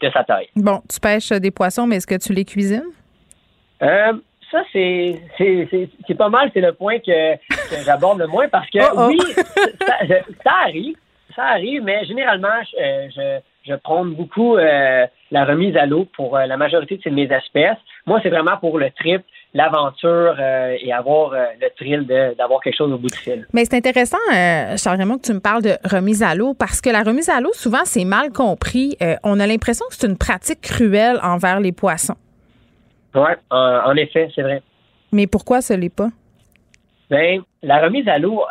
de 0.00 0.10
sa 0.10 0.22
taille. 0.22 0.48
Bon, 0.54 0.80
tu 0.88 1.00
pêches 1.00 1.30
des 1.30 1.50
poissons, 1.50 1.86
mais 1.86 1.96
est-ce 1.96 2.06
que 2.06 2.18
tu 2.18 2.32
les 2.32 2.44
cuisines? 2.44 2.90
ça, 3.80 4.62
c'est 4.72 6.14
pas 6.16 6.28
mal, 6.28 6.50
c'est 6.54 6.60
le 6.60 6.72
point 6.72 6.98
que, 6.98 7.36
j'aborde 7.84 8.20
le 8.20 8.28
moins 8.28 8.48
parce 8.48 8.68
que 8.70 8.78
oh, 8.82 8.94
oh. 8.96 9.06
oui, 9.08 9.18
ça, 10.44 10.52
arrive, 10.66 10.94
ça 11.34 11.44
arrive, 11.44 11.82
mais 11.82 12.04
généralement, 12.04 12.62
je 12.64 13.10
je 13.16 13.40
prône 13.82 14.14
beaucoup 14.14 14.56
euh, 14.56 15.06
la 15.30 15.44
remise 15.44 15.76
à 15.76 15.86
l'eau 15.86 16.06
pour 16.16 16.36
euh, 16.36 16.46
la 16.46 16.56
majorité 16.56 16.98
de 17.04 17.10
mes 17.10 17.30
espèces. 17.30 17.78
Moi, 18.06 18.20
c'est 18.22 18.30
vraiment 18.30 18.56
pour 18.58 18.78
le 18.78 18.90
trip, 18.90 19.22
l'aventure 19.54 20.36
euh, 20.38 20.76
et 20.80 20.92
avoir 20.92 21.32
le 21.32 21.68
thrill 21.76 22.06
d'avoir 22.36 22.60
quelque 22.60 22.76
chose 22.76 22.92
au 22.92 22.98
bout 22.98 23.08
du 23.08 23.18
fil. 23.18 23.46
Mais 23.52 23.64
c'est 23.64 23.76
intéressant, 23.76 24.18
Charles 24.76 24.98
Raymond, 24.98 25.18
que 25.18 25.26
tu 25.26 25.32
me 25.32 25.40
parles 25.40 25.62
de 25.62 25.76
remise 25.84 26.22
à 26.22 26.34
l'eau 26.34 26.54
parce 26.54 26.80
que 26.80 26.90
la 26.90 27.02
remise 27.02 27.28
à 27.28 27.40
l'eau, 27.40 27.52
souvent, 27.52 27.84
c'est 27.84 28.04
mal 28.04 28.30
compris. 28.32 28.96
on 29.22 29.38
a 29.40 29.46
l'impression 29.46 29.86
que 29.88 29.94
c'est 29.94 30.06
une 30.06 30.18
pratique 30.18 30.60
cruelle 30.60 31.18
envers 31.22 31.60
les 31.60 31.72
poissons. 31.72 32.16
Oui, 33.14 33.30
en 33.50 33.94
effet, 33.96 34.30
c'est 34.34 34.42
vrai. 34.42 34.62
Mais 35.12 35.26
pourquoi 35.26 35.60
ce 35.60 35.74
n'est 35.74 35.90
pas? 35.90 36.08
Bien, 37.10 37.42
la 37.62 37.78
remise 37.82 38.08
à 38.08 38.18
l'eau, 38.18 38.42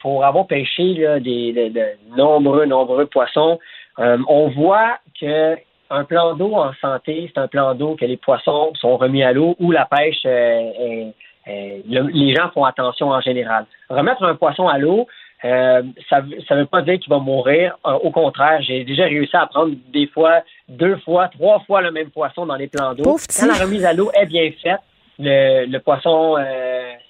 pour 0.00 0.24
avoir 0.24 0.46
pêché 0.46 0.94
des, 1.20 1.52
de 1.52 2.16
nombreux, 2.16 2.66
nombreux 2.66 3.06
poissons, 3.06 3.58
euh, 3.98 4.18
on 4.28 4.48
voit 4.48 4.98
que 5.20 5.56
un 5.92 6.04
plan 6.04 6.34
d'eau 6.36 6.54
en 6.54 6.72
santé, 6.80 7.30
c'est 7.34 7.40
un 7.40 7.48
plan 7.48 7.74
d'eau 7.74 7.96
que 7.96 8.04
les 8.04 8.16
poissons 8.16 8.72
sont 8.80 8.96
remis 8.96 9.24
à 9.24 9.32
l'eau 9.32 9.56
ou 9.58 9.72
la 9.72 9.86
pêche, 9.86 10.22
euh, 10.24 11.10
les 11.46 12.34
gens 12.34 12.50
font 12.54 12.64
attention 12.64 13.08
en 13.08 13.20
général. 13.20 13.66
Remettre 13.88 14.22
un 14.22 14.36
poisson 14.36 14.68
à 14.68 14.78
l'eau, 14.78 15.08
euh, 15.44 15.82
ça 16.08 16.20
ne 16.20 16.60
veut 16.60 16.66
pas 16.66 16.82
dire 16.82 17.00
qu'il 17.00 17.10
va 17.10 17.18
mourir. 17.18 17.76
au 17.84 18.10
contraire, 18.10 18.62
j'ai 18.62 18.84
déjà 18.84 19.04
réussi 19.04 19.36
à 19.36 19.46
prendre 19.46 19.74
des 19.88 20.06
fois 20.06 20.42
deux 20.68 20.96
fois, 20.98 21.26
trois 21.28 21.58
fois 21.60 21.80
le 21.80 21.90
même 21.90 22.10
poisson 22.10 22.46
dans 22.46 22.56
les 22.56 22.68
plans 22.68 22.94
d'eau. 22.94 23.16
Quand 23.40 23.46
la 23.46 23.54
remise 23.54 23.84
à 23.84 23.92
l'eau 23.92 24.12
est 24.14 24.26
bien 24.26 24.48
faite, 24.62 24.80
le, 25.18 25.78
poisson, 25.78 26.36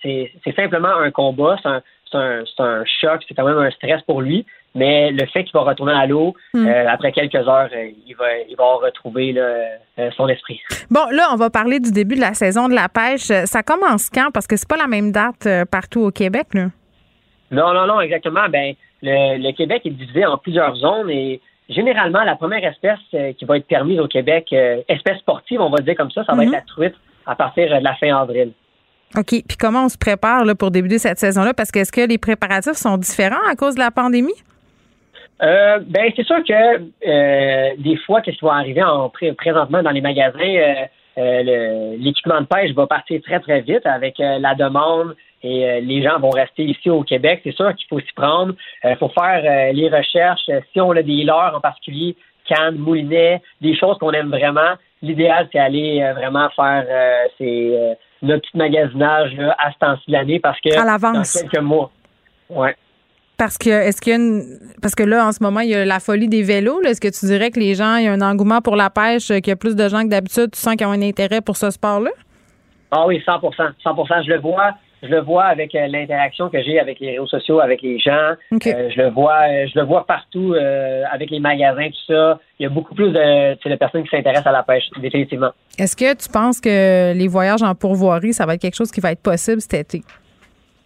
c'est 0.03 0.57
simplement 0.57 0.97
un 0.97 1.11
combat, 1.11 1.57
c'est 1.63 1.69
c'est 2.11 2.19
un, 2.19 2.43
un, 2.59 2.85
choc, 3.01 3.23
c'est 3.29 3.35
quand 3.35 3.45
même 3.45 3.59
un 3.59 3.71
stress 3.71 4.03
pour 4.03 4.21
lui. 4.21 4.45
Mais 4.75 5.11
le 5.11 5.27
fait 5.27 5.45
qu'il 5.45 5.53
va 5.55 5.63
retourner 5.63 5.93
à 5.93 6.07
l'eau, 6.07 6.35
hmm. 6.55 6.67
euh, 6.67 6.89
après 6.89 7.11
quelques 7.13 7.35
heures, 7.35 7.69
euh, 7.75 7.91
il, 8.07 8.15
va, 8.15 8.27
il 8.49 8.57
va 8.57 8.65
retrouver 8.77 9.35
euh, 9.37 10.11
son 10.17 10.29
esprit. 10.29 10.61
Bon, 10.91 11.07
là, 11.11 11.29
on 11.33 11.37
va 11.37 11.51
parler 11.51 11.81
du 11.81 11.91
début 11.91 12.15
de 12.15 12.21
la 12.21 12.35
saison 12.35 12.69
de 12.69 12.75
la 12.75 12.89
pêche. 12.89 13.33
Ça 13.47 13.63
commence 13.63 14.11
quand? 14.11 14.31
Parce 14.33 14.47
que 14.47 14.57
c'est 14.57 14.69
pas 14.69 14.77
la 14.77 14.87
même 14.87 15.13
date 15.13 15.49
partout 15.71 16.01
au 16.01 16.11
Québec, 16.11 16.49
là. 16.55 16.67
Non, 17.51 17.75
non, 17.75 17.87
non, 17.87 18.01
exactement. 18.01 18.49
Ben, 18.49 18.75
le, 19.03 19.53
Québec 19.53 19.83
est 19.85 19.91
divisé 19.91 20.25
en 20.25 20.39
plusieurs 20.39 20.77
zones 20.77 21.11
et 21.11 21.41
généralement, 21.69 22.23
la 22.23 22.37
première 22.37 22.65
espèce 22.65 22.99
qui 23.37 23.45
va 23.45 23.57
être 23.57 23.67
permise 23.67 23.99
au 23.99 24.07
Québec, 24.07 24.53
espèce 24.89 25.19
sportive, 25.19 25.61
on 25.61 25.71
va 25.71 25.79
dire 25.79 25.97
comme 25.97 26.11
ça, 26.13 26.25
ça 26.25 26.35
va 26.35 26.43
être 26.43 26.49
mhm. 26.49 26.55
la 26.55 26.63
truite 26.63 26.95
à 27.27 27.35
partir 27.35 27.69
de 27.69 27.83
la 27.83 27.95
fin 27.97 28.17
avril. 28.17 28.53
OK. 29.17 29.27
Puis 29.27 29.57
comment 29.59 29.87
on 29.87 29.89
se 29.89 29.99
prépare 29.99 30.45
là, 30.45 30.55
pour 30.55 30.71
débuter 30.71 30.99
cette 30.99 31.19
saison-là? 31.19 31.55
Parce 31.55 31.73
que 31.73 31.81
est-ce 31.81 31.91
que 31.91 32.07
les 32.07 32.19
préparatifs 32.19 32.75
sont 32.75 32.97
différents 32.97 33.45
à 33.51 33.57
cause 33.57 33.75
de 33.75 33.81
la 33.81 33.91
pandémie? 33.91 34.35
Euh, 35.43 35.79
ben 35.87 36.13
c'est 36.15 36.27
sûr 36.27 36.43
que 36.45 36.83
euh, 37.07 37.71
des 37.79 37.97
fois, 37.99 38.21
qu'est-ce 38.21 38.37
qui 38.37 38.45
va 38.45 38.55
arriver 38.55 38.83
en 38.83 39.09
présentement 39.09 39.83
dans 39.83 39.91
les 39.91 40.01
magasins, 40.01 40.87
euh, 41.19 41.97
l'équipement 41.99 42.41
de 42.41 42.47
pêche 42.47 42.73
va 42.73 42.87
partir 42.87 43.21
très 43.23 43.41
très 43.41 43.61
vite 43.63 43.87
avec 43.87 44.19
la 44.19 44.55
demande 44.55 45.17
et 45.43 45.81
les 45.81 46.03
gens 46.03 46.19
vont 46.19 46.31
rester 46.31 46.65
ici 46.65 46.91
au 46.91 47.03
Québec. 47.03 47.41
C'est 47.45 47.55
sûr 47.55 47.75
qu'il 47.75 47.87
faut 47.89 48.01
s'y 48.01 48.13
prendre. 48.15 48.55
Il 48.85 48.97
faut 48.97 49.09
faire 49.09 49.73
les 49.73 49.89
recherches. 49.89 50.51
Si 50.73 50.81
on 50.81 50.93
a 50.93 51.03
des 51.03 51.25
leurres 51.25 51.55
en 51.57 51.61
particulier, 51.61 52.15
cannes, 52.47 52.77
moulinets, 52.77 53.41
des 53.61 53.77
choses 53.77 53.97
qu'on 53.99 54.13
aime 54.13 54.29
vraiment, 54.29 54.75
l'idéal 55.03 55.49
c'est 55.51 55.59
aller 55.59 56.01
vraiment 56.15 56.49
faire 56.51 56.85
ces 57.39 57.97
notre 58.23 58.43
petit 58.43 58.59
magasinage 58.59 59.35
à 59.59 59.73
ce 59.73 59.79
temps-ci 59.79 60.05
de 60.09 60.13
l'année 60.13 60.41
parce 60.41 60.61
que 60.61 60.69
dans 61.13 61.23
quelques 61.23 61.63
mois. 61.63 61.91
Ouais. 62.51 62.77
Parce 63.41 63.57
que 63.57 63.71
est-ce 63.71 64.03
qu'il 64.03 64.11
y 64.11 64.17
a 64.17 64.19
une 64.19 64.59
parce 64.83 64.95
que 64.95 65.03
là 65.03 65.27
en 65.27 65.33
ce 65.33 65.43
moment 65.43 65.61
il 65.61 65.71
y 65.71 65.75
a 65.75 65.87
la 65.87 65.99
folie 65.99 66.29
des 66.29 66.43
vélos. 66.43 66.83
Est-ce 66.83 67.01
que 67.01 67.09
tu 67.09 67.25
dirais 67.25 67.51
que 67.51 67.59
les 67.59 67.75
gens 67.75 67.97
il 67.97 68.05
y 68.05 68.07
a 68.07 68.13
un 68.13 68.21
engouement 68.21 68.61
pour 68.61 68.77
la 68.77 68.91
pêche, 68.91 69.29
qu'il 69.29 69.49
y 69.49 69.51
a 69.51 69.57
plus 69.57 69.75
de 69.75 69.89
gens 69.89 70.03
que 70.03 70.09
d'habitude, 70.09 70.51
tu 70.53 70.61
sens 70.61 70.77
qu'ils 70.77 70.87
ont 70.87 70.91
un 70.91 71.01
intérêt 71.01 71.41
pour 71.41 71.57
ce 71.57 71.71
sport-là? 71.71 72.11
Ah 72.91 73.07
oui, 73.07 73.23
100 73.25 73.41
100 73.41 73.95
Je 74.25 74.31
le 74.31 74.41
vois, 74.41 74.75
je 75.03 75.09
le 75.09 75.23
vois 75.23 75.45
avec 75.45 75.75
euh, 75.75 75.87
l'interaction 75.87 76.51
que 76.51 76.63
j'ai 76.63 76.79
avec 76.79 77.01
les 77.01 77.13
réseaux 77.13 77.29
sociaux, 77.29 77.61
avec 77.61 77.81
les 77.81 77.99
gens. 77.99 78.35
Euh, 78.53 78.91
je 78.95 79.01
le 79.01 79.09
vois, 79.09 79.41
euh, 79.49 79.67
je 79.73 79.79
le 79.79 79.87
vois 79.87 80.05
partout 80.05 80.55
avec 81.11 81.31
les 81.31 81.41
magasins, 81.41 81.89
tout 81.89 82.13
ça. 82.13 82.39
Il 82.59 82.65
y 82.65 82.67
a 82.67 82.69
beaucoup 82.69 82.95
plus 82.95 83.11
de, 83.11 83.69
de 83.71 83.77
personnes 83.77 84.03
qui 84.03 84.11
s'intéressent 84.11 84.49
à 84.49 84.53
la 84.53 84.65
pêche, 84.65 84.85
définitivement. 85.01 85.53
Est-ce 85.79 85.97
que 85.97 86.15
tu 86.15 86.29
penses 86.29 86.61
que 86.61 87.15
les 87.15 87.29
voyages 87.29 87.63
en 87.63 87.75
pourvoirie, 87.75 88.35
ça 88.35 88.45
va 88.45 88.53
être 88.53 88.61
quelque 88.61 88.77
chose 88.77 88.91
qui 88.91 89.01
va 89.01 89.13
être 89.13 89.23
possible 89.23 89.63
cet 89.63 89.95
été? 89.95 90.03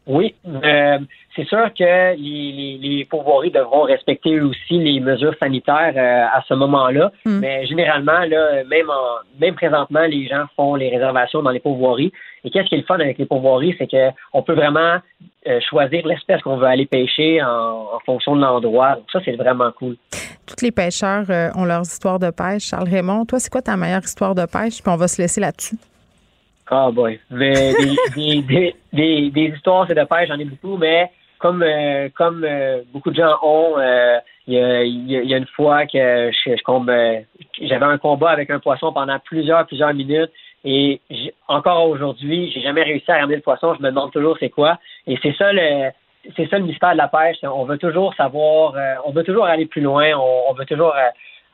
Oui, 0.06 0.34
euh, 0.46 0.98
c'est 1.34 1.46
sûr 1.46 1.72
que 1.72 2.14
les, 2.14 2.78
les, 2.80 3.06
pourvoiries 3.06 3.50
devront 3.50 3.82
respecter 3.82 4.38
aussi 4.38 4.78
les 4.78 5.00
mesures 5.00 5.34
sanitaires 5.40 5.94
euh, 5.96 6.26
à 6.26 6.42
ce 6.46 6.52
moment-là. 6.52 7.10
Hmm. 7.24 7.38
Mais 7.38 7.66
généralement, 7.66 8.20
là, 8.20 8.64
même 8.64 8.90
en, 8.90 9.40
même 9.40 9.54
présentement, 9.54 10.02
les 10.02 10.26
gens 10.26 10.44
font 10.56 10.74
les 10.74 10.90
réservations 10.90 11.42
dans 11.42 11.50
les 11.50 11.60
pourvoiries. 11.60 12.12
Et 12.44 12.50
qu'est-ce 12.50 12.68
qui 12.68 12.74
est 12.74 12.78
le 12.78 12.84
fun 12.84 12.96
avec 12.96 13.16
les 13.16 13.24
pourvoiries, 13.24 13.74
c'est 13.78 13.88
qu'on 13.88 14.42
peut 14.42 14.52
vraiment 14.52 14.98
euh, 15.46 15.60
choisir 15.70 16.06
l'espèce 16.06 16.42
qu'on 16.42 16.58
veut 16.58 16.66
aller 16.66 16.86
pêcher 16.86 17.42
en, 17.42 17.98
fonction 18.04 18.36
de 18.36 18.42
l'endroit. 18.42 18.98
ça, 19.10 19.20
c'est 19.24 19.36
vraiment 19.36 19.72
cool. 19.72 19.96
Tous 20.46 20.62
les 20.62 20.70
pêcheurs 20.70 21.24
ont 21.56 21.64
leurs 21.64 21.82
histoires 21.82 22.18
de 22.18 22.30
pêche. 22.30 22.64
Charles 22.64 22.90
Raymond, 22.90 23.24
toi, 23.24 23.38
c'est 23.38 23.50
quoi 23.50 23.62
ta 23.62 23.78
meilleure 23.78 24.04
histoire 24.04 24.34
de 24.34 24.44
pêche? 24.44 24.82
Puis 24.82 24.92
on 24.92 24.96
va 24.96 25.08
se 25.08 25.22
laisser 25.22 25.40
là-dessus. 25.40 25.76
Ah 26.70 26.90
boy. 26.90 27.18
Mais 27.30 27.72
des, 28.16 28.42
des, 28.42 28.74
des, 28.92 29.30
des, 29.30 29.54
histoires 29.54 29.86
c'est 29.86 29.94
de 29.94 30.04
pêche, 30.04 30.28
j'en 30.28 30.38
ai 30.38 30.44
beaucoup, 30.44 30.76
mais 30.76 31.10
comme 31.38 31.62
euh, 31.62 32.08
comme 32.14 32.44
euh, 32.44 32.82
beaucoup 32.92 33.10
de 33.10 33.16
gens 33.16 33.36
ont, 33.42 33.78
euh, 33.78 34.18
il 34.46 34.54
y, 34.54 34.58
a, 34.58 34.84
y, 34.84 35.34
a, 35.34 35.36
une 35.36 35.46
fois 35.46 35.86
que 35.86 36.30
je, 36.32 36.56
j'avais 37.62 37.84
un 37.84 37.98
combat 37.98 38.30
avec 38.30 38.50
un 38.50 38.58
poisson 38.58 38.92
pendant 38.92 39.18
plusieurs, 39.18 39.66
plusieurs 39.66 39.92
minutes. 39.94 40.30
Et 40.66 41.00
encore 41.46 41.88
aujourd'hui, 41.88 42.50
j'ai 42.50 42.62
jamais 42.62 42.82
réussi 42.82 43.10
à 43.10 43.18
ramener 43.18 43.36
le 43.36 43.42
poisson. 43.42 43.74
Je 43.74 43.82
me 43.82 43.90
demande 43.90 44.12
toujours 44.12 44.36
c'est 44.40 44.48
quoi. 44.48 44.78
Et 45.06 45.18
c'est 45.22 45.34
ça 45.36 45.52
le 45.52 45.90
c'est 46.36 46.48
ça 46.48 46.58
le 46.58 46.64
mystère 46.64 46.92
de 46.92 46.96
la 46.96 47.08
pêche. 47.08 47.36
On 47.42 47.64
veut 47.64 47.76
toujours 47.76 48.14
savoir, 48.14 48.74
on 49.04 49.12
veut 49.12 49.24
toujours 49.24 49.44
aller 49.44 49.66
plus 49.66 49.82
loin. 49.82 50.12
On, 50.16 50.50
on 50.50 50.54
veut 50.54 50.64
toujours 50.64 50.94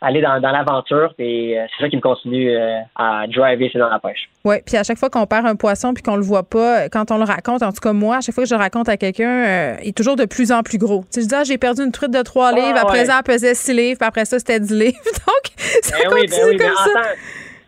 aller 0.00 0.20
dans, 0.20 0.40
dans 0.40 0.50
l'aventure. 0.50 1.12
Et 1.18 1.58
euh, 1.58 1.66
c'est 1.70 1.84
ça 1.84 1.90
qui 1.90 1.96
me 1.96 2.00
continue 2.00 2.50
euh, 2.50 2.78
à 2.96 3.26
driver, 3.26 3.68
c'est 3.72 3.78
dans 3.78 3.88
la 3.88 3.98
pêche. 3.98 4.28
Oui, 4.44 4.56
puis 4.64 4.76
à 4.76 4.82
chaque 4.82 4.98
fois 4.98 5.10
qu'on 5.10 5.26
perd 5.26 5.46
un 5.46 5.56
poisson 5.56 5.92
puis 5.92 6.02
qu'on 6.02 6.16
le 6.16 6.22
voit 6.22 6.42
pas, 6.42 6.88
quand 6.88 7.10
on 7.10 7.18
le 7.18 7.24
raconte, 7.24 7.62
en 7.62 7.72
tout 7.72 7.80
cas 7.80 7.92
moi, 7.92 8.16
à 8.16 8.20
chaque 8.20 8.34
fois 8.34 8.44
que 8.44 8.50
je 8.50 8.54
le 8.54 8.60
raconte 8.60 8.88
à 8.88 8.96
quelqu'un, 8.96 9.30
euh, 9.30 9.76
il 9.82 9.88
est 9.90 9.96
toujours 9.96 10.16
de 10.16 10.24
plus 10.24 10.52
en 10.52 10.62
plus 10.62 10.78
gros. 10.78 11.04
Tu 11.12 11.20
sais, 11.20 11.22
je 11.22 11.26
dis, 11.26 11.34
ah, 11.34 11.44
j'ai 11.44 11.58
perdu 11.58 11.82
une 11.82 11.92
truite 11.92 12.12
de 12.12 12.22
3 12.22 12.48
ah, 12.48 12.52
livres, 12.52 12.78
après 12.80 13.04
ça, 13.06 13.18
elle 13.18 13.32
pesait 13.32 13.54
6 13.54 13.74
livres, 13.74 13.98
puis 13.98 14.08
après 14.08 14.24
ça, 14.24 14.38
c'était 14.38 14.60
10 14.60 14.72
livres. 14.72 14.98
Donc, 15.04 15.66
ça 15.82 15.96
ben 16.02 16.10
continue 16.10 16.28
ben 16.30 16.48
oui, 16.48 16.56
comme 16.56 16.92
ça. 16.92 17.00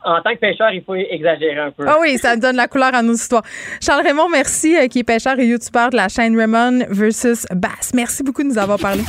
En 0.04 0.20
tant, 0.20 0.34
que 0.34 0.38
pêcheur, 0.40 0.72
il 0.72 0.82
faut 0.82 0.96
exagérer 0.96 1.60
un 1.60 1.70
peu. 1.70 1.84
Ah 1.86 1.98
oui, 2.00 2.18
ça 2.18 2.34
donne 2.36 2.56
la 2.56 2.66
couleur 2.66 2.92
à 2.92 3.02
nos 3.02 3.12
histoires. 3.12 3.44
Charles 3.80 4.04
Raymond, 4.04 4.28
merci, 4.30 4.76
qui 4.88 5.00
est 5.00 5.04
pêcheur 5.04 5.38
et 5.38 5.46
youtubeur 5.46 5.90
de 5.90 5.96
la 5.96 6.08
chaîne 6.08 6.36
Raymond 6.36 6.86
versus 6.88 7.46
Bass. 7.54 7.92
Merci 7.94 8.24
beaucoup 8.24 8.42
de 8.42 8.48
nous 8.48 8.58
avoir 8.58 8.80
parlé. 8.80 9.02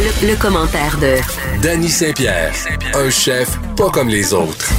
Le, 0.00 0.40
commentaire 0.40 0.96
de 1.00 1.16
Danny 1.60 1.88
Saint-Pierre, 1.88 2.54
un 2.94 3.10
chef 3.10 3.58
pas 3.76 3.90
comme 3.90 4.08
les 4.08 4.32
autres. 4.32 4.72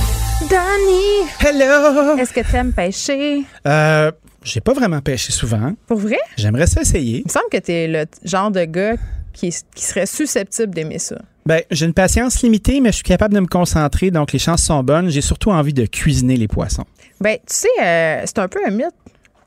Danny! 0.49 1.27
Hello! 1.41 2.17
Est-ce 2.17 2.31
que 2.31 2.39
tu 2.39 2.55
aimes 2.55 2.71
pêcher? 2.71 3.43
Euh, 3.67 4.13
j'ai 4.45 4.61
pas 4.61 4.71
vraiment 4.71 5.01
pêché 5.01 5.33
souvent. 5.33 5.73
Pour 5.87 5.97
vrai? 5.97 6.19
J'aimerais 6.37 6.67
ça 6.67 6.79
essayer. 6.79 7.17
Il 7.17 7.25
me 7.25 7.29
semble 7.29 7.49
que 7.51 7.57
tu 7.57 7.69
es 7.69 7.87
le 7.89 8.05
genre 8.23 8.49
de 8.49 8.63
gars 8.63 8.95
qui, 9.33 9.51
serait 9.75 10.05
susceptible 10.05 10.73
d'aimer 10.73 10.99
ça. 10.99 11.17
Ben, 11.45 11.63
j'ai 11.69 11.85
une 11.85 11.93
patience 11.93 12.41
limitée, 12.41 12.79
mais 12.79 12.91
je 12.91 12.95
suis 12.95 13.03
capable 13.03 13.33
de 13.33 13.41
me 13.41 13.47
concentrer, 13.47 14.11
donc 14.11 14.31
les 14.31 14.39
chances 14.39 14.63
sont 14.63 14.83
bonnes. 14.83 15.09
J'ai 15.09 15.19
surtout 15.19 15.51
envie 15.51 15.73
de 15.73 15.85
cuisiner 15.85 16.37
les 16.37 16.47
poissons. 16.47 16.85
Ben, 17.19 17.35
tu 17.39 17.55
sais, 17.55 17.67
euh, 17.81 18.21
c'est 18.23 18.39
un 18.39 18.47
peu 18.47 18.59
un 18.65 18.71
mythe, 18.71 18.95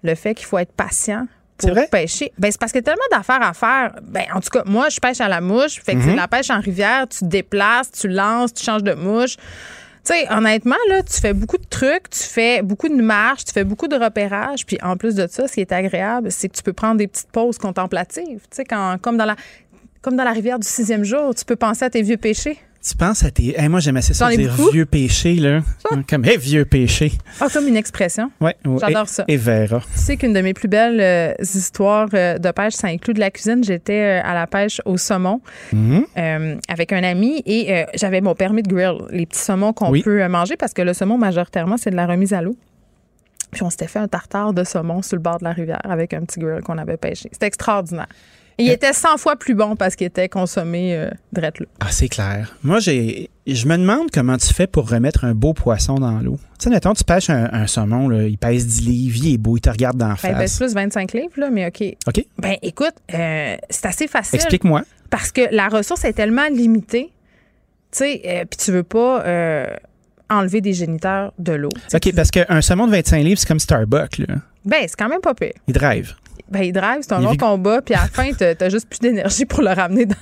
le 0.03 0.15
fait 0.17 0.35
qu'il 0.35 0.47
faut 0.47 0.59
être 0.59 0.73
patient 0.73 1.27
pour 1.57 1.89
pêcher. 1.91 2.33
Ben, 2.39 2.51
c'est 2.51 2.59
parce 2.59 2.73
qu'il 2.73 2.81
y 2.81 2.85
a 2.85 2.93
tellement 2.93 3.03
d'affaires 3.11 3.43
à 3.43 3.53
faire. 3.53 4.01
Ben, 4.03 4.25
en 4.35 4.41
tout 4.41 4.51
cas, 4.51 4.63
moi, 4.67 4.89
je 4.89 4.99
pêche 4.99 5.21
à 5.21 5.29
la 5.29 5.41
mouche. 5.41 5.81
Fait 5.83 5.95
que 5.95 6.01
c'est 6.03 6.11
mhm. 6.11 6.17
la 6.17 6.29
pêche 6.29 6.51
en 6.51 6.61
rivière, 6.61 7.07
tu 7.09 7.21
te 7.21 7.25
déplaces, 7.25 7.91
tu 7.93 8.09
lances, 8.09 8.53
tu 8.55 8.65
changes 8.65 8.83
de 8.83 8.95
mouche. 8.95 9.37
Tu 10.05 10.13
sais, 10.13 10.33
honnêtement, 10.33 10.77
là, 10.89 11.03
tu 11.05 11.21
fais 11.21 11.33
beaucoup 11.33 11.59
de 11.59 11.67
trucs, 11.71 12.11
tu 12.11 12.25
fais 12.25 12.61
beaucoup 12.63 12.89
de 12.89 13.01
marches, 13.01 13.45
tu 13.45 13.53
fais 13.53 13.63
beaucoup 13.63 13.87
de 13.87 13.95
repérages. 13.95 14.67
Puis 14.67 14.77
en 14.83 14.97
plus 14.97 15.15
de 15.15 15.29
ça, 15.29 15.47
ce 15.47 15.55
qui 15.55 15.61
est 15.61 15.71
agréable, 15.71 16.33
c'est 16.33 16.49
que 16.49 16.57
tu 16.57 16.63
peux 16.65 16.73
prendre 16.73 16.97
des 16.97 17.07
petites 17.07 17.31
pauses 17.31 17.59
contemplatives. 17.59 18.41
Tu 18.51 18.57
sais, 18.57 18.65
quand, 18.65 18.97
comme 19.01 19.17
dans 19.17 19.27
la, 19.27 19.37
comme 20.01 20.17
dans 20.17 20.25
la 20.25 20.33
rivière 20.33 20.59
du 20.59 20.67
sixième 20.67 21.05
jour, 21.05 21.35
tu 21.37 21.45
peux 21.45 21.55
penser 21.55 21.85
à 21.85 21.91
tes 21.91 22.03
vieux 22.03 22.17
péchés. 22.17 22.59
Tu 22.83 22.97
penses 22.97 23.25
à 23.25 23.31
tes. 23.31 23.55
moi, 23.69 23.79
j'aimais 23.79 24.01
assez 24.01 24.13
ça 24.13 24.29
dire 24.31 24.53
vieux 24.73 24.87
péché, 24.87 25.37
là. 25.37 25.61
Comme, 26.09 26.25
hey, 26.25 26.37
vieux 26.37 26.65
péché. 26.65 27.13
Ah, 27.41 27.47
comme 27.53 27.69
une 27.69 27.77
expression. 27.77 28.33
Oui, 28.41 28.51
J'adore 28.81 29.09
ça. 29.09 29.25
Et 29.29 29.37
Vera. 29.37 29.81
Tu 29.95 30.01
sais 30.01 30.17
qu'une 30.17 30.33
de 30.33 30.41
mes 30.41 30.53
plus 30.53 30.67
belles 30.67 31.01
euh, 31.01 31.33
histoires 31.41 32.09
euh, 32.15 32.39
de 32.39 32.51
pêche, 32.51 32.75
ça 32.75 32.89
inclut 32.89 33.15
de 33.15 33.21
la 33.21 33.31
cuisine. 33.31 33.63
J'étais 33.63 34.21
euh, 34.21 34.29
à 34.29 34.35
la 34.35 34.49
pêche 34.49 34.81
au 34.85 34.97
saumon 34.97 35.41
mm-hmm. 35.73 36.59
avec 36.69 36.93
un 36.93 37.05
ami 37.05 37.43
et 37.47 37.85
j'avais 37.95 38.21
mon 38.21 38.35
permis 38.35 38.63
de 38.63 38.69
grill, 38.69 38.99
les 39.11 39.27
petits 39.27 39.41
saumons 39.41 39.73
qu'on 39.73 39.93
peut 40.01 40.27
manger 40.29 40.57
parce 40.57 40.73
que 40.73 40.83
le 40.83 40.93
saumon, 40.93 41.19
majoritairement, 41.19 41.77
c'est 41.77 41.91
de 41.91 41.97
la 41.97 42.07
remise 42.07 42.33
à 42.33 42.43
l'eau. 42.43 42.57
Puis 43.53 43.63
on 43.63 43.71
s'était 43.71 43.87
fait 43.87 43.99
un 43.99 44.09
tartare 44.09 44.53
de 44.53 44.65
saumon 44.65 45.03
sur 45.03 45.17
le 45.17 45.23
bord 45.23 45.39
de 45.39 45.45
la 45.45 45.53
rivière 45.53 45.81
avec 45.85 46.15
un 46.15 46.23
petit 46.23 46.41
grill 46.41 46.63
qu'on 46.63 46.79
avait 46.79 46.97
pêché. 46.97 47.29
C'était 47.33 47.47
extraordinaire. 47.47 48.09
Il 48.63 48.71
euh, 48.71 48.75
était 48.75 48.93
100 48.93 49.19
fois 49.19 49.37
plus 49.37 49.55
bon 49.55 49.77
parce 49.77 49.97
qu'il 49.97 50.07
était 50.07 50.29
consommé 50.29 50.95
euh, 50.95 51.11
là. 51.37 51.51
Ah, 51.81 51.91
c'est 51.91 52.09
clair. 52.09 52.57
Moi, 52.63 52.79
j'ai, 52.79 53.31
je 53.47 53.67
me 53.67 53.77
demande 53.77 54.11
comment 54.13 54.37
tu 54.37 54.53
fais 54.53 54.67
pour 54.67 54.89
remettre 54.89 55.25
un 55.25 55.35
beau 55.35 55.53
poisson 55.53 55.97
dans 55.97 56.21
l'eau. 56.21 56.39
Tu 56.59 56.65
sais, 56.65 56.71
mettons, 56.71 56.95
tu 56.95 57.05
pêches 57.05 57.31
un, 57.31 57.67
saumon, 57.67 58.09
là, 58.09 58.25
il 58.25 58.39
pèse 58.39 58.67
10 58.67 58.81
livres, 58.83 59.17
il 59.23 59.35
est 59.35 59.39
beau, 59.39 59.57
il 59.57 59.61
te 59.61 59.71
regarde 59.71 59.97
dans 59.97 60.09
la 60.09 60.15
ben, 60.15 60.37
face. 60.37 60.59
Ben, 60.59 60.67
plus 60.67 60.75
25 60.75 61.13
livres, 61.13 61.33
là, 61.37 61.51
mais 61.51 61.67
OK. 61.67 61.83
OK. 62.07 62.25
Ben, 62.39 62.57
écoute, 62.63 62.95
euh, 63.15 63.57
c'est 63.69 63.87
assez 63.87 64.07
facile. 64.07 64.37
Explique-moi. 64.37 64.83
Parce 65.11 65.33
que 65.33 65.43
la 65.51 65.69
ressource 65.69 66.05
est 66.05 66.15
tellement 66.15 66.49
limitée, 66.49 67.13
tu 67.91 67.99
sais, 67.99 68.23
euh, 68.25 68.45
puis 68.49 68.59
tu 68.59 68.73
veux 68.73 68.85
pas 68.85 69.25
enlever 70.31 70.61
des 70.63 70.73
géniteurs 70.73 71.35
de 71.39 71.53
l'eau. 71.53 71.71
OK, 71.93 72.15
parce 72.15 72.31
qu'un 72.31 72.61
saumon 72.63 72.87
de 72.87 72.93
25 72.93 73.23
livres, 73.23 73.39
c'est 73.39 73.49
comme 73.49 73.61
Starbucks, 73.61 74.19
là. 74.19 74.37
Ben, 74.65 74.83
c'est 74.83 74.97
quand 74.97 75.09
même 75.09 75.21
pas 75.21 75.35
pire. 75.35 75.53
Il 75.67 75.75
drive. 75.75 76.15
Ben, 76.53 76.65
il 76.65 76.73
drive, 76.73 76.99
c'est 77.01 77.13
un 77.13 77.21
long 77.21 77.35
combat, 77.35 77.81
puis 77.81 77.95
à 77.95 78.03
la 78.03 78.07
fin, 78.09 78.31
t'as 78.33 78.69
juste 78.69 78.87
plus 78.87 78.99
d'énergie 78.99 79.47
pour 79.47 79.63
le 79.63 79.71
ramener 79.71 80.05
dans, 80.05 80.15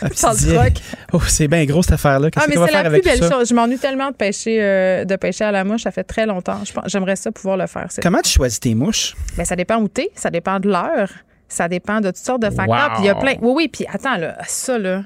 ah, 0.00 0.06
le 0.10 0.54
truck. 0.54 0.72
Oh, 1.12 1.20
c'est 1.26 1.48
bien 1.48 1.64
gros 1.64 1.82
cette 1.82 1.94
affaire-là. 1.94 2.30
Qu'est-ce 2.30 2.46
ah, 2.46 2.48
que 2.48 2.66
faire 2.66 2.86
avec 2.86 3.04
ça? 3.04 3.10
c'est 3.10 3.16
la 3.16 3.16
plus 3.16 3.28
belle 3.28 3.38
chose. 3.38 3.48
Je 3.48 3.54
m'ennuie 3.54 3.78
tellement 3.78 4.10
de 4.10 4.14
pêcher, 4.14 4.58
euh, 4.62 5.04
de 5.04 5.16
pêcher 5.16 5.44
à 5.44 5.50
la 5.50 5.64
mouche. 5.64 5.82
Ça 5.82 5.90
fait 5.90 6.04
très 6.04 6.24
longtemps. 6.24 6.60
J'aimerais 6.86 7.16
ça 7.16 7.32
pouvoir 7.32 7.56
le 7.56 7.66
faire. 7.66 7.88
Comment 8.00 8.20
tu 8.20 8.30
choisis 8.30 8.60
tes 8.60 8.76
mouches? 8.76 9.14
Ben, 9.36 9.44
ça 9.44 9.56
dépend 9.56 9.78
où 9.78 9.88
t'es, 9.88 10.10
ça 10.14 10.30
dépend 10.30 10.60
de 10.60 10.68
l'heure, 10.68 11.10
ça 11.48 11.68
dépend 11.68 12.00
de 12.00 12.08
toutes 12.08 12.16
sortes 12.18 12.42
de 12.42 12.50
facteurs. 12.50 12.92
Puis 12.94 13.02
il 13.02 13.06
y 13.06 13.10
a 13.10 13.16
plein. 13.16 13.34
Oui, 13.42 13.52
oui, 13.56 13.68
puis 13.68 13.86
attends, 13.92 14.16
là, 14.16 14.36
ça, 14.46 14.78
là. 14.78 15.02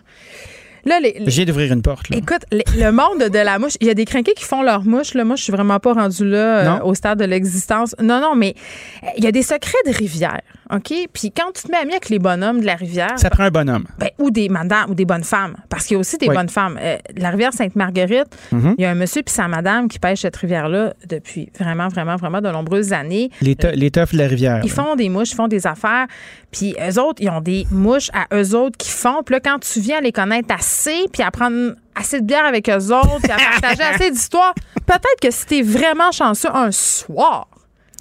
Là, 0.86 1.01
J'ai 1.27 1.44
d'ouvrir 1.44 1.73
une 1.73 1.82
porte. 1.82 2.07
Écoute, 2.12 2.44
le 2.53 2.90
monde 2.93 3.28
de 3.28 3.39
la 3.39 3.59
mouche, 3.59 3.73
il 3.81 3.89
y 3.89 3.90
a 3.90 3.94
des 3.94 4.05
crinqués 4.05 4.35
qui 4.35 4.44
font 4.44 4.62
leur 4.62 4.85
mouche. 4.85 5.15
Là. 5.15 5.24
Moi, 5.24 5.35
je 5.35 5.43
suis 5.43 5.53
vraiment 5.53 5.81
pas 5.81 5.94
rendue 5.94 6.24
là 6.24 6.78
euh, 6.78 6.85
au 6.85 6.94
stade 6.94 7.19
de 7.19 7.24
l'existence. 7.24 7.97
Non, 8.01 8.20
non, 8.20 8.36
mais 8.36 8.55
euh, 9.03 9.09
il 9.16 9.24
y 9.24 9.27
a 9.27 9.32
des 9.32 9.43
secrets 9.43 9.82
de 9.85 9.90
rivière. 9.90 10.43
OK? 10.70 10.93
Puis 11.12 11.30
quand 11.30 11.52
tu 11.55 11.62
te 11.62 11.70
mets 11.70 11.78
ami 11.78 11.93
avec 11.93 12.09
les 12.09 12.18
bonhommes 12.18 12.60
de 12.60 12.66
la 12.66 12.74
rivière. 12.74 13.18
Ça 13.18 13.30
prend 13.30 13.44
un 13.44 13.51
bonhomme. 13.51 13.84
Ben, 13.98 14.10
ou 14.18 14.30
des 14.30 14.48
madames 14.48 14.90
ou 14.90 14.94
des 14.94 15.05
bonnes 15.05 15.24
femmes. 15.24 15.56
Parce 15.68 15.86
qu'il 15.86 15.94
y 15.94 15.97
a 15.97 16.01
aussi 16.01 16.18
des 16.18 16.28
bonnes 16.28 16.48
femmes. 16.48 16.78
Euh, 16.80 16.98
la 17.16 17.30
rivière 17.30 17.52
Sainte-Marguerite, 17.52 18.36
mm-hmm. 18.52 18.74
il 18.78 18.82
y 18.82 18.84
a 18.84 18.90
un 18.90 18.94
monsieur 18.94 19.22
puis 19.22 19.34
sa 19.34 19.48
madame 19.48 19.88
qui 19.88 19.98
pêche 19.98 20.20
cette 20.20 20.36
rivière-là 20.36 20.94
depuis 21.09 21.51
vraiment, 21.59 21.88
vraiment, 21.88 22.16
vraiment 22.16 22.40
de 22.40 22.51
nombreuses 22.51 22.93
années. 22.93 23.30
Les, 23.40 23.56
teufs 23.56 24.12
de 24.12 24.18
la 24.18 24.26
rivière. 24.26 24.60
Ils 24.64 24.70
font 24.70 24.97
des 24.97 25.09
mouches, 25.09 25.32
ils 25.32 25.36
font 25.36 25.48
des 25.48 25.66
affaires. 25.66 26.06
Puis 26.51 26.74
eux 26.80 27.01
autres, 27.01 27.22
ils 27.22 27.30
ont 27.30 27.40
des 27.40 27.66
mouches 27.70 28.10
à 28.12 28.34
eux 28.34 28.55
autres 28.55 28.76
qui 28.76 28.90
font. 28.90 29.22
Puis 29.24 29.34
là, 29.34 29.40
quand 29.40 29.59
tu 29.59 29.80
viens 29.80 30.01
les 30.01 30.12
connaître 30.12 30.52
assez, 30.55 31.06
puis 31.12 31.22
à 31.22 31.30
prendre 31.30 31.74
assez 31.94 32.20
de 32.20 32.26
bière 32.26 32.44
avec 32.44 32.68
eux 32.68 32.93
autres, 32.93 33.20
puis 33.22 33.32
à 33.32 33.36
partager 33.36 33.82
assez 33.94 34.10
d'histoires, 34.10 34.55
peut-être 34.86 35.20
que 35.20 35.30
si 35.30 35.47
t'es 35.47 35.62
vraiment 35.62 36.12
chanceux 36.12 36.51
un 36.52 36.70
soir, 36.70 37.48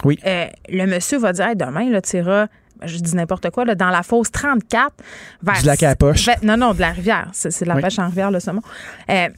oui. 0.03 0.19
Euh, 0.25 0.47
le 0.69 0.85
monsieur 0.85 1.17
va 1.17 1.33
dire 1.33 1.55
demain, 1.55 1.89
là, 1.89 2.01
tu 2.01 2.17
iras 2.17 2.47
je 2.83 2.97
dis 2.97 3.15
n'importe 3.15 3.49
quoi, 3.51 3.65
là, 3.65 3.73
dans 3.73 3.89
la 3.89 4.03
fosse 4.03 4.31
34 4.31 4.93
vers. 5.41 5.59
Du 5.59 5.65
lac 5.65 5.81
à 5.83 5.87
la 5.87 5.95
poche. 5.95 6.29
non, 6.43 6.57
non, 6.57 6.73
de 6.73 6.81
la 6.81 6.91
rivière. 6.91 7.29
C'est 7.31 7.63
de 7.63 7.69
la 7.69 7.75
pêche 7.75 7.99
en 7.99 8.07
rivière, 8.07 8.31
le 8.31 8.39
saumon. 8.39 8.61
Euh, 9.09 9.29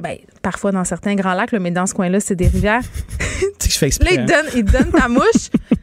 ben, 0.00 0.16
parfois 0.42 0.72
dans 0.72 0.84
certains 0.84 1.14
grands 1.14 1.34
lacs, 1.34 1.52
mais 1.52 1.70
dans 1.70 1.86
ce 1.86 1.94
coin-là, 1.94 2.20
c'est 2.20 2.34
des 2.34 2.48
rivières. 2.48 2.82
tu 3.60 3.70
je 3.70 3.78
fais 3.78 3.86
exprès. 3.86 4.16
Là, 4.16 4.22
il 4.22 4.26
donne, 4.26 4.46
il 4.56 4.64
donne 4.64 4.90
ta 4.90 5.08
mouche. 5.08 5.50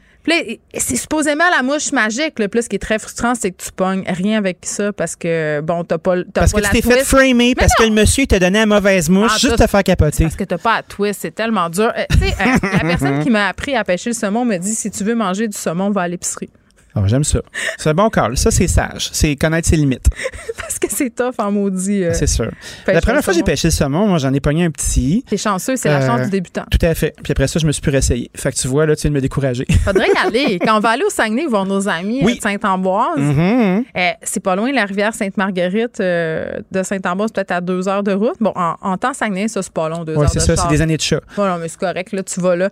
c'est 0.74 0.96
supposément 0.96 1.46
la 1.56 1.64
mouche 1.64 1.92
magique. 1.92 2.40
Le 2.40 2.48
plus 2.48 2.64
ce 2.64 2.70
qui 2.70 2.76
est 2.76 2.80
très 2.80 3.00
frustrant, 3.00 3.34
c'est 3.36 3.52
que 3.52 3.64
tu 3.64 3.72
pognes 3.72 4.04
rien 4.08 4.38
avec 4.38 4.60
ça 4.64 4.92
parce 4.92 5.16
que, 5.16 5.62
bon, 5.62 5.84
t'as 5.84 5.98
pas, 5.98 6.18
t'as 6.18 6.42
parce 6.42 6.52
pas 6.52 6.62
que 6.62 6.66
tu 6.68 6.82
t'es 6.82 6.82
fait 6.82 7.04
framer, 7.04 7.56
parce 7.56 7.74
que 7.76 7.84
le 7.84 7.92
monsieur 7.92 8.26
t'a 8.26 8.40
donné 8.40 8.60
la 8.60 8.66
mauvaise 8.66 9.10
mouche 9.10 9.32
ah, 9.36 9.38
juste 9.40 9.58
te 9.58 9.68
faire 9.68 9.84
capoter. 9.84 10.24
Parce 10.24 10.36
que 10.36 10.44
t'as 10.44 10.58
pas 10.58 10.76
à 10.76 10.84
twist, 10.84 11.22
c'est 11.22 11.34
tellement 11.34 11.70
dur. 11.70 11.92
Euh, 11.98 12.04
tu 12.12 12.20
sais, 12.20 12.36
euh, 12.42 12.70
la 12.74 12.80
personne 12.80 13.20
qui 13.24 13.30
m'a 13.30 13.48
appris 13.48 13.76
à 13.76 13.84
pêcher 13.84 14.10
le 14.10 14.16
saumon 14.16 14.44
me 14.44 14.58
dit 14.58 14.76
si 14.76 14.92
tu 14.92 15.04
veux 15.04 15.16
manger 15.16 15.48
du 15.48 15.58
saumon, 15.58 15.92
va 15.92 16.02
à 16.02 16.08
l'épicerie. 16.08 16.50
Ah, 16.98 17.08
j'aime 17.08 17.24
ça. 17.24 17.40
C'est 17.78 17.90
un 17.90 17.94
bon 17.94 18.10
call. 18.10 18.38
Ça, 18.38 18.50
c'est 18.50 18.68
sage. 18.68 19.10
C'est 19.12 19.36
connaître 19.36 19.68
ses 19.68 19.76
limites. 19.76 20.08
Parce 20.58 20.80
que 20.80 20.88
c'est 20.90 21.14
tough 21.14 21.36
en 21.38 21.52
maudit. 21.52 22.04
Euh, 22.04 22.14
c'est 22.14 22.28
sûr. 22.28 22.50
La 22.88 23.02
première 23.02 23.24
fois 23.24 23.34
que 23.34 23.38
j'ai 23.38 23.44
pêché 23.44 23.68
le 23.68 23.72
saumon, 23.72 24.08
moi, 24.08 24.18
j'en 24.18 24.34
ai 24.34 24.40
pogné 24.40 24.66
un 24.66 24.72
petit. 24.72 25.24
T'es 25.30 25.38
chanceux, 25.38 25.76
c'est 25.76 25.90
la 25.90 26.06
chance 26.06 26.24
du 26.24 26.30
débutant. 26.32 26.66
Tout 26.72 26.84
à 26.84 26.94
fait. 26.96 27.14
Puis 27.24 27.32
après 27.32 27.48
ça, 27.48 27.60
je 27.60 27.68
me 27.68 27.72
suis 27.72 27.82
plus 27.82 27.92
réessayé. 27.92 28.32
Fait 28.36 28.52
que 28.52 28.58
tu 28.58 28.68
vois, 28.68 28.86
là, 28.86 28.96
tu 28.96 29.04
viens 29.04 29.12
de 29.12 29.16
me 29.16 29.22
décourager. 29.22 29.66
Faudrait 29.86 30.08
y 30.08 30.18
aller. 30.18 30.60
Quand 30.60 30.78
on 30.78 30.80
va 30.80 30.90
aller 30.90 31.04
au 31.04 31.10
Saguenay 31.10 31.46
voir 31.46 31.66
nos 31.66 31.88
amis 31.88 32.24
de 32.24 32.42
Saint-Ambroise, 32.42 33.20
mm-hmm. 33.20 33.84
eh, 33.96 34.12
c'est 34.24 34.40
pas 34.40 34.56
loin 34.56 34.72
la 34.72 34.86
rivière 34.86 35.14
Sainte-Marguerite 35.14 36.00
euh, 36.00 36.60
de 36.72 36.84
Saint-Ambroise, 36.84 37.32
peut-être 37.32 37.52
à 37.52 37.62
deux 37.62 37.88
heures 37.88 38.04
de 38.04 38.14
route. 38.14 38.38
Bon, 38.40 38.54
en, 38.56 38.98
temps 38.98 39.14
Saguenay, 39.14 39.48
ça, 39.48 39.62
c'est 39.62 39.74
pas 39.74 39.90
long, 39.90 40.04
deux 40.04 40.18
heures 40.18 40.30
c'est 40.30 40.40
ça, 40.40 40.56
c'est 40.56 40.68
des 40.70 40.82
années 40.82 40.98
de 40.98 41.02
chat. 41.02 41.22
Voilà, 41.36 41.58
mais 41.58 41.68
c'est 41.68 41.80
correct. 41.80 42.12
Là, 42.12 42.24
tu 42.24 42.40
vas 42.42 42.56
là. 42.56 42.70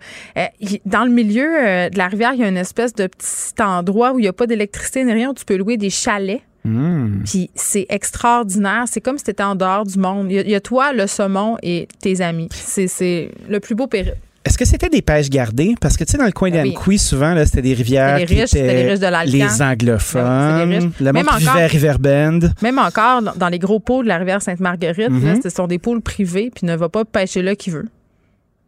Dans 0.86 1.04
le 1.04 1.12
milieu 1.12 1.46
euh, 1.46 1.90
de 1.90 1.98
la 1.98 2.08
rivière, 2.08 2.34
il 2.34 2.42
y 2.42 2.44
a 2.44 2.48
une 2.48 2.58
espèce 2.58 2.94
de 2.94 3.08
petit 3.08 3.62
endroit 3.62 4.14
où 4.16 4.20
il 4.20 4.24
n'y 4.24 4.28
a 4.28 4.34
pas 4.34 4.48
d'électricité 4.48 5.04
rien, 5.04 5.34
tu 5.34 5.46
peux 5.46 5.58
louer 5.58 5.78
des 5.78 5.90
chalets. 5.90 6.42
Hmm. 6.64 7.22
Puis 7.26 7.52
c'est 7.54 7.86
extraordinaire. 7.90 8.86
C'est 8.88 9.02
comme 9.02 9.18
si 9.18 9.24
tu 9.24 9.32
étais 9.32 9.44
en 9.44 9.56
dehors 9.56 9.86
du 9.86 10.00
monde. 10.00 10.32
Il 10.32 10.50
y, 10.50 10.56
a, 10.56 10.60
toi, 10.60 10.94
le 10.94 11.06
saumon 11.06 11.58
et 11.62 11.88
tes 12.02 12.22
amis. 12.22 12.50
C'est 12.52 13.32
le 13.48 13.60
plus 13.60 13.76
beau 13.76 13.88
périple. 13.88 14.18
Est-ce 14.46 14.60
que 14.60 14.66
c'était 14.66 14.90
des 14.90 15.02
pêches 15.02 15.30
gardées? 15.32 15.76
Parce 15.82 15.98
que, 15.98 16.04
tu 16.04 16.12
sais, 16.12 16.18
dans 16.20 16.26
le 16.26 16.32
coin 16.32 16.52
d'Amqui, 16.52 17.00
souvent, 17.00 17.36
c'était 17.46 17.64
des 17.64 17.74
rivières 17.74 18.18
les 18.18 18.26
riches, 18.26 18.52
qui 18.52 18.60
étaient 18.60 18.74
les, 18.74 18.92
riches 18.92 19.00
de 19.00 19.32
les 19.32 19.62
anglophones, 19.62 20.70
ben 20.70 20.92
le 21.00 21.14
monde 21.14 21.26
qui 21.26 21.40
vivait 21.40 21.64
à 21.64 21.68
Riverbend. 21.68 22.40
Même 22.62 22.78
encore, 22.78 23.24
dans 23.24 23.50
les 23.50 23.58
gros 23.58 23.80
pôles 23.80 24.06
de 24.06 24.10
la 24.10 24.20
rivière 24.20 24.44
Sainte-Marguerite, 24.44 25.10
mm-hmm. 25.10 25.42
ce 25.42 25.50
sont 25.50 25.66
des 25.66 25.80
pôles 25.80 26.02
privés, 26.02 26.52
puis 26.54 26.68
ne 26.68 26.76
va 26.76 26.90
pas 26.90 27.06
pêcher 27.06 27.42
là 27.42 27.56
qui 27.56 27.72
veut. 27.72 27.88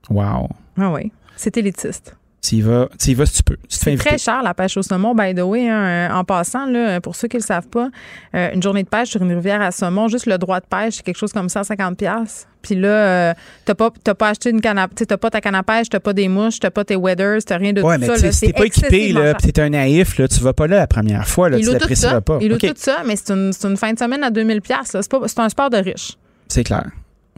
Wow. 0.09 0.49
Ah 0.79 0.91
oui, 0.91 1.11
c'est 1.35 1.57
élitiste. 1.57 2.15
Tu 2.41 2.57
y 2.57 2.61
vas, 2.61 2.87
tu 2.99 3.13
vas 3.15 3.25
si 3.25 3.33
tu 3.37 3.43
peux. 3.43 3.57
c'est 3.67 3.97
très 3.97 4.17
cher 4.17 4.43
la 4.43 4.53
pêche 4.53 4.77
au 4.77 4.83
saumon, 4.83 5.15
by 5.15 5.33
the 5.33 5.41
way. 5.41 5.67
Hein. 5.67 6.09
en 6.13 6.23
passant, 6.23 6.67
là, 6.67 7.01
pour 7.01 7.15
ceux 7.15 7.27
qui 7.27 7.37
ne 7.37 7.41
le 7.41 7.45
savent 7.45 7.67
pas, 7.67 7.89
euh, 8.35 8.51
une 8.53 8.61
journée 8.61 8.83
de 8.83 8.87
pêche 8.87 9.09
sur 9.09 9.21
une 9.21 9.33
rivière 9.33 9.61
à 9.61 9.71
saumon, 9.71 10.07
juste 10.07 10.27
le 10.27 10.37
droit 10.37 10.59
de 10.59 10.65
pêche, 10.65 10.97
c'est 10.97 11.03
quelque 11.03 11.17
chose 11.17 11.33
comme 11.33 11.49
150 11.49 11.97
Puis 12.61 12.75
là, 12.75 12.87
euh, 12.87 13.33
tu 13.65 13.71
n'as 13.71 14.13
pas, 14.13 14.29
acheté 14.29 14.51
une 14.51 14.61
canne 14.61 14.85
tu 14.95 15.05
pas 15.05 15.29
ta 15.29 15.41
canne 15.41 15.55
à 15.55 15.63
pêche, 15.63 15.89
t'as 15.89 15.99
pas 15.99 16.13
des 16.13 16.27
mouches, 16.27 16.59
t'as 16.59 16.69
pas 16.69 16.85
tes 16.85 16.95
weathers, 16.95 17.43
t'as 17.43 17.57
rien 17.57 17.73
de 17.73 17.81
ouais, 17.81 17.95
tout 17.95 18.01
mais 18.01 18.17
ça. 18.17 18.31
Si 18.31 18.45
t'es 18.45 18.53
pas 18.53 18.65
équipé, 18.65 19.13
là, 19.13 19.33
tu 19.33 19.51
t'es 19.51 19.61
un 19.61 19.69
naïf, 19.69 20.17
là, 20.17 20.27
tu 20.27 20.39
vas 20.39 20.53
pas 20.53 20.67
là 20.67 20.77
la 20.77 20.87
première 20.87 21.27
fois, 21.27 21.49
là, 21.49 21.59
tu 21.59 21.71
l'apprécieras 21.71 22.21
pas. 22.21 22.37
Il 22.39 22.53
okay. 22.53 22.69
tout 22.69 22.75
ça, 22.77 23.01
mais 23.05 23.15
c'est 23.15 23.33
une, 23.33 23.51
une, 23.63 23.77
fin 23.77 23.91
de 23.93 23.99
semaine 23.99 24.23
à 24.23 24.29
2000 24.29 24.61
C'est 24.83 25.39
un 25.39 25.49
sport 25.49 25.69
de 25.69 25.77
riche. 25.77 26.17
C'est 26.47 26.63
clair. 26.63 26.85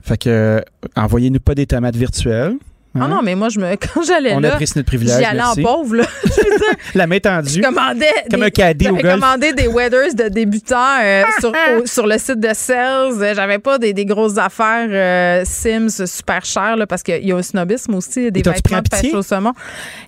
Fait 0.02 0.18
que, 0.18 0.30
euh, 0.30 0.62
envoyez-nous 0.96 1.40
pas 1.40 1.56
des 1.56 1.66
tomates 1.66 1.96
virtuelles. 1.96 2.56
Ah 2.96 3.08
non, 3.08 3.22
mais 3.22 3.36
moi, 3.36 3.50
je 3.50 3.60
me, 3.60 3.76
quand 3.76 4.02
j'allais 4.02 4.32
là. 4.32 4.38
On 4.38 4.44
a 4.44 4.52
pris 4.52 4.66
notre 4.76 4.88
privilège. 4.88 5.18
J'y 5.20 5.26
allais 5.26 5.44
en 5.44 5.56
pauvre, 5.56 5.96
là. 5.98 6.06
La 6.96 7.06
main 7.06 7.20
tendue. 7.20 7.50
Je 7.50 7.62
commandais. 7.62 8.08
Comme 8.32 8.44
un 8.44 8.50
caddie 8.50 8.90
au 8.90 8.96
golf. 8.96 9.14
commandé 9.14 9.54
des 9.54 9.68
weathers 9.68 10.16
de 10.16 10.28
débutants 10.30 10.98
euh, 11.02 11.24
sur, 11.40 11.54
sur 11.86 12.08
le 12.08 12.18
site 12.18 12.40
de 12.40 12.50
Sales. 12.54 13.36
J'avais 13.36 13.60
pas 13.60 13.78
des, 13.78 13.94
des 13.94 14.06
grosses 14.06 14.38
affaires 14.38 14.88
euh, 14.90 15.44
Sims 15.46 16.06
super 16.08 16.44
chères, 16.46 16.78
là, 16.78 16.88
parce 16.88 17.04
qu'il 17.04 17.26
y 17.26 17.32
a 17.32 17.36
un 17.36 17.44
snobisme 17.44 17.94
aussi, 17.94 18.32
des 18.32 18.42
vêtements 18.42 18.82
de 18.82 18.90
pêche 18.90 19.14
au 19.14 19.22
saumon. 19.22 19.54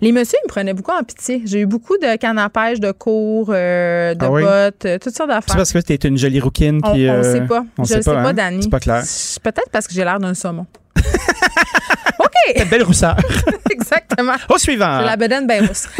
Les 0.01 0.11
messieurs, 0.11 0.39
ils 0.43 0.47
me 0.47 0.49
prenaient 0.49 0.73
beaucoup 0.73 0.91
en 0.91 1.03
pitié. 1.03 1.43
J'ai 1.45 1.61
eu 1.61 1.65
beaucoup 1.67 1.97
de 1.97 2.15
cannes 2.17 2.39
à 2.39 2.49
pêche, 2.49 2.79
de 2.79 2.91
cours, 2.91 3.51
euh, 3.53 4.15
de 4.15 4.25
ah 4.25 4.71
bottes, 4.71 4.99
toutes 4.99 5.15
sortes 5.15 5.29
d'affaires. 5.29 5.43
C'est 5.47 5.57
parce 5.57 5.71
que 5.71 5.79
tu 5.79 5.93
es 5.93 6.07
une 6.07 6.17
jolie 6.17 6.39
rouquine 6.39 6.81
qui. 6.81 7.07
On, 7.09 7.17
ne 7.19 7.23
sait 7.23 7.41
pas. 7.41 7.63
On 7.77 7.83
je 7.83 7.93
ne 7.93 8.01
sais 8.01 8.11
pas, 8.11 8.21
hein? 8.21 8.33
Dani. 8.33 8.63
C'est 8.63 8.69
pas 8.69 8.79
clair. 8.79 9.03
Peut-être 9.43 9.69
parce 9.71 9.87
que 9.87 9.93
j'ai 9.93 10.03
l'air 10.03 10.19
d'un 10.19 10.33
saumon. 10.33 10.65
OK. 12.23 12.67
belle 12.69 12.83
rousseur. 12.83 13.15
Exactement. 13.71 14.35
Au 14.49 14.57
suivant. 14.57 14.99
J'ai 14.99 15.05
la 15.05 15.17
bedaine 15.17 15.47
bien 15.47 15.65
rousse. 15.65 15.87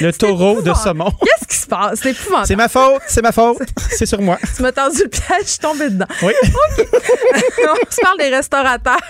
Le 0.00 0.12
taureau 0.12 0.62
de 0.62 0.72
saumon. 0.72 1.10
Qu'est-ce 1.24 1.48
qui 1.48 1.56
se 1.56 1.66
passe? 1.66 1.98
C'est 2.00 2.10
épouvantable. 2.10 2.46
C'est 2.46 2.54
ma 2.54 2.68
faute, 2.68 3.02
c'est 3.08 3.22
ma 3.22 3.32
faute. 3.32 3.68
C'est 3.90 4.06
sur 4.06 4.20
moi. 4.20 4.38
Tu 4.54 4.62
m'as 4.62 4.70
tendu 4.70 5.02
le 5.02 5.08
piège, 5.08 5.42
je 5.42 5.48
suis 5.48 5.58
tombée 5.58 5.90
dedans. 5.90 6.06
Oui. 6.22 6.32
OK. 6.42 6.86
On 7.58 7.90
se 7.90 8.00
parle 8.00 8.18
des 8.18 8.28
restaurateurs. 8.28 9.00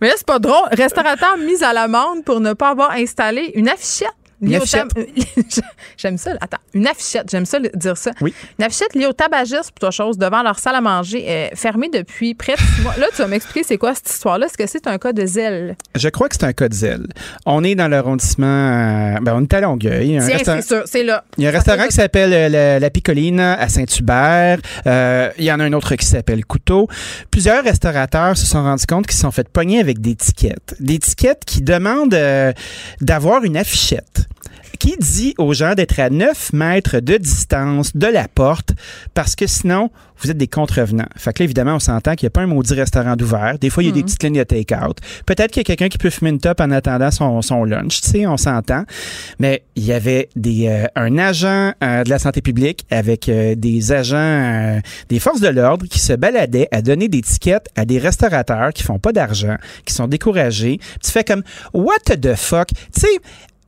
Mais 0.00 0.08
là, 0.08 0.14
c'est 0.16 0.26
pas 0.26 0.40
drôle. 0.40 0.68
Restaurateur 0.72 1.36
mis 1.36 1.62
à 1.62 1.72
l'amende 1.72 2.24
pour 2.24 2.40
ne 2.40 2.54
pas 2.54 2.70
avoir 2.70 2.90
installé 2.92 3.52
une 3.54 3.68
affichette 3.68 4.08
J'aime 5.96 6.18
ça. 6.18 6.32
Attends, 6.40 6.58
une 6.74 6.86
affichette. 6.86 7.30
J'aime 7.30 7.46
ça 7.46 7.58
dire 7.58 7.96
ça. 7.96 8.10
Oui. 8.20 8.34
Une 8.58 8.64
affichette 8.64 8.94
liée 8.94 9.06
au 9.06 9.12
tabagisme, 9.12 9.70
plutôt 9.74 9.90
chose, 9.90 10.18
devant 10.18 10.42
leur 10.42 10.58
salle 10.58 10.74
à 10.74 10.80
manger, 10.80 11.24
euh, 11.26 11.48
fermée 11.54 11.88
depuis 11.92 12.34
près 12.34 12.54
de 12.54 12.58
six 12.58 12.82
mois. 12.82 12.94
Là, 12.98 13.06
tu 13.10 13.22
vas 13.22 13.28
m'expliquer 13.28 13.62
c'est 13.66 13.78
quoi 13.78 13.94
cette 13.94 14.10
histoire-là. 14.10 14.46
Est-ce 14.46 14.58
que 14.58 14.66
c'est 14.66 14.86
un 14.86 14.98
cas 14.98 15.12
de 15.12 15.24
zèle? 15.24 15.76
Je 15.94 16.08
crois 16.08 16.28
que 16.28 16.36
c'est 16.38 16.44
un 16.44 16.52
cas 16.52 16.68
de 16.68 16.74
zèle. 16.74 17.06
On 17.46 17.64
est 17.64 17.74
dans 17.74 17.88
l'arrondissement. 17.88 18.46
Euh, 18.46 19.20
ben, 19.22 19.34
on 19.36 19.42
est 19.42 19.54
à 19.54 19.60
Longueuil. 19.60 20.18
Tiens, 20.26 20.38
c'est 20.44 20.62
sûr. 20.62 20.82
C'est 20.84 21.02
là. 21.02 21.24
Il 21.38 21.44
y 21.44 21.46
a 21.46 21.50
un 21.50 21.52
restaurant 21.52 21.86
qui 21.86 21.94
s'appelle 21.94 22.32
euh, 22.54 22.78
la, 22.78 22.90
Picoline 22.90 23.40
à 23.40 23.68
Saint-Hubert. 23.68 24.58
il 24.84 25.44
y 25.44 25.52
en 25.52 25.60
a 25.60 25.64
un 25.64 25.72
autre 25.72 25.94
qui 25.96 26.06
s'appelle 26.06 26.44
Couteau. 26.44 26.88
Plusieurs 27.30 27.64
restaurateurs 27.64 28.36
se 28.36 28.46
sont 28.46 28.62
rendus 28.62 28.86
compte 28.86 29.06
qu'ils 29.06 29.16
se 29.16 29.22
sont 29.22 29.30
fait 29.30 29.48
pogner 29.48 29.80
avec 29.80 30.00
des 30.00 30.14
tickets. 30.14 30.74
Des 30.78 30.98
tickets 30.98 31.44
qui 31.44 31.62
demandent 31.62 32.16
d'avoir 33.00 33.44
une 33.44 33.56
affichette 33.56 34.25
qui 34.78 34.96
dit 34.98 35.34
aux 35.38 35.52
gens 35.52 35.74
d'être 35.74 35.98
à 35.98 36.10
9 36.10 36.52
mètres 36.52 37.00
de 37.00 37.16
distance 37.16 37.96
de 37.96 38.06
la 38.06 38.28
porte 38.28 38.72
parce 39.14 39.34
que 39.34 39.46
sinon, 39.46 39.90
vous 40.18 40.30
êtes 40.30 40.38
des 40.38 40.46
contrevenants. 40.46 41.08
Fait 41.16 41.32
que 41.32 41.42
là, 41.42 41.44
évidemment, 41.44 41.74
on 41.74 41.78
s'entend 41.78 42.14
qu'il 42.14 42.26
n'y 42.26 42.28
a 42.28 42.30
pas 42.30 42.42
un 42.42 42.46
maudit 42.46 42.74
restaurant 42.74 43.16
d'ouvert. 43.16 43.58
Des 43.58 43.70
fois, 43.70 43.82
il 43.82 43.86
y 43.86 43.88
a 43.90 43.92
des 43.92 44.00
mhm. 44.00 44.06
petites 44.06 44.22
lignes 44.22 44.38
de 44.38 44.44
take-out. 44.44 44.98
Peut-être 45.26 45.50
qu'il 45.50 45.60
y 45.60 45.64
a 45.64 45.64
quelqu'un 45.64 45.88
qui 45.88 45.98
peut 45.98 46.10
fumer 46.10 46.30
une 46.30 46.38
top 46.38 46.60
en 46.60 46.70
attendant 46.70 47.10
son, 47.10 47.42
son 47.42 47.64
lunch, 47.64 48.00
tu 48.00 48.08
sais, 48.08 48.26
on 48.26 48.36
s'entend. 48.36 48.84
Mais 49.38 49.62
il 49.74 49.84
y 49.84 49.92
avait 49.92 50.28
des, 50.36 50.68
euh, 50.68 50.86
un 50.94 51.18
agent 51.18 51.72
euh, 51.82 52.04
de 52.04 52.10
la 52.10 52.18
santé 52.18 52.40
publique 52.40 52.86
avec 52.90 53.28
euh, 53.28 53.54
des 53.54 53.92
agents 53.92 54.80
des 55.08 55.18
forces 55.18 55.40
de 55.40 55.48
l'ordre 55.48 55.86
qui 55.86 55.98
se 55.98 56.12
baladaient 56.12 56.68
à 56.70 56.82
donner 56.82 57.08
des 57.08 57.20
tickets 57.20 57.68
à 57.76 57.84
des 57.84 57.98
restaurateurs 57.98 58.72
qui 58.72 58.82
font 58.82 58.98
pas 58.98 59.12
d'argent, 59.12 59.56
qui 59.84 59.94
sont 59.94 60.06
découragés. 60.06 60.78
tu 61.02 61.10
fais 61.10 61.24
comme, 61.24 61.42
what 61.72 61.98
the 62.06 62.34
fuck? 62.34 62.68
Tu 62.68 63.00
sais, 63.00 63.20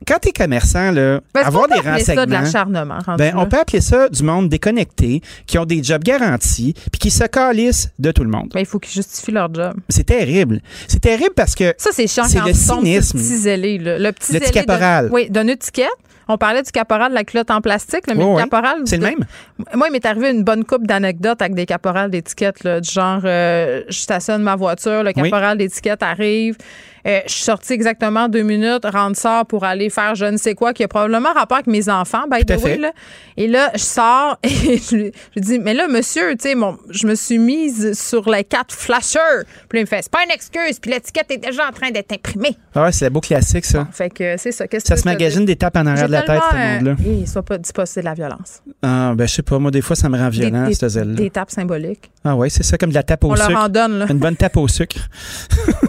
quand 0.07 0.19
tu 0.21 0.29
es 0.29 0.31
commerçant, 0.31 0.91
là, 0.91 1.19
ben, 1.33 1.41
avoir 1.41 1.67
des 1.67 1.75
renseignements. 1.75 2.15
Ça 2.15 2.25
de 2.25 2.31
l'acharnement. 2.31 2.97
Ben, 3.17 3.33
on 3.35 3.45
peut 3.45 3.59
appeler 3.59 3.81
ça 3.81 4.09
du 4.09 4.23
monde 4.23 4.49
déconnecté, 4.49 5.21
qui 5.45 5.57
ont 5.57 5.65
des 5.65 5.83
jobs 5.83 6.03
garantis, 6.03 6.73
puis 6.91 6.99
qui 6.99 7.11
se 7.11 7.25
calissent 7.25 7.91
de 7.99 8.11
tout 8.11 8.23
le 8.23 8.29
monde. 8.29 8.49
Ben, 8.53 8.61
il 8.61 8.65
faut 8.65 8.79
qu'ils 8.79 8.93
justifient 8.93 9.31
leur 9.31 9.53
job. 9.53 9.73
C'est 9.89 10.05
terrible. 10.05 10.61
C'est 10.87 11.01
terrible 11.01 11.33
parce 11.35 11.55
que. 11.55 11.73
Ça, 11.77 11.91
c'est 11.93 12.07
chiant 12.07 12.25
c'est 12.25 12.41
le 12.41 12.53
cynisme. 12.53 13.17
Le 13.17 13.23
petit 13.23 13.37
zélé, 13.37 13.77
Le 13.77 14.11
petit, 14.11 14.33
le 14.33 14.39
petit 14.39 14.51
caporal. 14.51 15.09
oui, 15.11 15.29
d'une 15.29 15.49
étiquette. 15.49 15.87
On 16.31 16.37
parlait 16.37 16.61
du 16.61 16.71
caporal 16.71 17.09
de 17.09 17.15
la 17.15 17.23
culotte 17.23 17.49
en 17.49 17.59
plastique, 17.59 18.03
mais 18.07 18.13
le 18.13 18.37
caporal. 18.37 18.81
C'est 18.85 18.97
le 18.97 19.03
même. 19.03 19.25
Moi, 19.73 19.87
il 19.87 19.91
m'est 19.91 20.05
arrivé 20.05 20.29
une 20.29 20.43
bonne 20.43 20.63
coupe 20.63 20.85
d'anecdotes 20.85 21.41
avec 21.41 21.55
des 21.55 21.65
caporales 21.65 22.11
d'étiquettes, 22.11 22.67
du 22.67 22.89
genre, 22.89 23.21
euh, 23.25 23.81
je 23.89 23.97
stationne 23.97 24.43
ma 24.43 24.55
voiture, 24.55 25.03
le 25.03 25.11
caporal 25.11 25.57
d'étiquette 25.57 26.03
arrive. 26.03 26.55
Euh, 27.07 27.19
je 27.25 27.33
suis 27.33 27.43
sortie 27.43 27.73
exactement 27.73 28.27
deux 28.27 28.43
minutes, 28.43 28.85
rentre 28.85 29.17
sort 29.17 29.45
pour 29.45 29.63
aller 29.63 29.89
faire 29.89 30.15
je 30.15 30.25
ne 30.25 30.37
sais 30.37 30.55
quoi, 30.55 30.73
qui 30.73 30.83
a 30.83 30.87
probablement 30.87 31.33
rapport 31.33 31.57
avec 31.57 31.67
mes 31.67 31.89
enfants, 31.89 32.25
by 32.29 32.45
the 32.45 32.61
way. 32.61 32.77
Là. 32.77 32.91
Et 33.37 33.47
là, 33.47 33.71
je 33.73 33.79
sors 33.79 34.37
et 34.43 34.77
je 34.77 34.95
lui 34.95 35.11
dis, 35.37 35.59
mais 35.59 35.73
là, 35.73 35.87
monsieur, 35.87 36.35
tu 36.35 36.49
sais, 36.49 36.55
je 36.89 37.07
me 37.07 37.15
suis 37.15 37.39
mise 37.39 37.99
sur 37.99 38.29
les 38.29 38.43
quatre 38.43 38.73
flashers. 38.73 39.43
Puis 39.69 39.79
il 39.79 39.81
me 39.81 39.87
fait, 39.87 40.01
c'est 40.01 40.11
pas 40.11 40.23
une 40.25 40.31
excuse, 40.31 40.79
puis 40.79 40.91
l'étiquette 40.91 41.31
est 41.31 41.37
déjà 41.37 41.67
en 41.67 41.71
train 41.71 41.91
d'être 41.91 42.11
imprimée. 42.11 42.57
Ah 42.75 42.83
ouais, 42.83 42.91
c'est 42.91 43.07
un 43.07 43.09
beau 43.09 43.21
classique, 43.21 43.65
ça. 43.65 43.87
fait 43.91 44.09
que 44.09 44.37
c'est 44.37 44.51
ça. 44.51 44.65
ça 44.83 44.97
se 44.97 45.05
magazine 45.05 45.45
des 45.45 45.55
tapes 45.55 45.77
en 45.77 45.85
arrière 45.85 46.07
de 46.07 46.11
la 46.11 46.21
tête, 46.23 46.41
ce 46.51 46.55
monde-là. 46.55 46.95
Euh, 47.05 47.25
soit 47.25 47.43
pas, 47.43 47.57
dis 47.57 47.71
pas 47.73 47.85
c'est 47.85 48.01
de 48.01 48.05
la 48.05 48.13
violence. 48.13 48.61
Ah, 48.81 49.13
ben, 49.15 49.27
je 49.27 49.35
sais 49.35 49.41
pas, 49.41 49.59
moi, 49.59 49.71
des 49.71 49.81
fois, 49.81 49.95
ça 49.95 50.09
me 50.09 50.17
rend 50.17 50.29
violent, 50.29 50.67
des, 50.67 50.73
cette 50.73 50.89
zèle-là. 50.89 51.15
Des 51.15 51.29
tapes 51.29 51.51
symboliques. 51.51 52.11
Ah 52.23 52.35
ouais, 52.35 52.49
c'est 52.49 52.63
ça, 52.63 52.77
comme 52.77 52.89
de 52.89 52.95
la 52.95 53.03
tape 53.03 53.23
au 53.23 53.31
On 53.31 53.35
sucre. 53.35 53.47
On 53.49 53.53
leur 53.53 53.63
en 53.63 53.69
donne, 53.69 53.99
là. 53.99 54.05
Une 54.09 54.19
bonne 54.19 54.35
tape 54.35 54.57
au 54.57 54.67
sucre. 54.67 54.97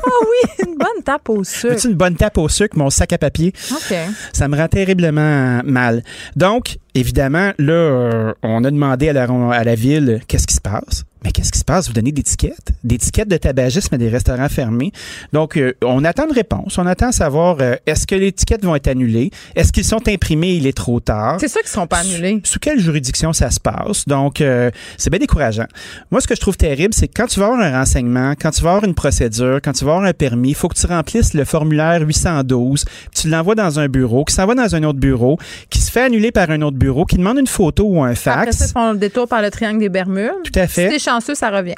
Ah 0.03 0.13
oui, 0.23 0.67
une 0.67 0.77
bonne 0.77 1.00
tape 1.03 1.29
au 1.29 1.45
sucre. 1.45 1.75
Veux-tu 1.75 1.89
une 1.89 1.95
bonne 1.95 2.17
tape 2.17 2.39
au 2.39 2.49
sucre, 2.49 2.77
mon 2.77 2.91
sac 2.91 3.13
à 3.13 3.19
papier? 3.19 3.53
OK. 3.71 3.95
Ça 4.33 4.49
me 4.49 4.57
rend 4.57 4.69
terriblement 4.69 5.61
mal. 5.65 6.03
Donc, 6.37 6.79
évidemment, 6.95 7.53
là, 7.59 7.73
euh, 7.73 8.33
on 8.43 8.65
a 8.65 8.71
demandé 8.71 9.09
à 9.09 9.13
la, 9.13 9.25
à 9.25 9.65
la 9.65 9.75
ville 9.75 10.21
qu'est-ce 10.27 10.47
qui 10.47 10.55
se 10.55 10.61
passe? 10.61 11.05
Mais 11.25 11.33
qu'est-ce 11.33 11.53
qui 11.53 11.59
se 11.59 11.65
passe? 11.65 11.87
Vous 11.87 11.93
donnez 11.93 12.13
des 12.13 12.23
tickets? 12.23 12.73
Des 12.83 12.97
tickets 12.97 13.29
de 13.29 13.37
tabagisme 13.37 13.95
à 13.95 13.99
des 13.99 14.09
restaurants 14.09 14.49
fermés. 14.49 14.91
Donc, 15.33 15.57
euh, 15.57 15.75
on 15.85 16.05
attend 16.05 16.27
une 16.27 16.33
réponse. 16.33 16.79
On 16.79 16.87
attend 16.87 17.09
à 17.09 17.13
savoir 17.13 17.59
euh, 17.61 17.75
est-ce 17.87 18.07
que 18.07 18.15
les 18.15 18.33
tickets 18.33 18.65
vont 18.65 18.75
être 18.75 18.89
annulés? 18.89 19.31
Est-ce 19.55 19.71
qu'ils 19.71 19.85
sont 19.85 20.09
imprimés? 20.09 20.55
Il 20.55 20.67
est 20.67 20.77
trop 20.77 20.99
tard. 20.99 21.37
C'est 21.39 21.49
sûr 21.49 21.61
qu'ils 21.61 21.69
ne 21.69 21.75
sont 21.75 21.87
pas 21.87 21.99
annulés. 21.99 22.41
Sous 22.45 22.59
quelle 22.59 22.81
juridiction 22.81 23.35
ça 23.35 23.51
se 23.51 23.61
passe? 23.61 24.09
Donc, 24.09 24.41
euh, 24.41 24.71
c'est 24.97 25.11
bien 25.11 25.19
décourageant. 25.19 25.67
Moi, 26.11 26.23
ce 26.23 26.27
que 26.27 26.35
je 26.35 26.41
trouve 26.41 26.57
terrible, 26.57 26.95
c'est 26.95 27.09
que 27.09 27.15
quand 27.15 27.27
tu 27.27 27.39
vas 27.39 27.47
avoir 27.47 27.61
un 27.61 27.79
renseignement, 27.79 28.33
quand 28.41 28.51
tu 28.51 28.63
vas 28.63 28.71
avoir 28.71 28.85
une 28.85 28.95
procédure, 28.95 29.61
quand 29.63 29.73
tu 29.73 29.85
vas 29.85 29.93
avoir 29.93 30.09
un 30.09 30.15
permis, 30.15 30.51
il 30.51 30.55
faut 30.55 30.69
que 30.69 30.79
tu 30.79 30.87
remplisses 30.87 31.35
le 31.35 31.45
formulaire 31.45 32.01
812, 32.01 32.87
tu 33.15 33.29
l'envoies 33.29 33.55
dans 33.55 33.79
un 33.79 33.89
bureau, 33.89 34.25
qui 34.25 34.35
s'envoie 34.35 34.55
dans 34.55 34.75
un 34.75 34.83
autre 34.85 34.99
bureau, 34.99 35.39
qui 35.69 35.81
se 35.81 35.91
fait 35.91 36.03
annuler 36.03 36.33
par 36.33 36.51
un 36.51 36.63
autre 36.63 36.79
bureau, 36.81 37.05
qui 37.05 37.17
demande 37.17 37.39
une 37.39 37.47
photo 37.47 37.85
ou 37.87 38.03
un 38.03 38.15
fax. 38.15 38.37
Après 38.37 38.53
ça, 38.53 38.65
ils 38.67 38.73
font 38.73 38.93
le 38.93 38.99
détour 38.99 39.29
par 39.29 39.43
le 39.43 39.51
triangle 39.51 39.79
des 39.79 39.89
Bermudes. 39.89 40.33
Tout 40.43 40.59
à 40.59 40.67
fait 40.67 40.99
chanceux, 40.99 41.35
ça 41.35 41.51
revient. 41.51 41.75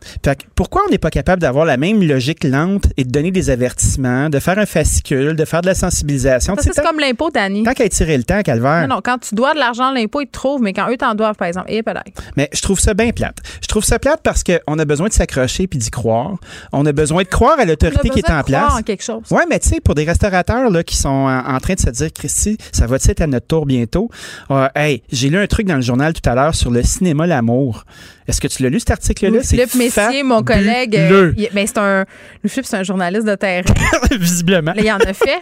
pourquoi 0.54 0.82
on 0.86 0.90
n'est 0.90 0.98
pas 0.98 1.10
capable 1.10 1.42
d'avoir 1.42 1.64
la 1.64 1.76
même 1.76 2.02
logique 2.02 2.44
lente 2.44 2.86
et 2.96 3.04
de 3.04 3.10
donner 3.10 3.30
des 3.30 3.50
avertissements, 3.50 4.30
de 4.30 4.38
faire 4.38 4.58
un 4.58 4.66
fascicule, 4.66 5.36
de 5.36 5.44
faire 5.44 5.60
de 5.60 5.66
la 5.66 5.74
sensibilisation? 5.74 6.54
C'est 6.58 6.82
comme 6.82 6.98
l'impôt, 6.98 7.30
Dani. 7.30 7.64
Tant 7.64 7.74
qu'à 7.74 7.88
tirer 7.88 8.16
le 8.16 8.24
temps, 8.24 8.40
Calvaire. 8.42 8.86
Non, 8.88 8.96
non, 8.96 9.00
quand 9.04 9.18
tu 9.18 9.34
dois 9.34 9.54
de 9.54 9.58
l'argent, 9.58 9.92
l'impôt, 9.92 10.20
ils 10.20 10.26
te 10.26 10.32
trouvent, 10.32 10.62
mais 10.62 10.72
quand 10.72 10.88
eux 10.90 10.96
t'en 10.96 11.14
doivent, 11.14 11.36
par 11.36 11.48
exemple, 11.48 11.70
et 11.70 11.82
peut-être. 11.82 12.22
Mais 12.36 12.48
je 12.52 12.62
trouve 12.62 12.80
ça 12.80 12.94
bien 12.94 13.10
plate. 13.10 13.38
Je 13.60 13.66
trouve 13.66 13.84
ça 13.84 13.98
plate 13.98 14.20
parce 14.22 14.42
qu'on 14.44 14.78
a 14.78 14.84
besoin 14.84 15.08
de 15.08 15.12
s'accrocher 15.12 15.66
puis 15.66 15.78
d'y 15.78 15.90
croire. 15.90 16.36
On 16.72 16.86
a 16.86 16.92
besoin 16.92 17.22
de 17.22 17.28
croire 17.28 17.58
à 17.58 17.64
l'autorité 17.64 18.08
qui 18.08 18.20
est 18.20 18.30
en 18.30 18.42
place. 18.42 18.72
En 18.72 18.82
quelque 18.82 19.02
chose. 19.02 19.22
Ouais, 19.30 19.44
mais 19.48 19.58
tu 19.58 19.68
sais, 19.68 19.80
pour 19.80 19.94
des 19.94 20.04
restaurateurs 20.04 20.70
là, 20.70 20.82
qui 20.82 20.96
sont 20.96 21.08
en, 21.08 21.58
train 21.58 21.74
de 21.74 21.80
se 21.80 21.90
dire, 21.90 22.12
Christy, 22.12 22.56
ça 22.72 22.86
va 22.86 22.96
être 22.96 23.20
à 23.20 23.26
notre 23.26 23.46
tour 23.46 23.66
bientôt? 23.66 24.10
Euh, 24.50 24.68
hey, 24.74 24.91
j'ai 25.10 25.31
lu 25.31 25.39
un 25.39 25.47
truc 25.47 25.66
dans 25.66 25.77
le 25.77 25.82
journal 25.82 26.12
tout 26.12 26.28
à 26.28 26.35
l'heure 26.35 26.55
sur 26.55 26.70
le 26.70 26.82
cinéma 26.82 27.27
L'amour. 27.27 27.85
Est-ce 28.28 28.40
que 28.40 28.48
tu 28.48 28.62
l'as 28.62 28.68
lu, 28.68 28.78
cet 28.78 28.92
article-là? 28.92 29.38
Oui, 29.38 29.44
Philippe 29.46 29.74
Messier, 29.74 30.22
mon 30.22 30.42
collègue. 30.42 30.96
Euh, 30.96 31.32
mais 31.52 31.66
c'est 31.66 31.78
un. 31.78 32.04
Philippe, 32.46 32.66
c'est 32.66 32.76
un 32.76 32.82
journaliste 32.82 33.26
de 33.26 33.34
terrain. 33.34 33.74
Visiblement. 34.12 34.72
Là, 34.74 34.82
il 34.82 34.92
en 34.92 34.98
a 34.98 35.12
fait. 35.12 35.40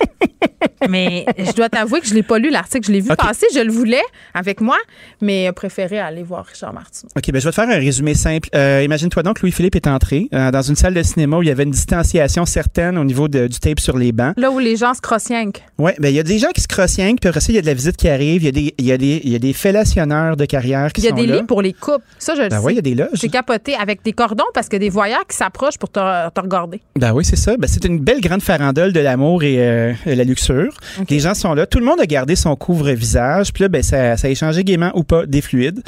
mais 0.89 1.27
je 1.39 1.52
dois 1.52 1.69
t'avouer 1.69 2.01
que 2.01 2.07
je 2.07 2.12
ne 2.12 2.16
l'ai 2.16 2.23
pas 2.23 2.39
lu, 2.39 2.51
l'article. 2.51 2.86
Je 2.86 2.93
l'ai 2.93 3.01
vu 3.01 3.09
passer. 3.16 3.47
Je 3.55 3.61
le 3.61 3.70
voulais 3.70 4.02
avec 4.35 4.61
moi, 4.61 4.78
mais 5.20 5.47
a 5.47 5.52
préféré 5.52 5.98
aller 5.98 6.23
voir 6.23 6.47
Richard 6.47 6.73
Martin. 6.73 7.09
OK, 7.16 7.31
ben 7.31 7.40
je 7.40 7.44
vais 7.44 7.51
te 7.51 7.55
faire 7.55 7.69
un 7.69 7.78
résumé 7.78 8.15
simple. 8.15 8.48
Euh, 8.55 8.82
imagine-toi 8.82 9.23
donc, 9.23 9.40
Louis-Philippe 9.40 9.77
est 9.77 9.86
entré 9.86 10.28
euh, 10.32 10.51
dans 10.51 10.62
une 10.62 10.77
salle 10.77 10.94
de 10.94 11.02
cinéma 11.02 11.36
où 11.39 11.43
il 11.43 11.48
y 11.48 11.52
avait 11.52 11.65
une 11.65 11.70
distanciation 11.70 12.47
certaine 12.47 12.97
au 12.98 13.05
niveau 13.05 13.28
du 13.28 13.48
tape 13.61 13.81
sur 13.81 13.97
les 13.98 14.12
bancs. 14.12 14.35
Là 14.36 14.51
où 14.51 14.59
les 14.59 14.77
gens 14.77 14.94
se 14.94 15.01
crossienquent. 15.01 15.62
Oui, 15.78 15.93
ben 15.98 16.09
il 16.09 16.15
y 16.15 16.20
a 16.20 16.23
des 16.23 16.39
gens 16.39 16.51
qui 16.55 16.61
se 16.61 16.69
crossienquent, 16.69 17.20
puis 17.20 17.28
après 17.28 17.40
ça, 17.40 17.52
il 17.52 17.57
y 17.57 17.59
a 17.59 17.62
de 17.62 17.66
la 17.66 17.74
visite 17.74 17.97
qui 17.97 18.09
arrive. 18.09 18.43
Il 18.43 18.47
y 18.47 18.48
a 18.48 18.52
des, 18.52 18.74
il 18.78 18.85
y 18.86 18.93
a 18.93 18.98
des, 18.98 19.20
il 19.24 19.31
y 19.31 19.35
a 19.35 19.39
des 19.39 19.52
fellationneurs 19.52 20.36
de 20.36 20.44
carrière 20.44 20.93
qui 20.93 21.02
sont 21.02 21.09
là. 21.09 21.15
Il 21.16 21.20
y 21.20 21.31
a 21.31 21.35
des 21.35 21.40
lits 21.40 21.47
pour 21.47 21.62
les 21.62 21.73
couples. 21.73 22.05
Ça, 22.19 22.35
je 22.35 22.43
le 22.43 22.48
ben 22.48 22.61
sais. 22.61 22.73
il 22.73 22.80
a 22.81 22.82
des 22.82 22.94
loges. 22.94 23.09
J'ai 23.15 23.28
capoté 23.28 23.74
avec 23.74 24.02
des 24.05 24.12
cordons 24.12 24.44
parce 24.55 24.69
que 24.69 24.77
des 24.77 24.89
voyageurs 24.89 25.27
qui 25.27 25.36
s'approchent 25.36 25.78
pour 25.78 25.90
te, 25.90 26.01
regarder. 26.40 26.81
Ben 26.97 27.12
oui, 27.12 27.24
c'est 27.24 27.36
ça. 27.36 27.57
Ben, 27.57 27.69
c'est 27.69 27.85
une 27.85 27.98
belle 27.98 28.20
grande 28.20 28.43
farandole 28.43 28.93
de 28.93 29.01
l'amour 29.01 29.43
et 29.43 29.57
euh, 29.59 29.93
la 30.07 30.24
luxure. 30.24 30.77
Les 31.09 31.20
gens 31.20 31.35
sont 31.35 31.55
là. 31.55 31.66
Tout 31.66 31.78
le 31.78 31.85
monde 31.85 32.01
a 32.01 32.07
gardé 32.07 32.36
son 32.36 32.57
couvre-visage. 32.57 33.52
Puis 33.52 33.62
là, 33.62 33.69
ben, 33.69 33.82
ça, 33.82 34.16
ça, 34.16 34.27
a 34.27 34.31
échangé 34.31 34.65
gaiement 34.65 34.90
ou 34.94 35.05
pas 35.05 35.27
des 35.27 35.40
fluides. 35.40 35.82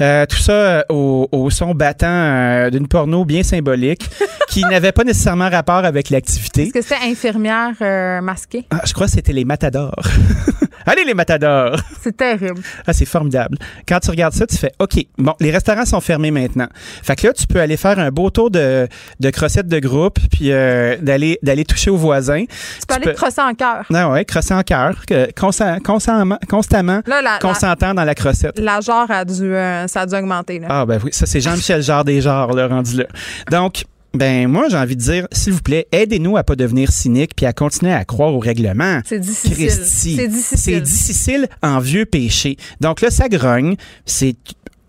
Euh, 0.00 0.26
tout 0.26 0.36
ça 0.36 0.52
euh, 0.52 0.82
au, 0.90 1.50
son 1.50 1.74
battant 1.74 2.68
d'une 2.70 2.88
porno 2.88 3.24
bien 3.24 3.42
symbolique 3.42 4.08
qui 4.48 4.62
n'avait 4.62 4.92
pas 4.92 5.04
nécessairement 5.04 5.48
rapport 5.48 5.84
avec 5.84 6.10
l'activité. 6.10 6.64
Est-ce 6.64 6.72
que 6.72 6.82
c'était 6.82 7.04
infirmière 7.04 8.22
masquée? 8.22 8.66
Ah, 8.70 8.82
je 8.84 8.92
crois 8.92 9.06
que 9.06 9.12
c'était 9.12 9.32
les 9.32 9.44
matadors. 9.44 10.02
Allez, 10.86 11.04
les 11.04 11.14
matadors! 11.14 11.76
C'est 12.02 12.16
terrible. 12.16 12.60
Ah, 12.86 12.92
c'est 12.92 13.06
formidable. 13.06 13.56
Quand 13.88 14.00
tu 14.00 14.10
regardes 14.10 14.34
ça, 14.34 14.46
tu 14.46 14.56
fais 14.56 14.72
OK, 14.78 15.06
bon, 15.16 15.34
les 15.40 15.50
restaurants 15.50 15.86
sont 15.86 16.00
fermés 16.00 16.23
maintenant. 16.30 16.68
Fait 17.02 17.16
que 17.16 17.26
là, 17.26 17.32
tu 17.32 17.46
peux 17.46 17.60
aller 17.60 17.76
faire 17.76 17.98
un 17.98 18.10
beau 18.10 18.30
tour 18.30 18.50
de, 18.50 18.88
de 19.20 19.30
crossettes 19.30 19.68
de 19.68 19.78
groupe, 19.78 20.18
puis 20.30 20.52
euh, 20.52 20.96
d'aller, 21.00 21.38
d'aller 21.42 21.64
toucher 21.64 21.90
aux 21.90 21.96
voisins. 21.96 22.44
Tu 22.44 22.86
peux 22.86 22.94
aller 22.94 23.14
crosser 23.14 23.40
en 23.40 23.54
cœur. 23.54 23.84
Ah 23.92 24.10
ouais, 24.10 24.24
crosser 24.24 24.54
en 24.54 24.62
cœur, 24.62 25.02
constamment, 25.36 26.38
constamment 26.48 27.00
consentant 27.40 27.94
dans 27.94 28.04
la 28.04 28.14
crossette. 28.14 28.58
La 28.58 28.80
genre 28.80 29.10
a 29.10 29.24
dû, 29.24 29.54
euh, 29.54 29.86
ça 29.86 30.02
a 30.02 30.06
dû 30.06 30.14
augmenter. 30.14 30.58
Là. 30.58 30.66
Ah 30.70 30.86
ben 30.86 31.00
oui, 31.04 31.10
ça 31.12 31.26
c'est 31.26 31.40
Jean-Michel 31.40 31.82
Jarre 31.82 32.04
des 32.04 32.20
genres, 32.20 32.52
là, 32.52 32.66
rendu 32.68 32.96
là. 32.96 33.04
Donc, 33.50 33.84
ben 34.12 34.46
moi 34.48 34.68
j'ai 34.68 34.76
envie 34.76 34.96
de 34.96 35.00
dire, 35.00 35.26
s'il 35.32 35.52
vous 35.52 35.62
plaît, 35.62 35.86
aidez-nous 35.90 36.36
à 36.36 36.44
pas 36.44 36.54
devenir 36.56 36.90
cynique 36.92 37.32
puis 37.36 37.46
à 37.46 37.52
continuer 37.52 37.92
à 37.92 38.04
croire 38.04 38.32
au 38.32 38.38
règlement. 38.38 39.00
C'est 39.04 39.18
difficile. 39.18 39.70
C'est 39.70 40.28
difficile. 40.28 40.58
C'est 40.58 40.80
difficile 40.80 41.48
en 41.62 41.78
vieux 41.80 42.06
péché. 42.06 42.56
Donc 42.80 43.00
là, 43.00 43.10
ça 43.10 43.28
grogne. 43.28 43.76
C'est 44.06 44.36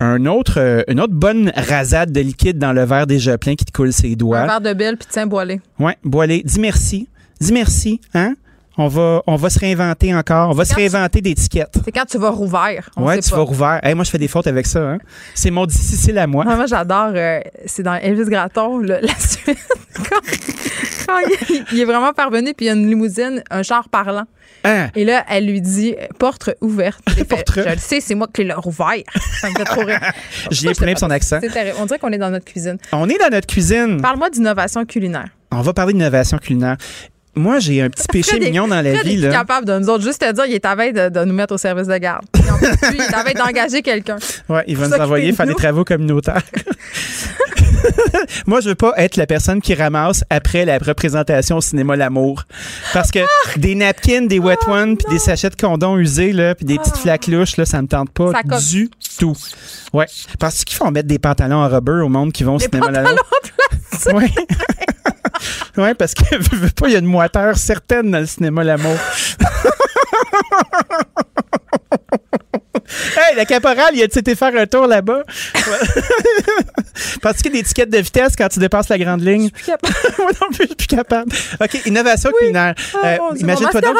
un 0.00 0.26
autre, 0.26 0.60
euh, 0.60 0.82
une 0.88 1.00
autre 1.00 1.14
bonne 1.14 1.52
rasade 1.54 2.12
de 2.12 2.20
liquide 2.20 2.58
dans 2.58 2.72
le 2.72 2.84
verre 2.84 3.06
déjà 3.06 3.38
plein 3.38 3.54
qui 3.54 3.64
te 3.64 3.72
coule 3.72 3.92
ses 3.92 4.16
doigts. 4.16 4.40
Un 4.40 4.46
verre 4.46 4.60
de 4.60 4.72
belle 4.72 4.96
puis 4.96 5.08
tiens 5.10 5.26
boiler. 5.26 5.60
Ouais, 5.78 5.96
boiler. 6.04 6.42
Dis 6.44 6.60
merci. 6.60 7.08
Dis 7.40 7.52
merci, 7.52 8.00
hein? 8.14 8.34
On 8.78 8.88
va, 8.88 9.22
on 9.26 9.36
va 9.36 9.48
se 9.48 9.58
réinventer 9.58 10.14
encore. 10.14 10.50
On 10.50 10.52
va 10.52 10.66
se 10.66 10.74
réinventer 10.74 11.22
d'étiquettes. 11.22 11.78
C'est 11.82 11.92
quand 11.92 12.04
tu 12.04 12.18
vas 12.18 12.28
rouvert. 12.28 12.90
Ouais, 12.96 13.20
tu 13.20 13.30
vas 13.30 13.40
rouvert. 13.40 13.80
moi, 13.94 14.04
je 14.04 14.10
fais 14.10 14.18
des 14.18 14.28
fautes 14.28 14.46
avec 14.46 14.66
ça. 14.66 14.80
Hein. 14.80 14.98
C'est 15.34 15.50
mon 15.50 15.64
difficile 15.64 16.18
à 16.18 16.26
moi. 16.26 16.44
moi, 16.44 16.66
j'adore. 16.66 17.12
Euh, 17.14 17.40
c'est 17.64 17.82
dans 17.82 17.94
Elvis 17.94 18.28
Gratton, 18.28 18.78
la 18.80 18.98
suite. 19.18 19.58
quand, 20.10 21.20
il, 21.72 21.80
est 21.80 21.84
vraiment 21.86 22.12
parvenu, 22.12 22.52
puis 22.52 22.66
il 22.66 22.68
y 22.68 22.70
a 22.70 22.74
une 22.74 22.86
limousine, 22.86 23.42
un 23.50 23.62
char 23.62 23.88
parlant. 23.88 24.26
Hein? 24.66 24.90
Et 24.94 25.04
là, 25.04 25.24
elle 25.28 25.46
lui 25.46 25.60
dit 25.60 25.94
porte 26.18 26.50
ouverte. 26.60 27.00
porte. 27.28 27.52
Je 27.56 27.70
le 27.70 27.78
sais, 27.78 28.00
c'est 28.00 28.14
moi 28.14 28.28
qui 28.32 28.44
l'ai 28.44 28.52
rouvert. 28.52 29.02
Ça 29.40 29.48
me 29.50 29.54
fait 29.54 29.64
trop 29.64 29.82
rire. 29.82 30.00
J'y 30.50 30.68
ai 30.68 30.72
plein 30.72 30.92
de 30.92 30.98
son 30.98 31.10
accent. 31.10 31.38
C'est 31.40 31.50
terrible. 31.50 31.76
On 31.80 31.86
dirait 31.86 31.98
qu'on 31.98 32.12
est 32.12 32.18
dans 32.18 32.30
notre 32.30 32.44
cuisine. 32.44 32.78
On 32.92 33.08
est 33.08 33.18
dans 33.18 33.30
notre 33.30 33.46
cuisine. 33.46 34.00
Parle-moi 34.00 34.30
d'innovation 34.30 34.84
culinaire. 34.84 35.28
On 35.52 35.62
va 35.62 35.72
parler 35.72 35.92
d'innovation 35.92 36.38
culinaire 36.38 36.76
moi, 37.36 37.58
j'ai 37.58 37.82
un 37.82 37.90
petit 37.90 38.06
péché 38.10 38.40
mignon 38.40 38.66
dans 38.66 38.80
la 38.80 39.02
vie. 39.02 39.12
Il 39.12 39.24
est 39.24 39.30
capable 39.30 39.66
de 39.66 39.78
nous 39.78 39.90
autres 39.90 40.02
juste 40.02 40.20
te 40.20 40.32
dire, 40.32 40.46
il 40.46 40.54
est 40.54 40.64
à 40.64 40.74
veille 40.74 40.94
de, 40.94 41.24
nous 41.24 41.34
mettre 41.34 41.54
au 41.54 41.58
service 41.58 41.86
de 41.86 41.98
garde. 41.98 42.24
il 42.34 43.00
est 43.00 43.14
à 43.14 43.22
veille 43.22 43.34
d'engager 43.34 43.82
quelqu'un. 43.82 44.16
Oui, 44.48 44.60
il 44.66 44.76
va 44.76 44.88
nous 44.88 44.94
envoyer 44.94 45.32
faire 45.32 45.46
des 45.46 45.54
travaux 45.54 45.84
communautaires. 45.84 46.42
moi, 48.46 48.60
je 48.60 48.70
veux 48.70 48.74
pas 48.74 48.92
être 48.96 49.16
la 49.16 49.26
personne 49.26 49.60
qui 49.60 49.74
ramasse 49.74 50.24
après 50.30 50.64
la 50.64 50.78
représentation 50.78 51.58
au 51.58 51.60
cinéma 51.60 51.96
L'amour. 51.96 52.44
Parce 52.92 53.10
que 53.10 53.20
ah! 53.20 53.50
des 53.56 53.74
napkins, 53.74 54.26
des 54.26 54.38
wet 54.38 54.56
oh, 54.66 54.72
ones, 54.72 54.96
puis 54.96 55.06
des 55.10 55.18
sachets 55.18 55.50
de 55.50 55.56
condons 55.56 55.96
usés, 55.96 56.32
là, 56.32 56.54
puis 56.54 56.64
des 56.64 56.78
petites 56.78 56.94
ah! 56.96 57.00
flaques 57.00 57.26
louches, 57.26 57.56
là, 57.56 57.64
ça 57.64 57.80
me 57.82 57.88
tente 57.88 58.10
pas 58.10 58.32
du 58.70 58.90
tout. 59.18 59.36
Ouais. 59.92 60.06
Parce 60.38 60.64
qu'ils 60.64 60.76
font 60.76 60.90
mettre 60.90 61.08
des 61.08 61.18
pantalons 61.18 61.62
en 61.62 61.68
rubber 61.68 62.02
au 62.02 62.08
monde 62.08 62.32
qui 62.32 62.44
vont 62.44 62.56
au 62.56 62.58
cinéma 62.58 62.90
L'amour. 62.90 63.20
Oui. 64.12 64.32
oui, 65.76 65.94
parce 65.98 66.14
que 66.14 66.70
pas, 66.74 66.88
il 66.88 66.92
y 66.92 66.96
a 66.96 66.98
une 66.98 67.06
moiteur 67.06 67.56
certaine 67.56 68.10
dans 68.10 68.20
le 68.20 68.26
cinéma 68.26 68.64
L'amour. 68.64 68.96
hey, 73.16 73.36
la 73.36 73.44
caporale, 73.44 73.94
il 73.94 74.02
a 74.02 74.04
été 74.04 74.34
faire 74.34 74.56
un 74.56 74.66
tour 74.66 74.86
là-bas? 74.86 75.22
Parce 77.22 77.38
qu'il 77.38 77.46
y 77.46 77.48
a 77.48 77.52
des 77.52 77.58
étiquettes 77.60 77.90
de 77.90 77.98
vitesse 77.98 78.34
quand 78.36 78.48
tu 78.48 78.58
dépasses 78.58 78.88
la 78.88 78.98
grande 78.98 79.22
ligne. 79.22 79.50
Je 79.56 79.62
suis 79.62 79.72
plus 79.76 79.76
capable. 79.76 79.94
Moi 80.18 80.30
non 80.40 80.48
plus, 80.48 80.56
je 80.60 80.66
suis 80.66 80.74
plus 80.74 80.86
capable. 80.86 81.32
OK, 81.60 81.80
innovation 81.86 82.30
culinaire. 82.38 82.74
Ah, 83.02 83.06
euh, 83.06 83.18
Imagine-toi 83.36 83.80
donc, 83.80 83.96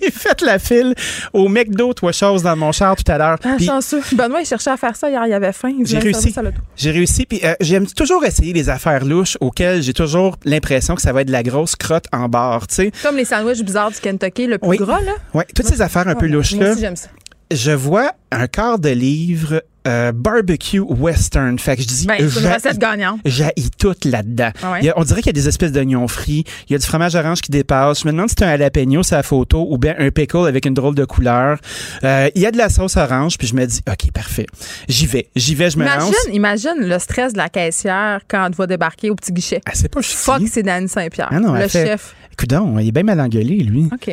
j'ai 0.00 0.10
fait 0.10 0.40
la 0.42 0.58
file 0.58 0.94
au 1.32 1.48
McDo, 1.48 1.94
toi, 1.94 2.12
chose, 2.12 2.42
dans 2.42 2.56
mon 2.56 2.72
char 2.72 2.96
tout 2.96 3.10
à 3.10 3.18
l'heure. 3.18 3.38
Ah, 3.44 3.56
chanceux. 3.58 4.02
Benoît, 4.12 4.40
il 4.40 4.46
cherchait 4.46 4.70
à 4.70 4.76
faire 4.76 4.96
ça 4.96 5.08
hier, 5.08 5.22
il 5.26 5.32
avait 5.32 5.52
faim. 5.52 5.72
J'ai 5.84 5.98
réussi. 5.98 6.34
J'ai 6.76 6.90
réussi. 6.90 7.26
Puis 7.26 7.40
euh, 7.44 7.54
j'aime 7.60 7.86
toujours 7.86 8.24
essayer 8.24 8.52
les 8.52 8.68
affaires 8.68 9.04
louches 9.04 9.36
auxquelles 9.40 9.82
j'ai 9.82 9.92
toujours 9.92 10.36
l'impression 10.44 10.94
que 10.94 11.02
ça 11.02 11.12
va 11.12 11.22
être 11.22 11.28
de 11.28 11.32
la 11.32 11.42
grosse 11.42 11.76
crotte 11.76 12.06
en 12.12 12.28
barre, 12.28 12.66
tu 12.66 12.74
sais. 12.74 12.92
Comme 13.02 13.16
les 13.16 13.24
sandwichs 13.24 13.62
bizarres 13.62 13.90
du 13.90 14.00
Kentucky, 14.00 14.46
le 14.46 14.58
plus 14.58 14.78
gras, 14.78 15.00
là. 15.00 15.12
Oui, 15.34 15.44
toutes 15.54 15.66
ces 15.66 15.80
affaires 15.80 16.08
un 16.08 16.14
peu 16.14 16.26
louches, 16.26 16.52
là. 16.52 16.58
Moi 16.58 16.70
aussi, 16.72 16.80
j'aime 16.80 16.96
ça 16.96 17.08
je 17.50 17.70
vois 17.70 18.12
un 18.32 18.46
quart 18.46 18.78
de 18.78 18.88
livre 18.88 19.62
euh, 19.86 20.10
barbecue 20.12 20.80
western. 20.80 21.58
Fait 21.58 21.76
que 21.76 21.82
je 21.82 21.86
dis, 21.86 22.06
ben, 22.06 22.16
c'est 22.18 22.40
une 22.40 22.52
recette 22.52 22.78
gagnante. 22.78 23.20
J'ai 23.24 23.52
tout 23.78 23.94
là-dedans. 24.04 24.50
Ah 24.62 24.78
on 24.96 25.04
dirait 25.04 25.20
qu'il 25.20 25.28
y 25.28 25.38
a 25.38 25.40
des 25.40 25.46
espèces 25.46 25.70
d'oignons 25.70 26.08
frits. 26.08 26.44
Il 26.68 26.72
y 26.72 26.74
a 26.74 26.78
du 26.78 26.84
fromage 26.86 27.14
orange 27.14 27.40
qui 27.40 27.52
dépasse. 27.52 28.00
Je 28.02 28.06
me 28.06 28.12
demande 28.12 28.28
si 28.28 28.34
c'est 28.36 28.44
un 28.44 28.50
jalapeno 28.50 29.04
sa 29.04 29.22
photo 29.22 29.66
ou 29.70 29.78
bien 29.78 29.94
un 29.98 30.10
pickle 30.10 30.46
avec 30.48 30.66
une 30.66 30.74
drôle 30.74 30.96
de 30.96 31.04
couleur. 31.04 31.58
Euh, 32.02 32.28
il 32.34 32.42
y 32.42 32.46
a 32.46 32.50
de 32.50 32.58
la 32.58 32.68
sauce 32.68 32.96
orange, 32.96 33.38
puis 33.38 33.46
je 33.46 33.54
me 33.54 33.64
dis, 33.64 33.80
OK, 33.88 34.10
parfait. 34.12 34.46
J'y 34.88 35.06
vais. 35.06 35.28
J'y 35.36 35.54
vais, 35.54 35.70
je 35.70 35.78
me 35.78 35.84
imagine, 35.84 36.00
lance. 36.00 36.28
Imagine 36.32 36.76
le 36.80 36.98
stress 36.98 37.32
de 37.32 37.38
la 37.38 37.48
caissière 37.48 38.22
quand 38.28 38.46
elle 38.46 38.54
va 38.54 38.66
débarquer 38.66 39.10
au 39.10 39.14
petit 39.14 39.32
guichet. 39.32 39.60
Ah, 39.66 39.72
c'est 39.74 39.88
pas 39.88 40.02
Fuck, 40.02 40.42
c'est 40.50 40.62
Danny 40.62 40.88
Saint-Pierre. 40.88 41.28
Ah 41.30 41.38
le 41.38 41.68
chef. 41.68 42.14
Coudon, 42.36 42.78
il 42.78 42.88
est 42.88 42.92
bien 42.92 43.02
mal 43.02 43.20
engueulé, 43.20 43.56
lui. 43.56 43.88
OK. 43.92 44.08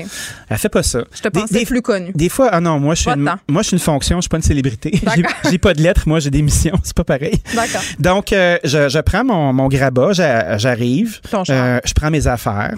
Elle 0.49 0.57
fait 0.57 0.69
pas 0.69 0.83
ça. 0.83 1.03
Je 1.13 1.21
te 1.21 1.27
pensais 1.27 1.65
plus 1.65 1.81
connu. 1.81 2.11
Des 2.15 2.29
fois, 2.29 2.49
ah 2.51 2.61
non, 2.61 2.79
moi, 2.79 2.95
je 2.95 3.01
suis 3.01 3.11
une, 3.11 3.29
moi, 3.49 3.61
je 3.61 3.67
suis 3.67 3.75
une 3.75 3.83
fonction, 3.83 4.17
je 4.17 4.21
suis 4.21 4.29
pas 4.29 4.37
une 4.37 4.43
célébrité. 4.43 5.01
J'ai 5.49 5.57
pas 5.57 5.73
de 5.73 5.81
lettres, 5.81 6.03
moi, 6.05 6.19
j'ai 6.19 6.29
des 6.29 6.41
missions. 6.41 6.79
C'est 6.83 6.95
pas 6.95 7.03
pareil. 7.03 7.41
D'accord. 7.53 7.81
Donc, 7.99 8.31
euh, 8.33 8.57
je, 8.63 8.89
je, 8.89 8.99
prends 8.99 9.23
mon, 9.23 9.53
mon 9.53 9.67
grabat, 9.67 10.13
j'arrive, 10.13 11.19
euh, 11.33 11.79
je 11.85 11.93
prends 11.93 12.09
mes 12.09 12.27
affaires, 12.27 12.75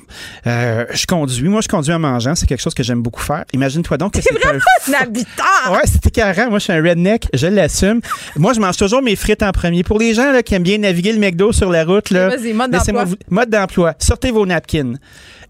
euh, 0.48 0.86
je 0.92 1.06
conduis. 1.06 1.48
Moi, 1.48 1.62
je 1.62 1.68
conduis 1.68 1.94
en 1.94 2.00
mangeant. 2.00 2.36
C'est 2.36 2.48
quelque 2.48 2.62
chose 2.62 2.74
que 2.74 2.84
j'aime 2.84 3.02
beaucoup 3.02 3.22
faire. 3.22 3.46
Imagine-toi 3.54 3.98
donc 3.98 4.14
que 4.14 4.22
c'est 4.22 4.34
vraiment 4.34 4.60
un... 4.88 5.04
habitant. 5.04 5.72
Ouais, 5.72 5.82
c'était 5.86 6.12
carré. 6.12 6.48
Moi, 6.50 6.60
je 6.60 6.66
suis 6.66 6.74
un 6.74 6.82
redneck. 6.82 7.28
Je 7.34 7.48
l'assume. 7.48 8.02
moi, 8.36 8.54
je 8.54 8.60
mange 8.60 8.78
toujours 8.78 9.02
mes 9.02 9.16
frites 9.16 9.44
en 9.44 9.52
premier. 9.52 9.84
Pour 9.84 10.00
les 10.00 10.14
gens 10.14 10.32
là, 10.32 10.44
qui 10.44 10.56
aiment 10.56 10.64
bien 10.64 10.78
naviguer 10.78 11.14
le 11.14 11.20
McDo 11.20 11.52
sur 11.52 11.70
la 11.70 11.86
route, 11.86 12.10
là, 12.10 12.32
mode 12.54 12.72
d'emploi. 12.72 13.06
Mode 13.30 13.50
d'emploi. 13.50 13.94
Sortez 14.00 14.32
vos 14.32 14.46
napkins. 14.46 14.96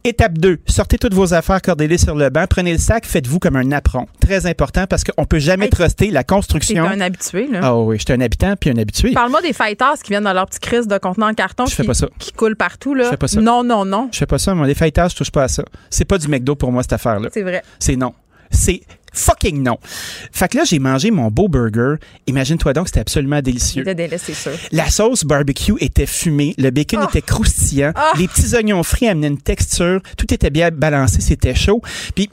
Étape 0.03 0.38
2, 0.38 0.60
sortez 0.68 0.98
toutes 0.98 1.14
vos 1.14 1.34
affaires, 1.34 1.62
cordez-les 1.62 1.98
sur 1.98 2.16
le 2.16 2.30
banc, 2.30 2.45
prenez 2.49 2.72
le 2.74 2.78
sac, 2.78 3.06
faites-vous 3.06 3.40
comme 3.40 3.56
un 3.56 3.72
apron. 3.72 4.07
Très 4.20 4.45
important 4.45 4.86
parce 4.88 5.03
qu'on 5.03 5.26
peut 5.26 5.40
jamais 5.40 5.68
truster 5.70 6.12
la 6.12 6.24
construction. 6.24 6.88
T'es 6.88 6.94
un 6.94 7.02
habitué, 7.02 7.48
là. 7.48 7.60
Ah 7.64 7.76
oui, 7.76 7.98
je 7.98 8.03
suis 8.06 8.14
un 8.14 8.22
habitant 8.22 8.56
puis 8.60 8.70
un 8.70 8.78
habitué. 8.78 9.12
Parle-moi 9.14 9.41
des 9.41 9.53
fighters 9.53 9.95
qui 10.03 10.10
viennent 10.10 10.24
dans 10.24 10.34
leur 10.34 10.45
petit 10.45 10.60
crise 10.60 10.88
de 10.88 10.98
contenant 10.98 11.30
en 11.30 11.34
carton. 11.34 11.66
Qui. 11.66 11.84
Qui 12.20 12.32
coulent 12.34 12.56
partout, 12.56 12.94
là. 12.94 13.06
Je 13.06 13.10
fais 13.10 13.18
pas 13.18 13.28
ça. 13.28 13.41
Non, 13.41 13.64
non, 13.64 13.86
non. 13.86 14.10
Je 14.12 14.18
fais 14.18 14.26
pas 14.26 14.38
ça. 14.38 14.53
Moi, 14.53 14.68
les 14.68 14.76
fighters, 14.76 15.10
je 15.10 15.16
touche 15.16 15.32
pas 15.32 15.44
à 15.44 15.48
ça. 15.48 15.64
C'est 15.90 16.06
pas 16.06 16.18
du 16.18 16.28
McDo 16.28 16.56
pour 16.56 16.72
moi, 16.72 16.84
cette 16.84 16.94
affaire-là. 16.94 17.30
C'est 17.34 17.44
vrai. 17.44 17.64
C'est 17.80 17.95
non. 17.95 18.14
C'est 18.52 18.82
fucking 19.15 19.63
non. 19.63 19.77
Fait 20.31 20.47
que 20.47 20.57
là, 20.57 20.63
j'ai 20.65 20.79
mangé 20.79 21.09
mon 21.11 21.29
beau 21.29 21.47
burger. 21.47 21.95
Imagine-toi 22.27 22.73
donc, 22.73 22.87
c'était 22.87 22.99
absolument 22.99 23.41
délicieux. 23.41 23.83
C'était 23.85 24.17
c'est 24.17 24.33
sûr. 24.33 24.51
La 24.71 24.89
sauce 24.89 25.23
barbecue 25.23 25.73
était 25.79 26.05
fumée, 26.05 26.53
le 26.57 26.69
bacon 26.69 26.99
Oh. 27.03 27.07
était 27.09 27.21
croustillant, 27.21 27.91
Oh. 27.95 28.17
les 28.17 28.27
petits 28.27 28.55
oignons 28.55 28.83
frits 28.83 29.07
amenaient 29.07 29.27
une 29.27 29.41
texture, 29.41 30.01
tout 30.17 30.33
était 30.33 30.49
bien 30.49 30.69
balancé, 30.71 31.21
c'était 31.21 31.55
chaud. 31.55 31.81
Puis, 32.15 32.29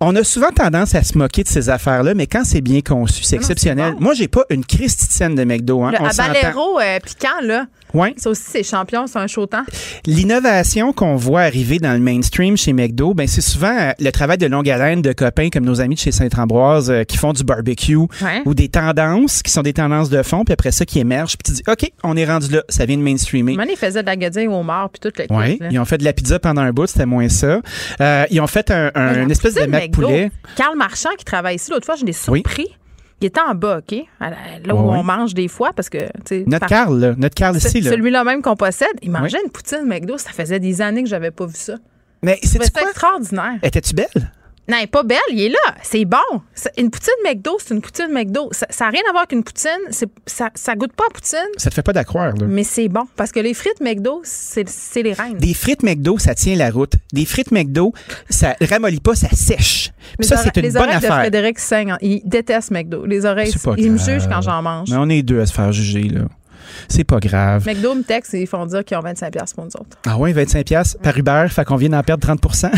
on 0.00 0.14
a 0.16 0.24
souvent 0.24 0.50
tendance 0.50 0.94
à 0.94 1.02
se 1.02 1.16
moquer 1.16 1.42
de 1.44 1.48
ces 1.48 1.68
affaires-là, 1.68 2.14
mais 2.14 2.26
quand 2.26 2.44
c'est 2.44 2.60
bien 2.60 2.80
conçu, 2.80 3.22
c'est 3.22 3.36
Non, 3.36 3.42
exceptionnel. 3.42 3.92
bon. 3.94 4.00
Moi, 4.00 4.14
j'ai 4.14 4.28
pas 4.28 4.44
une 4.50 4.64
christitienne 4.64 5.34
de 5.34 5.44
McDo. 5.44 5.82
Hein. 5.84 5.92
Le 5.92 6.00
on 6.00 6.04
habanero 6.06 6.80
euh, 6.80 6.98
piquant, 7.00 7.40
là. 7.42 7.66
Ouais. 7.94 8.14
Ça 8.16 8.30
aussi, 8.30 8.42
c'est 8.46 8.62
champion, 8.62 9.06
c'est 9.06 9.18
un 9.18 9.26
chaud 9.26 9.46
temps. 9.46 9.64
L'innovation 10.06 10.92
qu'on 10.92 11.16
voit 11.16 11.40
arriver 11.42 11.78
dans 11.78 11.92
le 11.92 11.98
mainstream 11.98 12.56
chez 12.56 12.72
McDo, 12.72 13.14
ben 13.14 13.26
c'est 13.26 13.40
souvent 13.40 13.74
euh, 13.78 13.92
le 13.98 14.10
travail 14.10 14.38
de 14.38 14.46
longue 14.46 14.68
haleine 14.68 15.02
de 15.02 15.12
copains 15.12 15.48
comme 15.50 15.64
nos 15.64 15.80
amis 15.80 15.94
de 15.94 16.00
chez 16.00 16.12
Saint-Ambroise 16.12 16.90
euh, 16.90 17.04
qui 17.04 17.16
font 17.16 17.32
du 17.32 17.44
barbecue 17.44 17.96
Ouais. 17.96 18.42
ou 18.46 18.54
des 18.54 18.68
tendances 18.68 19.42
qui 19.42 19.50
sont 19.50 19.62
des 19.62 19.72
tendances 19.72 20.08
de 20.10 20.22
fond, 20.22 20.44
puis 20.44 20.52
après 20.52 20.70
ça 20.70 20.84
qui 20.84 20.98
émergent, 20.98 21.36
puis 21.36 21.52
tu 21.54 21.62
dis 21.62 21.62
OK, 21.70 21.90
on 22.04 22.16
est 22.16 22.24
rendu 22.24 22.48
là, 22.50 22.62
ça 22.68 22.84
vient 22.86 22.96
de 22.96 23.02
mainstreamer. 23.02 23.54
Maintenant, 23.54 23.72
ils 23.74 23.78
faisaient 23.78 24.02
de 24.02 24.06
la 24.06 24.16
guedille 24.16 24.46
au 24.48 24.62
mort 24.62 24.90
puis 24.90 25.00
tout 25.00 25.12
le 25.18 25.26
Oui, 25.36 25.58
ils 25.70 25.78
ont 25.78 25.84
fait 25.84 25.98
de 25.98 26.04
la 26.04 26.12
pizza 26.12 26.38
pendant 26.38 26.62
un 26.62 26.72
bout, 26.72 26.86
c'était 26.86 27.06
moins 27.06 27.28
ça. 27.28 27.60
Euh, 28.00 28.24
ils 28.30 28.40
ont 28.40 28.46
fait 28.46 28.70
un, 28.70 28.90
une 29.22 29.30
espèce 29.30 29.54
de 29.54 29.64
mac 29.66 29.90
poulet. 29.90 30.30
Carl 30.56 30.76
Marchand 30.76 31.10
qui 31.18 31.24
travaille 31.24 31.56
ici, 31.56 31.70
l'autre 31.70 31.86
fois, 31.86 31.96
je 31.96 32.04
l'ai 32.04 32.12
surpris. 32.12 32.68
Il 33.22 33.26
était 33.26 33.40
en 33.40 33.54
bas, 33.54 33.78
OK? 33.78 33.96
Là 34.20 34.74
où 34.74 34.78
on 34.78 35.02
mange 35.04 35.32
des 35.34 35.46
fois, 35.48 35.70
parce 35.74 35.88
que. 35.88 35.98
Notre 36.46 36.66
Carl, 36.66 36.98
là, 36.98 37.14
notre 37.16 37.34
Carl 37.34 37.56
ici. 37.56 37.80
Là. 37.80 37.90
Celui-là 37.92 38.24
même 38.24 38.42
qu'on 38.42 38.56
possède, 38.56 38.88
il 39.00 39.10
mangeait 39.10 39.38
une 39.44 39.50
poutine 39.50 39.84
McDo. 39.86 40.18
Ça 40.18 40.30
faisait 40.30 40.58
des 40.60 40.82
années 40.82 41.02
que 41.04 41.08
j'avais 41.08 41.30
pas 41.30 41.46
vu 41.46 41.54
ça. 41.56 41.74
Mais 42.22 42.38
c'est 42.42 42.62
C'est 42.62 42.72
quoi? 42.72 42.82
extraordinaire. 42.82 43.58
Étais-tu 43.62 43.94
belle? 43.94 44.32
Non, 44.68 44.76
elle 44.78 44.84
est 44.84 44.86
pas 44.86 45.02
belle, 45.02 45.18
il 45.30 45.40
est 45.40 45.48
là. 45.48 45.74
C'est 45.82 46.04
bon. 46.04 46.18
Une 46.78 46.90
poutine 46.90 47.12
McDo, 47.24 47.56
c'est 47.58 47.74
une 47.74 47.80
poutine 47.80 48.12
McDo. 48.12 48.48
Ça 48.52 48.66
n'a 48.84 48.90
rien 48.90 49.02
à 49.08 49.12
voir 49.12 49.26
qu'une 49.26 49.42
poutine. 49.42 49.70
Ça, 50.26 50.50
ça 50.54 50.74
goûte 50.76 50.92
pas 50.92 51.04
à 51.10 51.12
poutine, 51.12 51.38
Ça 51.56 51.68
te 51.68 51.74
fait 51.74 51.82
pas 51.82 51.92
d'accroire, 51.92 52.32
là. 52.36 52.46
mais 52.48 52.62
c'est 52.62 52.88
bon. 52.88 53.02
Parce 53.16 53.32
que 53.32 53.40
les 53.40 53.54
frites 53.54 53.80
McDo, 53.80 54.22
c'est 54.24 54.64
les 55.02 55.12
reines. 55.14 55.38
Des 55.38 55.52
frites 55.54 55.82
McDo, 55.82 56.16
ça 56.18 56.34
tient 56.36 56.54
la 56.54 56.70
route. 56.70 56.94
Des 57.12 57.24
frites 57.24 57.50
McDo, 57.50 57.92
ça 58.30 58.54
ramollit 58.60 59.00
pas, 59.00 59.16
ça 59.16 59.28
sèche. 59.30 59.90
Les 60.18 60.26
ça, 60.26 60.36
c'est 60.36 60.56
une 60.56 60.62
les 60.62 60.70
bonne 60.70 60.82
oreilles 60.82 60.92
de 61.00 61.04
affaire. 61.06 61.18
Frédéric 61.18 61.58
saignent. 61.58 61.96
Il 62.00 62.22
déteste 62.24 62.70
McDo. 62.70 63.04
Les 63.04 63.24
oreilles, 63.24 63.52
il 63.78 63.92
me 63.92 63.98
juge 63.98 64.28
quand 64.28 64.42
j'en 64.42 64.62
mange. 64.62 64.88
Mais 64.90 64.96
on 64.96 65.08
est 65.08 65.22
deux 65.22 65.40
à 65.40 65.46
se 65.46 65.52
faire 65.52 65.72
juger, 65.72 66.04
là. 66.04 66.22
C'est 66.88 67.04
pas 67.04 67.18
grave. 67.18 67.66
McDo 67.66 67.94
me 67.94 68.02
texte 68.02 68.34
et 68.34 68.42
ils 68.42 68.46
font 68.46 68.64
dire 68.66 68.84
qu'ils 68.84 68.96
ont 68.96 69.02
25$ 69.02 69.30
piastres 69.30 69.56
pour 69.56 69.64
nous 69.64 69.70
autres. 69.78 69.98
Ah 70.06 70.16
ouais, 70.16 70.32
25$ 70.32 70.64
piastres 70.64 70.98
par 71.00 71.16
Uber, 71.16 71.46
fait 71.50 71.64
qu'on 71.64 71.76
vient 71.76 71.90
d'en 71.90 72.02
perdre 72.02 72.22
30 72.26 72.40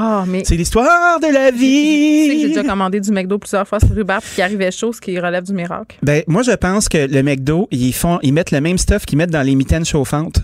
Ah, 0.00 0.24
mais. 0.28 0.42
C'est 0.44 0.54
l'histoire 0.56 1.18
de 1.18 1.26
la 1.26 1.50
Tu 1.50 1.58
sais 1.58 1.60
que 1.60 1.60
j'ai 1.60 2.46
vie. 2.46 2.48
déjà 2.54 2.62
commandé 2.62 3.00
du 3.00 3.10
McDo 3.10 3.36
plusieurs 3.38 3.66
fois 3.66 3.80
sur 3.80 3.98
Uber 3.98 4.18
puis 4.22 4.30
qu'il 4.36 4.44
arrivait 4.44 4.70
chaud, 4.70 4.92
ce 4.92 5.00
qui 5.00 5.18
relève 5.18 5.42
du 5.44 5.52
miracle. 5.52 5.96
Ben, 6.02 6.22
moi, 6.28 6.42
je 6.42 6.52
pense 6.52 6.88
que 6.88 6.98
le 6.98 7.22
McDo, 7.22 7.66
ils 7.72 7.92
font, 7.92 8.20
ils 8.22 8.32
mettent 8.32 8.52
le 8.52 8.60
même 8.60 8.78
stuff 8.78 9.04
qu'ils 9.04 9.18
mettent 9.18 9.30
dans 9.32 9.42
les 9.42 9.56
mitaines 9.56 9.84
chauffantes 9.84 10.38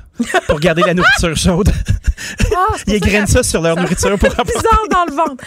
pour 0.49 0.59
garder 0.59 0.83
la 0.85 0.95
nourriture 0.95 1.37
chaude. 1.37 1.71
Ah, 2.55 2.67
Ils 2.87 2.99
pour 2.99 3.07
ça 3.07 3.11
grainent 3.11 3.25
que- 3.27 3.31
ça 3.31 3.43
sur 3.45 3.63
leur 3.63 3.77
nourriture 3.77 4.19
pour 4.19 4.29
avoir 4.31 4.45
bizarre 4.47 4.85
dans 4.91 5.05
le 5.09 5.13
ventre. 5.17 5.45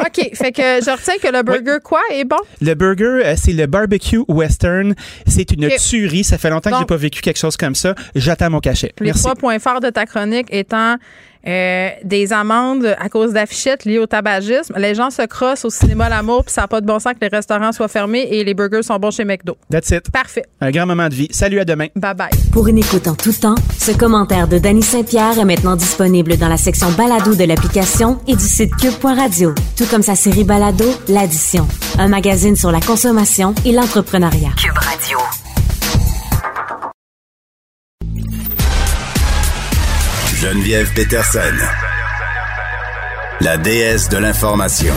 OK, 0.00 0.30
fait 0.34 0.52
que 0.52 0.62
je 0.62 0.90
retiens 0.90 1.14
que 1.22 1.28
le 1.36 1.42
burger, 1.42 1.78
quoi, 1.84 2.00
est 2.12 2.24
bon? 2.24 2.38
Le 2.60 2.74
burger, 2.74 3.20
euh, 3.26 3.34
c'est 3.36 3.52
le 3.52 3.66
barbecue 3.66 4.22
western. 4.28 4.94
C'est 5.26 5.50
une 5.52 5.68
tuerie. 5.76 6.24
Ça 6.24 6.38
fait 6.38 6.48
longtemps 6.50 6.70
que 6.70 6.74
Donc- 6.76 6.82
j'ai 6.82 6.86
pas 6.86 6.96
vécu 6.96 7.20
quelque 7.20 7.38
chose 7.38 7.56
comme 7.56 7.74
ça. 7.74 7.94
J'attends 8.14 8.48
mon 8.50 8.60
cachet. 8.60 8.92
Les 9.00 9.06
Merci. 9.06 9.22
trois 9.22 9.34
points 9.34 9.58
forts 9.58 9.80
de 9.80 9.90
ta 9.90 10.06
chronique 10.06 10.46
étant 10.50 10.96
euh, 11.46 11.88
des 12.04 12.32
amendes 12.32 12.94
à 12.98 13.08
cause 13.08 13.32
d'affichettes 13.32 13.84
liées 13.84 13.98
au 13.98 14.06
tabagisme. 14.06 14.74
Les 14.76 14.94
gens 14.94 15.10
se 15.10 15.22
crossent 15.22 15.64
au 15.64 15.70
cinéma 15.70 16.08
L'amour, 16.08 16.44
puis 16.44 16.52
ça 16.52 16.62
n'a 16.62 16.68
pas 16.68 16.80
de 16.80 16.86
bon 16.86 16.98
sens 16.98 17.14
que 17.14 17.18
les 17.22 17.28
restaurants 17.28 17.72
soient 17.72 17.88
fermés 17.88 18.28
et 18.30 18.44
les 18.44 18.54
burgers 18.54 18.82
sont 18.82 18.96
bons 18.98 19.10
chez 19.10 19.24
McDo. 19.24 19.56
That's 19.70 19.90
it. 19.90 20.10
Parfait. 20.10 20.44
Un 20.60 20.70
grand 20.70 20.86
moment 20.86 21.08
de 21.08 21.14
vie. 21.14 21.28
Salut, 21.30 21.60
à 21.60 21.64
demain. 21.64 21.86
Bye 21.96 22.14
bye. 22.14 22.30
Pour 22.52 22.68
une 22.68 22.78
écoute 22.78 23.06
en 23.08 23.14
tout 23.14 23.32
temps, 23.32 23.54
ce 23.78 23.92
commentaire 23.92 24.48
de 24.48 24.58
Danny 24.58 24.82
Saint-Pierre 24.82 25.38
est 25.38 25.44
maintenant 25.44 25.76
disponible 25.76 26.36
dans 26.36 26.48
la 26.48 26.56
section 26.56 26.90
balado 26.92 27.34
de 27.34 27.44
l'application 27.44 28.18
et 28.26 28.34
du 28.34 28.44
site 28.44 28.74
cube.radio. 28.76 29.54
Tout 29.76 29.86
comme 29.86 30.02
sa 30.02 30.14
série 30.14 30.44
balado, 30.44 30.84
L'Addition, 31.08 31.66
un 31.98 32.08
magazine 32.08 32.56
sur 32.56 32.70
la 32.70 32.80
consommation 32.80 33.54
et 33.64 33.72
l'entrepreneuriat. 33.72 34.50
Cube 34.56 34.78
Radio. 34.78 35.18
Geneviève 40.40 40.90
Peterson. 40.94 41.54
La 43.42 43.58
déesse 43.58 44.08
de 44.08 44.16
l'information. 44.16 44.94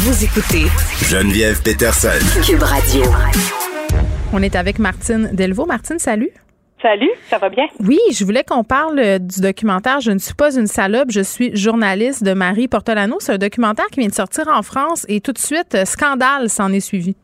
Vous 0.00 0.22
écoutez 0.22 0.66
Geneviève 1.08 1.62
Peterson. 1.62 2.42
Cube 2.44 2.62
Radio. 2.62 3.04
On 4.34 4.42
est 4.42 4.54
avec 4.54 4.78
Martine 4.78 5.30
Delvaux. 5.32 5.64
Martine, 5.64 5.98
salut. 5.98 6.28
Salut, 6.82 7.08
ça 7.30 7.38
va 7.38 7.48
bien? 7.48 7.64
Oui, 7.78 7.98
je 8.12 8.22
voulais 8.22 8.44
qu'on 8.44 8.64
parle 8.64 8.98
euh, 8.98 9.18
du 9.18 9.40
documentaire 9.40 10.02
Je 10.02 10.10
ne 10.10 10.18
suis 10.18 10.34
pas 10.34 10.54
une 10.54 10.66
salope, 10.66 11.10
je 11.10 11.22
suis 11.22 11.56
journaliste 11.56 12.22
de 12.22 12.34
Marie 12.34 12.68
Portolano. 12.68 13.16
C'est 13.20 13.32
un 13.32 13.38
documentaire 13.38 13.86
qui 13.86 14.00
vient 14.00 14.10
de 14.10 14.14
sortir 14.14 14.46
en 14.48 14.62
France 14.62 15.06
et 15.08 15.22
tout 15.22 15.32
de 15.32 15.38
suite, 15.38 15.74
euh, 15.74 15.86
scandale 15.86 16.50
s'en 16.50 16.70
est 16.70 16.80
suivi. 16.80 17.16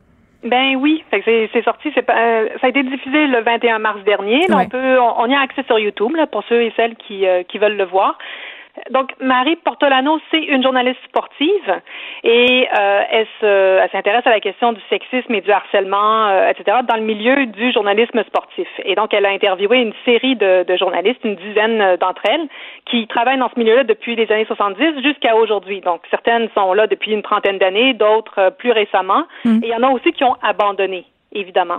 Ben 0.48 0.76
oui, 0.76 1.04
c'est 1.10 1.22
c'est 1.52 1.62
sorti, 1.64 1.90
c'est 1.94 2.02
pas- 2.02 2.16
euh, 2.16 2.48
ça 2.60 2.66
a 2.66 2.70
été 2.70 2.82
diffusé 2.82 3.26
le 3.26 3.40
21 3.42 3.78
mars 3.78 4.00
dernier. 4.04 4.46
Là, 4.48 4.56
Ouais. 4.56 4.64
On 4.66 4.68
peut, 4.68 5.00
on, 5.00 5.20
on 5.20 5.26
y 5.26 5.34
a 5.34 5.40
accès 5.40 5.62
sur 5.64 5.78
YouTube 5.78 6.14
là, 6.16 6.26
pour 6.26 6.42
ceux 6.48 6.62
et 6.62 6.72
celles 6.76 6.94
qui, 6.96 7.26
euh, 7.26 7.42
qui 7.44 7.58
veulent 7.58 7.76
le 7.76 7.84
voir. 7.84 8.18
Donc, 8.90 9.12
Marie 9.20 9.56
Portolano, 9.56 10.18
c'est 10.30 10.42
une 10.42 10.62
journaliste 10.62 11.00
sportive 11.08 11.80
et 12.24 12.68
euh, 12.78 13.00
elle 13.10 13.26
se- 13.40 13.78
elle 13.82 13.90
s'intéresse 13.90 14.26
à 14.26 14.30
la 14.30 14.40
question 14.40 14.72
du 14.72 14.80
sexisme 14.90 15.34
et 15.34 15.40
du 15.40 15.50
harcèlement, 15.50 16.26
euh, 16.28 16.48
etc., 16.50 16.78
dans 16.88 16.96
le 16.96 17.02
milieu 17.02 17.46
du 17.46 17.72
journalisme 17.72 18.22
sportif. 18.24 18.68
Et 18.84 18.94
donc, 18.94 19.12
elle 19.14 19.26
a 19.26 19.30
interviewé 19.30 19.78
une 19.78 19.94
série 20.04 20.36
de, 20.36 20.64
de 20.64 20.76
journalistes, 20.76 21.20
une 21.24 21.36
dizaine 21.36 21.80
euh, 21.80 21.96
d'entre 21.96 22.22
elles, 22.28 22.46
qui 22.86 23.06
travaillent 23.06 23.38
dans 23.38 23.50
ce 23.54 23.58
milieu-là 23.58 23.84
depuis 23.84 24.14
les 24.16 24.30
années 24.30 24.44
70 24.46 25.02
jusqu'à 25.02 25.36
aujourd'hui. 25.36 25.80
Donc, 25.80 26.02
certaines 26.10 26.48
sont 26.54 26.72
là 26.72 26.86
depuis 26.86 27.12
une 27.12 27.22
trentaine 27.22 27.58
d'années, 27.58 27.94
d'autres 27.94 28.38
euh, 28.38 28.50
plus 28.50 28.72
récemment. 28.72 29.24
Et 29.62 29.68
il 29.68 29.68
y 29.68 29.74
en 29.74 29.82
a 29.82 29.90
aussi 29.90 30.12
qui 30.12 30.24
ont 30.24 30.36
abandonné, 30.42 31.04
évidemment. 31.32 31.78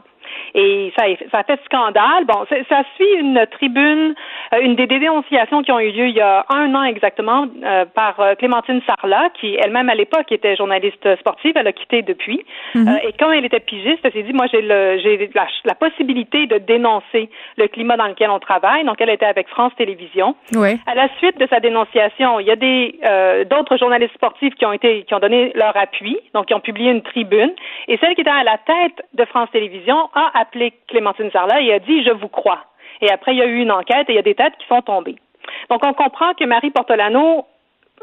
Et 0.56 0.92
ça, 0.98 1.06
ça 1.32 1.40
a 1.40 1.44
fait 1.44 1.60
scandale. 1.66 2.26
Bon, 2.26 2.46
ça 2.70 2.84
suit 2.96 3.20
une 3.20 3.46
tribune, 3.52 4.16
euh, 4.54 4.60
une 4.62 4.76
des 4.76 4.88
dénonciations 4.88 5.62
qui 5.62 5.72
ont 5.72 5.80
eu 5.80 5.92
lieu 5.92 6.08
il 6.08 6.16
y 6.16 6.22
a 6.22 6.46
un 6.50 6.74
an 6.76 6.84
exactement 6.84 7.48
euh, 7.64 7.86
par 7.86 8.20
euh, 8.20 8.36
Clémentine 8.36 8.82
Sarlat, 8.86 9.30
qui 9.40 9.56
elle-même 9.56 9.90
à 9.90 9.96
l'époque 9.96 10.32
était 10.32 10.56
journaliste 10.56 11.16
sportive. 11.20 11.54
Elle 11.56 11.68
a 11.68 11.74
quitté 11.74 12.02
depuis. 12.02 12.44
Mhm. 12.76 13.00
et 13.04 13.14
quand 13.20 13.32
elle 13.32 13.46
était 13.46 13.60
pigiste, 13.60 14.00
elle 14.04 14.14
s'est 14.14 14.24
dit, 14.24 14.34
moi, 14.34 14.48
j'ai 14.48 14.62
la, 14.62 14.96
la, 15.66 15.76
possibilité 15.76 16.48
de 16.48 16.58
dénoncer 16.58 17.30
le 17.58 17.68
climat 17.68 17.98
dans 17.98 18.08
lequel 18.08 18.30
on 18.30 18.40
travaille. 18.40 18.84
Donc, 18.84 18.98
elle 19.00 19.10
était 19.10 19.26
avec 19.26 19.48
France 19.50 19.74
Télévisions. 19.78 20.36
Oui. 20.54 20.80
À 20.86 20.96
la 20.96 21.08
suite 21.18 21.38
de 21.40 21.48
sa 21.48 21.60
dénonciation, 21.60 22.40
il 22.40 22.48
y 22.48 22.52
a 22.52 22.56
des 22.56 23.00
d'autres 23.50 23.78
journalistes 23.78 24.14
sportifs 24.16 24.54
qui 24.56 24.66
ont 24.66 24.74
été, 24.74 25.04
qui 25.04 25.14
ont 25.14 25.20
donné 25.20 25.52
leur 25.56 25.76
appui, 25.78 26.18
donc 26.34 26.48
qui 26.48 26.54
ont 26.54 26.60
publié 26.60 26.92
une 26.92 27.02
tribune. 27.02 27.52
Et 27.88 27.98
celle 27.98 28.16
qui 28.16 28.22
était 28.22 28.30
à 28.30 28.44
la 28.44 28.58
tête 28.58 29.06
de 29.14 29.26
France 29.26 29.50
Télévisions 29.52 30.10
a 30.18 30.40
appelé 30.40 30.74
Clémentine 30.88 31.32
Sarlat 31.32 31.62
et 31.62 31.74
a 31.74 31.80
dit 31.80 32.04
Je 32.04 32.12
vous 32.12 32.28
crois. 32.28 32.66
Et 33.02 33.12
après, 33.12 33.34
il 33.34 33.38
y 33.38 33.42
a 33.42 33.46
eu 33.46 33.60
une 33.60 33.72
enquête 33.72 34.10
et 34.10 34.14
il 34.14 34.16
y 34.16 34.20
a 34.20 34.24
des 34.24 34.36
têtes 34.36 34.58
qui 34.60 34.68
sont 34.68 34.82
tombées. 34.82 35.16
Donc, 35.70 35.86
on 35.86 35.94
comprend 35.94 36.34
que 36.34 36.46
Marie 36.46 36.72
Portolano 36.72 37.46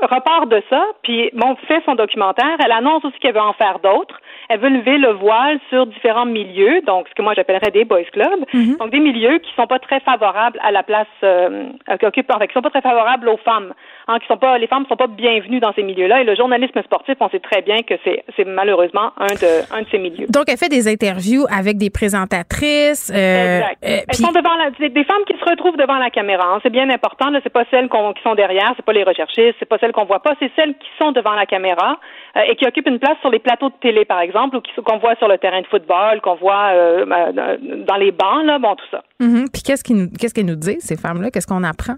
repart 0.02 0.48
de 0.48 0.62
ça, 0.70 0.84
puis 1.02 1.30
bon, 1.34 1.56
fait 1.68 1.82
son 1.84 1.94
documentaire. 1.94 2.56
Elle 2.64 2.72
annonce 2.72 3.04
aussi 3.04 3.18
qu'elle 3.18 3.34
veut 3.34 3.40
en 3.40 3.52
faire 3.52 3.78
d'autres. 3.78 4.20
Elle 4.48 4.60
veut 4.60 4.68
lever 4.68 4.98
le 4.98 5.12
voile 5.12 5.58
sur 5.68 5.86
différents 5.86 6.26
milieux, 6.26 6.80
donc 6.82 7.08
ce 7.08 7.14
que 7.14 7.22
moi 7.22 7.34
j'appellerais 7.34 7.70
des 7.70 7.84
boys 7.84 8.04
clubs, 8.12 8.44
mhm. 8.52 8.76
donc 8.76 8.90
des 8.90 8.98
milieux 8.98 9.38
qui 9.38 9.52
sont 9.54 9.66
pas 9.66 9.78
très 9.78 10.00
favorables 10.00 10.58
à 10.62 10.70
la 10.70 10.82
place 10.82 11.06
euh, 11.22 11.66
qui 11.98 12.06
occupent, 12.06 12.30
qui 12.46 12.52
sont 12.52 12.62
pas 12.62 12.70
très 12.70 12.82
favorables 12.82 13.28
aux 13.28 13.38
femmes, 13.38 13.72
hein, 14.08 14.18
qui 14.18 14.26
sont 14.26 14.36
pas, 14.36 14.58
les 14.58 14.66
femmes 14.66 14.84
sont 14.88 14.96
pas 14.96 15.06
bienvenues 15.06 15.60
dans 15.60 15.72
ces 15.72 15.82
milieux-là. 15.82 16.20
Et 16.22 16.24
le 16.24 16.34
journalisme 16.34 16.82
sportif, 16.82 17.16
on 17.20 17.28
sait 17.28 17.40
très 17.40 17.62
bien 17.62 17.78
que 17.82 17.94
c'est, 18.04 18.24
c'est 18.36 18.44
malheureusement 18.44 19.12
un 19.18 19.34
de, 19.34 19.74
un 19.74 19.82
de 19.82 19.86
ces 19.90 19.98
milieux. 19.98 20.26
Donc 20.28 20.44
elle 20.48 20.58
fait 20.58 20.68
des 20.68 20.88
interviews 20.88 21.46
avec 21.50 21.76
des 21.78 21.90
présentatrices. 21.90 23.10
Euh, 23.14 23.58
exact. 23.58 23.84
Euh, 23.84 23.98
Elles 24.08 24.14
sont 24.14 24.32
devant 24.32 24.54
la, 24.56 24.70
des 24.88 25.04
femmes 25.04 25.24
qui 25.26 25.36
se 25.38 25.44
retrouvent 25.44 25.76
devant 25.76 25.98
la 25.98 26.10
caméra. 26.10 26.54
Hein. 26.54 26.60
C'est 26.62 26.70
bien 26.70 26.88
important. 26.90 27.30
Là, 27.30 27.40
c'est 27.42 27.52
pas 27.52 27.64
celles 27.70 27.88
qui 27.88 28.22
sont 28.22 28.34
derrière, 28.34 28.72
c'est 28.76 28.84
pas 28.84 28.92
les 28.92 29.04
recherchistes, 29.04 29.56
c'est 29.58 29.68
pas 29.68 29.78
celles 29.78 29.92
qu'on 29.92 30.04
voit 30.04 30.20
pas, 30.20 30.34
c'est 30.40 30.50
celles 30.56 30.74
qui 30.74 30.88
sont 31.00 31.12
devant 31.12 31.32
la 31.32 31.46
caméra 31.46 31.98
euh, 32.36 32.40
et 32.48 32.56
qui 32.56 32.66
occupent 32.66 32.88
une 32.88 32.98
place 32.98 33.18
sur 33.20 33.30
les 33.30 33.38
plateaux 33.38 33.68
de 33.68 33.74
télé, 33.80 34.04
par 34.04 34.20
exemple, 34.20 34.56
ou 34.56 34.82
qu'on 34.82 34.98
voit 34.98 35.16
sur 35.16 35.28
le 35.28 35.38
terrain 35.38 35.60
de 35.60 35.66
football, 35.66 36.20
qu'on 36.20 36.34
voit 36.34 36.70
euh, 36.72 37.06
euh, 37.06 37.56
dans 37.86 37.96
les 37.96 38.12
bancs, 38.12 38.44
là, 38.44 38.58
bon, 38.58 38.74
tout 38.74 38.84
ça. 38.90 39.02
Mm-hmm. 39.20 39.50
Puis 39.52 39.62
qu'est-ce 39.62 39.84
qu'elles 39.84 40.10
qu'est-ce 40.18 40.40
nous 40.40 40.56
disent, 40.56 40.84
ces 40.84 40.96
femmes-là? 40.96 41.30
Qu'est-ce 41.30 41.46
qu'on 41.46 41.64
apprend? 41.64 41.94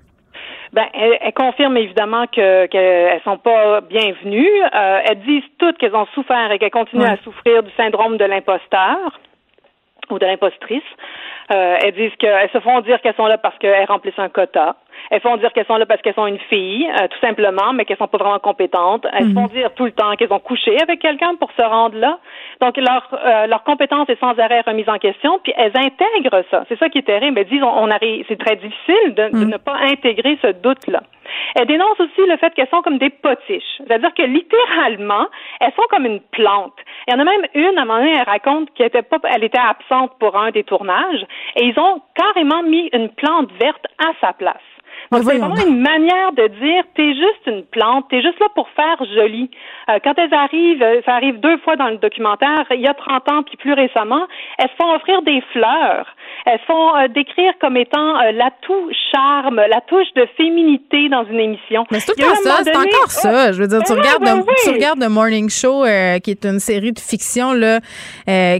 Ben, 0.77 0.89
elles, 0.93 1.33
confirment 1.33 1.79
évidemment 1.79 2.27
que 2.27 2.67
qu'elles 2.67 3.23
sont 3.23 3.39
pas 3.39 3.81
bienvenues. 3.81 4.63
elles 4.73 5.21
disent 5.21 5.51
toutes 5.59 5.79
qu'elles 5.79 5.97
ont 5.97 6.07
souffert 6.15 6.53
et 6.53 6.59
qu'elles 6.59 6.71
continuent 6.71 7.03
à 7.03 7.17
souffrir 7.25 7.63
du 7.63 7.71
syndrome 7.79 8.19
de 8.19 8.27
l'imposteur 8.27 8.99
ou 10.11 10.19
de 10.19 10.27
l'impostrice. 10.27 10.85
elles 11.49 11.95
disent 11.95 12.15
qu'elles 12.19 12.51
se 12.51 12.61
font 12.61 12.83
dire 12.83 13.01
qu'elles 13.01 13.15
sont 13.15 13.27
là 13.27 13.39
parce 13.39 13.57
qu'elles 13.57 13.87
remplissent 13.87 14.19
un 14.19 14.29
quota. 14.29 14.77
Elles 15.11 15.21
font 15.21 15.37
dire 15.37 15.53
qu'elles 15.53 15.67
sont 15.67 15.77
là 15.77 15.87
parce 15.87 16.03
qu'elles 16.03 16.15
sont 16.15 16.27
une 16.27 16.39
fille, 16.39 16.87
euh, 16.89 17.09
tout 17.09 17.19
simplement, 17.21 17.73
mais 17.73 17.85
qu'elles 17.85 17.97
sont 17.97 18.09
pas 18.09 18.19
vraiment 18.19 18.39
compétentes. 18.39 19.07
Elles 19.13 19.33
font 19.33 19.43
mhm. 19.43 19.49
dire 19.51 19.75
tout 19.75 19.85
le 19.85 19.93
temps 19.93 20.15
qu'elles 20.17 20.33
ont 20.33 20.41
couché 20.41 20.81
avec 20.81 21.01
quelqu'un 21.01 21.35
pour 21.37 21.51
se 21.53 21.63
rendre 21.63 21.97
là. 21.97 22.19
Donc 22.61 22.77
leur 22.77 23.09
euh, 23.13 23.47
leur 23.47 23.63
compétence 23.65 24.09
est 24.09 24.19
sans 24.21 24.39
arrêt 24.39 24.63
remise 24.63 24.89
en 24.89 24.99
question, 24.99 25.39
puis 25.43 25.53
elles 25.57 25.73
intègrent 25.77 26.45
ça. 26.51 26.65
C'est 26.69 26.79
ça 26.79 26.89
qui 26.89 26.99
est 26.99 27.07
terrible. 27.07 27.39
Elles 27.39 27.49
disent 27.49 27.63
on, 27.63 27.91
arrive, 27.91 28.25
c'est 28.29 28.39
très 28.39 28.57
difficile 28.57 29.15
de, 29.15 29.29
mhm. 29.33 29.51
ne 29.51 29.57
pas 29.57 29.77
intégrer 29.85 30.39
ce 30.43 30.49
doute 30.49 30.87
là. 30.87 31.03
Elles 31.55 31.67
dénoncent 31.67 32.01
aussi 32.01 32.27
le 32.29 32.37
fait 32.37 32.55
qu'elles 32.55 32.69
sont 32.69 32.83
comme 32.83 32.99
des 32.99 33.11
potiches. 33.11 33.63
C'est-à-dire 33.79 34.13
que 34.15 34.23
littéralement, 34.23 35.27
elles 35.61 35.73
sont 35.75 35.87
comme 35.91 36.07
une 36.07 36.21
plante. 36.21 36.75
Il 37.07 37.15
y 37.15 37.17
en 37.17 37.21
a 37.21 37.25
même 37.25 37.47
une, 37.55 37.79
à 37.79 37.83
un 37.83 37.85
moment 37.85 37.99
donné, 37.99 38.15
elle 38.15 38.29
raconte 38.29 38.73
qu'elle 38.75 38.87
était 38.87 39.03
pas, 39.03 39.19
elle 39.35 39.45
était 39.45 39.59
absente 39.59 40.13
pour 40.19 40.37
un 40.37 40.51
des 40.51 40.65
tournages, 40.65 41.27
et 41.57 41.65
ils 41.65 41.79
ont 41.79 42.03
carrément 42.15 42.63
mis 42.63 42.89
une 42.93 43.09
plante 43.11 43.51
verte 43.61 43.87
à 43.99 44.13
sa 44.21 44.33
place. 44.33 44.57
Donc, 45.13 45.23
c'est 45.23 45.39
vraiment 45.39 45.67
une 45.67 45.81
manière 45.81 46.33
de 46.33 46.49
dire, 46.49 46.85
t'es 46.95 47.15
juste 47.15 47.47
une 47.47 47.65
plante, 47.65 48.07
t'es 48.11 48.23
juste 48.23 48.39
là 48.41 48.47
pour 48.55 48.69
faire 48.71 48.97
joli. 49.15 49.51
Euh, 49.89 49.99
quand 50.03 50.15
elles 50.17 50.35
arrivent, 50.35 50.83
euh, 50.83 51.01
ça 51.05 51.15
arrive 51.15 51.39
deux 51.41 51.59
fois 51.59 51.77
dans 51.77 51.89
le 51.89 51.99
documentaire, 51.99 52.65
il 52.71 52.81
y 52.81 52.89
a 52.89 52.95
30 52.95 53.31
ans, 53.31 53.43
puis 53.43 53.57
plus 53.57 53.73
récemment, 53.73 54.27
elles 54.59 54.69
se 54.69 54.77
font 54.77 54.93
offrir 54.95 55.23
des 55.23 55.41
fleurs. 55.53 56.07
Elles 56.45 56.59
se 56.61 56.65
font 56.67 56.97
euh, 56.97 57.09
décrire 57.09 57.53
comme 57.61 57.77
étant 57.77 58.15
l'atout 58.33 58.91
charme, 59.13 59.57
la 59.57 59.81
touche 59.83 60.13
de 60.15 60.27
féminité 60.37 61.09
dans 61.09 61.25
une 61.25 61.41
émission. 61.41 61.85
Mais 61.91 62.01
c'est 62.01 62.15
tout 62.15 62.35
ça, 62.43 62.59
c'est 62.65 62.77
encore 62.77 63.11
ça. 63.11 63.53
Je 63.53 63.61
veux 63.61 63.69
dire, 63.69 63.83
tu, 63.85 63.93
ben 63.93 64.01
regardes 64.01 64.25
ben 64.25 64.45
tu 64.65 64.71
regardes 64.71 65.01
The 65.01 65.09
Morning 65.09 65.49
Show, 65.49 65.85
qui 66.23 66.31
est 66.31 66.45
une 66.45 66.61
série 66.61 66.93
de 66.93 67.01
fiction 67.01 67.53
là, 67.53 67.81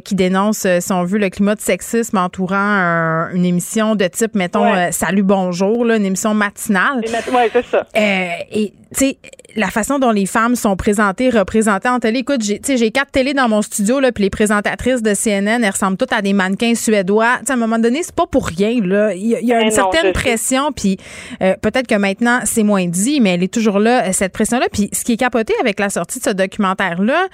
qui 0.01 0.15
dénonce, 0.15 0.67
si 0.81 0.93
on 0.93 1.05
veut, 1.05 1.19
le 1.19 1.31
climat 1.31 1.55
de 1.55 1.61
sexisme 1.61 2.19
entourant 2.19 3.29
une 3.33 3.45
émission 3.45 3.95
de 3.95 4.07
type, 4.07 4.35
mettons, 4.35 4.67
Salut, 4.91 5.23
bonjour, 5.23 5.85
là, 5.85 5.97
une 5.97 6.07
émission 6.07 6.35
matinale. 6.35 7.03
Oui, 7.33 7.51
c'est 7.53 7.65
ça. 7.67 7.87
Euh, 7.97 8.29
et, 8.51 8.73
tu 8.97 8.99
sais, 8.99 9.19
la 9.57 9.69
façon 9.69 9.99
dont 9.99 10.11
les 10.11 10.27
femmes 10.27 10.55
sont 10.55 10.77
présentées, 10.77 11.31
représentées 11.31 11.89
en 11.89 11.99
télé. 11.99 12.21
Écoute, 12.21 12.43
j'ai, 12.43 12.61
j'ai 12.65 12.91
quatre 12.91 13.11
télés 13.11 13.35
dans 13.35 13.49
mon 13.49 13.63
studio, 13.63 14.01
là, 14.01 14.13
puis 14.13 14.25
les 14.25 14.31
présentatrices 14.31 15.03
de 15.03 15.15
CNN, 15.15 15.63
elles 15.63 15.71
ressemblent 15.71 15.97
toutes 15.97 16.13
à 16.13 16.23
des 16.23 16.33
mannequins 16.33 16.75
suédois. 16.75 17.39
sais, 17.45 17.53
à 17.53 17.55
un 17.55 17.59
moment 17.59 17.79
donné, 17.79 18.03
c'est 18.03 18.15
pas 18.15 18.27
pour 18.27 18.47
rien, 18.47 18.81
là. 18.83 19.15
Il 19.15 19.27
y 19.27 19.53
a, 19.53 19.61
une 19.61 19.71
certaine 19.71 20.13
pression, 20.13 20.73
puis 20.73 20.99
euh, 21.43 21.55
peut-être 21.61 21.87
que 21.87 21.95
maintenant, 21.95 22.41
c'est 22.45 22.63
moins 22.63 22.87
dit, 22.87 23.21
mais 23.21 23.35
elle 23.35 23.43
est 23.43 23.53
toujours 23.53 23.79
là, 23.79 24.13
cette 24.13 24.33
pression-là. 24.33 24.67
Puis 24.73 24.91
ce 24.93 25.05
qui 25.05 25.13
est 25.13 25.17
capoté 25.17 25.55
avec 25.61 25.81
la 25.81 25.89
sortie 25.89 26.19
de 26.19 26.25
ce 26.25 26.31
documentaire-là, 26.31 27.27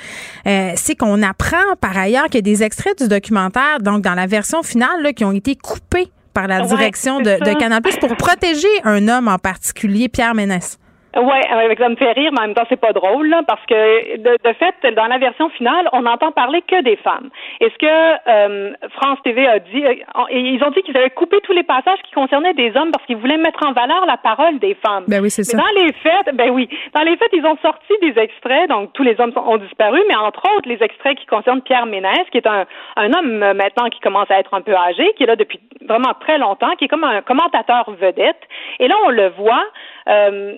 euh, 0.46 0.72
c'est 0.76 0.94
qu'on 0.94 1.22
apprend 1.22 1.76
par 1.80 1.96
ailleurs 1.96 2.26
qu'il 2.26 2.36
y 2.36 2.38
a 2.38 2.42
des 2.42 2.62
extraits 2.62 2.98
du 3.00 3.08
documentaire, 3.08 3.80
donc 3.80 4.02
dans 4.02 4.14
la 4.14 4.26
version 4.26 4.62
finale, 4.62 5.02
là, 5.02 5.12
qui 5.12 5.24
ont 5.24 5.32
été 5.32 5.56
coupés 5.56 6.08
par 6.32 6.48
la 6.48 6.62
direction 6.62 7.20
de, 7.20 7.44
de 7.44 7.58
Canal 7.58 7.82
pour 8.00 8.16
protéger 8.16 8.68
un 8.84 9.08
homme 9.08 9.28
en 9.28 9.38
particulier, 9.38 10.08
Pierre 10.08 10.34
Ménès. 10.34 10.78
Oui, 11.16 11.76
ça 11.78 11.88
me 11.88 11.96
fait 11.96 12.12
rire, 12.12 12.30
mais 12.32 12.40
en 12.40 12.46
même 12.46 12.54
temps, 12.54 12.66
c'est 12.68 12.80
pas 12.80 12.92
drôle, 12.92 13.28
là, 13.28 13.42
parce 13.46 13.64
que 13.66 14.16
de, 14.16 14.36
de, 14.42 14.52
fait, 14.54 14.74
dans 14.94 15.06
la 15.06 15.18
version 15.18 15.48
finale, 15.50 15.88
on 15.92 16.02
n'entend 16.02 16.32
parler 16.32 16.62
que 16.62 16.82
des 16.82 16.96
femmes. 16.96 17.28
est 17.60 17.70
ce 17.70 17.78
que 17.78 18.28
euh, 18.28 18.72
France 18.90 19.18
TV 19.22 19.46
a 19.46 19.58
dit, 19.58 19.84
euh, 19.84 19.94
ils 20.30 20.62
ont 20.64 20.70
dit 20.70 20.82
qu'ils 20.82 20.96
avaient 20.96 21.10
coupé 21.10 21.40
tous 21.42 21.52
les 21.52 21.64
passages 21.64 21.98
qui 22.04 22.12
concernaient 22.12 22.54
des 22.54 22.74
hommes 22.76 22.90
parce 22.92 23.04
qu'ils 23.06 23.16
voulaient 23.16 23.36
mettre 23.36 23.60
en 23.66 23.72
valeur 23.72 24.06
la 24.06 24.16
parole 24.16 24.58
des 24.58 24.74
femmes. 24.74 25.04
Ben 25.08 25.20
oui, 25.22 25.30
c'est 25.30 25.44
ça. 25.44 25.58
Dans 25.58 25.82
les 25.82 25.92
faits, 25.92 26.34
ben 26.34 26.50
oui, 26.50 26.68
dans 26.94 27.02
les 27.02 27.16
faits, 27.16 27.30
ils 27.32 27.44
ont 27.44 27.58
sorti 27.60 27.92
des 28.00 28.18
extraits, 28.18 28.68
donc 28.70 28.92
tous 28.94 29.02
les 29.02 29.20
hommes 29.20 29.32
ont 29.36 29.58
disparu, 29.58 30.00
mais 30.08 30.16
entre 30.16 30.42
autres, 30.56 30.68
les 30.68 30.82
extraits 30.82 31.18
qui 31.18 31.26
concernent 31.26 31.62
Pierre 31.62 31.86
Ménès, 31.86 32.26
qui 32.30 32.38
est 32.38 32.46
un, 32.46 32.64
un 32.96 33.12
homme 33.12 33.42
euh, 33.42 33.54
maintenant 33.54 33.88
qui 33.90 34.00
commence 34.00 34.30
à 34.30 34.38
être 34.38 34.54
un 34.54 34.62
peu 34.62 34.74
âgé, 34.74 35.12
qui 35.16 35.24
est 35.24 35.26
là 35.26 35.36
depuis 35.36 35.60
vraiment 35.86 36.14
très 36.20 36.38
longtemps, 36.38 36.74
qui 36.78 36.84
est 36.84 36.88
comme 36.88 37.04
un 37.04 37.22
commentateur 37.22 37.90
vedette. 38.00 38.40
Et 38.78 38.88
là, 38.88 38.94
on 39.04 39.10
le 39.10 39.28
voit. 39.30 39.64
Euh, 40.08 40.56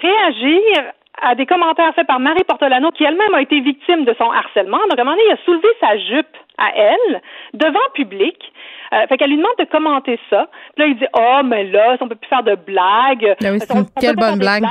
réagir 0.00 0.62
à 1.22 1.34
des 1.34 1.46
commentaires 1.46 1.94
faits 1.94 2.06
par 2.06 2.20
Marie 2.20 2.44
Portolano, 2.44 2.90
qui 2.90 3.04
elle-même 3.04 3.34
a 3.34 3.40
été 3.40 3.60
victime 3.60 4.04
de 4.04 4.14
son 4.18 4.30
harcèlement. 4.30 4.78
Donc, 4.90 4.98
à 4.98 5.02
un 5.02 5.04
moment 5.04 5.16
donné, 5.16 5.28
il 5.28 5.32
a 5.32 5.44
soulevé 5.44 5.68
sa 5.80 5.96
jupe 5.96 6.36
à 6.58 6.72
elle, 6.74 7.22
devant 7.54 7.78
public. 7.94 8.36
Euh, 8.92 9.06
fait 9.08 9.16
qu'elle 9.16 9.30
lui 9.30 9.36
demande 9.36 9.56
de 9.58 9.64
commenter 9.64 10.18
ça. 10.30 10.48
Puis 10.74 10.84
là, 10.84 10.86
il 10.86 10.96
dit 10.96 11.06
Oh, 11.16 11.40
mais 11.44 11.64
là, 11.64 11.96
on 12.00 12.08
peut 12.08 12.14
plus 12.14 12.28
faire 12.28 12.42
de 12.42 12.54
blagues. 12.54 13.34
Ah 13.42 13.52
oui, 13.52 13.58
on, 13.70 13.84
quelle 14.00 14.16
bonne 14.16 14.38
blague. 14.38 14.64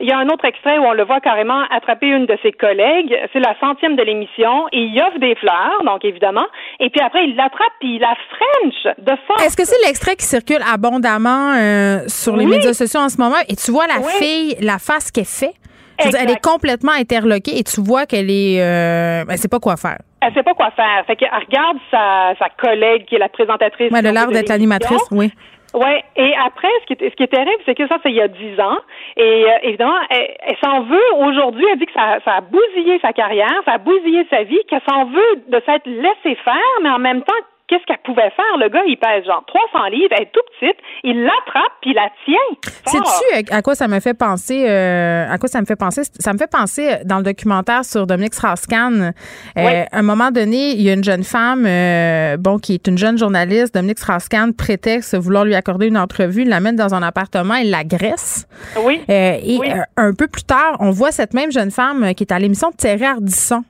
il 0.00 0.06
y 0.06 0.12
a 0.12 0.18
un 0.18 0.28
autre 0.28 0.44
extrait 0.44 0.78
où 0.78 0.84
on 0.84 0.92
le 0.92 1.04
voit 1.04 1.20
carrément 1.20 1.62
attraper 1.70 2.06
une 2.06 2.26
de 2.26 2.36
ses 2.42 2.52
collègues. 2.52 3.16
C'est 3.32 3.40
la 3.40 3.54
centième 3.60 3.96
de 3.96 4.02
l'émission. 4.02 4.68
Et 4.72 4.82
il 4.82 5.02
offre 5.02 5.18
des 5.18 5.34
fleurs, 5.36 5.82
donc 5.84 6.04
évidemment. 6.04 6.46
Et 6.80 6.90
puis 6.90 7.00
après, 7.00 7.24
il 7.24 7.36
l'attrape 7.36 7.72
puis 7.80 7.96
il 7.96 8.00
la 8.00 8.14
French 8.30 8.96
de 8.98 9.12
force. 9.26 9.44
Est-ce 9.44 9.56
que 9.56 9.64
c'est 9.64 9.86
l'extrait 9.86 10.16
qui 10.16 10.24
circule 10.24 10.60
abondamment 10.72 11.54
euh, 11.54 12.00
sur 12.06 12.36
les 12.36 12.46
médias 12.46 12.72
sociaux 12.72 13.00
en 13.00 13.08
ce 13.08 13.18
moment? 13.18 13.38
Et 13.48 13.56
tu 13.56 13.70
vois 13.70 13.86
la 13.86 14.02
fille, 14.02 14.56
la 14.60 14.78
face 14.78 15.10
qu'elle 15.10 15.24
fait? 15.24 15.54
elle 15.98 16.30
est 16.30 16.42
complètement 16.42 16.92
interloquée 16.92 17.58
et 17.58 17.64
tu 17.64 17.80
vois 17.80 18.06
qu'elle 18.06 18.30
est, 18.30 18.62
euh, 18.62 19.24
elle 19.28 19.38
sait 19.38 19.48
pas 19.48 19.58
quoi 19.58 19.76
faire. 19.76 19.98
Elle 20.20 20.34
sait 20.34 20.42
pas 20.42 20.54
quoi 20.54 20.70
faire. 20.72 21.04
Fait 21.06 21.16
qu'elle 21.16 21.30
regarde 21.32 21.78
sa, 21.90 22.34
sa 22.38 22.48
collègue 22.50 23.04
qui 23.06 23.14
est 23.14 23.18
la 23.18 23.28
présentatrice. 23.28 23.90
Ouais, 23.92 24.00
elle 24.00 24.06
a 24.08 24.12
l'air 24.12 24.28
d'être 24.28 24.48
l'animatrice, 24.48 25.06
oui. 25.10 25.32
Oui, 25.74 25.90
et 26.16 26.34
après, 26.44 26.68
ce 26.80 26.86
qui 26.86 27.04
est, 27.04 27.10
ce 27.10 27.14
qui 27.14 27.22
est 27.22 27.28
terrible, 27.28 27.62
c'est 27.66 27.74
que 27.74 27.86
ça, 27.88 27.98
c'est 28.02 28.08
il 28.08 28.16
y 28.16 28.22
a 28.22 28.28
dix 28.28 28.58
ans. 28.58 28.78
Et 29.16 29.44
euh, 29.44 29.58
évidemment, 29.62 29.98
elle, 30.10 30.56
s'en 30.64 30.82
veut 30.82 31.14
aujourd'hui. 31.18 31.66
Elle 31.70 31.78
dit 31.78 31.86
que 31.86 31.92
ça, 31.92 32.18
ça 32.24 32.36
a 32.36 32.40
bousillé 32.40 32.98
sa 33.00 33.12
carrière, 33.12 33.52
ça 33.66 33.72
a 33.72 33.78
bousillé 33.78 34.26
sa 34.30 34.44
vie, 34.44 34.58
qu'elle 34.68 34.80
s'en 34.88 35.04
veut 35.04 35.42
de 35.48 35.62
s'être 35.66 35.86
laissée 35.86 36.36
faire, 36.42 36.72
mais 36.82 36.88
en 36.88 36.98
même 36.98 37.22
temps 37.22 37.34
qu'est-ce 37.68 37.84
qu'elle 37.84 38.02
pouvait 38.04 38.30
faire? 38.30 38.56
Le 38.58 38.68
gars, 38.68 38.82
il 38.86 38.96
pèse 38.96 39.24
genre 39.24 39.44
300 39.46 39.88
livres, 39.90 40.08
elle 40.12 40.22
est 40.22 40.32
tout 40.32 40.40
petite, 40.58 40.78
il 41.04 41.22
l'attrape 41.22 41.72
puis 41.82 41.90
il 41.90 41.94
la 41.94 42.08
tient. 42.24 42.72
Sais-tu 42.86 43.52
à 43.52 43.62
quoi 43.62 43.74
ça 43.74 43.86
me 43.86 44.00
fait 44.00 44.14
penser? 44.14 44.66
Euh, 44.68 45.26
à 45.30 45.38
quoi 45.38 45.48
ça 45.48 45.60
me 45.60 45.66
fait 45.66 45.76
penser? 45.76 46.02
Ça 46.18 46.32
me 46.32 46.38
fait 46.38 46.50
penser 46.50 46.96
dans 47.04 47.18
le 47.18 47.22
documentaire 47.22 47.84
sur 47.84 48.06
Dominique 48.06 48.34
Strauss-Kahn. 48.34 49.12
Euh, 49.56 49.84
à 49.92 49.98
un 49.98 50.02
moment 50.02 50.30
donné, 50.30 50.72
il 50.72 50.82
y 50.82 50.90
a 50.90 50.94
une 50.94 51.04
jeune 51.04 51.24
femme, 51.24 51.64
euh, 51.66 52.36
bon, 52.38 52.58
qui 52.58 52.74
est 52.74 52.86
une 52.86 52.98
jeune 52.98 53.18
journaliste. 53.18 53.74
Dominique 53.74 53.98
Strauss-Kahn 53.98 54.54
prétexte 54.54 55.16
vouloir 55.16 55.44
lui 55.44 55.54
accorder 55.54 55.86
une 55.86 55.98
entrevue, 55.98 56.42
il 56.42 56.48
l'amène 56.48 56.76
dans 56.76 56.94
un 56.94 57.02
appartement, 57.02 57.54
il 57.54 57.70
l'agresse. 57.70 58.48
Oui. 58.82 59.02
et 59.08 59.58
un 59.96 60.14
peu 60.14 60.26
plus 60.26 60.44
tard, 60.44 60.76
on 60.80 60.90
voit 60.90 61.12
cette 61.12 61.34
même 61.34 61.52
jeune 61.52 61.70
femme 61.70 62.14
qui 62.14 62.24
est 62.24 62.32
à 62.32 62.38
l'émission 62.38 62.70
de 62.70 62.76
Thierry 62.76 63.04
Ardisson. 63.04 63.62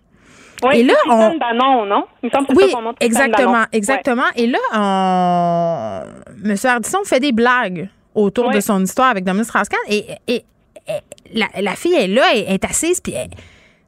Oui, 0.62 0.78
et 0.78 0.82
là, 0.82 0.94
on... 1.08 1.36
Bannon, 1.36 1.86
non? 1.86 2.04
Il 2.22 2.26
me 2.26 2.30
semble 2.30 2.46
que 2.48 2.54
oui, 2.54 2.70
son 2.70 2.82
nom, 2.82 2.94
exactement, 3.00 3.64
exactement. 3.72 4.26
Et 4.36 4.46
là, 4.46 4.58
on... 4.74 6.02
M. 6.44 6.56
Ardisson 6.64 6.98
fait 7.04 7.20
des 7.20 7.32
blagues 7.32 7.88
autour 8.14 8.50
de 8.50 8.60
son 8.60 8.82
histoire 8.82 9.08
avec 9.08 9.24
Dominique 9.24 9.48
Strauss-Kahn 9.48 9.78
et, 9.88 10.06
et, 10.26 10.44
la, 11.34 11.76
fille 11.76 11.94
est 11.94 12.08
là, 12.08 12.22
elle 12.34 12.54
est 12.54 12.64
assise, 12.64 13.00
puis 13.00 13.14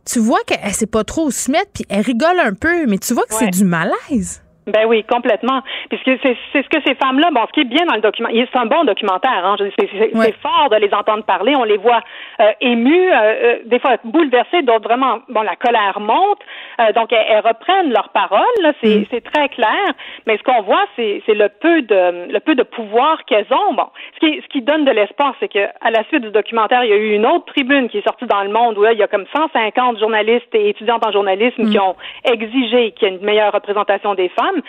tu 0.04 0.18
vois 0.18 0.40
qu'elle 0.46 0.72
sait 0.72 0.86
pas 0.86 1.04
trop 1.04 1.26
où 1.26 1.30
se 1.30 1.50
mettre, 1.50 1.70
puis 1.72 1.84
elle 1.88 2.02
rigole 2.02 2.38
un 2.38 2.54
peu, 2.54 2.86
mais 2.86 2.98
tu 2.98 3.14
vois 3.14 3.24
que 3.24 3.34
c'est 3.34 3.50
du 3.50 3.64
malaise. 3.64 4.42
Ben 4.70 4.86
oui, 4.86 5.04
complètement. 5.04 5.60
Puisque 5.88 6.20
c'est 6.22 6.36
ce 6.54 6.68
que 6.68 6.82
ces 6.86 6.94
femmes-là, 6.94 7.30
bon, 7.32 7.40
ce 7.46 7.52
qui 7.52 7.60
est 7.60 7.64
bien 7.64 7.84
dans 7.86 7.94
le 7.94 8.00
document, 8.00 8.28
c'est 8.32 8.58
un 8.58 8.66
bon 8.66 8.84
documentaire. 8.84 9.44
Hein, 9.44 9.56
c'est 9.58 10.34
fort 10.40 10.68
de 10.70 10.76
les 10.76 10.92
entendre 10.92 11.24
parler. 11.24 11.54
On 11.56 11.64
les 11.64 11.76
voit 11.76 12.00
euh, 12.40 12.52
émus, 12.60 13.10
euh, 13.10 13.16
euh, 13.16 13.58
des 13.66 13.78
fois 13.78 13.96
bouleversés, 14.04 14.62
d'autres 14.62 14.84
vraiment, 14.84 15.18
bon, 15.28 15.42
la 15.42 15.56
colère 15.56 16.00
monte. 16.00 16.40
donc 16.94 17.12
elles, 17.12 17.40
reprennent 17.40 17.92
leurs 17.92 18.10
paroles. 18.10 18.40
Mm. 18.82 19.04
C'est 19.10 19.24
très 19.24 19.48
clair. 19.48 19.86
Mais 20.26 20.36
ce 20.38 20.42
qu'on 20.42 20.62
voit, 20.62 20.84
c'est 20.96 21.22
le 21.28 21.48
peu 21.48 21.82
de 21.82 22.32
le 22.32 22.40
peu 22.40 22.54
de 22.54 22.62
pouvoir 22.62 23.24
qu'elles 23.24 23.46
ont. 23.50 23.74
Bon, 23.74 23.86
ce 24.14 24.26
qui 24.26 24.40
ce 24.40 24.48
qui 24.48 24.62
donne 24.62 24.84
de 24.84 24.90
l'espoir, 24.90 25.34
c'est 25.40 25.48
que 25.48 25.66
à 25.80 25.90
la 25.90 26.04
suite 26.04 26.22
du 26.22 26.30
documentaire, 26.30 26.84
il 26.84 26.90
y 26.90 26.92
a 26.92 26.96
eu 26.96 27.14
une 27.14 27.26
autre 27.26 27.46
tribune 27.46 27.88
qui 27.88 27.98
est 27.98 28.06
sortie 28.06 28.26
dans 28.26 28.42
le 28.42 28.50
monde 28.50 28.78
où 28.78 28.82
là, 28.82 28.92
il 28.92 28.98
y 28.98 29.02
a 29.02 29.08
comme 29.08 29.26
150 29.34 29.98
journalistes 29.98 30.54
et 30.54 30.68
étudiantes 30.68 31.04
en 31.06 31.12
journalisme 31.12 31.70
qui 31.70 31.78
mm. 31.78 31.82
ont 31.82 31.96
exigé 32.24 32.92
qu'il 32.92 33.08
y 33.08 33.10
ait 33.10 33.14
une 33.16 33.24
meilleure 33.24 33.52
représentation 33.52 34.14
des 34.14 34.28
femmes. 34.28 34.59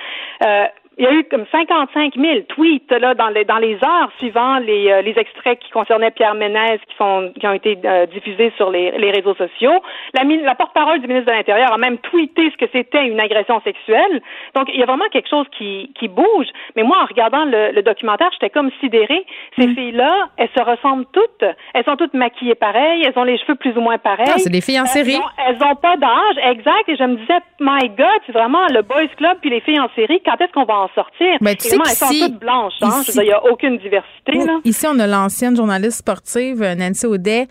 Euh, 0.42 0.68
il 0.98 1.06
y 1.06 1.08
a 1.08 1.14
eu 1.14 1.24
comme 1.24 1.46
55 1.52 2.16
000 2.16 2.42
tweets 2.50 2.92
là 2.92 3.14
dans 3.14 3.30
les 3.30 3.46
dans 3.46 3.58
les 3.58 3.76
heures 3.76 4.12
suivant 4.18 4.58
les, 4.60 4.92
euh, 4.92 5.02
les 5.02 5.18
extraits 5.18 5.58
qui 5.60 5.72
concernaient 5.72 6.12
Pierre 6.12 6.36
Ménez 6.36 6.80
qui 6.88 6.96
sont 6.98 7.32
qui 7.40 7.48
ont 7.48 7.54
été 7.54 7.78
euh, 7.86 8.06
diffusés 8.08 8.52
sur 8.58 8.70
les, 8.70 8.92
les 8.92 9.12
réseaux 9.12 9.36
sociaux. 9.36 9.82
La, 10.14 10.24
la 10.24 10.56
porte-parole 10.56 11.00
du 11.00 11.08
ministre 11.08 11.32
de 11.32 11.38
l'Intérieur 11.38 11.72
a 11.72 11.78
même 11.78 11.98
tweeté 12.00 12.52
ce 12.52 12.58
que 12.58 12.70
c'était 12.74 13.08
une 13.08 13.22
agression 13.22 13.62
sexuelle. 13.62 14.22
Donc 14.54 14.70
il 14.74 14.80
y 14.80 14.84
a 14.84 14.86
vraiment 14.86 15.08
quelque 15.12 15.30
chose 15.30 15.48
qui 15.58 15.92
qui 15.98 16.10
bouge. 16.10 16.48
Mais 16.76 16.84
moi 16.84 16.98
en 17.02 17.06
regardant 17.06 17.46
le, 17.46 17.72
le 17.72 17.82
documentaire, 17.82 18.30
j'étais 18.34 18.50
comme 18.50 18.70
sidérée. 18.82 19.26
Ces 19.58 19.68
mm. 19.68 19.76
filles-là, 19.76 20.28
elles 20.38 20.50
se 20.56 20.62
ressemblent 20.62 21.06
toutes. 21.14 21.46
Elles 21.74 21.86
sont 21.86 21.96
toutes 21.96 22.14
maquillées 22.14 22.56
pareilles. 22.56 23.04
Elles 23.06 23.18
ont 23.18 23.24
les 23.24 23.38
cheveux 23.38 23.56
plus 23.56 23.76
ou 23.78 23.82
moins 23.82 23.98
pareils. 23.98 24.28
Ah, 24.30 24.40
c'est 24.40 24.50
des 24.50 24.62
filles 24.62 24.82
en 24.82 24.86
série. 24.86 25.20
Elles 25.48 25.64
ont, 25.64 25.76
pas 25.76 25.96
d'âge, 25.98 26.38
exact. 26.52 26.90
Et 26.90 26.96
je 26.98 27.04
me 27.04 27.16
disais, 27.16 27.40
my 27.60 27.90
God, 27.90 28.20
c'est 28.26 28.34
vraiment 28.34 28.66
le 28.68 28.82
boys 28.82 29.08
club 29.18 29.38
puis 29.42 29.50
les 29.50 29.62
filles 29.62 29.80
en 29.80 29.90
série. 29.96 30.22
Quand 30.26 30.40
est-ce 30.42 30.52
qu'on 30.52 30.66
va 30.66 30.81
en 30.82 30.90
sortir. 30.96 31.28
Mais 31.42 31.56
tu 31.56 31.70
sais 31.70 31.78
elles 31.78 31.96
sont 31.96 32.10
toutes 32.10 32.40
blanches. 32.40 32.74
Hein? 32.82 33.02
il 33.16 33.22
n'y 33.22 33.32
a 33.32 33.44
aucune 33.46 33.78
diversité. 33.78 34.32
Là. 34.34 34.60
Ici, 34.64 34.86
on 34.88 35.00
a 35.00 35.08
l'ancienne 35.08 35.56
journaliste 35.56 36.00
sportive 36.00 36.62
euh, 36.62 36.76
Nancy 36.76 37.06
Audet 37.06 37.48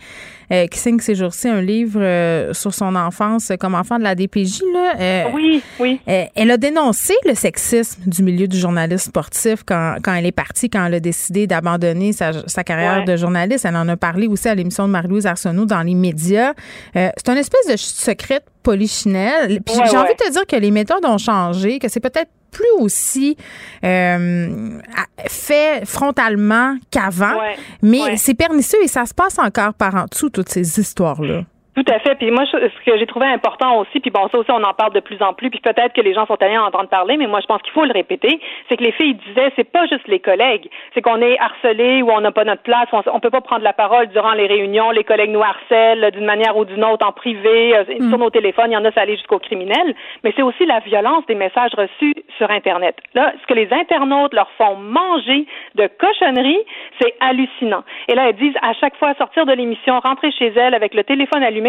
euh, 0.51 0.67
qui 0.67 0.79
signe 0.79 0.99
ces 0.99 1.15
jours-ci 1.15 1.47
un 1.47 1.61
livre 1.61 1.99
euh, 2.01 2.53
sur 2.53 2.73
son 2.73 2.95
enfance 2.95 3.51
comme 3.59 3.75
enfant 3.75 3.97
de 3.97 4.03
la 4.03 4.15
DPJ. 4.15 4.61
Là. 4.73 5.27
oui, 5.33 5.61
oui. 5.79 5.99
elle 6.05 6.51
a 6.51 6.57
dénoncé 6.57 7.13
le 7.25 7.35
sexisme 7.35 8.03
du 8.05 8.23
milieu 8.23 8.47
du 8.47 8.57
journaliste 8.57 9.05
sportif 9.05 9.63
quand, 9.65 9.95
quand 10.03 10.13
elle 10.13 10.25
est 10.25 10.31
partie, 10.31 10.69
quand 10.69 10.85
elle 10.85 10.95
a 10.95 10.99
décidé 10.99 11.47
d'abandonner 11.47 12.11
sa, 12.11 12.47
sa, 12.47 12.63
carrière 12.63 13.05
de 13.05 13.15
journaliste. 13.15 13.65
Elle 13.65 13.75
en 13.75 13.87
a 13.87 13.97
parlé 13.97 14.27
aussi 14.27 14.49
à 14.49 14.55
l'émission 14.55 14.87
de 14.87 14.91
Marie-Louise 14.91 15.25
Arsenault 15.25 15.65
dans 15.65 15.81
les 15.81 15.95
médias. 15.95 16.53
c'est 16.93 17.29
une 17.29 17.37
espèce 17.37 17.67
de 17.67 17.77
secret 17.77 18.41
polichinelle. 18.63 19.61
Puis 19.65 19.75
j'ai 19.89 19.97
envie 19.97 20.13
de 20.13 20.23
te 20.23 20.31
dire 20.31 20.45
que 20.45 20.55
les 20.55 20.71
méthodes 20.71 21.05
ont 21.05 21.17
changé, 21.17 21.79
que 21.79 21.87
c'est 21.87 21.99
peut-être 21.99 22.29
plus 22.51 22.69
aussi 22.79 23.37
euh, 23.83 24.79
fait 25.27 25.85
frontalement 25.85 26.75
qu'avant, 26.91 27.39
mais 27.81 28.17
c'est 28.17 28.33
pernicieux 28.33 28.79
et 28.83 28.87
ça 28.87 29.05
se 29.05 29.13
passe 29.13 29.39
encore 29.39 29.73
par 29.73 29.95
en 29.95 30.05
dessous, 30.05 30.29
toutes 30.29 30.49
ces 30.49 30.79
histoires-là. 30.79 31.45
Tout 31.73 31.85
à 31.87 31.99
fait. 31.99 32.15
Puis 32.15 32.29
moi, 32.31 32.43
ce 32.45 32.57
que 32.85 32.97
j'ai 32.97 33.05
trouvé 33.05 33.27
important 33.27 33.79
aussi, 33.79 34.01
puis 34.01 34.11
bon, 34.11 34.27
ça 34.29 34.37
aussi, 34.37 34.51
on 34.51 34.61
en 34.63 34.73
parle 34.73 34.91
de 34.91 34.99
plus 34.99 35.21
en 35.21 35.33
plus, 35.33 35.49
puis 35.49 35.61
peut-être 35.61 35.93
que 35.93 36.01
les 36.01 36.13
gens 36.13 36.25
sont 36.25 36.41
allés 36.41 36.57
en 36.57 36.65
entendre 36.65 36.89
parler, 36.89 37.15
mais 37.15 37.27
moi, 37.27 37.39
je 37.39 37.45
pense 37.45 37.61
qu'il 37.61 37.71
faut 37.71 37.85
le 37.85 37.93
répéter, 37.93 38.41
c'est 38.67 38.75
que 38.75 38.83
les 38.83 38.91
filles 38.91 39.13
disaient, 39.13 39.53
c'est 39.55 39.71
pas 39.71 39.85
juste 39.85 40.05
les 40.09 40.19
collègues, 40.19 40.69
c'est 40.93 41.01
qu'on 41.01 41.21
est 41.21 41.39
harcelé 41.39 42.01
ou 42.01 42.11
on 42.11 42.19
n'a 42.19 42.31
pas 42.31 42.43
notre 42.43 42.63
place, 42.63 42.89
on, 42.91 43.01
on 43.13 43.19
peut 43.21 43.29
pas 43.29 43.39
prendre 43.39 43.63
la 43.63 43.71
parole 43.71 44.07
durant 44.07 44.33
les 44.33 44.47
réunions, 44.47 44.91
les 44.91 45.05
collègues 45.05 45.31
nous 45.31 45.41
harcèlent 45.41 46.11
d'une 46.11 46.25
manière 46.25 46.57
ou 46.57 46.65
d'une 46.65 46.83
autre 46.83 47.07
en 47.07 47.13
privé, 47.13 47.77
euh, 47.77 47.85
mm. 47.99 48.09
sur 48.09 48.17
nos 48.17 48.29
téléphones, 48.29 48.71
il 48.71 48.73
y 48.73 48.77
en 48.77 48.83
a, 48.83 48.91
ça 48.91 49.01
allait 49.01 49.15
jusqu'au 49.15 49.39
criminel, 49.39 49.95
mais 50.25 50.33
c'est 50.35 50.43
aussi 50.43 50.65
la 50.65 50.79
violence 50.79 51.25
des 51.27 51.35
messages 51.35 51.71
reçus 51.77 52.15
sur 52.37 52.51
Internet. 52.51 52.97
Là, 53.13 53.31
ce 53.41 53.47
que 53.47 53.53
les 53.53 53.71
internautes 53.71 54.33
leur 54.33 54.49
font 54.57 54.75
manger 54.75 55.45
de 55.75 55.87
cochonneries, 55.87 56.65
c'est 56.99 57.15
hallucinant. 57.21 57.83
Et 58.09 58.15
là, 58.15 58.27
elles 58.27 58.35
disent 58.35 58.57
à 58.61 58.73
chaque 58.73 58.97
fois 58.97 59.13
sortir 59.13 59.45
de 59.45 59.53
l'émission, 59.53 59.99
rentrer 60.01 60.31
chez 60.31 60.47
elles 60.47 60.73
avec 60.73 60.93
le 60.93 61.05
téléphone 61.05 61.43
allumé, 61.43 61.60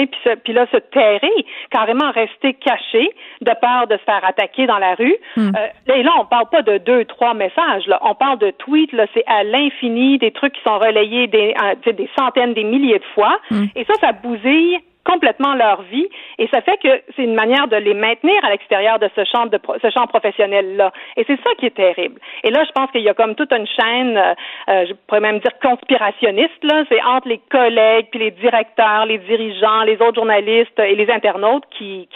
puis, 0.45 0.53
là 0.53 0.67
se 0.73 0.77
terrer, 0.77 1.47
carrément 1.71 2.11
rester 2.11 2.55
caché 2.55 3.11
de 3.41 3.53
peur 3.61 3.87
de 3.89 3.97
se 3.97 4.03
faire 4.05 4.25
attaquer 4.25 4.67
dans 4.67 4.79
la 4.79 4.95
rue. 4.95 5.17
Hmm. 5.37 5.51
Euh, 5.57 5.95
et 5.95 6.03
là, 6.03 6.13
on 6.21 6.25
parle 6.27 6.49
pas 6.51 6.63
de 6.63 6.79
deux, 6.79 7.05
trois 7.05 7.35
messages. 7.35 7.87
Là. 7.87 7.99
On 8.03 8.15
parle 8.15 8.39
de 8.39 8.51
tweets. 8.51 8.93
Là, 8.93 9.07
c'est 9.15 9.25
à 9.27 9.45
l'infini 9.45 10.19
des 10.19 10.31
trucs 10.31 10.53
qui 10.53 10.63
sont 10.63 10.79
relayés 10.79 11.27
des, 11.27 11.55
euh, 11.63 11.93
des 11.93 12.09
centaines, 12.19 12.55
des 12.55 12.65
milliers 12.65 12.99
de 12.99 13.05
fois. 13.15 13.39
Hmm. 13.51 13.65
Et 13.77 13.85
ça, 13.85 13.95
ça 14.01 14.13
bousille 14.13 14.79
complètement 15.05 15.55
leur 15.55 15.83
vie. 15.83 16.09
Et 16.39 16.49
ça 16.53 16.61
fait 16.63 16.79
que 16.83 17.03
c'est 17.17 17.25
une 17.25 17.35
manière 17.35 17.69
de 17.69 17.77
les 17.77 17.95
maintenir 17.95 18.45
à 18.45 18.51
l'extérieur 18.51 18.99
de 18.99 19.09
ce 19.17 19.25
champ 19.25 19.47
de 19.47 19.59
ce 19.83 19.91
champ 19.91 20.07
professionnel 20.07 20.77
là 20.77 20.93
et 21.17 21.25
c'est 21.27 21.41
ça 21.43 21.51
qui 21.59 21.67
est 21.67 21.75
terrible. 21.77 22.21
Et 22.45 22.51
là 22.51 22.65
je 22.65 22.73
pense 22.73 22.91
qu'il 22.91 23.03
y 23.03 23.09
a 23.09 23.15
comme 23.15 23.35
toute 23.35 23.53
une 23.53 23.67
chaîne 23.67 24.17
euh, 24.17 24.35
euh, 24.69 24.87
je 24.89 24.95
pourrais 25.07 25.21
même 25.21 25.39
dire 25.41 25.53
conspirationniste 25.63 26.53
c'est 26.89 27.03
entre 27.03 27.29
les 27.29 27.41
collègues 27.51 28.07
puis 28.11 28.21
les 28.21 28.31
directeurs 28.33 29.07
les 29.07 29.19
dirigeants 29.19 29.83
les 29.83 29.95
autres 30.01 30.17
journalistes 30.17 30.79
et 30.79 30.95
les 30.95 31.11
internautes 31.11 31.65
qui 31.77 32.09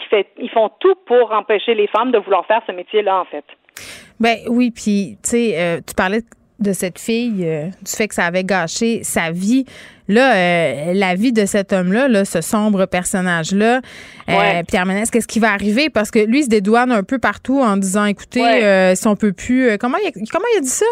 font 0.53 0.69
tout 0.79 0.95
pour 1.05 1.31
empêcher 1.31 1.73
les 1.73 1.87
femmes 1.87 2.11
de 2.11 2.17
vouloir 2.17 2.45
faire 2.45 2.61
ce 2.67 2.71
métier 2.71 3.01
là 3.01 3.19
en 3.19 3.25
fait. 3.25 3.45
Ben 4.19 4.37
oui 4.47 4.71
puis 4.71 5.17
tu 5.23 5.29
sais 5.29 5.53
euh, 5.57 5.79
tu 5.85 5.93
parlais 5.93 6.21
de 6.59 6.73
cette 6.73 6.99
fille 6.99 7.45
du 7.81 7.91
fait 7.91 8.07
que 8.07 8.15
ça 8.15 8.25
avait 8.25 8.43
gâché 8.43 9.03
sa 9.03 9.31
vie 9.31 9.65
Là, 10.09 10.35
euh, 10.35 10.93
la 10.93 11.15
vie 11.15 11.33
de 11.33 11.45
cet 11.45 11.73
homme-là, 11.73 12.07
là, 12.07 12.23
ce 12.23 12.39
sombre 12.39 12.85
personnage-là, 12.85 13.81
euh, 14.29 14.63
Pierre 14.65 14.85
Ménès, 14.85 15.09
qu'est-ce 15.11 15.27
qui 15.27 15.39
va 15.39 15.51
arriver? 15.51 15.89
Parce 15.89 16.11
que 16.11 16.19
lui, 16.19 16.39
il 16.39 16.43
se 16.43 16.49
dédouane 16.49 16.91
un 16.91 17.03
peu 17.03 17.19
partout 17.19 17.59
en 17.59 17.75
disant, 17.75 18.05
écoutez, 18.05 18.41
euh, 18.41 18.95
si 18.95 19.05
on 19.07 19.17
peut 19.17 19.33
plus... 19.33 19.77
comment, 19.77 19.97
il, 19.97 20.29
comment 20.29 20.45
il 20.55 20.59
a 20.59 20.61
dit 20.61 20.69
ça? 20.69 20.85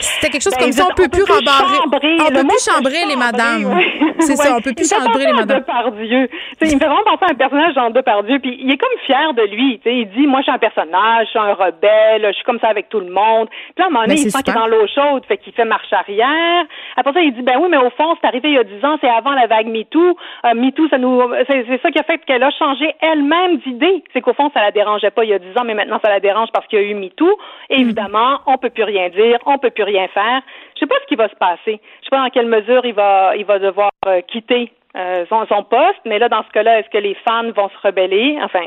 C'était 0.00 0.30
quelque 0.30 0.42
chose 0.42 0.54
ben, 0.56 0.64
comme 0.64 0.72
ça, 0.72 0.86
on 0.90 0.94
peut 0.94 1.08
plus 1.08 1.24
rembarrer. 1.24 1.78
On 1.84 1.90
peut 1.90 2.46
plus 2.48 2.64
chambrer 2.64 3.04
les 3.06 3.16
madames. 3.16 3.78
C'est 4.20 4.36
ça, 4.36 4.56
on 4.56 4.60
peut 4.60 4.72
plus 4.72 4.88
chambrer 4.88 5.26
les 5.26 5.32
madames. 5.32 5.60
Depardieu. 5.60 6.28
il 6.62 6.74
me 6.74 6.78
fait 6.78 6.86
vraiment 6.86 7.04
penser 7.04 7.24
à 7.28 7.32
un 7.32 7.34
personnage 7.34 7.74
Jean 7.74 7.90
Depardieu, 7.90 8.38
puis 8.38 8.58
il 8.60 8.70
est 8.70 8.78
comme 8.78 8.98
fier 9.06 9.34
de 9.34 9.42
lui. 9.42 9.80
il 9.84 10.08
dit, 10.10 10.26
moi, 10.26 10.40
je 10.40 10.44
suis 10.44 10.52
un 10.52 10.58
personnage, 10.58 11.26
je 11.26 11.30
suis 11.30 11.38
un 11.38 11.52
rebelle, 11.52 12.26
je 12.26 12.32
suis 12.32 12.44
comme 12.44 12.60
ça 12.60 12.68
avec 12.68 12.88
tout 12.88 13.00
le 13.00 13.12
monde. 13.12 13.48
Puis 13.48 13.74
là, 13.78 13.84
à 13.84 13.86
un 13.88 13.90
moment 13.90 14.04
donné, 14.04 14.16
ben, 14.16 14.22
il 14.24 14.30
sent 14.30 14.42
qu'il 14.42 14.54
est 14.54 14.58
dans 14.58 14.66
l'eau 14.66 14.86
chaude, 14.86 15.24
fait 15.26 15.36
qu'il 15.36 15.52
fait 15.52 15.64
marche 15.64 15.92
arrière. 15.92 16.64
Après 16.96 17.12
ça, 17.12 17.20
il 17.20 17.32
dit, 17.34 17.42
ben 17.42 17.58
oui, 17.60 17.68
mais 17.70 17.78
au 17.78 17.90
fond, 17.90 18.16
c'est 18.20 18.26
arrivé 18.26 18.48
il 18.48 18.54
y 18.54 18.58
a 18.58 18.64
dix 18.64 18.84
ans, 18.84 18.96
c'est 19.00 19.08
avant 19.08 19.32
la 19.32 19.46
vague 19.46 19.66
MeToo. 19.66 20.16
Euh, 20.46 20.54
MeToo, 20.54 20.88
ça 20.88 20.98
nous, 20.98 21.22
c'est, 21.46 21.80
ça 21.82 21.90
qui 21.90 21.98
a 21.98 22.04
fait 22.04 22.18
qu'elle 22.24 22.42
a 22.42 22.50
changé 22.50 22.94
elle-même 23.00 23.58
d'idée. 23.58 24.02
C'est 24.12 24.20
qu'au 24.20 24.32
fond, 24.32 24.50
ça 24.54 24.60
la 24.60 24.70
dérangeait 24.70 25.10
pas 25.10 25.24
il 25.24 25.30
y 25.30 25.34
a 25.34 25.38
dix 25.38 25.56
ans, 25.58 25.64
mais 25.64 25.74
maintenant, 25.74 26.00
ça 26.02 26.08
la 26.08 26.20
dérange 26.20 26.48
parce 26.52 26.66
qu'il 26.68 26.80
y 26.80 26.82
a 26.82 26.86
eu 26.86 26.94
MeToo. 26.94 27.30
Évidemment, 27.68 28.40
on 28.46 28.56
peut 28.56 28.70
plus 28.70 28.84
rien 28.84 29.08
dire, 29.10 29.38
on 29.46 29.58
peut 29.58 29.70
plus 29.70 29.84
rien 29.90 30.08
faire. 30.08 30.42
Je 30.74 30.80
sais 30.80 30.86
pas 30.86 30.96
ce 31.02 31.06
qui 31.06 31.16
va 31.16 31.28
se 31.28 31.36
passer. 31.36 31.80
Je 32.00 32.04
sais 32.04 32.10
pas 32.10 32.22
dans 32.22 32.30
quelle 32.30 32.46
mesure 32.46 32.84
il 32.84 32.94
va, 32.94 33.36
il 33.36 33.44
va 33.44 33.58
devoir 33.58 33.90
euh, 34.06 34.20
quitter 34.22 34.72
euh, 34.96 35.24
son, 35.28 35.46
son, 35.46 35.62
poste, 35.62 36.00
mais 36.04 36.18
là, 36.18 36.28
dans 36.28 36.42
ce 36.42 36.50
cas-là, 36.50 36.80
est-ce 36.80 36.90
que 36.90 36.98
les 36.98 37.14
fans 37.26 37.50
vont 37.52 37.68
se 37.68 37.86
rebeller? 37.86 38.38
Enfin, 38.42 38.66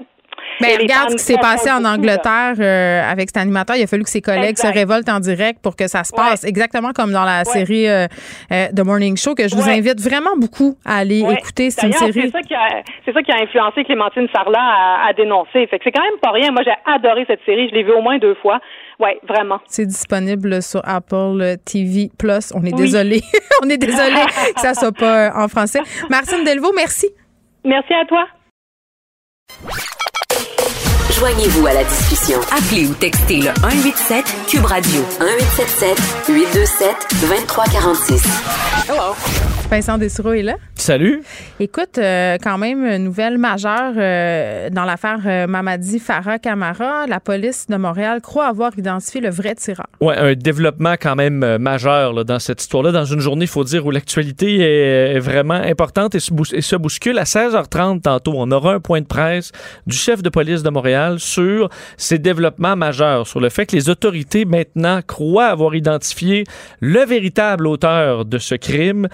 mais 0.62 0.78
regarde 0.78 1.12
ce 1.12 1.16
qui 1.16 1.24
s'est 1.24 1.38
passé 1.38 1.72
en 1.72 1.84
Angleterre 1.86 2.56
euh, 2.60 3.12
avec 3.12 3.30
cet 3.30 3.38
animateur. 3.38 3.76
Il 3.76 3.84
a 3.84 3.88
fallu 3.88 4.04
que 4.04 4.10
ses 4.10 4.22
collègues 4.22 4.58
se 4.58 4.68
révoltent 4.68 5.10
en 5.10 5.20
direct 5.20 5.60
pour 5.62 5.76
que 5.76 5.88
ça 5.88 6.04
se 6.04 6.14
passe, 6.14 6.44
exactement 6.44 6.92
comme 6.92 7.12
dans 7.12 7.26
la 7.26 7.44
série 7.46 7.88
euh, 7.88 8.08
euh, 8.52 8.68
The 8.76 8.86
Morning 8.86 9.18
Show, 9.18 9.36
que 9.36 9.48
je 9.48 9.56
vous 9.56 9.70
invite 9.70 10.00
vraiment 10.00 10.36
beaucoup 10.38 10.76
à 10.86 10.98
aller 10.98 11.20
écouter. 11.20 11.70
C'est 11.70 11.88
une 11.88 11.94
série. 11.94 12.14
C'est 12.14 12.32
ça, 12.32 12.42
qui 12.42 12.54
a, 12.54 12.84
ça 13.14 13.22
qui 13.22 13.32
a 13.32 13.42
influencé 13.42 13.84
Clémentine 13.84 14.28
Sarlat 14.34 14.60
à, 14.60 15.08
à 15.10 15.14
dénoncer. 15.14 15.68
Fait 15.68 15.78
que 15.78 15.84
c'est 15.84 15.92
quand 15.92 16.04
même 16.04 16.20
pas 16.22 16.32
rien. 16.32 16.52
Moi, 16.52 16.62
j'ai 16.66 16.74
adoré 16.86 17.26
cette 17.28 17.44
série. 17.46 17.70
Je 17.70 17.76
l'ai 17.76 17.84
vue 17.84 17.94
au 17.94 18.02
moins 18.02 18.18
deux 18.18 18.36
fois. 18.36 18.60
Oui, 19.00 19.10
vraiment. 19.28 19.60
C'est 19.66 19.86
disponible 19.86 20.62
sur 20.62 20.82
Apple 20.86 21.58
TV 21.66 22.10
Plus. 22.18 22.54
On 22.56 22.64
est 22.64 22.76
désolé. 22.76 23.22
On 23.64 23.70
est 23.70 23.78
désolé 23.78 24.22
que 24.56 24.62
ça 24.62 24.74
soit 24.74 24.92
pas 24.92 25.32
en 25.36 25.48
français. 25.48 25.80
Martine 26.10 26.44
Delvaux, 26.44 26.74
merci. 26.76 27.10
Merci 27.66 27.94
à 27.94 28.06
toi. 28.06 28.26
Joignez-vous 31.24 31.66
à 31.68 31.74
la 31.74 31.86
discussion. 31.86 32.38
Appelez 32.52 32.86
ou 32.86 32.94
textez 32.96 33.38
le 33.38 33.54
187 33.62 34.26
Cube 34.46 34.66
Radio 34.66 35.00
1877 35.22 36.28
827 36.28 36.96
2346. 37.22 38.24
Hello. 38.90 39.16
Vincent 39.70 39.98
Dessureau 39.98 40.34
est 40.34 40.44
là. 40.44 40.56
Salut. 40.76 41.24
Écoute, 41.60 41.98
euh, 41.98 42.38
quand 42.44 42.58
même, 42.58 42.86
une 42.86 43.06
nouvelle 43.06 43.38
majeure 43.38 43.94
euh, 43.98 44.70
dans 44.70 44.84
l'affaire 44.84 45.20
euh, 45.26 45.48
Mamadi 45.48 45.98
Farah 45.98 46.38
Camara. 46.38 47.08
La 47.08 47.20
police 47.20 47.68
de 47.70 47.78
Montréal 47.78 48.22
croit 48.22 48.48
avoir 48.48 48.78
identifié 48.78 49.22
le 49.22 49.30
vrai 49.30 49.56
tireur. 49.56 49.88
Oui, 50.02 50.14
un 50.18 50.34
développement 50.34 50.94
quand 51.02 51.16
même 51.16 51.58
majeur 51.58 52.26
dans 52.26 52.38
cette 52.38 52.62
histoire-là. 52.62 52.92
Dans 52.92 53.06
une 53.06 53.20
journée, 53.20 53.46
il 53.46 53.50
faut 53.50 53.64
dire, 53.64 53.86
où 53.86 53.92
l'actualité 53.92 54.60
est, 54.60 55.20
vraiment 55.20 55.54
importante 55.54 56.16
et 56.16 56.20
se, 56.20 56.32
et 56.54 56.62
se, 56.62 56.76
bouscule. 56.76 57.18
À 57.18 57.24
16h30 57.24 58.02
tantôt, 58.02 58.34
on 58.36 58.52
aura 58.52 58.74
un 58.74 58.80
point 58.80 59.02
de 59.02 59.08
presse 59.08 59.52
du 59.88 59.96
chef 59.96 60.22
de 60.22 60.30
police 60.30 60.64
de 60.64 60.70
Montréal 60.70 61.13
sur 61.20 61.70
ces 61.98 62.20
développements 62.20 62.76
majeurs, 62.76 63.28
sur 63.28 63.40
le 63.40 63.50
fait 63.50 63.66
que 63.66 63.76
les 63.76 63.90
autorités 63.90 64.46
maintenant 64.46 65.02
croient 65.06 65.48
avoir 65.48 65.76
identifié 65.76 66.44
le 66.80 67.06
véritable 67.06 67.68
auteur 67.68 68.26
de 68.26 68.38
ce 68.38 68.56
crime 68.56 69.08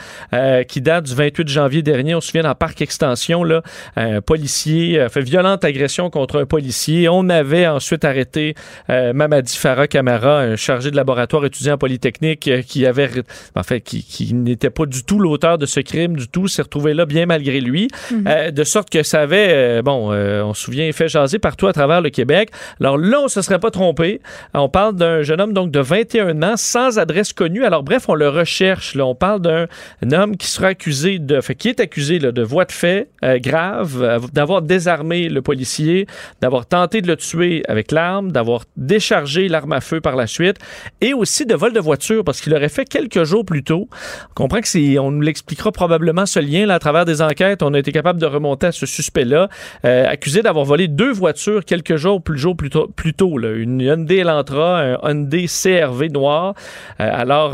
qui 0.67 0.81
date 0.81 1.05
du 1.05 1.15
28 1.15 1.47
janvier 1.47 1.81
dernier, 1.81 2.15
on 2.15 2.21
se 2.21 2.27
souvient, 2.27 2.43
dans 2.43 2.55
Parc 2.55 2.81
Extension, 2.81 3.43
là, 3.43 3.61
un 3.95 4.21
policier 4.21 4.99
a 4.99 5.09
fait 5.09 5.21
violente 5.21 5.63
agression 5.63 6.09
contre 6.09 6.39
un 6.39 6.45
policier. 6.45 7.09
On 7.09 7.29
avait 7.29 7.67
ensuite 7.67 8.05
arrêté 8.05 8.55
euh, 8.89 9.13
Mamadi 9.13 9.55
Farah 9.55 9.87
Camara, 9.87 10.39
un 10.39 10.55
chargé 10.55 10.91
de 10.91 10.95
laboratoire 10.95 11.45
étudiant 11.45 11.75
en 11.75 11.77
Polytechnique, 11.77 12.47
euh, 12.47 12.61
qui 12.61 12.85
avait, 12.85 13.09
en 13.55 13.63
fait, 13.63 13.81
qui, 13.81 14.33
n'était 14.33 14.69
pas 14.69 14.85
du 14.85 15.03
tout 15.03 15.19
l'auteur 15.19 15.57
de 15.57 15.65
ce 15.65 15.79
crime, 15.79 16.15
du 16.15 16.27
tout, 16.27 16.47
s'est 16.47 16.61
retrouvé 16.61 16.93
là 16.93 17.05
bien 17.05 17.25
malgré 17.25 17.59
lui. 17.59 17.87
Mhm. 18.11 18.25
Euh, 18.27 18.51
de 18.51 18.63
sorte 18.63 18.89
que 18.89 19.03
ça 19.03 19.21
avait, 19.21 19.81
bon, 19.81 20.11
on 20.11 20.53
se 20.53 20.63
souvient, 20.63 20.91
fait 20.91 21.07
jaser 21.07 21.39
partout 21.39 21.67
à 21.67 21.73
travers 21.73 21.88
le 22.01 22.09
Québec. 22.09 22.51
Alors 22.79 22.97
là, 22.97 23.19
on 23.21 23.27
se 23.27 23.41
serait 23.41 23.59
pas 23.59 23.71
trompé. 23.71 24.21
On 24.53 24.69
parle 24.69 24.95
d'un 24.95 25.23
jeune 25.23 25.41
homme, 25.41 25.53
donc, 25.53 25.71
de 25.71 25.79
21 25.79 26.41
ans, 26.43 26.57
sans 26.57 26.99
adresse 26.99 27.33
connue. 27.33 27.65
Alors 27.65 27.83
bref, 27.83 28.05
on 28.07 28.15
le 28.15 28.29
recherche. 28.29 28.95
Là. 28.95 29.05
On 29.05 29.15
parle 29.15 29.41
d'un 29.41 29.67
homme 30.11 30.37
qui 30.37 30.47
sera 30.47 30.67
accusé 30.67 31.19
de 31.19 31.39
qui 31.53 31.69
est 31.69 31.79
accusé 31.79 32.19
de 32.19 32.41
voie 32.43 32.65
de 32.65 32.71
fait 32.71 33.09
euh, 33.23 33.39
grave, 33.39 34.01
euh, 34.01 34.19
d'avoir 34.33 34.61
désarmé 34.61 35.29
le 35.29 35.41
policier, 35.41 36.07
d'avoir 36.41 36.65
tenté 36.65 37.01
de 37.01 37.07
le 37.07 37.15
tuer 37.15 37.63
avec 37.67 37.91
l'arme, 37.91 38.31
d'avoir 38.31 38.63
déchargé 38.77 39.47
l'arme 39.47 39.73
à 39.73 39.81
feu 39.81 39.99
par 39.99 40.15
la 40.15 40.27
suite, 40.27 40.57
et 41.01 41.13
aussi 41.13 41.45
de 41.45 41.55
vol 41.55 41.73
de 41.73 41.79
voiture 41.79 42.23
parce 42.23 42.41
qu'il 42.41 42.53
aurait 42.53 42.69
fait 42.69 42.85
quelques 42.85 43.23
jours 43.23 43.45
plus 43.45 43.63
tôt. 43.63 43.89
On 44.31 44.33
comprend 44.33 44.61
que 44.61 44.67
c'est, 44.67 44.99
on 44.99 45.11
nous 45.11 45.21
l'expliquera 45.21 45.71
probablement 45.71 46.25
ce 46.25 46.39
lien 46.39 46.65
là 46.65 46.75
à 46.75 46.79
travers 46.79 47.05
des 47.05 47.21
enquêtes. 47.21 47.63
On 47.63 47.73
a 47.73 47.79
été 47.79 47.91
capable 47.91 48.19
de 48.19 48.25
remonter 48.25 48.67
à 48.67 48.71
ce 48.71 48.85
suspect-là, 48.85 49.49
euh, 49.85 50.07
accusé 50.07 50.41
d'avoir 50.41 50.65
volé 50.65 50.87
deux 50.87 51.11
voitures 51.11 51.65
quelques 51.69 51.97
jours 51.97 52.21
plus, 52.21 52.39
jours 52.39 52.57
plus 52.57 52.69
tôt, 52.69 52.89
plus 52.95 53.13
tôt 53.13 53.37
là. 53.37 53.51
une 53.51 53.79
Hyundai 53.79 54.17
Elantra, 54.17 54.81
un 54.81 54.97
Hyundai 55.03 55.45
CRV 55.45 56.09
noir. 56.09 56.55
alors 56.97 57.53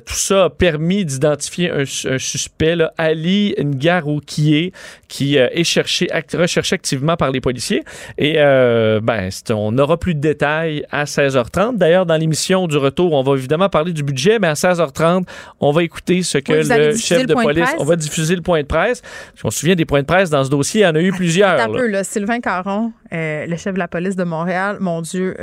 tout 0.00 0.14
ça 0.14 0.44
a 0.44 0.50
permis 0.50 1.04
d'identifier 1.04 1.70
un, 1.70 1.82
un 1.82 2.18
suspect 2.18 2.76
là, 2.76 2.92
Ali 2.96 3.54
Ngaroukié, 3.58 4.72
qui 5.08 5.38
euh, 5.38 5.48
est 5.52 5.64
cherché, 5.64 6.08
recherché 6.34 6.74
activement 6.74 7.16
par 7.16 7.30
les 7.30 7.40
policiers. 7.40 7.82
Et 8.16 8.34
euh, 8.36 9.00
ben, 9.02 9.28
on 9.50 9.72
n'aura 9.72 9.96
plus 9.96 10.14
de 10.14 10.20
détails 10.20 10.86
à 10.90 11.04
16h30. 11.04 11.76
D'ailleurs, 11.76 12.06
dans 12.06 12.16
l'émission 12.16 12.66
du 12.66 12.76
retour, 12.76 13.12
on 13.12 13.22
va 13.22 13.36
évidemment 13.36 13.68
parler 13.68 13.92
du 13.92 14.02
budget, 14.02 14.38
mais 14.38 14.48
à 14.48 14.54
16h30, 14.54 15.24
on 15.60 15.72
va 15.72 15.82
écouter 15.82 16.22
ce 16.22 16.38
que 16.38 16.52
le 16.52 16.96
chef 16.96 17.26
de 17.26 17.34
police, 17.34 17.74
on 17.78 17.84
va 17.84 17.96
diffuser 17.96 18.36
le 18.36 18.42
point 18.42 18.62
de 18.62 18.66
presse. 18.66 19.02
On 19.42 19.50
se 19.50 19.60
souvient 19.60 19.74
des 19.74 19.84
points 19.84 20.02
de 20.02 20.06
presse 20.06 20.30
dans 20.30 20.44
ce 20.44 20.50
dossier, 20.50 20.82
il 20.82 20.84
y 20.84 20.86
en 20.86 20.94
a 20.94 21.00
eu 21.00 21.12
plusieurs. 21.12 21.60
Un 21.60 21.68
peu, 21.68 21.86
là. 21.86 22.04
Sylvain 22.04 22.40
Caron, 22.40 22.92
euh, 23.12 23.46
le 23.46 23.56
chef 23.56 23.74
de 23.74 23.78
la 23.78 23.88
police 23.88 24.16
de 24.16 24.24
Montréal, 24.24 24.78
mon 24.80 25.02
Dieu, 25.02 25.36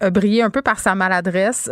a 0.00 0.10
brillé 0.10 0.42
un 0.42 0.50
peu 0.50 0.62
par 0.62 0.78
sa 0.78 0.94
maladresse 0.94 1.70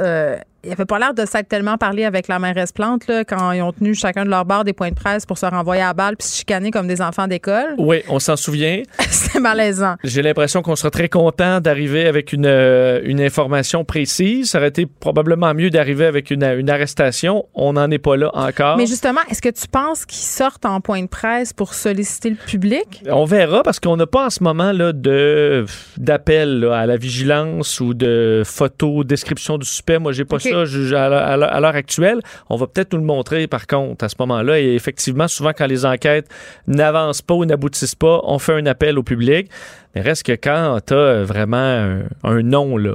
il 0.65 0.73
avait 0.73 0.85
pas 0.87 0.99
l'air 0.99 1.15
de 1.15 1.25
s'être 1.25 1.49
tellement 1.49 1.77
parlé 1.77 2.05
avec 2.05 2.27
la 2.27 2.39
mairesse 2.39 2.73
Plante 2.73 3.07
là, 3.07 3.25
quand 3.25 3.53
ils 3.53 3.63
ont 3.63 3.73
tenu 3.73 3.95
chacun 3.95 4.25
de 4.25 4.31
leur 4.31 4.45
bord 4.45 4.65
des 4.65 4.73
points 4.73 4.91
de 4.91 4.95
presse 4.95 5.25
pour 5.25 5.39
se 5.39 5.47
renvoyer 5.47 5.83
à 5.83 5.95
balle 5.95 6.17
puis 6.17 6.27
se 6.27 6.39
chicaner 6.39 6.71
comme 6.73 6.89
des 6.89 7.01
enfants 7.01 7.29
d'école. 7.29 7.75
Oui, 7.79 8.03
on 8.09 8.19
s'en 8.19 8.37
souvient. 8.37 8.83
C'est 9.09 9.39
malaisant. 9.39 9.95
J'ai 10.03 10.21
l'impression 10.21 10.63
qu'on 10.63 10.75
serait 10.75 10.91
très 10.91 11.09
content 11.09 11.61
d'arriver 11.61 12.07
avec 12.07 12.33
une, 12.33 12.47
euh, 12.47 13.01
une 13.05 13.21
information 13.21 13.85
précise. 13.85 14.51
Ça 14.51 14.59
aurait 14.59 14.69
été 14.69 14.87
probablement 14.87 15.55
mieux 15.55 15.71
d'arriver 15.71 16.07
avec 16.07 16.31
une, 16.31 16.43
une 16.43 16.71
arrestation. 16.71 17.47
On 17.55 17.75
n'en 17.75 17.91
est 17.91 17.99
pas 17.99 18.17
là 18.17 18.31
encore. 18.35 18.77
Mais 18.77 18.87
justement, 18.87 19.21
est-ce 19.31 19.43
que 19.43 19.49
tu 19.49 19.69
penses 19.69 20.07
qu'ils 20.07 20.19
sortent 20.19 20.67
en 20.67 20.81
point 20.81 21.03
de 21.03 21.09
presse 21.09 21.53
pour 21.53 21.73
solliciter 21.75 22.31
le 22.31 22.37
public? 22.37 23.05
On 23.09 23.25
verra 23.27 23.63
parce 23.63 23.79
qu'on 23.79 23.97
n'a 23.97 24.07
pas 24.07 24.27
en 24.27 24.31
ce 24.31 24.43
moment 24.43 24.73
là, 24.73 24.93
de, 24.93 25.67
d'appel 25.99 26.65
à 26.73 26.87
la 26.87 26.97
vigilance 26.97 27.81
ou 27.81 27.95
de 27.95 28.43
photos, 28.45 29.07
description 29.07 29.57
du 29.57 29.67
suspect. 29.67 29.99
Moi, 29.99 30.11
j'ai 30.13 30.25
pas 30.25 30.39
ça 30.51 31.05
à 31.05 31.61
l'heure 31.61 31.75
actuelle. 31.75 32.21
On 32.49 32.57
va 32.57 32.67
peut-être 32.67 32.93
nous 32.93 33.01
le 33.01 33.05
montrer, 33.05 33.47
par 33.47 33.67
contre, 33.67 34.05
à 34.05 34.09
ce 34.09 34.17
moment-là. 34.21 34.61
Et 34.61 34.75
effectivement, 34.75 35.29
souvent, 35.29 35.53
quand 35.57 35.67
les 35.67 35.85
enquêtes 35.85 36.29
n'avancent 36.67 37.23
pas 37.23 37.35
ou 37.35 37.45
n'aboutissent 37.45 37.95
pas, 37.95 38.21
on 38.25 38.39
fait 38.39 38.55
un 38.55 38.67
appel 38.67 38.99
au 38.99 39.03
public. 39.03 39.51
Mais 39.95 40.01
reste 40.01 40.25
que 40.25 40.33
quand 40.33 40.81
tu 40.87 40.95
as 40.95 41.23
vraiment 41.25 41.57
un, 41.57 42.03
un 42.25 42.43
nom, 42.43 42.77
là, 42.77 42.95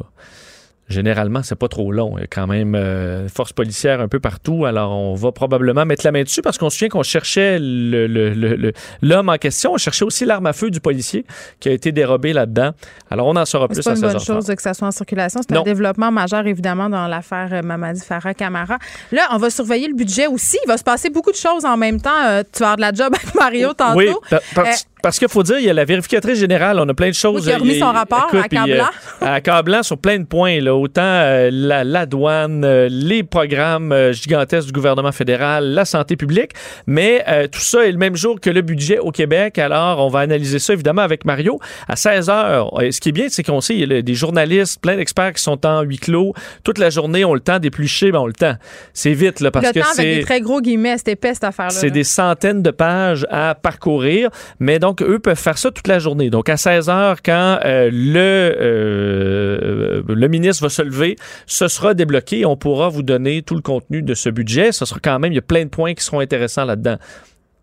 Généralement, 0.90 1.42
c'est 1.44 1.56
pas 1.56 1.70
trop 1.70 1.92
long. 1.92 2.18
Il 2.18 2.22
y 2.22 2.24
a 2.24 2.28
quand 2.28 2.46
même 2.46 2.76
euh, 2.76 3.30
force 3.30 3.54
policière 3.54 4.02
un 4.02 4.10
peu 4.10 4.20
partout. 4.20 4.66
Alors, 4.66 4.92
on 4.92 5.16
va 5.16 5.32
probablement 5.32 5.86
mettre 5.86 6.06
la 6.06 6.12
main 6.12 6.24
dessus 6.24 6.42
parce 6.42 6.58
qu'on 6.58 6.70
se 6.70 6.78
souvient 6.78 6.90
qu'on 6.90 7.04
cherchait 7.04 7.58
l'homme 7.60 9.30
en 9.30 9.38
question. 9.38 9.74
On 9.74 9.78
cherchait 9.78 10.04
aussi 10.04 10.26
l'arme 10.26 10.46
à 10.46 10.54
feu 10.54 10.70
du 10.70 10.82
policier 10.82 11.26
qui 11.62 11.70
a 11.70 11.72
été 11.72 11.94
dérobé 11.94 12.34
là-dedans. 12.34 12.72
Alors, 13.10 13.28
on 13.28 13.36
en 13.36 13.46
saura 13.46 13.70
plus 13.70 13.80
à 13.80 13.82
C'est 13.82 13.90
pas 13.92 13.96
une 13.96 14.14
bonne 14.14 14.20
chose 14.20 14.48
que 14.48 14.62
ça 14.62 14.74
soit 14.74 14.88
en 14.88 14.92
circulation. 14.92 15.40
C'est 15.42 15.56
un 15.56 15.64
développement 15.64 16.12
majeur, 16.12 16.46
évidemment, 16.48 16.90
dans 16.90 17.08
l'affaire 17.08 17.50
euh, 17.54 17.62
Mamadi 17.62 18.02
Farah 18.02 18.34
Camara. 18.34 18.78
Là, 19.12 19.30
on 19.32 19.38
va 19.38 19.50
surveiller 19.50 19.88
le 19.88 19.96
budget 19.96 20.28
aussi. 20.28 20.58
Il 20.66 20.68
va 20.68 20.78
se 20.78 20.84
passer 20.84 21.10
beaucoup 21.10 21.32
de 21.32 21.38
choses 21.38 21.64
en 21.64 21.78
même 21.78 22.02
temps. 22.02 22.10
Euh, 22.26 22.44
tu 22.52 22.60
vas 22.60 22.74
avoir 22.74 22.78
de 22.78 22.82
la 22.82 22.92
job 22.92 23.14
avec 23.16 23.34
Mario 23.36 23.74
tantôt. 23.74 23.98
Oui, 23.98 24.10
parce 25.04 25.20
qu'il 25.20 25.28
faut 25.28 25.44
dire, 25.44 25.60
il 25.60 25.66
y 25.66 25.70
a 25.70 25.74
la 25.74 25.84
vérificatrice 25.84 26.40
générale, 26.40 26.80
on 26.80 26.88
a 26.88 26.94
plein 26.94 27.10
de 27.10 27.14
choses. 27.14 27.42
Oui, 27.42 27.48
qui 27.48 27.52
a 27.52 27.58
remis 27.58 27.78
son 27.78 27.92
rapport 27.92 28.30
à 28.34 28.46
accablant. 28.46 28.88
à 29.20 29.34
accablant 29.34 29.84
sur 29.84 29.98
plein 29.98 30.18
de 30.18 30.24
points. 30.24 30.62
Là. 30.62 30.74
Autant 30.74 31.02
euh, 31.04 31.50
la, 31.52 32.06
douane, 32.06 32.64
euh, 32.64 32.88
les 32.90 33.24
programmes 33.24 33.92
euh, 33.92 34.14
gigantesques 34.14 34.68
du 34.68 34.72
gouvernement 34.72 35.12
fédéral, 35.12 35.66
la 35.74 35.84
santé 35.84 36.16
publique, 36.16 36.52
mais 36.88 37.24
tout 37.52 37.60
ça 37.60 37.86
est 37.86 37.92
le 37.92 37.98
même 37.98 38.16
jour 38.16 38.40
que 38.40 38.50
le 38.50 38.62
budget 38.62 38.98
au 38.98 39.12
Québec. 39.12 39.58
Alors, 39.58 40.00
on 40.00 40.08
va 40.08 40.20
analyser 40.20 40.58
ça 40.58 40.72
évidemment 40.72 41.02
avec 41.02 41.26
Mario 41.26 41.60
à 41.90 41.98
16 41.98 42.30
heures. 42.30 42.72
Ce 42.90 43.02
qui 43.02 43.10
est 43.10 43.12
bien, 43.12 43.28
c'est 43.28 43.44
qu'on 43.44 43.60
sait, 43.60 43.76
il 43.76 43.92
y 43.92 43.98
a 43.98 44.02
des 44.02 44.16
journalistes, 44.16 44.80
plein 44.80 44.96
d'experts 44.96 45.34
qui 45.34 45.44
sont 45.44 45.66
en 45.66 45.82
huis 45.82 45.98
clos. 46.00 46.34
Toute 46.64 46.78
la 46.78 46.90
journée, 46.90 47.26
on 47.26 47.34
le 47.34 47.42
temps 47.42 47.60
d'éplucher, 47.60 48.14
ben, 48.14 48.20
on 48.20 48.28
le 48.28 48.34
temps. 48.34 48.56
C'est 48.94 49.14
vite, 49.14 49.42
là, 49.42 49.52
parce 49.52 49.68
le 49.68 49.74
que 49.74 49.86
c'est... 49.94 50.02
avec 50.02 50.16
des 50.20 50.24
très 50.24 50.40
gros 50.40 50.62
guillemets, 50.62 50.96
c'est 50.98 51.12
épais, 51.12 51.34
cette 51.34 51.44
affaire-là. 51.44 51.72
C'est 51.72 51.92
des 51.92 52.06
centaines 52.06 52.62
de 52.62 52.72
pages 52.72 53.28
à 53.30 53.54
parcourir, 53.54 54.30
mais 54.60 54.80
donc, 54.80 54.93
eux 55.02 55.20
peuvent 55.20 55.40
faire 55.40 55.57
ça 55.57 55.72
toute 55.72 55.88
la 55.88 55.99
journée. 55.99 56.30
Donc, 56.30 56.49
à 56.49 56.57
16 56.57 56.90
heures, 56.90 57.22
quand 57.24 57.60
euh, 57.65 57.90
le, 57.91 58.56
euh, 58.60 60.03
le 60.07 60.28
ministre 60.28 60.64
va 60.64 60.70
se 60.70 60.82
lever, 60.82 61.15
ce 61.48 61.68
sera 61.68 61.94
débloqué. 61.94 62.45
On 62.45 62.56
pourra 62.56 62.90
vous 62.90 63.03
donner 63.03 63.41
tout 63.41 63.56
le 63.56 63.61
contenu 63.61 64.02
de 64.02 64.14
ce 64.14 64.30
budget. 64.30 64.72
Ce 64.72 64.86
sera 64.86 64.99
quand 65.02 65.20
même, 65.20 65.32
il 65.32 65.36
y 65.36 65.40
a 65.40 65.44
plein 65.44 65.64
de 65.64 65.70
points 65.70 65.94
qui 65.94 66.03
seront 66.03 66.20
intéressants 66.20 66.65
là-dedans. 66.65 66.98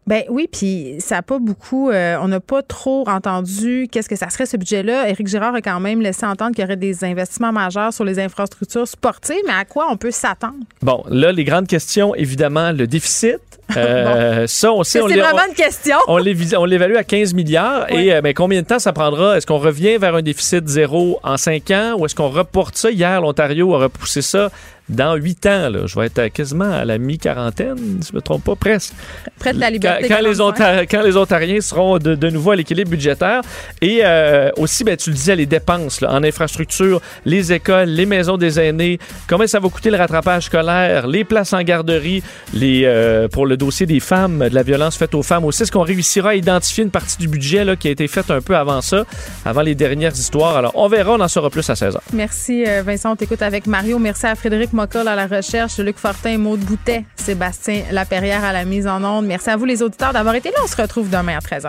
Ben 0.06 0.24
oui, 0.28 0.48
puis 0.50 0.96
ça 0.98 1.16
n'a 1.16 1.22
pas 1.22 1.38
beaucoup. 1.38 1.90
Euh, 1.90 2.16
on 2.20 2.28
n'a 2.28 2.40
pas 2.40 2.62
trop 2.62 3.08
entendu 3.08 3.86
qu'est-ce 3.90 4.08
que 4.08 4.16
ça 4.16 4.28
serait 4.30 4.46
ce 4.46 4.56
budget-là. 4.56 5.08
Éric 5.08 5.28
Girard 5.28 5.54
a 5.54 5.60
quand 5.60 5.78
même 5.78 6.00
laissé 6.00 6.26
entendre 6.26 6.52
qu'il 6.52 6.62
y 6.62 6.64
aurait 6.64 6.76
des 6.76 7.04
investissements 7.04 7.52
majeurs 7.52 7.92
sur 7.92 8.04
les 8.04 8.18
infrastructures 8.18 8.88
sportives, 8.88 9.42
mais 9.46 9.52
à 9.52 9.64
quoi 9.64 9.86
on 9.90 9.96
peut 9.96 10.10
s'attendre? 10.10 10.56
Bon, 10.82 11.04
là, 11.08 11.32
les 11.32 11.44
grandes 11.44 11.68
questions, 11.68 12.14
évidemment, 12.14 12.72
le 12.72 12.86
déficit. 12.86 13.38
Euh, 13.76 14.48
ça, 14.48 14.72
on 14.72 14.82
sait. 14.82 14.98
C'est 15.00 15.16
vraiment 15.16 15.46
une 15.48 15.54
question. 15.54 15.96
On, 16.08 16.16
l'évalue 16.18 16.96
à 16.96 17.04
15 17.04 17.34
milliards. 17.34 17.88
Et 17.88 18.06
mais 18.06 18.14
euh, 18.14 18.20
ben, 18.20 18.34
combien 18.34 18.62
de 18.62 18.66
temps 18.66 18.80
ça 18.80 18.92
prendra? 18.92 19.36
Est-ce 19.36 19.46
qu'on 19.46 19.58
revient 19.58 19.96
vers 19.96 20.16
un 20.16 20.22
déficit 20.22 20.66
zéro 20.66 21.20
en 21.22 21.36
5 21.36 21.70
ans 21.70 21.94
ou 21.96 22.04
est-ce 22.04 22.16
qu'on 22.16 22.30
reporte 22.30 22.76
ça? 22.76 22.90
Hier, 22.90 23.20
l'Ontario 23.20 23.72
a 23.76 23.78
repoussé 23.78 24.22
ça 24.22 24.50
dans 24.90 25.14
huit 25.14 25.46
ans, 25.46 25.68
là, 25.70 25.86
je 25.86 25.98
vais 25.98 26.06
être 26.06 26.28
quasiment 26.28 26.70
à 26.70 26.84
la 26.84 26.98
mi-quarantaine, 26.98 27.76
si 28.00 28.08
je 28.08 28.12
ne 28.12 28.16
me 28.16 28.20
trompe 28.20 28.44
pas, 28.44 28.56
presque. 28.56 28.92
Près 29.38 29.52
de 29.52 29.60
la 29.60 29.70
liberté. 29.70 30.08
Quand, 30.08 30.20
les, 30.20 30.86
quand 30.86 31.02
les, 31.02 31.16
Ontariens 31.16 31.60
seront 31.60 31.98
de, 31.98 32.14
de 32.14 32.30
nouveau 32.30 32.50
à 32.50 32.56
l'équilibre 32.56 32.90
budgétaire. 32.90 33.42
Et 33.80 34.00
euh, 34.04 34.50
aussi, 34.56 34.84
ben, 34.84 34.96
tu 34.96 35.10
le 35.10 35.16
disais, 35.16 35.36
les 35.36 35.46
dépenses 35.46 36.00
là, 36.00 36.12
en 36.12 36.22
infrastructure, 36.22 37.00
les 37.24 37.52
écoles, 37.52 37.88
les 37.88 38.06
maisons 38.06 38.36
des 38.36 38.58
aînés, 38.58 38.98
combien 39.28 39.46
ça 39.46 39.60
va 39.60 39.68
coûter 39.68 39.90
le 39.90 39.96
rattrapage 39.96 40.46
scolaire, 40.46 41.06
les 41.06 41.24
places 41.24 41.52
en 41.52 41.62
garderie, 41.62 42.22
les, 42.52 42.82
euh, 42.84 43.28
pour 43.28 43.46
le 43.46 43.56
dossier 43.56 43.86
des 43.86 44.00
femmes, 44.00 44.48
de 44.48 44.54
la 44.54 44.62
violence 44.62 44.96
faite 44.96 45.14
aux 45.14 45.22
femmes 45.22 45.44
aussi. 45.44 45.62
Est-ce 45.62 45.72
qu'on 45.72 45.82
réussira 45.82 46.30
à 46.30 46.34
identifier 46.34 46.84
une 46.84 46.90
partie 46.90 47.18
du 47.18 47.28
budget 47.28 47.64
là, 47.64 47.76
qui 47.76 47.88
a 47.88 47.90
été 47.90 48.08
faite 48.08 48.30
un 48.30 48.40
peu 48.40 48.56
avant 48.56 48.80
ça, 48.80 49.04
avant 49.44 49.62
les 49.62 49.74
dernières 49.74 50.12
histoires? 50.12 50.56
Alors, 50.56 50.72
on 50.74 50.88
verra, 50.88 51.12
on 51.12 51.20
en 51.20 51.28
saura 51.28 51.50
plus 51.50 51.68
à 51.70 51.76
16 51.76 51.94
h. 51.94 51.98
Merci, 52.12 52.64
euh, 52.66 52.82
Vincent. 52.82 53.12
On 53.12 53.16
t'écoute 53.16 53.42
avec 53.42 53.66
Mario. 53.66 53.98
Merci 53.98 54.26
à 54.26 54.34
Frédéric 54.34 54.72
à 54.80 55.14
la 55.14 55.26
recherche, 55.26 55.78
Luc 55.78 55.98
Fortin, 55.98 56.38
Maude 56.38 56.60
Boutet, 56.60 57.04
Sébastien 57.16 57.82
Laperrière 57.90 58.44
à 58.44 58.52
la 58.52 58.64
mise 58.64 58.86
en 58.86 59.02
onde. 59.04 59.26
Merci 59.26 59.50
à 59.50 59.56
vous 59.56 59.66
les 59.66 59.82
auditeurs 59.82 60.12
d'avoir 60.12 60.34
été 60.34 60.50
là. 60.50 60.56
On 60.64 60.66
se 60.66 60.76
retrouve 60.76 61.10
demain 61.10 61.36
à 61.36 61.40
13h. 61.40 61.68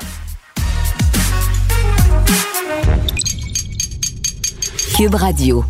Cube 4.96 5.16
Radio. 5.16 5.66